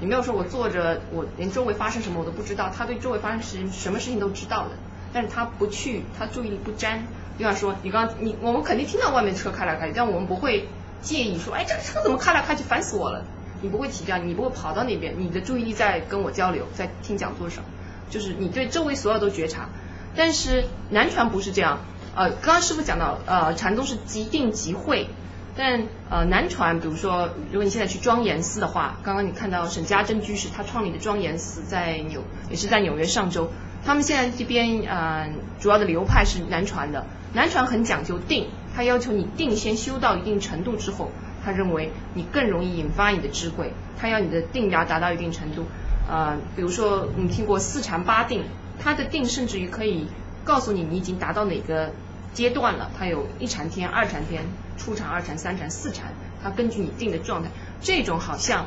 [0.02, 2.72] 你没有说，我坐着，我连周围发生什么我都不知道。
[2.76, 4.70] 他对周围发生事什么事情都知道的，
[5.12, 7.06] 但是他不去，他注意力不沾。
[7.38, 10.68] 比方说，你刚你我们肯定听到外面车开来开去，但我们不会
[11.02, 13.24] 介意说，哎，这个车怎么开来开去，烦死我了。
[13.60, 17.62] 你不会提这样，你不会跑到那边，你的注意力在跟我交流，在听讲座上，
[18.10, 19.68] 就是你对周围所有都觉察。
[20.16, 21.78] 但是南传不是这样，
[22.16, 25.06] 呃，刚刚师傅讲到，呃，禅宗是即定即会。
[25.54, 33.50] 但呃南传，比如说，如果你现在去庄严寺的话，刚刚你看到沈家珍居士他创立的庄严寺在纽，也是在纽约上周。
[33.84, 35.28] 他们现在这边呃
[35.60, 41.10] 主要的流派是南传的，南传很讲究定，他要求你定先修到一定程度之后，
[41.44, 45.66] 他认为你更容易引发你的智慧，他要你的定要达到一定程度。
[46.08, 48.44] 呃，比如说你听过四禅八定，
[48.78, 50.06] 他的定甚至于可以
[50.44, 51.90] 告诉你你已经达到哪个。
[52.34, 54.44] 阶段了，它有一禅天、二禅天、
[54.78, 58.66] 初禅、二禅、三禅、四禅，它根据你定的状态，这种好像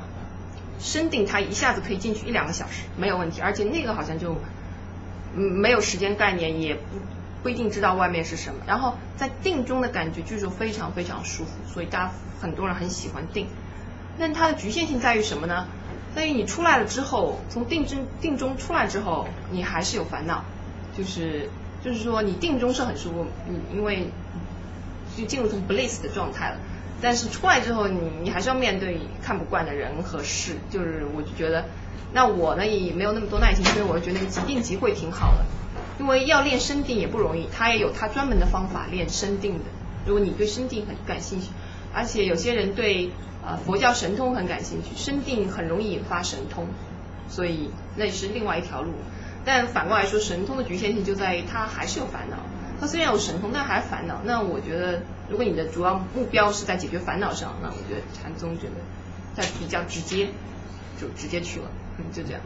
[0.79, 4.37] 深定，它一下子可以进去一两个小时没有问题，而且那个好像就
[5.35, 6.81] 嗯没有时间概念，也不
[7.43, 12.11] 不一定知道外面是什么，然后在定中的感觉就是非常非常舒服，所以大家
[12.41, 13.47] 很多人很喜欢定。
[14.17, 15.67] 那它的局限性在于什么呢？
[16.15, 20.43] 在于你出来了之后，从定中定中出来之后，你还是有烦恼，
[20.97, 21.49] 就是。
[21.83, 24.09] 就是说，你定中是很舒服，你因为
[25.17, 26.57] 就进入成 bliss 的状态了。
[27.01, 30.55] 但是出来之后，你你还是要面对看不惯的人和事。
[30.69, 31.65] 就是我就觉得，
[32.13, 35.45] 那我呢也没有那么多耐心，所以我就觉得即定即会挺好的。
[35.99, 39.65] 因为要练身定也不容易，他也有他专门的方法练身定的。
[40.05, 41.47] 如果你对身定很感兴趣，
[41.93, 43.11] 而且有些人对
[43.45, 46.67] 呃佛教神通很感兴趣，身定很容易引发神通，
[47.29, 48.91] 所以那是另外一条路。
[49.43, 52.37] 但反过来说，神通的局限性就在于他还是有烦恼。
[52.79, 54.21] 他虽然有神通，但还是烦恼。
[54.23, 58.75] 那我觉得，如果你的主要目标是在解决烦恼上，那我觉得禅宗觉得
[59.33, 60.29] 在比较直接，
[60.99, 61.67] 就直接去了。
[61.97, 62.41] 嗯，就这样。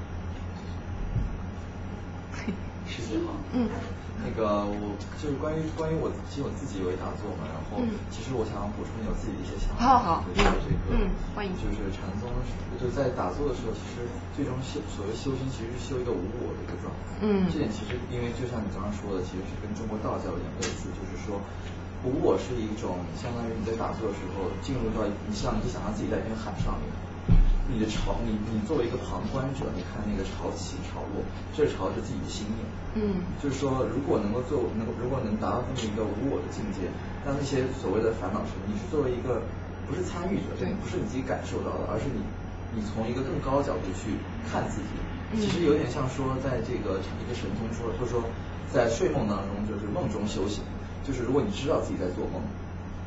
[2.87, 3.33] 师姐好。
[3.53, 3.69] 嗯。
[4.19, 7.79] 那个我就是关于关于我其实我自己有一打坐嘛，然后
[8.11, 9.79] 其实我想补充有自己的一些想法。
[9.79, 10.23] 好好。
[10.35, 11.55] 就是这个，嗯，欢迎。
[11.55, 12.27] 就是禅宗，
[12.75, 14.03] 就在打坐的时候，其实
[14.35, 17.23] 最终修所谓修心，其实是修一个无我的一个状态。
[17.23, 17.47] 嗯。
[17.47, 21.39] 这点其实因为就像你刚刚说的，其实是跟中国道教有点类似，就是说
[22.03, 26.87] 无我是一种相当于你在打坐的时候进入到你像你想象自己在一片海上面。
[27.69, 31.21] 你的潮，你你作为一个旁观者，你看那个潮起潮落，
[31.53, 32.65] 这是朝着自己的心念。
[32.97, 36.89] 嗯，就是说，如果能够做，能够如果能达到这么一个无我的境界，
[37.21, 39.45] 那那些所谓的烦恼什么，你是作为一个
[39.85, 42.25] 不是参与者，对，不是你自己感受到的，而是你
[42.73, 44.17] 你从一个更高的角度去
[44.49, 44.97] 看自己。
[45.37, 48.25] 其实有点像说，在这个一个神通说，或者说
[48.73, 50.65] 在睡梦当中，就是梦中修行，
[51.05, 52.41] 就是如果你知道自己在做梦，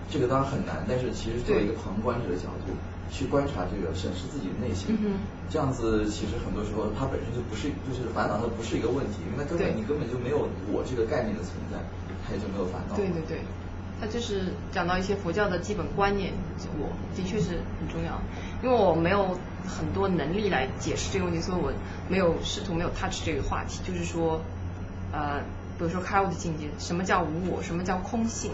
[0.06, 2.70] 这个当然很难，但是其实作为一个旁观者的角度。
[3.10, 11.76] 去观察这个，审视自己的内心，嗯这样子其实很多时候它本身就不是，就是烦恼，它不是一个问题，因为它根本你根本就没有我这个概念的存在，
[12.24, 12.96] 它也就没有烦恼。
[12.96, 13.42] 对对对，
[14.00, 16.32] 它就是讲到一些佛教的基本观念，
[16.80, 18.16] 我的确是很重要，
[18.62, 19.36] 因为我没有
[19.68, 21.70] 很多能力来解释这个问题，所以我
[22.08, 24.40] 没有试图没有 touch 这个话题，就是说，
[25.12, 25.40] 呃，
[25.76, 28.52] 比如说开悟的境界，什么叫无我，什么叫空性？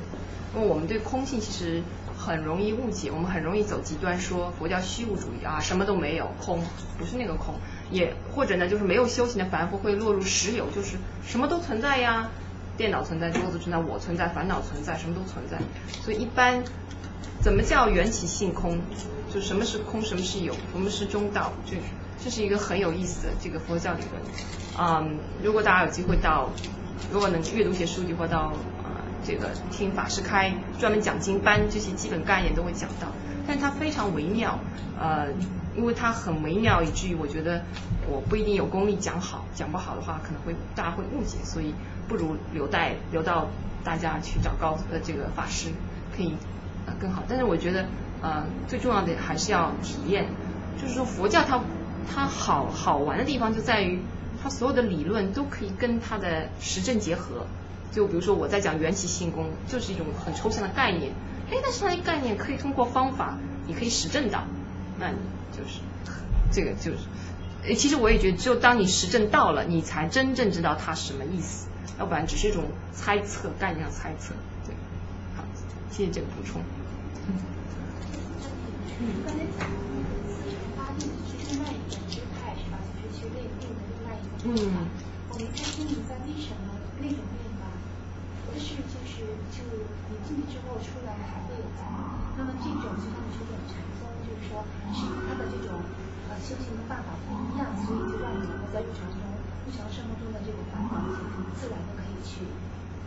[0.57, 1.81] 因为我们对空性其实。
[2.29, 6.63] 很容易误解，我们很容易走极端，说佛教虚无主义啊，什么都没有，空
[6.99, 7.55] 不是那个空，
[7.91, 12.29] 也或者呢，就是没有修行的凡夫会落入实有，就是什么都存在呀，
[12.77, 15.59] 电脑存在，桌子存在，我存在，烦恼存在，什么都存在。
[16.03, 16.63] 所以一般
[17.41, 18.79] 怎么叫缘起性空？
[19.33, 21.53] 就什么是空，什么是有，什么是中道？
[21.65, 21.77] 这
[22.23, 24.23] 这是一个很有意思的这个佛教理论。
[24.79, 26.51] 嗯，如果大家有机会到，
[27.11, 28.53] 如果能阅读一些书籍或到
[29.29, 33.09] 这个听法师开专门讲经班，这些基本概念都会讲到。
[33.47, 34.59] 但它非常微妙，
[34.99, 35.27] 呃，
[35.77, 37.63] 因为它很微妙，以至于我觉得
[38.11, 41.75] 我不一定有功力讲好，讲不好的话可能会大家会误解，所以
[42.09, 43.49] 不如留待留到
[43.85, 45.69] 大家去找高呃这个法师
[46.17, 46.35] 可以
[46.87, 47.23] 呃更好。
[47.29, 47.85] 但是我觉得。
[48.21, 50.27] 呃，最重要的还是要体验，
[50.77, 51.61] 就是说佛教它
[52.13, 54.01] 它好好玩的地方就在于
[54.43, 57.47] 它所有的理论都可以跟它的实证结合。
[57.93, 61.13] 就比如说我在讲缘起性功，就是一种很抽象的概念，
[61.51, 64.45] 哎，但是它的概念可以通过方法，你可以实证到，
[64.99, 65.17] 那你
[65.53, 65.81] 就是
[66.53, 71.69] 这个就是，其实我也觉得，只有当你实证到了，你才真正知道它什么意思，
[71.99, 74.35] 要不然只是一种猜测，概念上猜测。
[74.67, 74.75] 对，
[75.37, 75.45] 好，
[75.91, 76.63] 谢谢这个补充。
[79.25, 79.69] 刚才讲
[80.27, 82.75] 四禅八定是另外一个支派是吧？
[82.97, 84.77] 就是去练定的另外一个方法。
[85.31, 87.38] 我没太听一下为什么那种练法，不
[88.59, 89.23] 是就是
[89.55, 89.63] 就
[90.11, 92.35] 你进去之后出来还会有烦恼。
[92.37, 95.79] 那么这种就像说这种禅宗，就是说是他的这种
[96.29, 99.23] 呃修行的办法不一样，所以就让你能够在日常中
[99.65, 100.99] 日常生活中的这种烦恼
[101.57, 102.45] 自然的可以去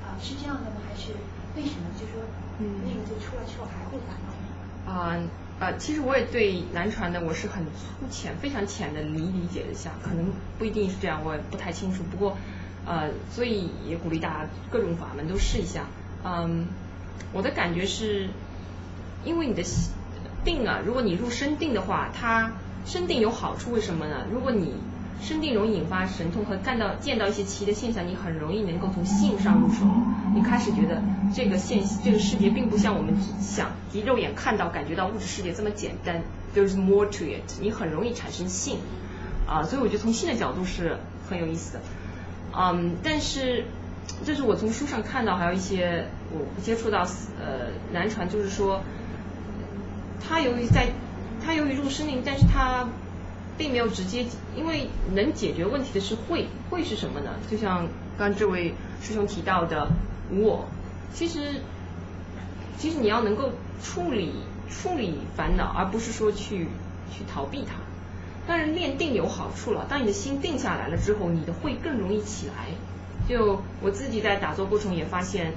[0.01, 0.81] 啊是这样的吗？
[0.87, 1.13] 还是
[1.55, 2.23] 为什么就说
[2.83, 4.91] 那个就出来之后还会烦恼？
[4.91, 5.19] 啊。
[5.61, 12.01] 呃，其实我也对南传的我是很粗浅、非常浅的理理解一下，可能不一定是这样，我也不太清楚。
[12.09, 12.35] 不过，
[12.85, 15.85] 呃，所以也鼓励大家各种法门都试一下。
[16.23, 16.65] 嗯，
[17.33, 18.29] 我的感觉是，
[19.23, 19.63] 因为你的
[20.43, 22.53] 定啊，如果你入深定的话，它
[22.85, 24.25] 深定有好处，为什么呢？
[24.31, 24.73] 如果你
[25.21, 29.85] 生定容易引发神通和看到见到一些奇异的现象，你很容易能够从性上入手。
[30.33, 30.99] 你开始觉得
[31.31, 36.23] 这个现这个世界并不像我们想，以肉眼看到感觉到物质世界这么简单。
[36.55, 37.61] There's more to it。
[37.61, 38.79] 你很容易产生性
[39.47, 40.97] 啊，所以我觉得从性的角度是
[41.29, 41.81] 很有意思的。
[42.55, 43.65] 嗯，但是
[44.25, 47.01] 这是我从书上看到，还有一些我接触到
[47.39, 48.81] 呃南传，就是说
[50.19, 50.89] 他由于在
[51.45, 52.87] 他由于入生定，但是他。
[53.57, 57.31] 并没有直接，因为能解决问题的是会，会是什么呢？
[57.47, 58.73] 就像刚这位
[59.03, 59.89] 师兄提到的
[60.31, 60.65] 我，
[61.13, 61.61] 其实
[62.79, 63.51] 其实你要能够
[63.83, 64.33] 处理
[64.67, 66.69] 处理烦恼，而不是说去
[67.11, 67.75] 去逃避它。
[68.47, 72.67] 当然练定有好处了，当你的心定下来了之后，你的会更容易起来。
[73.27, 75.53] 就我自己在打坐过程也发现。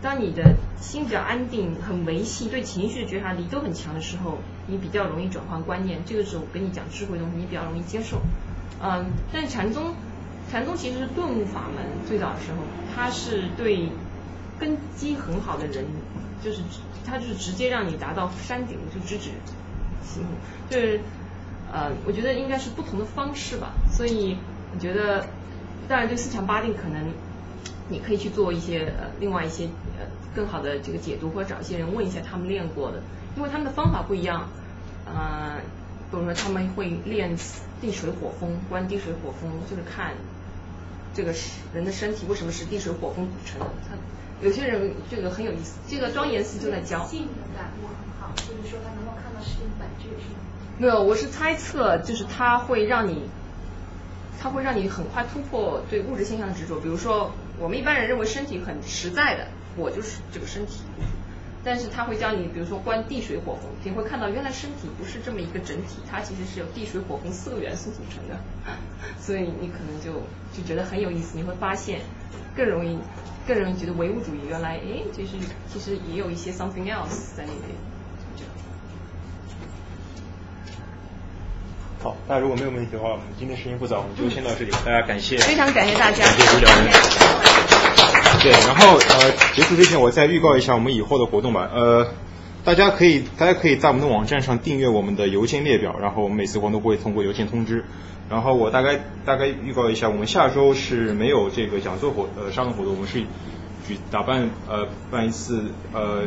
[0.00, 4.38] 当你的心比较安定、很维系，对情绪的觉察力都很强的时候，
[4.68, 5.98] 你比较容易转换观念。
[6.06, 8.20] 这个时候我跟你讲智慧东西，你比较容易接受。
[8.80, 9.92] 嗯，但是禅宗，
[10.52, 12.58] 禅宗其实是顿悟法门，最早的时候，
[12.94, 13.88] 它是对
[14.60, 15.84] 根基很好的人，
[16.44, 16.60] 就是
[17.04, 19.30] 它就是直接让你达到山顶就直指，
[20.70, 21.00] 就是
[21.72, 23.72] 呃，我觉得应该是不同的方式吧。
[23.90, 24.36] 所以
[24.74, 25.26] 我觉得，
[25.88, 27.12] 当然对四强八定可能。
[27.90, 29.64] 你可以去做一些呃另外一些
[29.98, 30.04] 呃
[30.36, 33.00] 更好的这个解读，或者找一些人问一下他们练过的，
[33.34, 34.46] 因为他们的方法不一样，
[35.06, 35.56] 呃，
[36.10, 37.34] 比如说他们会练
[37.80, 40.12] 地水火风，观地水火风，就是看
[41.14, 41.32] 这个
[41.72, 43.66] 人的身体为什么是地水火风组成的。
[43.88, 43.96] 他
[44.46, 47.06] 有些人这个很有意思，这个庄严寺就在教。
[47.06, 50.44] 性的感悟很好，就是说他能够看到事情本质是吗？
[50.78, 53.28] 没有，我是猜测，就是他会让你，
[54.40, 57.32] 他会让你很快突破对物质现象的执着，比如说。
[57.60, 60.82] 我们一般人认为身体很实在的，我就是这个身体。
[61.64, 68.38] 但是他会教你，比如说观地水火风，你会看到原来身体不是这么一个整体，它其实是由地水火风四个元素组成的。
[69.18, 70.22] 所以你可能就
[70.56, 72.02] 就觉得很有意思，你会发现
[72.54, 72.96] 更容易
[73.44, 75.32] 更容易觉得唯物主义原来哎，其实
[75.68, 77.74] 其实也有一些 something else 在那边。
[82.00, 84.70] 好，大家如果没有问题的话，我们今天时间不早，我们就先到这里。
[84.86, 86.92] 大家感谢，非常感谢大家，感谢主讲人。
[88.40, 91.68] 对，然后呃，结束之前我再预告一下我们以后的活动吧。
[91.74, 92.06] 呃，
[92.64, 97.84] 大家可以大家可以在我们的网站上订阅我们的邮件列表，然后我们每次活动都会通过邮件通知。
[98.30, 103.22] 然后我大概大概预告一下，我们下周是没有这个讲座活呃沙龙活动，我们是
[103.88, 106.22] 举打办呃办一次呃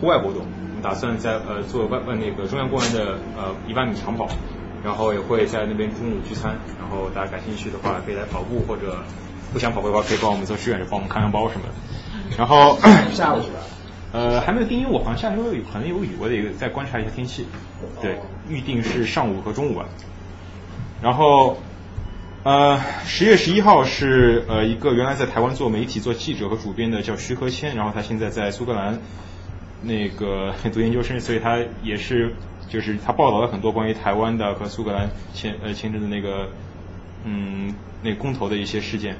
[0.00, 4.28] 户外活动，我们打算在呃做办办那个中央公园的呃一万米长跑。
[4.86, 9.02] 然后也会在那边中午聚餐，然后大家感兴趣的话可以来跑步，或者
[9.52, 11.72] 不想跑步的话可以帮我们做志愿者，帮我们看看包什么的。
[12.38, 12.78] 然后
[13.12, 13.58] 下午是吧？
[14.14, 17.46] 呃，还没有定，因为我好像下周有可能有雨，我得再观察一下天气。
[18.00, 19.86] 对，预定是上午和中午吧。
[21.02, 21.58] 然后
[22.44, 29.00] 呃，十月十一号是呃一个原来在台湾做媒体做记者和主编的叫徐和谦，然后他现在在苏格兰
[29.82, 32.36] 那个 读研究生，所以他也是
[32.68, 36.48] 就是他报道了很多关于台湾的和苏格兰签呃签证的那个
[37.24, 39.16] 嗯那公投的一些事件，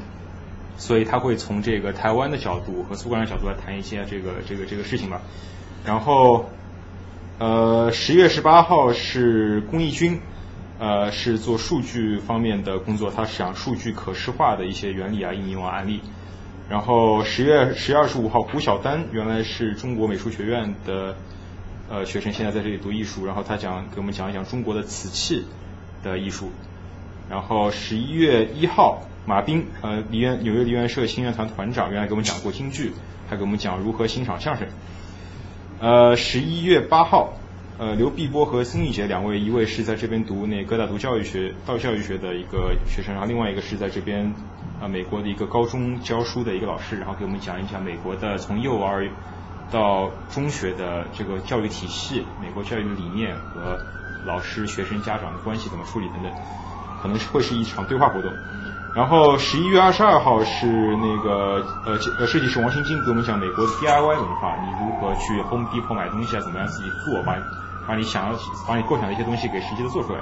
[0.77, 5.23] 所以他会从这个台湾的角度和苏格兰角度来谈一些这个这个这个事情吧。
[5.85, 6.51] 然后
[7.39, 10.21] 呃十月十八号是龚义军。
[10.79, 16.03] 呃，是做数据方面的工作，他讲数据可视化的一些原理啊、应用啊、案例。
[16.69, 21.17] 然后十月十月二十五号，胡晓丹原来是中国美术学院的
[21.89, 25.45] 呃学生，现在在这里读艺术，然后他讲给我们讲一讲中国的瓷器
[26.03, 26.51] 的艺术。
[27.29, 32.93] 然后十一月一号，马斌呃梨园纽约梨园社新乐团团长，原来给我们讲过京剧，
[33.29, 34.69] 还给我们讲如何欣赏相声。
[35.81, 37.35] 呃，十一月八号。
[37.79, 44.33] 呃，刘碧波和孙玉杰两位，一位是在这边读那哥大读教育学、道教育学的一个学生，然后另外一个是在这边
[44.81, 49.07] 啊美国的一个高中教书的一个老师，然后给我们讲一讲美国的从幼儿
[49.71, 53.79] 到中学的这个教育体系、美国教育的理念和
[54.25, 56.33] 老师、学生、家长的关系怎么处理等等，
[57.03, 58.33] 可能是会是一场对话活动。
[58.95, 67.37] 然后十一月二十二号是那个呃设计师王新金给我们讲美国的 DIY 文化，你如何去 Home Depot 买东西啊，怎么样自己做把。
[67.87, 68.37] 把你想要、
[68.67, 70.19] 把你构想的一些东西给实际的做出来，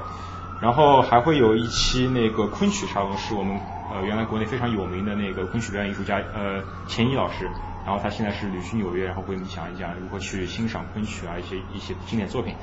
[0.61, 3.59] 然后还会有一期那个昆曲沙龙，是我们
[3.91, 7.49] 呃原来国内非常有名的那个昆曲表演艺术家呃钱一老师，
[7.85, 12.55] 然后他现在是旅居纽约，然后给我们讲一讲如何去欣赏昆曲啊一些一些经典作品。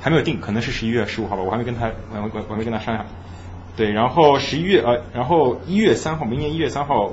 [0.00, 3.06] 还没有定，可能是十一月十五号吧，我还没跟他我我我还没跟他商量。
[3.76, 7.12] 对，然后十一月呃，然后一月三号，明年一月三号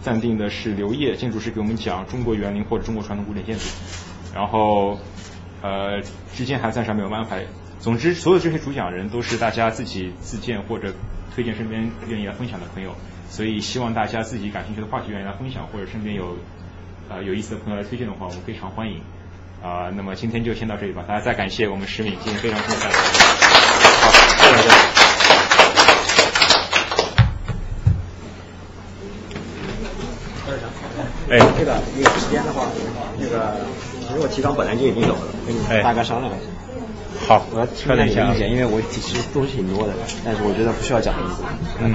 [0.00, 3.64] 暂定的是刘烨建筑师给我们讲中国园林或者中国传统古典建筑，
[4.34, 4.98] 然后。
[5.64, 6.02] 呃，
[6.34, 7.44] 之间还暂时还没有安排。
[7.78, 10.92] 总之，所有这些主讲人都是大家自己自荐或者
[11.32, 12.96] 推荐身边愿意来分享的朋友，
[13.32, 16.36] 所以希望大家自己感兴趣的话题愿意来分享，或者身边有
[17.08, 19.00] 呃有意思的朋友来推荐的话，我们非常欢迎。
[19.62, 22.90] 啊，那么今天就先到这里吧，大家再感谢我们石敏，今天非常精彩。
[24.04, 24.74] 好，谢谢大家。
[31.30, 32.66] 哎，这个那个时间的话，
[33.18, 33.56] 那个。
[34.02, 36.46] 其实我提纲本来就已经有了，跟你大概商量一下。
[37.26, 41.42] 好，我要听一下你的意见，因为我其实东西挺多的，但是我觉得不需要讲的意思。
[41.80, 41.94] 嗯。